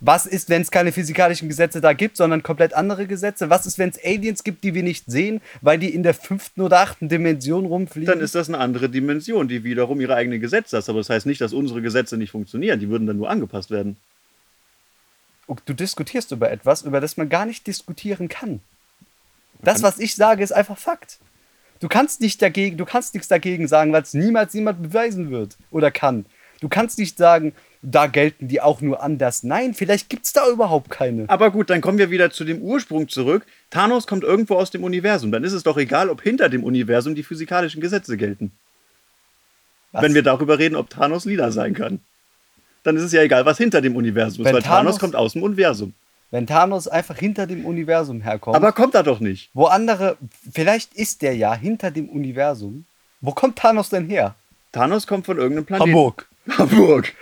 Was 0.02 0.26
ist, 0.26 0.50
wenn 0.50 0.62
es 0.62 0.72
keine 0.72 0.94
physikalischen 0.94 1.50
Gesetze 1.50 1.82
da 1.82 1.92
gibt, 1.92 2.16
sondern 2.16 2.42
komplett 2.42 2.74
andere 2.74 3.06
Gesetze? 3.06 3.50
Was 3.50 3.66
ist, 3.66 3.78
wenn 3.78 3.90
es 3.90 4.00
Aliens 4.04 4.44
gibt, 4.46 4.64
die 4.64 4.74
wir 4.74 4.84
nicht 4.84 5.06
sehen, 5.08 5.42
weil 5.62 5.78
die 5.78 5.94
in 5.94 6.04
der 6.04 6.14
fünften 6.14 6.62
oder 6.62 6.80
achten 6.80 7.10
Dimension 7.10 7.66
rumfliegen? 7.66 8.08
Dann 8.08 8.22
ist 8.22 8.34
das 8.34 8.48
eine 8.48 8.60
andere 8.60 8.90
Dimension, 8.90 9.50
die 9.50 9.64
wiederum 9.66 10.00
ihre 10.00 10.16
eigenen 10.16 10.40
Gesetze 10.40 10.78
hat. 10.78 10.88
Aber 10.88 11.00
das 11.00 11.10
heißt 11.10 11.26
nicht, 11.26 11.42
dass 11.42 11.52
unsere 11.52 11.82
Gesetze 11.82 12.16
nicht 12.16 12.32
funktionieren. 12.32 12.80
Die 12.80 12.90
würden 12.90 13.08
dann 13.08 13.18
nur 13.18 13.30
angepasst 13.30 13.72
werden. 13.72 13.98
Und 15.48 15.62
du 15.66 15.74
diskutierst 15.74 16.32
über 16.32 16.50
etwas, 16.50 16.84
über 16.84 17.02
das 17.02 17.18
man 17.18 17.28
gar 17.28 17.46
nicht 17.46 17.68
diskutieren 17.68 18.30
kann. 18.30 18.62
Das, 19.62 19.84
was 19.84 20.00
ich 20.00 20.16
sage, 20.16 20.44
ist 20.44 20.54
einfach 20.54 20.78
Fakt. 20.78 21.20
Du 21.82 21.88
kannst 21.88 22.22
nicht 22.22 22.42
dagegen, 22.42 22.78
du 22.78 22.86
kannst 22.86 23.14
nichts 23.14 23.28
dagegen 23.28 23.68
sagen, 23.68 23.92
weil 23.92 24.04
es 24.04 24.14
niemals 24.14 24.54
jemand 24.54 24.82
beweisen 24.82 25.32
wird 25.32 25.58
oder 25.72 25.92
kann. 25.92 26.26
Du 26.62 26.70
kannst 26.70 27.00
nicht 27.00 27.18
sagen, 27.18 27.54
da 27.82 28.08
gelten 28.08 28.48
die 28.48 28.60
auch 28.62 28.82
nur 28.82 29.02
anders. 29.02 29.44
Nein, 29.44 29.74
vielleicht 29.74 30.10
gibt 30.10 30.26
es 30.26 30.34
da 30.34 30.50
überhaupt 30.50 30.90
keine. 30.90 31.26
Aber 31.30 31.50
gut, 31.52 31.70
dann 31.70 31.80
kommen 31.82 31.98
wir 31.98 32.12
wieder 32.12 32.30
zu 32.30 32.44
dem 32.44 32.62
Ursprung 32.62 33.08
zurück. 33.08 33.46
Thanos 33.70 34.06
kommt 34.08 34.24
irgendwo 34.24 34.56
aus 34.56 34.70
dem 34.72 34.84
Universum. 34.84 35.32
Dann 35.32 35.44
ist 35.44 35.54
es 35.54 35.64
doch 35.64 35.78
egal, 35.78 36.10
ob 36.10 36.22
hinter 36.22 36.50
dem 36.50 36.64
Universum 36.64 37.16
die 37.16 37.24
physikalischen 37.24 37.82
Gesetze 37.82 38.18
gelten. 38.18 38.52
Was? 39.92 40.04
Wenn 40.04 40.14
wir 40.14 40.24
darüber 40.24 40.60
reden, 40.60 40.76
ob 40.76 40.90
Thanos 40.90 41.26
lila 41.26 41.52
sein 41.52 41.74
kann. 41.74 42.00
Dann 42.84 42.96
ist 42.96 43.04
es 43.04 43.12
ja 43.12 43.22
egal, 43.22 43.46
was 43.46 43.58
hinter 43.58 43.82
dem 43.82 43.96
Universum 43.96 44.46
ist, 44.46 44.54
weil 44.54 44.62
Thanos, 44.62 44.96
Thanos- 44.96 45.00
kommt 45.00 45.16
aus 45.16 45.34
dem 45.34 45.44
Universum. 45.44 45.94
Wenn 46.32 46.46
Thanos 46.46 46.88
einfach 46.88 47.18
hinter 47.18 47.48
dem 47.48 47.66
Universum 47.66 48.22
herkommt, 48.22 48.56
Aber 48.56 48.72
kommt 48.72 48.94
er 48.94 49.02
doch 49.04 49.20
nicht. 49.20 49.50
wo 49.54 49.66
andere, 49.66 50.16
vielleicht 50.52 50.94
ist 50.94 51.24
der 51.24 51.36
ja 51.36 51.56
hinter 51.56 51.90
dem 51.92 52.08
Universum. 52.08 52.86
Wo 53.20 53.32
kommt 53.32 53.58
Thanos 53.58 53.90
denn 53.90 54.08
her? 54.08 54.36
Thanos 54.72 55.08
kommt 55.08 55.26
von 55.26 55.38
irgendeinem 55.38 55.66
Planeten. 55.66 55.90
Hamburg. 55.90 56.28
Hamburg. 56.58 57.14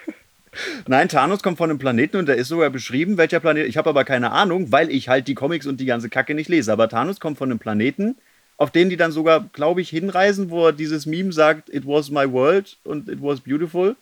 Nein, 0.88 1.10
Thanos 1.10 1.44
kommt 1.44 1.58
von 1.58 1.70
einem 1.70 1.80
Planeten 1.80 2.18
und 2.18 2.28
da 2.28 2.34
ist 2.34 2.48
sogar 2.48 2.70
beschrieben, 2.70 3.18
welcher 3.18 3.40
Planet. 3.40 3.68
Ich 3.68 3.78
habe 3.78 3.90
aber 3.90 4.04
keine 4.04 4.32
Ahnung, 4.32 4.72
weil 4.72 4.92
ich 4.92 5.10
halt 5.10 5.28
die 5.28 5.36
Comics 5.36 5.66
und 5.66 5.80
die 5.80 5.86
ganze 5.86 6.10
Kacke 6.10 6.34
nicht 6.36 6.50
lese. 6.50 6.72
Aber 6.72 6.90
Thanos 6.90 7.20
kommt 7.20 7.38
von 7.38 7.50
einem 7.50 7.60
Planeten, 7.60 8.16
auf 8.58 8.72
den 8.72 8.90
die 8.90 8.98
dann 8.98 9.12
sogar, 9.12 9.50
glaube 9.54 9.82
ich, 9.82 9.90
hinreisen, 9.90 10.50
wo 10.50 10.68
er 10.68 10.74
dieses 10.74 11.06
Meme 11.06 11.32
sagt, 11.32 11.70
it 11.70 11.86
was 11.86 12.10
my 12.10 12.32
world 12.32 12.78
und 12.84 13.10
it 13.10 13.22
was 13.22 13.42
beautiful. 13.42 13.96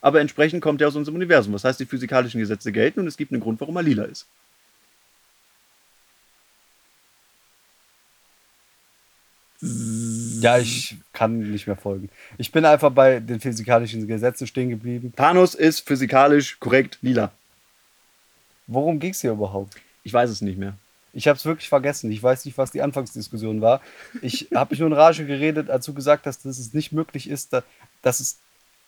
Aber 0.00 0.20
entsprechend 0.20 0.62
kommt 0.62 0.80
er 0.80 0.88
aus 0.88 0.96
unserem 0.96 1.16
Universum. 1.16 1.52
Das 1.52 1.64
heißt, 1.64 1.80
die 1.80 1.86
physikalischen 1.86 2.40
Gesetze 2.40 2.72
gelten 2.72 3.00
und 3.00 3.06
es 3.06 3.16
gibt 3.16 3.32
einen 3.32 3.40
Grund, 3.40 3.60
warum 3.60 3.76
er 3.76 3.82
lila 3.82 4.04
ist. 4.04 4.26
Ja, 10.42 10.58
ich 10.58 10.96
kann 11.12 11.50
nicht 11.52 11.66
mehr 11.66 11.76
folgen. 11.76 12.08
Ich 12.36 12.50
bin 12.50 12.64
einfach 12.64 12.90
bei 12.90 13.20
den 13.20 13.40
physikalischen 13.40 14.06
Gesetzen 14.06 14.46
stehen 14.46 14.70
geblieben. 14.70 15.12
Thanos 15.16 15.54
ist 15.54 15.86
physikalisch 15.86 16.58
korrekt 16.58 16.98
lila. 17.00 17.32
Worum 18.66 18.98
ging 18.98 19.12
es 19.12 19.20
hier 19.20 19.32
überhaupt? 19.32 19.74
Ich 20.02 20.12
weiß 20.12 20.30
es 20.30 20.40
nicht 20.40 20.58
mehr. 20.58 20.74
Ich 21.12 21.28
habe 21.28 21.36
es 21.36 21.44
wirklich 21.44 21.68
vergessen. 21.68 22.10
Ich 22.10 22.22
weiß 22.22 22.44
nicht, 22.44 22.56
was 22.58 22.72
die 22.72 22.82
Anfangsdiskussion 22.82 23.60
war. 23.60 23.80
Ich 24.22 24.48
habe 24.54 24.72
mich 24.72 24.80
nur 24.80 24.88
in 24.88 24.94
Rage 24.94 25.26
geredet, 25.26 25.68
als 25.68 25.84
du 25.84 25.92
gesagt 25.92 26.26
hast, 26.26 26.44
dass 26.44 26.58
es 26.58 26.72
nicht 26.72 26.90
möglich 26.90 27.28
ist, 27.28 27.52
da, 27.52 27.62
dass 28.00 28.20
es 28.20 28.38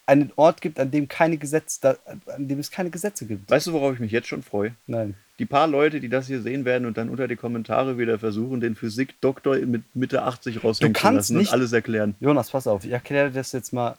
einen 0.07 0.33
Ort 0.37 0.61
gibt, 0.61 0.79
an 0.79 0.91
dem 0.91 1.09
keine 1.09 1.37
Gesetze, 1.37 1.99
an 2.27 2.49
dem 2.49 2.59
es 2.59 2.71
keine 2.71 2.91
Gesetze 2.91 3.27
gibt. 3.27 3.51
Weißt 3.51 3.67
du, 3.67 3.73
worauf 3.73 3.95
ich 3.95 4.01
mich 4.01 4.13
jetzt 4.13 4.29
schon 4.29 4.43
freue? 4.43 4.75
Nein. 4.87 5.15
Die 5.39 5.47
paar 5.47 5.67
Leute, 5.67 6.01
die 6.01 6.09
das 6.09 6.27
hier 6.27 6.43
sehen 6.43 6.65
werden 6.65 6.87
und 6.87 6.97
dann 6.97 7.09
unter 7.09 7.27
die 7.27 7.37
Kommentare 7.37 7.99
wieder 7.99 8.19
versuchen, 8.19 8.61
den 8.61 8.77
Physikdoktor 8.77 9.57
mit 9.57 9.83
Mitte 9.95 10.23
80 10.23 10.63
raushängen 10.63 10.93
Du 10.93 11.01
zu 11.01 11.11
lassen 11.11 11.37
nicht- 11.39 11.49
und 11.49 11.55
alles 11.55 11.73
erklären. 11.73 12.15
Jonas, 12.21 12.51
pass 12.51 12.67
auf, 12.67 12.85
ich 12.85 12.93
erkläre 12.93 13.31
das 13.31 13.53
jetzt 13.53 13.73
mal 13.73 13.97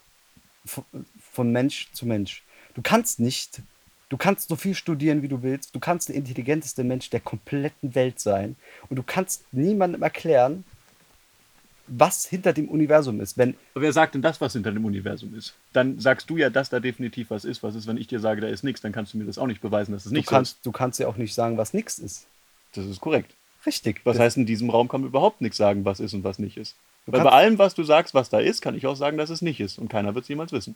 von 0.64 1.52
Mensch 1.52 1.88
zu 1.92 2.06
Mensch. 2.06 2.42
Du 2.74 2.82
kannst 2.82 3.20
nicht, 3.20 3.60
du 4.08 4.16
kannst 4.16 4.48
so 4.48 4.56
viel 4.56 4.74
studieren, 4.74 5.22
wie 5.22 5.28
du 5.28 5.42
willst. 5.42 5.74
Du 5.74 5.80
kannst 5.80 6.08
der 6.08 6.16
intelligenteste 6.16 6.84
Mensch 6.84 7.10
der 7.10 7.20
kompletten 7.20 7.94
Welt 7.94 8.18
sein. 8.18 8.56
Und 8.88 8.96
du 8.96 9.02
kannst 9.02 9.44
niemandem 9.52 10.02
erklären, 10.02 10.64
was 11.88 12.26
hinter 12.26 12.52
dem 12.52 12.68
Universum 12.68 13.20
ist. 13.20 13.38
Wenn, 13.38 13.54
Wer 13.74 13.92
sagt 13.92 14.14
denn 14.14 14.22
das, 14.22 14.40
was 14.40 14.52
hinter 14.54 14.72
dem 14.72 14.84
Universum 14.84 15.34
ist? 15.36 15.54
Dann 15.72 15.98
sagst 16.00 16.28
du 16.30 16.36
ja, 16.36 16.50
dass 16.50 16.68
da 16.70 16.80
definitiv 16.80 17.30
was 17.30 17.44
ist. 17.44 17.62
Was 17.62 17.74
ist, 17.74 17.86
wenn 17.86 17.96
ich 17.96 18.06
dir 18.06 18.20
sage, 18.20 18.40
da 18.40 18.48
ist 18.48 18.64
nichts? 18.64 18.80
Dann 18.80 18.92
kannst 18.92 19.14
du 19.14 19.18
mir 19.18 19.24
das 19.24 19.38
auch 19.38 19.46
nicht 19.46 19.60
beweisen, 19.60 19.92
dass 19.92 20.04
es 20.06 20.10
du, 20.10 20.14
nicht 20.16 20.28
so 20.28 20.34
kannst, 20.34 20.58
du 20.64 20.72
kannst 20.72 20.98
ja 21.00 21.08
auch 21.08 21.16
nicht 21.16 21.34
sagen, 21.34 21.56
was 21.58 21.74
nichts 21.74 21.98
ist. 21.98 22.04
ist. 22.12 22.26
Das 22.74 22.86
ist 22.86 23.00
korrekt. 23.00 23.32
Richtig. 23.64 24.00
Was 24.04 24.16
Das- 24.16 24.24
heißt, 24.24 24.36
in 24.36 24.46
diesem 24.46 24.70
Raum 24.70 24.88
kann 24.88 25.00
man 25.02 25.08
überhaupt 25.10 25.40
nichts 25.40 25.56
sagen, 25.56 25.84
was 25.84 26.00
ist 26.00 26.14
und 26.14 26.24
was 26.24 26.38
nicht 26.38 26.56
ist. 26.56 26.74
Du 27.06 27.12
Weil 27.12 27.22
bei 27.22 27.30
allem, 27.30 27.58
was 27.58 27.74
du 27.74 27.84
sagst, 27.84 28.14
was 28.14 28.30
da 28.30 28.40
ist, 28.40 28.60
kann 28.62 28.74
ich 28.76 28.86
auch 28.86 28.96
sagen, 28.96 29.16
dass 29.16 29.30
es 29.30 29.40
nicht 29.42 29.60
ist. 29.60 29.78
Und 29.78 29.88
keiner 29.88 30.14
wird 30.14 30.24
es 30.24 30.28
jemals 30.28 30.52
wissen. 30.52 30.74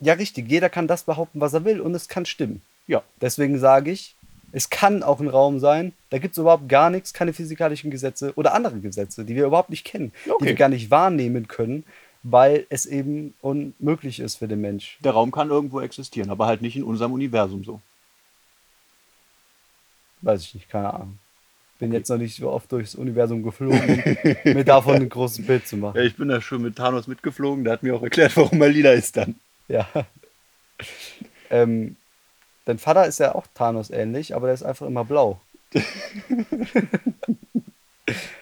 Ja, 0.00 0.14
richtig. 0.14 0.50
Jeder 0.50 0.68
kann 0.70 0.88
das 0.88 1.04
behaupten, 1.04 1.40
was 1.40 1.52
er 1.52 1.64
will 1.64 1.80
und 1.80 1.94
es 1.94 2.08
kann 2.08 2.26
stimmen. 2.26 2.60
Ja. 2.86 3.02
Deswegen 3.20 3.58
sage 3.58 3.90
ich, 3.92 4.16
es 4.52 4.70
kann 4.70 5.02
auch 5.02 5.20
ein 5.20 5.28
Raum 5.28 5.58
sein, 5.60 5.92
da 6.10 6.18
gibt 6.18 6.32
es 6.32 6.38
überhaupt 6.38 6.68
gar 6.68 6.90
nichts, 6.90 7.12
keine 7.12 7.32
physikalischen 7.32 7.90
Gesetze 7.90 8.32
oder 8.36 8.54
andere 8.54 8.78
Gesetze, 8.80 9.24
die 9.24 9.36
wir 9.36 9.46
überhaupt 9.46 9.70
nicht 9.70 9.84
kennen, 9.84 10.12
die 10.26 10.30
Okay. 10.30 10.44
wir 10.46 10.54
gar 10.54 10.68
nicht 10.68 10.90
wahrnehmen 10.90 11.48
können, 11.48 11.84
weil 12.22 12.66
es 12.68 12.84
eben 12.86 13.34
unmöglich 13.40 14.20
ist 14.20 14.36
für 14.36 14.48
den 14.48 14.60
Mensch. 14.60 14.98
Der 15.04 15.12
Raum 15.12 15.30
kann 15.32 15.50
irgendwo 15.50 15.80
existieren, 15.80 16.30
aber 16.30 16.46
halt 16.46 16.62
nicht 16.62 16.76
in 16.76 16.82
unserem 16.84 17.12
Universum 17.12 17.64
so. 17.64 17.80
Weiß 20.22 20.42
ich 20.42 20.54
nicht, 20.54 20.68
keine 20.68 20.92
Ahnung. 20.92 21.18
Bin 21.78 21.92
jetzt 21.92 22.10
noch 22.10 22.18
nicht 22.18 22.36
so 22.36 22.50
oft 22.50 22.70
durchs 22.72 22.94
Universum 22.94 23.42
geflogen, 23.42 23.80
um 24.44 24.52
mir 24.52 24.64
davon 24.66 24.96
ein 24.96 25.08
großes 25.08 25.46
Bild 25.46 25.66
zu 25.66 25.78
machen. 25.78 25.96
Ja, 25.96 26.02
ich 26.02 26.14
bin 26.16 26.28
da 26.28 26.42
schon 26.42 26.60
mit 26.60 26.76
Thanos 26.76 27.06
mitgeflogen. 27.06 27.64
Der 27.64 27.72
hat 27.72 27.82
mir 27.82 27.96
auch 27.96 28.02
erklärt, 28.02 28.36
warum 28.36 28.60
er 28.60 28.68
lila 28.68 28.90
ist 28.92 29.16
dann. 29.16 29.36
Ja. 29.68 29.88
ähm, 31.48 31.96
dein 32.70 32.78
Vater 32.78 33.06
ist 33.06 33.18
ja 33.18 33.34
auch 33.34 33.46
Thanos 33.54 33.90
ähnlich, 33.90 34.34
aber 34.34 34.46
der 34.46 34.54
ist 34.54 34.62
einfach 34.62 34.86
immer 34.86 35.04
blau. 35.04 35.40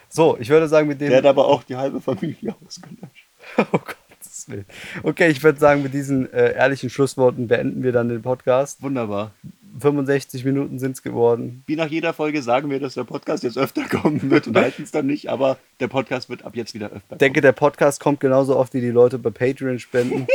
so, 0.09 0.37
ich 0.39 0.51
würde 0.51 0.68
sagen, 0.68 0.87
mit 0.87 1.01
dem. 1.01 1.09
Der 1.09 1.18
hat 1.18 1.26
aber 1.26 1.47
auch 1.47 1.62
die 1.62 1.76
halbe 1.76 2.01
Familie 2.01 2.55
ausgelöscht. 2.64 3.26
oh 3.59 3.79
Gottes 3.79 4.49
Willen. 4.49 4.66
Okay, 5.03 5.29
ich 5.29 5.43
würde 5.43 5.59
sagen, 5.59 5.83
mit 5.83 5.95
diesen 5.95 6.31
äh, 6.33 6.53
ehrlichen 6.53 6.91
Schlussworten 6.91 7.49
beenden 7.49 7.83
wir 7.83 7.93
dann 7.93 8.11
den 8.11 8.22
Podcast. 8.22 8.83
Wunderbar. 8.83 9.33
65 9.81 10.45
Minuten 10.45 10.79
sind 10.79 10.93
es 10.93 11.03
geworden. 11.03 11.62
Wie 11.66 11.76
nach 11.76 11.89
jeder 11.89 12.12
Folge 12.12 12.43
sagen 12.43 12.68
wir, 12.70 12.81
dass 12.81 12.95
der 12.95 13.05
Podcast 13.05 13.45
jetzt 13.45 13.57
öfter 13.57 13.85
kommen 13.85 14.31
wird 14.31 14.47
und 14.47 14.57
halten 14.61 14.83
es 14.83 14.91
dann 14.91 15.07
nicht, 15.07 15.31
aber 15.31 15.57
der 15.81 15.89
Podcast 15.89 16.29
wird 16.29 16.45
ab 16.45 16.55
jetzt 16.57 16.74
wieder 16.74 16.87
öfter 16.87 17.12
Ich 17.12 17.18
denke, 17.18 17.41
der 17.41 17.53
Podcast 17.53 18.01
kommt 18.01 18.20
genauso 18.20 18.57
oft, 18.57 18.74
wie 18.74 18.81
die 18.81 18.91
Leute 18.91 19.18
bei 19.18 19.31
Patreon 19.31 19.79
spenden. 19.79 20.26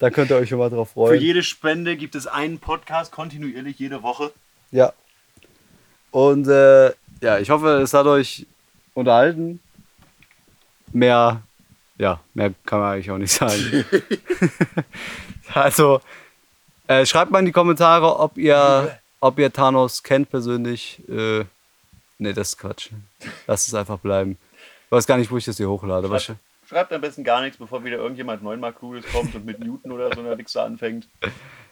Da 0.00 0.08
könnt 0.10 0.30
ihr 0.30 0.36
euch 0.36 0.48
schon 0.48 0.58
mal 0.58 0.70
drauf 0.70 0.94
kommen. 0.94 1.06
Für 1.06 1.12
freuen. 1.12 1.22
jede 1.22 1.42
Spende 1.42 1.96
gibt 1.96 2.14
es 2.14 2.26
einen 2.26 2.58
Podcast 2.58 3.12
kontinuierlich 3.12 3.78
jede 3.78 4.02
Woche. 4.02 4.32
Ja. 4.72 4.94
Und 6.10 6.48
äh, 6.48 6.88
ja, 7.20 7.38
ich 7.38 7.50
hoffe, 7.50 7.80
es 7.82 7.92
hat 7.92 8.06
euch 8.06 8.46
unterhalten. 8.94 9.60
Mehr, 10.92 11.42
ja, 11.98 12.18
mehr 12.32 12.52
kann 12.64 12.80
man 12.80 12.94
eigentlich 12.94 13.10
auch 13.10 13.18
nicht 13.18 13.32
sagen. 13.32 13.84
also, 15.54 16.00
äh, 16.86 17.04
schreibt 17.04 17.30
mal 17.30 17.40
in 17.40 17.44
die 17.44 17.52
Kommentare, 17.52 18.18
ob 18.18 18.38
ihr, 18.38 18.98
ob 19.20 19.38
ihr 19.38 19.52
Thanos 19.52 20.02
kennt 20.02 20.30
persönlich. 20.30 21.02
Äh, 21.10 21.44
ne, 22.18 22.32
das 22.34 22.48
ist 22.48 22.58
Quatsch. 22.58 22.88
Lasst 23.46 23.68
es 23.68 23.74
einfach 23.74 23.98
bleiben. 23.98 24.38
Ich 24.86 24.92
weiß 24.92 25.06
gar 25.06 25.18
nicht, 25.18 25.30
wo 25.30 25.36
ich 25.36 25.44
das 25.44 25.58
hier 25.58 25.68
hochlade. 25.68 26.08
Wahrscheinlich- 26.08 26.42
Schreibt 26.70 26.92
am 26.92 27.00
besten 27.00 27.24
gar 27.24 27.40
nichts, 27.40 27.58
bevor 27.58 27.84
wieder 27.84 27.96
irgendjemand 27.96 28.44
neunmal 28.44 28.72
Kluges 28.72 29.04
kommt 29.10 29.34
und 29.34 29.44
mit 29.44 29.58
Newton 29.58 29.90
oder 29.90 30.14
so 30.14 30.20
einer 30.20 30.38
Wichse 30.38 30.62
anfängt. 30.62 31.08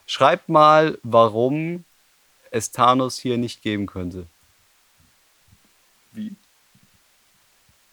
Schreibt 0.09 0.49
mal, 0.49 0.99
warum 1.05 1.85
es 2.51 2.73
Thanos 2.73 3.17
hier 3.17 3.39
nicht 3.39 3.63
geben 3.63 3.87
könnte. 3.87 4.27
Wie? 6.11 6.35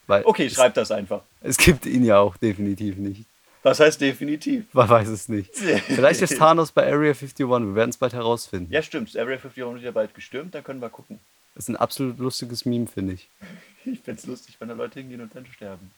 Weil 0.07 0.23
Okay, 0.25 0.47
es, 0.47 0.55
schreibt 0.55 0.77
das 0.77 0.89
einfach. 0.89 1.21
es 1.41 1.57
gibt 1.57 1.85
ihn 1.85 2.03
ja 2.03 2.17
auch 2.17 2.37
definitiv 2.37 2.97
nicht. 2.97 3.25
Was 3.61 3.79
heißt 3.79 4.01
definitiv? 4.01 4.65
Man 4.73 4.89
weiß 4.89 5.09
es 5.09 5.29
nicht. 5.29 5.55
Vielleicht 5.55 6.23
ist 6.23 6.35
Thanos 6.39 6.71
bei 6.71 6.91
Area 6.91 7.11
51. 7.11 7.37
Wir 7.37 7.75
werden 7.75 7.91
es 7.91 7.97
bald 7.97 8.13
herausfinden. 8.13 8.73
Ja, 8.73 8.81
stimmt. 8.81 9.15
Area 9.15 9.35
51 9.37 9.63
wird 9.63 9.83
ja 9.83 9.91
bald 9.91 10.15
gestürmt, 10.15 10.55
da 10.55 10.61
können 10.61 10.81
wir 10.81 10.89
gucken. 10.89 11.19
Das 11.53 11.65
ist 11.65 11.69
ein 11.69 11.75
absolut 11.77 12.17
lustiges 12.17 12.65
Meme, 12.65 12.87
finde 12.87 13.13
ich. 13.13 13.29
Ich 13.87 13.99
find's 13.99 14.25
lustig, 14.25 14.55
wenn 14.57 14.69
da 14.69 14.73
Leute 14.73 14.99
hingehen 14.99 15.21
und 15.21 15.35
dann 15.35 15.45
sterben. 15.45 15.91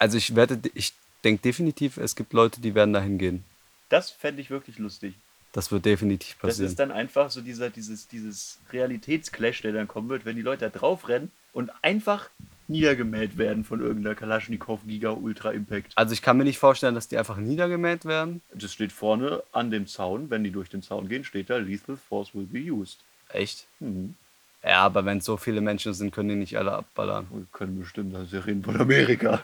Also 0.00 0.16
ich 0.18 0.34
werde, 0.34 0.58
ich 0.74 0.94
denke 1.22 1.42
definitiv, 1.42 1.96
es 1.98 2.16
gibt 2.16 2.32
Leute, 2.32 2.60
die 2.60 2.74
werden 2.74 2.92
dahin 2.92 3.18
gehen. 3.18 3.44
Das 3.90 4.10
fände 4.10 4.40
ich 4.40 4.50
wirklich 4.50 4.78
lustig. 4.78 5.14
Das 5.52 5.70
wird 5.70 5.84
definitiv 5.84 6.36
Das 6.40 6.50
passieren. 6.52 6.68
ist 6.70 6.78
dann 6.78 6.90
einfach 6.90 7.30
so 7.30 7.40
dieser, 7.40 7.70
dieses, 7.70 8.08
dieses 8.08 8.58
Realitätsclash, 8.72 9.62
der 9.62 9.72
dann 9.72 9.88
kommen 9.88 10.08
wird, 10.08 10.24
wenn 10.24 10.36
die 10.36 10.42
Leute 10.42 10.70
da 10.70 10.78
drauf 10.78 11.08
rennen 11.08 11.30
und 11.52 11.70
einfach 11.82 12.30
niedergemäht 12.68 13.36
werden 13.36 13.64
von 13.64 13.80
irgendeiner 13.80 14.14
Kalaschnikow 14.14 14.80
Giga 14.86 15.10
Ultra 15.10 15.50
Impact. 15.50 15.92
Also 15.96 16.12
ich 16.14 16.22
kann 16.22 16.36
mir 16.38 16.44
nicht 16.44 16.58
vorstellen, 16.58 16.94
dass 16.94 17.08
die 17.08 17.18
einfach 17.18 17.36
niedergemäht 17.36 18.04
werden. 18.04 18.40
Das 18.54 18.72
steht 18.72 18.92
vorne 18.92 19.42
an 19.52 19.70
dem 19.72 19.86
Zaun, 19.86 20.30
wenn 20.30 20.44
die 20.44 20.52
durch 20.52 20.70
den 20.70 20.82
Zaun 20.82 21.08
gehen, 21.08 21.24
steht 21.24 21.50
da 21.50 21.56
Lethal 21.58 21.96
Force 21.96 22.32
will 22.34 22.46
be 22.46 22.72
used. 22.72 23.00
Echt? 23.28 23.66
Mhm. 23.80 24.14
Ja, 24.62 24.82
aber 24.82 25.04
wenn 25.04 25.20
so 25.20 25.36
viele 25.36 25.60
Menschen 25.60 25.94
sind, 25.94 26.12
können 26.14 26.28
die 26.28 26.34
nicht 26.36 26.56
alle 26.58 26.72
abballern. 26.72 27.26
Wir 27.32 27.46
können 27.52 27.80
bestimmt, 27.80 28.14
das 28.14 28.24
ist 28.24 28.32
ja 28.34 28.40
reden 28.40 28.62
von 28.62 28.78
Amerika. 28.80 29.42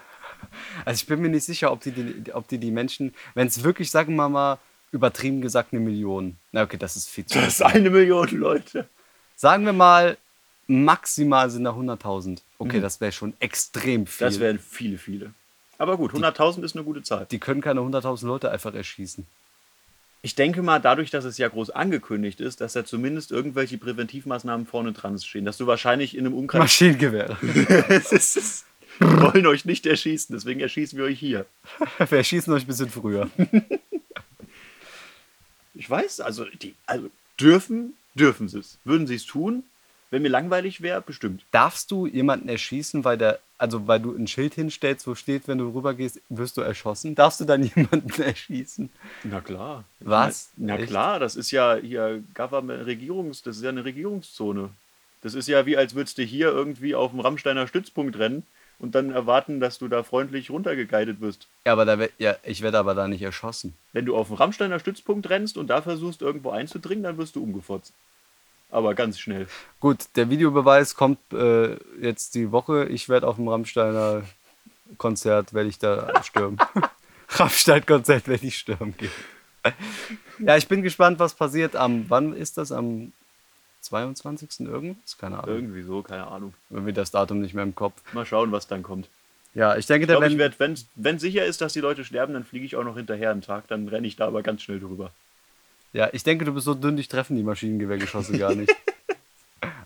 Also 0.84 1.00
ich 1.00 1.06
bin 1.06 1.20
mir 1.20 1.28
nicht 1.28 1.44
sicher, 1.44 1.72
ob 1.72 1.80
die 1.80 1.92
die, 1.92 2.32
ob 2.32 2.48
die, 2.48 2.58
die 2.58 2.70
Menschen, 2.70 3.14
wenn 3.34 3.46
es 3.46 3.62
wirklich, 3.62 3.90
sagen 3.90 4.16
wir 4.16 4.28
mal, 4.28 4.58
übertrieben 4.92 5.40
gesagt 5.40 5.72
eine 5.72 5.80
Million. 5.80 6.36
Na 6.52 6.62
okay, 6.62 6.76
das 6.76 6.96
ist 6.96 7.08
viel 7.08 7.26
zu 7.26 7.38
Das 7.38 7.54
ist 7.54 7.62
eine 7.62 7.90
Million 7.90 8.28
Leute. 8.30 8.88
Sagen 9.36 9.64
wir 9.64 9.72
mal, 9.72 10.16
maximal 10.66 11.50
sind 11.50 11.64
da 11.64 11.72
100.000. 11.72 12.38
Okay, 12.58 12.80
das 12.80 13.00
wäre 13.00 13.12
schon 13.12 13.34
extrem 13.38 14.06
viel. 14.06 14.26
Das 14.26 14.40
wären 14.40 14.58
viele, 14.58 14.98
viele. 14.98 15.32
Aber 15.78 15.96
gut, 15.96 16.12
100.000 16.12 16.62
ist 16.62 16.74
eine 16.74 16.84
gute 16.84 17.02
Zahl. 17.02 17.26
die 17.30 17.38
können 17.38 17.60
keine 17.60 17.80
100.000 17.80 18.26
Leute 18.26 18.50
einfach 18.50 18.74
erschießen. 18.74 19.26
Ich 20.22 20.34
denke 20.34 20.62
mal, 20.62 20.80
dadurch, 20.80 21.10
dass 21.10 21.24
es 21.24 21.38
ja 21.38 21.46
groß 21.48 21.70
angekündigt 21.70 22.40
ist, 22.40 22.60
dass 22.60 22.72
da 22.72 22.84
zumindest 22.84 23.30
irgendwelche 23.30 23.78
Präventivmaßnahmen 23.78 24.66
vorne 24.66 24.92
dran 24.92 25.18
stehen, 25.18 25.44
dass 25.44 25.58
du 25.58 25.66
wahrscheinlich 25.66 26.16
in 26.16 26.26
einem 26.26 26.34
Umkreis. 26.34 26.60
Maschinengewehre. 26.60 27.36
Wir 28.98 29.22
wollen 29.22 29.46
euch 29.46 29.64
nicht 29.64 29.86
erschießen, 29.86 30.34
deswegen 30.34 30.60
erschießen 30.60 30.98
wir 30.98 31.06
euch 31.06 31.18
hier. 31.18 31.46
Wir 31.98 32.18
erschießen 32.18 32.52
euch 32.52 32.64
ein 32.64 32.68
bisschen 32.68 32.90
früher. 32.90 33.30
Ich 35.78 35.90
weiß, 35.90 36.20
also, 36.20 36.46
die, 36.46 36.74
also 36.86 37.10
dürfen, 37.38 37.92
dürfen 38.14 38.48
sie 38.48 38.60
es. 38.60 38.78
Würden 38.84 39.06
sie 39.06 39.16
es 39.16 39.26
tun? 39.26 39.62
Wenn 40.10 40.22
mir 40.22 40.30
langweilig 40.30 40.80
wäre, 40.80 41.02
bestimmt. 41.02 41.44
Darfst 41.50 41.90
du 41.90 42.06
jemanden 42.06 42.48
erschießen, 42.48 43.04
weil 43.04 43.18
der, 43.18 43.40
also 43.58 43.86
weil 43.86 44.00
du 44.00 44.16
ein 44.16 44.26
Schild 44.26 44.54
hinstellst, 44.54 45.06
wo 45.06 45.14
steht, 45.14 45.48
wenn 45.48 45.58
du 45.58 45.68
rübergehst, 45.68 46.22
wirst 46.30 46.56
du 46.56 46.62
erschossen? 46.62 47.14
Darfst 47.14 47.40
du 47.40 47.44
dann 47.44 47.62
jemanden 47.62 48.22
erschießen? 48.22 48.88
Na 49.24 49.42
klar. 49.42 49.84
Was? 50.00 50.48
Na 50.56 50.78
Echt? 50.78 50.88
klar, 50.88 51.20
das 51.20 51.36
ist 51.36 51.50
ja 51.50 51.76
hier 51.76 52.24
Government, 52.34 52.86
Regierungs, 52.86 53.42
das 53.42 53.58
ist 53.58 53.62
ja 53.62 53.68
eine 53.68 53.84
Regierungszone. 53.84 54.70
Das 55.20 55.34
ist 55.34 55.46
ja 55.46 55.66
wie, 55.66 55.76
als 55.76 55.94
würdest 55.94 56.16
du 56.16 56.22
hier 56.22 56.48
irgendwie 56.48 56.94
auf 56.94 57.10
dem 57.10 57.20
Rammsteiner 57.20 57.66
Stützpunkt 57.66 58.18
rennen 58.18 58.44
und 58.78 58.94
dann 58.94 59.10
erwarten, 59.10 59.60
dass 59.60 59.78
du 59.78 59.88
da 59.88 60.02
freundlich 60.02 60.50
runtergeguidet 60.50 61.20
wirst. 61.20 61.48
Ja, 61.64 61.72
aber 61.72 61.84
da 61.84 61.98
ja, 62.18 62.36
ich 62.42 62.62
werde 62.62 62.78
aber 62.78 62.94
da 62.94 63.08
nicht 63.08 63.22
erschossen. 63.22 63.74
Wenn 63.92 64.04
du 64.04 64.16
auf 64.16 64.28
dem 64.28 64.36
Rammsteiner 64.36 64.78
Stützpunkt 64.78 65.28
rennst 65.30 65.56
und 65.56 65.68
da 65.68 65.82
versuchst, 65.82 66.22
irgendwo 66.22 66.50
einzudringen, 66.50 67.04
dann 67.04 67.18
wirst 67.18 67.36
du 67.36 67.42
umgefotzt. 67.42 67.94
Aber 68.70 68.94
ganz 68.94 69.18
schnell. 69.18 69.46
Gut, 69.80 69.98
der 70.16 70.28
Videobeweis 70.28 70.96
kommt 70.96 71.18
äh, 71.32 71.76
jetzt 72.00 72.34
die 72.34 72.52
Woche. 72.52 72.86
Ich 72.86 73.08
werde 73.08 73.28
auf 73.28 73.36
dem 73.36 73.48
Rammsteiner 73.48 74.24
Konzert, 74.98 75.54
werde 75.54 75.68
ich 75.68 75.78
da 75.78 76.22
stürmen. 76.22 76.58
Rammstein-Konzert 77.28 78.28
werde 78.28 78.46
ich 78.46 78.58
stürmen 78.58 78.96
gehen. 78.96 79.10
Ja, 80.38 80.56
ich 80.56 80.68
bin 80.68 80.82
gespannt, 80.82 81.18
was 81.18 81.34
passiert 81.34 81.74
am, 81.74 82.08
wann 82.08 82.32
ist 82.34 82.56
das? 82.56 82.70
Am 82.70 83.12
22. 83.80 84.60
irgendwas? 84.60 85.18
Keine 85.18 85.38
Ahnung. 85.42 85.54
Irgendwie 85.54 85.82
so, 85.82 86.02
keine 86.02 86.26
Ahnung. 86.26 86.54
Irgendwie 86.70 86.92
das 86.92 87.10
Datum 87.10 87.40
nicht 87.40 87.54
mehr 87.54 87.64
im 87.64 87.74
Kopf. 87.74 87.94
Mal 88.12 88.26
schauen, 88.26 88.52
was 88.52 88.66
dann 88.66 88.82
kommt. 88.82 89.08
Ja, 89.54 89.76
ich 89.76 89.86
denke, 89.86 90.04
Ich 90.04 90.06
der 90.08 90.16
glaube, 90.16 90.26
ich 90.26 90.32
wenn, 90.32 90.38
werd, 90.38 90.60
wenn, 90.60 90.76
wenn 90.96 91.18
sicher 91.18 91.44
ist, 91.44 91.60
dass 91.60 91.72
die 91.72 91.80
Leute 91.80 92.04
sterben, 92.04 92.34
dann 92.34 92.44
fliege 92.44 92.66
ich 92.66 92.76
auch 92.76 92.84
noch 92.84 92.96
hinterher 92.96 93.30
einen 93.30 93.42
Tag. 93.42 93.68
Dann 93.68 93.88
renne 93.88 94.06
ich 94.06 94.16
da 94.16 94.26
aber 94.26 94.42
ganz 94.42 94.62
schnell 94.62 94.80
drüber. 94.80 95.12
ja, 95.92 96.10
ich 96.12 96.24
denke, 96.24 96.44
du 96.44 96.52
bist 96.52 96.66
so 96.66 96.74
dünn, 96.74 96.96
dich 96.96 97.08
treffen 97.08 97.36
die 97.36 97.42
Maschinengewehrgeschosse 97.42 98.36
gar 98.38 98.54
nicht. 98.54 98.74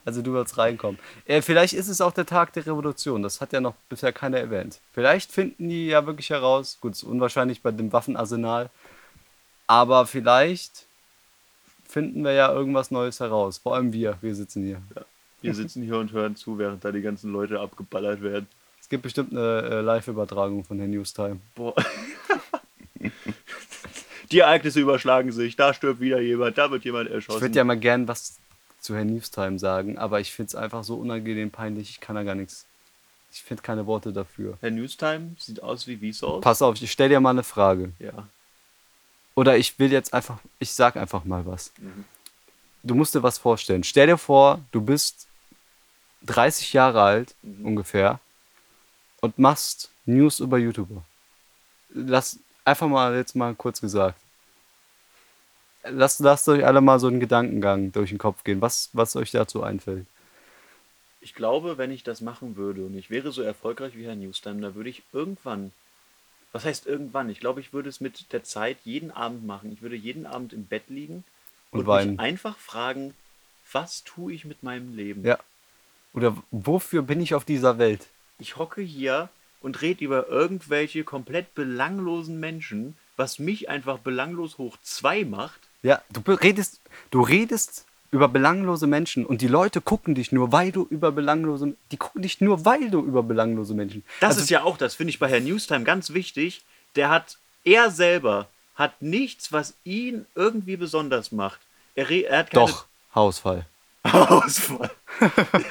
Also 0.06 0.22
du 0.22 0.32
wirst 0.32 0.56
reinkommen. 0.56 0.98
Äh, 1.26 1.42
vielleicht 1.42 1.74
ist 1.74 1.88
es 1.88 2.00
auch 2.00 2.12
der 2.12 2.24
Tag 2.24 2.54
der 2.54 2.66
Revolution. 2.66 3.22
Das 3.22 3.42
hat 3.42 3.52
ja 3.52 3.60
noch 3.60 3.74
bisher 3.90 4.12
keiner 4.12 4.38
erwähnt. 4.38 4.80
Vielleicht 4.94 5.30
finden 5.30 5.68
die 5.68 5.88
ja 5.88 6.06
wirklich 6.06 6.30
heraus. 6.30 6.78
Gut, 6.80 6.92
ist 6.92 7.02
unwahrscheinlich 7.02 7.62
bei 7.62 7.70
dem 7.70 7.92
Waffenarsenal. 7.92 8.70
Aber 9.66 10.06
vielleicht 10.06 10.86
finden 11.90 12.24
wir 12.24 12.32
ja 12.32 12.52
irgendwas 12.52 12.90
Neues 12.90 13.20
heraus. 13.20 13.58
Vor 13.58 13.74
allem 13.74 13.92
wir. 13.92 14.16
Wir 14.20 14.34
sitzen 14.34 14.64
hier. 14.64 14.80
Wir 15.42 15.54
sitzen 15.54 15.82
hier 15.82 15.96
und 15.98 16.12
hören 16.12 16.36
zu, 16.36 16.58
während 16.58 16.84
da 16.84 16.92
die 16.92 17.02
ganzen 17.02 17.32
Leute 17.32 17.60
abgeballert 17.60 18.22
werden. 18.22 18.46
Es 18.80 18.88
gibt 18.88 19.02
bestimmt 19.02 19.32
eine 19.32 19.62
äh, 19.62 19.80
Live-Übertragung 19.80 20.64
von 20.64 20.78
der 20.78 20.86
Newstime. 20.86 21.40
Boah. 21.54 21.74
Die 24.30 24.38
Ereignisse 24.38 24.80
überschlagen 24.80 25.32
sich, 25.32 25.56
da 25.56 25.74
stirbt 25.74 26.00
wieder 26.00 26.20
jemand, 26.20 26.56
da 26.56 26.70
wird 26.70 26.84
jemand 26.84 27.08
Ich 27.08 27.14
erschossen. 27.14 27.40
würde 27.40 27.56
ja 27.56 27.64
mal 27.64 27.76
gern 27.78 28.06
was 28.06 28.38
zu 28.78 28.94
Herrn 28.94 29.08
Newstime 29.08 29.58
sagen, 29.58 29.98
aber 29.98 30.20
ich 30.20 30.32
finde 30.32 30.48
es 30.48 30.54
einfach 30.54 30.84
so 30.84 30.94
unangenehm 30.94 31.50
peinlich. 31.50 31.90
Ich 31.90 32.00
kann 32.00 32.14
da 32.14 32.22
gar 32.22 32.36
nichts. 32.36 32.66
Ich 33.32 33.42
finde 33.42 33.62
keine 33.62 33.86
Worte 33.86 34.12
dafür. 34.12 34.56
Herr 34.60 34.70
Newstime 34.70 35.34
sieht 35.38 35.62
aus 35.62 35.86
wie 35.88 36.12
Vsauce. 36.12 36.40
Pass 36.42 36.62
auf, 36.62 36.80
ich 36.80 36.90
stell 36.92 37.08
dir 37.08 37.20
mal 37.20 37.30
eine 37.30 37.42
Frage. 37.42 37.92
Ja. 37.98 38.28
Oder 39.34 39.56
ich 39.56 39.78
will 39.78 39.92
jetzt 39.92 40.12
einfach, 40.12 40.38
ich 40.58 40.72
sag 40.72 40.96
einfach 40.96 41.24
mal 41.24 41.46
was. 41.46 41.72
Du 42.82 42.94
musst 42.94 43.14
dir 43.14 43.22
was 43.22 43.38
vorstellen. 43.38 43.84
Stell 43.84 44.06
dir 44.06 44.18
vor, 44.18 44.60
du 44.72 44.80
bist 44.80 45.28
30 46.22 46.72
Jahre 46.72 47.02
alt 47.02 47.34
ungefähr 47.42 48.20
und 49.20 49.38
machst 49.38 49.90
News 50.06 50.40
über 50.40 50.58
YouTuber. 50.58 51.02
Lass 51.90 52.38
einfach 52.64 52.88
mal 52.88 53.14
jetzt 53.16 53.34
mal 53.36 53.54
kurz 53.54 53.80
gesagt. 53.80 54.18
Lasst, 55.82 56.20
lasst 56.20 56.48
euch 56.48 56.64
alle 56.64 56.80
mal 56.80 57.00
so 57.00 57.06
einen 57.06 57.20
Gedankengang 57.20 57.92
durch 57.92 58.10
den 58.10 58.18
Kopf 58.18 58.44
gehen, 58.44 58.60
was, 58.60 58.90
was 58.92 59.16
euch 59.16 59.30
dazu 59.30 59.62
einfällt. 59.62 60.06
Ich 61.22 61.34
glaube, 61.34 61.78
wenn 61.78 61.90
ich 61.90 62.02
das 62.02 62.20
machen 62.20 62.56
würde 62.56 62.84
und 62.84 62.96
ich 62.96 63.10
wäre 63.10 63.32
so 63.32 63.42
erfolgreich 63.42 63.96
wie 63.96 64.06
Herr 64.06 64.16
Newstime, 64.16 64.60
da 64.60 64.74
würde 64.74 64.90
ich 64.90 65.02
irgendwann, 65.12 65.72
was 66.52 66.64
heißt 66.64 66.86
irgendwann? 66.86 67.30
Ich 67.30 67.40
glaube, 67.40 67.60
ich 67.60 67.72
würde 67.72 67.88
es 67.88 68.00
mit 68.00 68.32
der 68.32 68.44
Zeit 68.44 68.78
jeden 68.84 69.10
Abend 69.10 69.46
machen. 69.46 69.72
Ich 69.72 69.82
würde 69.82 69.96
jeden 69.96 70.26
Abend 70.26 70.52
im 70.52 70.66
Bett 70.66 70.84
liegen 70.88 71.24
Und 71.70 71.86
und, 71.86 72.10
mich 72.10 72.20
einfach 72.20 72.58
fragen, 72.58 73.14
was 73.72 74.02
tue 74.04 74.32
ich 74.32 74.44
mit 74.44 74.62
meinem 74.62 74.96
Leben? 74.96 75.24
Ja. 75.24 75.38
Oder 76.12 76.36
wofür 76.50 77.02
bin 77.02 77.20
ich 77.20 77.34
auf 77.34 77.44
dieser 77.44 77.78
Welt? 77.78 78.08
Ich 78.38 78.56
hocke 78.56 78.80
hier 78.80 79.28
und 79.60 79.80
rede 79.80 80.04
über 80.04 80.28
irgendwelche 80.28 81.04
komplett 81.04 81.54
belanglosen 81.54 82.40
Menschen, 82.40 82.96
was 83.16 83.38
mich 83.38 83.68
einfach 83.68 83.98
belanglos 83.98 84.58
hoch 84.58 84.76
zwei 84.82 85.24
macht. 85.24 85.60
Ja, 85.82 86.02
du 86.10 86.20
redest, 86.32 86.80
du 87.10 87.22
redest 87.22 87.86
über 88.12 88.28
belanglose 88.28 88.86
Menschen 88.86 89.24
und 89.24 89.40
die 89.40 89.46
Leute 89.48 89.80
gucken 89.80 90.14
dich 90.14 90.32
nur, 90.32 90.50
weil 90.52 90.72
du 90.72 90.86
über 90.90 91.12
belanglose, 91.12 91.74
die 91.92 91.96
gucken 91.96 92.22
dich 92.22 92.40
nur, 92.40 92.64
weil 92.64 92.90
du 92.90 93.00
über 93.04 93.22
belanglose 93.22 93.74
Menschen. 93.74 94.04
Das 94.20 94.30
Also, 94.30 94.40
ist 94.42 94.50
ja 94.50 94.62
auch, 94.62 94.76
das 94.76 94.94
finde 94.94 95.10
ich 95.10 95.18
bei 95.18 95.28
Herrn 95.28 95.44
Newstime 95.44 95.84
ganz 95.84 96.12
wichtig. 96.12 96.62
Der 96.96 97.08
hat, 97.10 97.38
er 97.64 97.90
selber 97.90 98.48
hat 98.74 99.00
nichts, 99.00 99.52
was 99.52 99.74
ihn 99.84 100.26
irgendwie 100.34 100.76
besonders 100.76 101.30
macht. 101.30 101.60
Er, 101.94 102.10
er 102.10 102.38
hat 102.38 102.50
keine 102.50 102.66
doch 102.66 102.86
Hausfall. 103.14 103.66
Ausfall. 104.02 104.90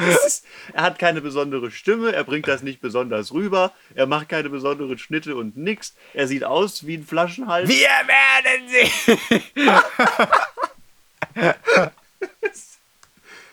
Es 0.07 0.25
ist- 0.25 0.45
er 0.73 0.83
hat 0.83 0.99
keine 0.99 1.19
besondere 1.19 1.71
Stimme, 1.71 2.11
er 2.13 2.23
bringt 2.23 2.47
das 2.47 2.61
nicht 2.61 2.79
besonders 2.79 3.33
rüber, 3.33 3.71
er 3.95 4.05
macht 4.05 4.29
keine 4.29 4.49
besonderen 4.49 4.99
Schnitte 4.99 5.35
und 5.35 5.57
nix. 5.57 5.95
Er 6.13 6.27
sieht 6.27 6.43
aus 6.43 6.85
wie 6.85 6.97
ein 6.97 7.05
Flaschenhals. 7.05 7.67
Wir 7.67 7.87
werden 8.05 8.69
sie. 8.69 9.41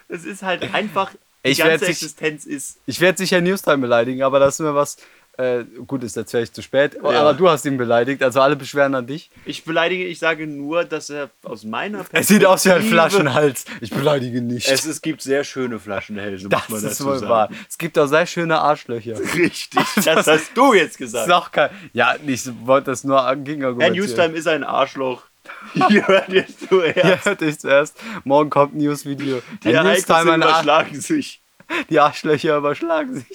Es 0.09 0.25
ist 0.25 0.43
halt 0.43 0.73
einfach, 0.75 1.11
die 1.45 1.51
Ich 1.51 1.59
ganze 1.59 1.81
sich- 1.81 1.89
Existenz 1.91 2.45
ist. 2.47 2.79
Ich 2.87 3.01
werde 3.01 3.19
sicher 3.19 3.41
Newstime 3.41 3.79
beleidigen, 3.79 4.23
aber 4.23 4.39
das 4.39 4.55
ist 4.55 4.61
mir 4.61 4.75
was. 4.75 4.97
Äh, 5.39 5.65
gut, 5.87 6.03
ist 6.03 6.17
jetzt 6.17 6.31
vielleicht 6.31 6.55
zu 6.55 6.63
spät, 6.63 6.95
Ja. 6.95 7.11
aber 7.21 7.35
du 7.35 7.47
hast 7.51 7.67
ihn 7.67 7.77
beleidigt, 7.77 8.23
also 8.23 8.41
alle 8.41 8.57
beschweren 8.57 8.95
an 8.95 9.07
dich. 9.07 9.29
Ich 9.45 9.65
beleidige, 9.65 10.05
ich 10.07 10.19
sage 10.19 10.47
nur, 10.47 10.85
dass 10.87 11.11
er 11.11 11.29
aus 11.43 11.63
meiner 11.63 12.07
Es 12.13 12.29
sieht 12.29 12.43
aus 12.47 12.65
wie 12.65 12.71
ein 12.71 12.77
Perspektive- 12.77 12.95
Flaschenhals. 12.95 13.65
Ich 13.83 13.91
beleidige 13.91 14.41
nicht. 14.41 14.67
Es, 14.67 14.87
es 14.87 15.03
gibt 15.03 15.21
sehr 15.21 15.45
schöne 15.45 15.79
Flaschenhälse, 15.79 16.49
das 16.49 16.71
muss 16.71 16.81
man 16.83 16.91
ist 16.91 17.01
dazu 17.01 17.11
wohl 17.11 17.19
sagen. 17.19 17.31
wahr. 17.31 17.51
Es 17.69 17.77
gibt 17.77 17.99
auch 17.99 18.07
sehr 18.07 18.25
schöne 18.25 18.59
Arschlöcher. 18.59 19.19
Richtig, 19.35 19.85
das 20.07 20.27
hast 20.27 20.53
du 20.57 20.73
jetzt 20.73 20.97
gesagt. 20.97 21.27
Ist 21.29 21.35
auch 21.35 21.53
kein, 21.53 21.69
ja, 21.93 22.15
ich 22.27 22.49
wollte 22.65 22.91
das 22.93 23.05
nur 23.05 23.23
gegen 23.37 23.61
Herr 23.79 23.91
Newstime 23.91 24.35
ist 24.35 24.49
ein 24.49 24.65
Arschloch. 24.65 25.25
Hier 25.89 26.07
hört 26.07 26.29
jetzt 26.29 26.69
zuerst. 26.69 27.27
Ja, 27.27 27.35
dich 27.35 27.59
zuerst. 27.59 27.97
Morgen 28.25 28.51
kommt 28.51 28.75
ein 28.75 28.79
Newsvideo. 28.79 29.43
Die 29.63 29.73
Ereignisse 29.73 30.35
überschlagen 30.35 31.01
sich. 31.01 31.43
die 31.91 32.01
Arschlöcher 32.01 32.57
überschlagen 32.57 33.17
sich. 33.17 33.27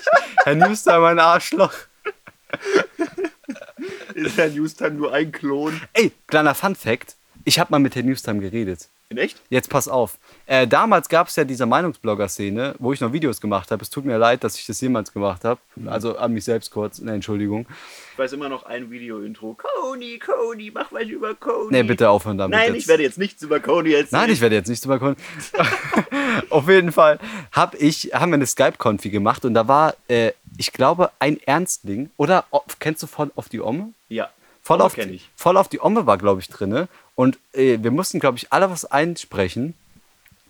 Herr 0.44 0.56
Newstime, 0.56 1.08
ein 1.08 1.20
Arschloch. 1.20 1.74
Ist 4.14 4.38
Herr 4.38 4.50
Newstime 4.50 4.92
nur 4.92 5.14
ein 5.14 5.32
Klon? 5.32 5.80
Ey, 5.94 6.12
kleiner 6.28 6.56
Fun 6.56 6.76
Fact. 6.76 7.16
Ich 7.46 7.60
habe 7.60 7.72
mal 7.72 7.80
mit 7.80 7.96
Herrn 7.96 8.06
Newstime 8.06 8.40
geredet. 8.40 8.90
In 9.10 9.18
echt? 9.18 9.42
Jetzt 9.50 9.70
pass 9.70 9.90
auf. 9.90 10.18
Äh, 10.46 10.68
damals 10.68 11.10
gab 11.10 11.28
es 11.28 11.36
ja 11.36 11.44
diese 11.44 11.66
Meinungsblogger-Szene, 11.66 12.76
wo 12.80 12.94
ich 12.94 13.02
noch 13.02 13.12
Videos 13.12 13.42
gemacht 13.42 13.70
habe. 13.70 13.82
Es 13.82 13.90
tut 13.90 14.06
mir 14.06 14.18
leid, 14.18 14.44
dass 14.44 14.58
ich 14.58 14.66
das 14.66 14.80
jemals 14.80 15.12
gemacht 15.12 15.44
habe. 15.44 15.60
Also 15.86 16.18
an 16.18 16.34
mich 16.34 16.46
selbst 16.46 16.72
kurz. 16.72 17.00
Ne, 17.00 17.14
Entschuldigung. 17.14 17.66
Ich 18.14 18.20
weiß 18.20 18.32
immer 18.34 18.48
noch 18.48 18.64
ein 18.64 18.90
Video-Intro. 18.90 19.58
Coney, 19.58 20.18
Coney, 20.18 20.72
mach 20.74 20.94
was 20.94 21.04
über 21.04 21.36
Coney. 21.36 21.72
Nee, 21.72 21.84
bitte 21.84 22.10
aufhören 22.10 22.38
damit. 22.38 22.58
Nein, 22.58 22.74
jetzt. 22.74 22.84
ich 22.84 22.88
werde 22.88 23.04
jetzt 23.04 23.18
nichts 23.18 23.44
über 23.44 23.60
Coney 23.60 23.94
erzählen. 23.94 24.22
Nein, 24.22 24.32
ich 24.32 24.40
werde 24.40 24.56
jetzt 24.56 24.70
nichts 24.70 24.84
drüber 24.84 25.00
kommen. 25.00 25.18
Auf 26.50 26.70
jeden 26.70 26.94
Fall 26.94 27.20
hab 27.52 27.76
ich, 27.76 28.12
haben 28.14 28.32
wir 28.32 28.36
eine 28.36 28.46
Skype-Konfi 28.46 29.10
gemacht 29.10 29.44
und 29.44 29.54
da 29.54 29.68
war, 29.68 29.96
äh, 30.08 30.32
ich 30.58 30.72
glaube, 30.72 31.12
ein 31.20 31.38
Ernstling. 31.46 32.12
Oder 32.16 32.46
oh, 32.52 32.62
kennst 32.80 33.04
du 33.04 33.08
voll 33.08 33.32
auf 33.36 33.50
die 33.50 33.60
Omme? 33.60 33.94
Ja. 34.08 34.30
Voll 34.64 34.80
auf, 34.82 34.96
voll 35.36 35.58
auf 35.58 35.70
die 35.70 35.82
Omme 35.82 36.06
war, 36.06 36.18
glaube 36.18 36.40
ich, 36.40 36.48
drinne. 36.48 36.88
Und 37.16 37.40
äh, 37.54 37.78
wir 37.82 37.92
mussten, 37.92 38.20
glaube 38.20 38.38
ich, 38.38 38.52
alle 38.52 38.70
was 38.70 38.86
einsprechen. 38.86 39.74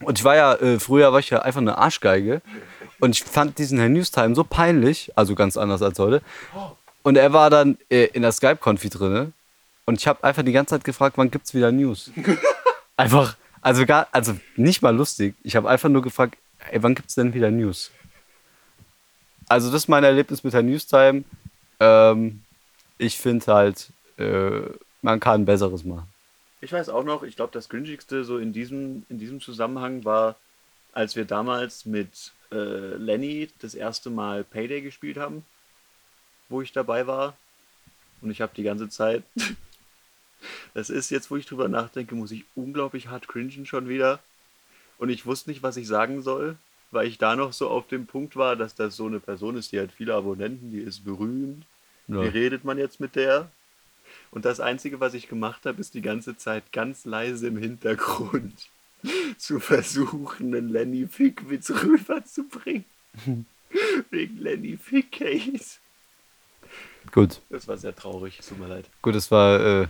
Und 0.02 0.20
ich 0.20 0.24
war 0.24 0.36
ja, 0.36 0.56
äh, 0.56 0.80
früher 0.80 1.12
war 1.12 1.20
ich 1.20 1.30
ja 1.30 1.42
einfach 1.42 1.62
eine 1.62 1.78
Arschgeige. 1.78 2.42
Und 3.00 3.16
ich 3.16 3.24
fand 3.24 3.58
diesen 3.58 3.80
Herrn 3.80 3.94
Newstime 3.94 4.36
so 4.36 4.44
peinlich, 4.44 5.12
also 5.16 5.36
ganz 5.36 5.58
anders 5.58 5.82
als 5.82 5.98
heute. 6.00 6.22
Und 7.04 7.18
er 7.18 7.34
war 7.34 7.50
dann 7.50 7.78
äh, 7.90 8.06
in 8.06 8.22
der 8.22 8.32
Skype-Konfi 8.32 8.90
drinne. 8.90 9.32
Und 9.86 10.00
ich 10.00 10.08
habe 10.08 10.24
einfach 10.24 10.44
die 10.44 10.52
ganze 10.52 10.76
Zeit 10.76 10.84
gefragt, 10.84 11.18
wann 11.18 11.32
gibt's 11.32 11.54
wieder 11.54 11.72
News? 11.72 12.12
einfach, 12.98 13.36
also 13.62 13.86
gar, 13.86 14.08
also 14.12 14.38
nicht 14.56 14.82
mal 14.82 14.96
lustig. 14.96 15.36
Ich 15.44 15.56
habe 15.56 15.70
einfach 15.70 15.90
nur 15.90 16.04
gefragt, 16.04 16.38
ey, 16.70 16.82
wann 16.84 16.94
gibt's 16.94 17.16
denn 17.16 17.34
wieder 17.34 17.50
News? 17.50 17.92
Also 19.50 19.72
das 19.72 19.84
ist 19.84 19.88
mein 19.88 20.04
Erlebnis 20.04 20.44
mit 20.44 20.54
Herrn 20.54 20.68
Newstime. 20.68 21.24
Ähm, 21.80 22.44
ich 23.00 23.18
finde 23.18 23.46
halt, 23.48 23.88
äh, 24.18 24.62
man 25.02 25.20
kann 25.20 25.46
Besseres 25.46 25.84
machen. 25.84 26.08
Ich 26.62 26.72
weiß 26.72 26.90
auch 26.90 27.04
noch, 27.04 27.24
ich 27.24 27.36
glaube, 27.36 27.54
das 27.54 27.70
Cringigste 27.70 28.24
so 28.24 28.38
in 28.38 28.54
diesem, 28.54 29.04
in 29.10 29.18
diesem 29.18 29.42
Zusammenhang 29.42 30.06
war, 30.06 30.36
als 30.94 31.16
wir 31.16 31.26
damals 31.26 31.86
mit 31.86 32.34
äh, 32.52 32.96
Lenny 32.96 33.50
das 33.60 33.74
erste 33.74 34.10
Mal 34.10 34.44
Payday 34.44 34.82
gespielt 34.82 35.18
haben, 35.18 35.44
wo 36.50 36.62
ich 36.62 36.72
dabei 36.72 37.08
war. 37.08 37.36
Und 38.22 38.30
ich 38.30 38.42
habe 38.42 38.54
die 38.56 38.64
ganze 38.64 38.90
Zeit, 38.90 39.24
das 40.74 40.90
ist 40.90 41.10
jetzt, 41.10 41.32
wo 41.32 41.38
ich 41.38 41.48
drüber 41.48 41.68
nachdenke, 41.68 42.14
muss 42.14 42.32
ich 42.32 42.46
unglaublich 42.56 43.08
hart 43.08 43.28
cringen 43.28 43.66
schon 43.66 43.90
wieder. 43.90 44.20
Und 45.00 45.10
ich 45.10 45.26
wusste 45.26 45.50
nicht, 45.50 45.64
was 45.64 45.78
ich 45.78 45.88
sagen 45.88 46.22
soll, 46.22 46.58
weil 46.92 47.08
ich 47.08 47.18
da 47.18 47.36
noch 47.36 47.54
so 47.54 47.70
auf 47.70 47.88
dem 47.88 48.06
Punkt 48.06 48.36
war, 48.36 48.56
dass 48.56 48.76
das 48.76 48.96
so 48.96 49.08
eine 49.08 49.20
Person 49.20 49.56
ist, 49.56 49.72
die 49.72 49.80
hat 49.80 49.92
viele 49.92 50.14
Abonnenten, 50.14 50.72
die 50.72 50.82
ist 50.82 51.04
berühmt. 51.04 51.66
Ja. 52.08 52.22
Wie 52.22 52.28
redet 52.28 52.66
man 52.66 52.78
jetzt 52.78 53.00
mit 53.00 53.16
der? 53.16 53.50
Und 54.32 54.46
das 54.46 54.60
Einzige, 54.60 55.00
was 55.00 55.14
ich 55.14 55.28
gemacht 55.28 55.66
habe, 55.66 55.80
ist 55.82 55.94
die 55.94 56.02
ganze 56.02 56.38
Zeit 56.38 56.72
ganz 56.72 57.06
leise 57.06 57.48
im 57.48 57.58
Hintergrund 57.58 58.70
zu 59.38 59.60
versuchen, 59.60 60.54
einen 60.56 60.70
Lenny 60.70 61.08
Fick-Witz 61.08 61.72
rüberzubringen. 61.84 62.86
Wegen 64.10 64.38
Lenny 64.38 64.78
Fick-Case. 64.78 65.80
Gut, 67.12 67.42
Das 67.50 67.68
war 67.68 67.78
sehr 67.78 67.96
traurig, 67.96 68.40
es 68.40 68.48
tut 68.48 68.60
mir 68.60 68.68
leid. 68.68 68.90
gut, 69.02 69.16
es 69.16 69.30
war, 69.32 69.60
äh, 69.60 69.82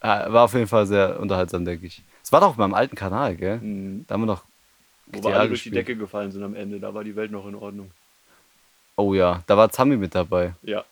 äh, 0.00 0.32
war 0.32 0.44
auf 0.44 0.54
jeden 0.54 0.66
Fall 0.66 0.86
sehr 0.86 1.20
unterhaltsam, 1.20 1.64
denke 1.64 1.86
ich. 1.86 2.02
Es 2.22 2.32
war 2.32 2.40
doch 2.40 2.56
meinem 2.56 2.74
alten 2.74 2.96
Kanal, 2.96 3.36
gell? 3.36 3.58
Mhm. 3.58 4.04
Da 4.06 4.14
haben 4.14 4.22
wir 4.22 4.26
noch 4.26 4.44
Wo 5.06 5.22
wir 5.22 5.38
alle 5.38 5.48
durch 5.48 5.62
die. 5.62 5.70
Decke 5.70 5.94
gefallen 5.96 6.32
sind 6.32 6.42
am 6.42 6.54
Ende, 6.54 6.80
da 6.80 6.94
war 6.94 7.04
die 7.04 7.14
Welt 7.14 7.30
noch 7.30 7.46
in 7.46 7.54
Ordnung. 7.54 7.90
Oh 8.96 9.12
ja, 9.14 9.42
da 9.46 9.56
war 9.56 9.70
Zami 9.70 9.96
mit 9.96 10.14
dabei. 10.14 10.54
Ja. 10.62 10.84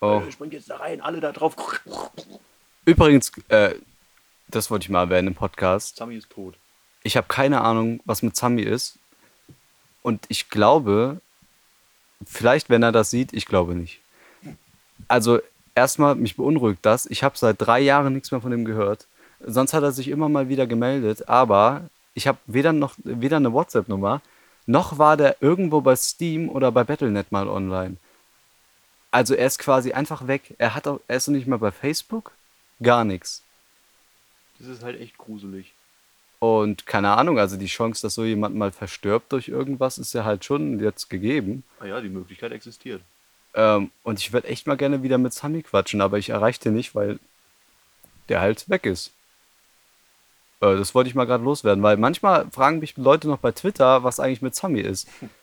Oh. 0.00 0.22
Äh, 0.26 0.32
Springt 0.32 0.52
jetzt 0.52 0.70
da 0.70 0.76
rein, 0.76 1.00
alle 1.00 1.20
da 1.20 1.32
drauf. 1.32 1.54
Übrigens, 2.84 3.32
äh, 3.48 3.74
das 4.48 4.70
wollte 4.70 4.84
ich 4.84 4.90
mal 4.90 5.02
erwähnen 5.02 5.28
im 5.28 5.34
Podcast. 5.34 5.96
Sammy 5.96 6.16
ist 6.16 6.30
tot. 6.30 6.54
Ich 7.02 7.16
habe 7.16 7.28
keine 7.28 7.60
Ahnung, 7.62 8.00
was 8.04 8.22
mit 8.22 8.36
Zami 8.36 8.62
ist. 8.62 8.98
Und 10.02 10.24
ich 10.28 10.50
glaube, 10.50 11.20
vielleicht, 12.24 12.70
wenn 12.70 12.82
er 12.82 12.92
das 12.92 13.10
sieht, 13.10 13.32
ich 13.32 13.46
glaube 13.46 13.74
nicht. 13.74 14.00
Also, 15.08 15.40
erstmal, 15.74 16.14
mich 16.14 16.36
beunruhigt 16.36 16.80
das. 16.82 17.06
Ich 17.06 17.22
habe 17.22 17.38
seit 17.38 17.56
drei 17.58 17.80
Jahren 17.80 18.12
nichts 18.12 18.30
mehr 18.30 18.40
von 18.40 18.52
ihm 18.52 18.64
gehört. 18.64 19.06
Sonst 19.40 19.72
hat 19.72 19.82
er 19.82 19.92
sich 19.92 20.08
immer 20.08 20.28
mal 20.28 20.48
wieder 20.48 20.66
gemeldet, 20.66 21.28
aber 21.28 21.88
ich 22.14 22.26
habe 22.26 22.38
weder 22.46 22.72
noch 22.72 22.94
weder 23.04 23.38
eine 23.38 23.52
WhatsApp-Nummer, 23.52 24.20
noch 24.66 24.98
war 24.98 25.16
der 25.16 25.36
irgendwo 25.40 25.80
bei 25.80 25.96
Steam 25.96 26.50
oder 26.50 26.70
bei 26.70 26.84
Battle.net 26.84 27.32
mal 27.32 27.48
online. 27.48 27.96
Also 29.10 29.34
er 29.34 29.46
ist 29.46 29.58
quasi 29.58 29.92
einfach 29.92 30.26
weg. 30.26 30.54
Er 30.58 30.74
hat 30.74 30.86
auch, 30.86 31.00
er 31.08 31.16
ist 31.16 31.28
noch 31.28 31.34
nicht 31.34 31.46
mal 31.46 31.58
bei 31.58 31.72
Facebook, 31.72 32.32
gar 32.82 33.04
nichts. 33.04 33.42
Das 34.58 34.68
ist 34.68 34.82
halt 34.82 35.00
echt 35.00 35.18
gruselig. 35.18 35.72
Und 36.38 36.86
keine 36.86 37.10
Ahnung, 37.16 37.38
also 37.38 37.56
die 37.56 37.66
Chance, 37.66 38.02
dass 38.02 38.14
so 38.14 38.24
jemand 38.24 38.56
mal 38.56 38.72
verstirbt 38.72 39.32
durch 39.32 39.48
irgendwas, 39.48 39.98
ist 39.98 40.14
ja 40.14 40.24
halt 40.24 40.44
schon 40.44 40.80
jetzt 40.80 41.10
gegeben. 41.10 41.64
Ah 41.80 41.86
ja, 41.86 42.00
die 42.00 42.08
Möglichkeit 42.08 42.52
existiert. 42.52 43.02
Ähm, 43.54 43.90
und 44.04 44.20
ich 44.20 44.32
würde 44.32 44.48
echt 44.48 44.66
mal 44.66 44.76
gerne 44.76 45.02
wieder 45.02 45.18
mit 45.18 45.34
Sammy 45.34 45.62
quatschen, 45.62 46.00
aber 46.00 46.18
ich 46.18 46.30
erreiche 46.30 46.60
den 46.60 46.74
nicht, 46.74 46.94
weil 46.94 47.18
der 48.28 48.40
halt 48.40 48.70
weg 48.70 48.86
ist. 48.86 49.12
Äh, 50.60 50.76
das 50.76 50.94
wollte 50.94 51.08
ich 51.08 51.14
mal 51.14 51.26
gerade 51.26 51.44
loswerden, 51.44 51.82
weil 51.82 51.96
manchmal 51.96 52.50
fragen 52.50 52.78
mich 52.78 52.96
Leute 52.96 53.28
noch 53.28 53.38
bei 53.38 53.52
Twitter, 53.52 54.04
was 54.04 54.20
eigentlich 54.20 54.42
mit 54.42 54.54
Sammy 54.54 54.80
ist. 54.80 55.08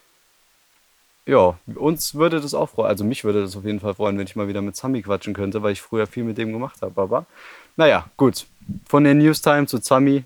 Ja, 1.28 1.60
uns 1.76 2.16
würde 2.16 2.40
das 2.40 2.54
auch 2.54 2.70
freuen. 2.70 2.88
Also 2.88 3.04
mich 3.04 3.26
würde 3.26 3.42
das 3.42 3.56
auf 3.58 3.66
jeden 3.66 3.82
Fall 3.82 3.94
freuen, 3.94 4.18
wenn 4.18 4.26
ich 4.26 4.38
mal 4.38 4.48
wieder 4.48 4.62
mit 4.62 4.78
Sammy 4.78 5.02
quatschen 5.02 5.34
könnte, 5.34 5.62
weil 5.62 5.74
ich 5.74 5.82
früher 5.82 6.08
viel 6.08 6.24
mit 6.24 6.38
dem 6.38 6.54
gemacht 6.54 6.82
habe. 6.82 7.02
Aber 7.02 7.26
naja, 7.76 8.10
gut. 8.16 8.46
Von 8.88 9.04
der 9.04 9.14
Newstime 9.14 9.68
zu 9.68 9.78
Sammy. 9.78 10.24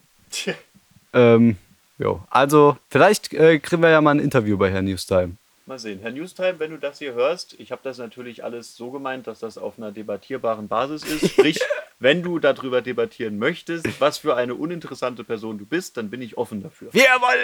Ähm, 1.13 1.57
jo. 1.97 2.21
Also, 2.29 2.77
vielleicht 2.89 3.33
äh, 3.33 3.59
kriegen 3.59 3.81
wir 3.81 3.89
ja 3.89 4.01
mal 4.01 4.11
ein 4.11 4.19
Interview 4.19 4.57
bei 4.57 4.71
Herrn 4.71 4.85
Newstime. 4.85 5.37
Mal 5.65 5.79
sehen. 5.79 5.99
Herr 6.01 6.11
Newstime, 6.11 6.59
wenn 6.59 6.71
du 6.71 6.77
das 6.77 6.99
hier 6.99 7.13
hörst, 7.13 7.59
ich 7.59 7.71
habe 7.71 7.81
das 7.83 7.97
natürlich 7.97 8.43
alles 8.43 8.75
so 8.75 8.91
gemeint, 8.91 9.27
dass 9.27 9.39
das 9.39 9.57
auf 9.57 9.77
einer 9.77 9.91
debattierbaren 9.91 10.67
Basis 10.67 11.03
ist. 11.03 11.31
Sprich, 11.31 11.59
wenn 11.99 12.23
du 12.23 12.39
darüber 12.39 12.81
debattieren 12.81 13.37
möchtest, 13.37 13.87
was 13.99 14.19
für 14.19 14.35
eine 14.35 14.55
uninteressante 14.55 15.23
Person 15.23 15.57
du 15.57 15.65
bist, 15.65 15.97
dann 15.97 16.09
bin 16.09 16.21
ich 16.21 16.37
offen 16.37 16.63
dafür. 16.63 16.93
Wir 16.93 17.03
wollen 17.19 17.39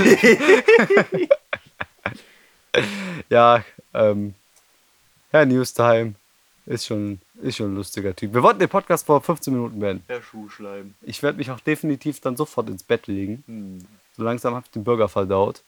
den 0.00 1.28
Ja, 3.28 3.64
ähm, 3.92 4.34
Herr 5.30 5.46
Newstime 5.46 6.14
ist 6.66 6.86
schon, 6.86 7.20
ist 7.42 7.56
schon 7.56 7.72
ein 7.72 7.76
lustiger 7.76 8.14
Typ. 8.14 8.34
Wir 8.34 8.42
wollten 8.42 8.58
den 8.58 8.68
Podcast 8.68 9.06
vor 9.06 9.20
15 9.20 9.52
Minuten 9.52 9.80
beenden. 9.80 10.04
Herr 10.06 10.22
Schuhschleim. 10.22 10.94
Ich 11.02 11.22
werde 11.22 11.38
mich 11.38 11.50
auch 11.50 11.60
definitiv 11.60 12.20
dann 12.20 12.36
sofort 12.36 12.68
ins 12.68 12.82
Bett 12.82 13.06
legen. 13.06 13.42
Hm. 13.46 13.78
So 14.16 14.22
langsam 14.22 14.54
habe 14.54 14.64
ich 14.66 14.70
den 14.72 14.84
Burger 14.84 15.08
verdaut. 15.08 15.62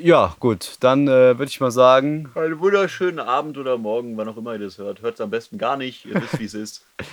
Ja, 0.00 0.36
gut, 0.38 0.76
dann 0.78 1.08
äh, 1.08 1.38
würde 1.38 1.46
ich 1.46 1.60
mal 1.60 1.72
sagen, 1.72 2.30
Einen 2.36 2.60
wunderschönen 2.60 3.18
Abend 3.18 3.58
oder 3.58 3.78
Morgen, 3.78 4.16
wann 4.16 4.28
auch 4.28 4.36
immer 4.36 4.52
ihr 4.52 4.60
das 4.60 4.78
hört. 4.78 5.02
Hört 5.02 5.14
es 5.14 5.20
am 5.20 5.30
besten 5.30 5.58
gar 5.58 5.76
nicht. 5.76 6.04
Ihr 6.04 6.14
wisst, 6.14 6.38
wie 6.38 6.44
es 6.44 6.54
ist. 6.54 6.86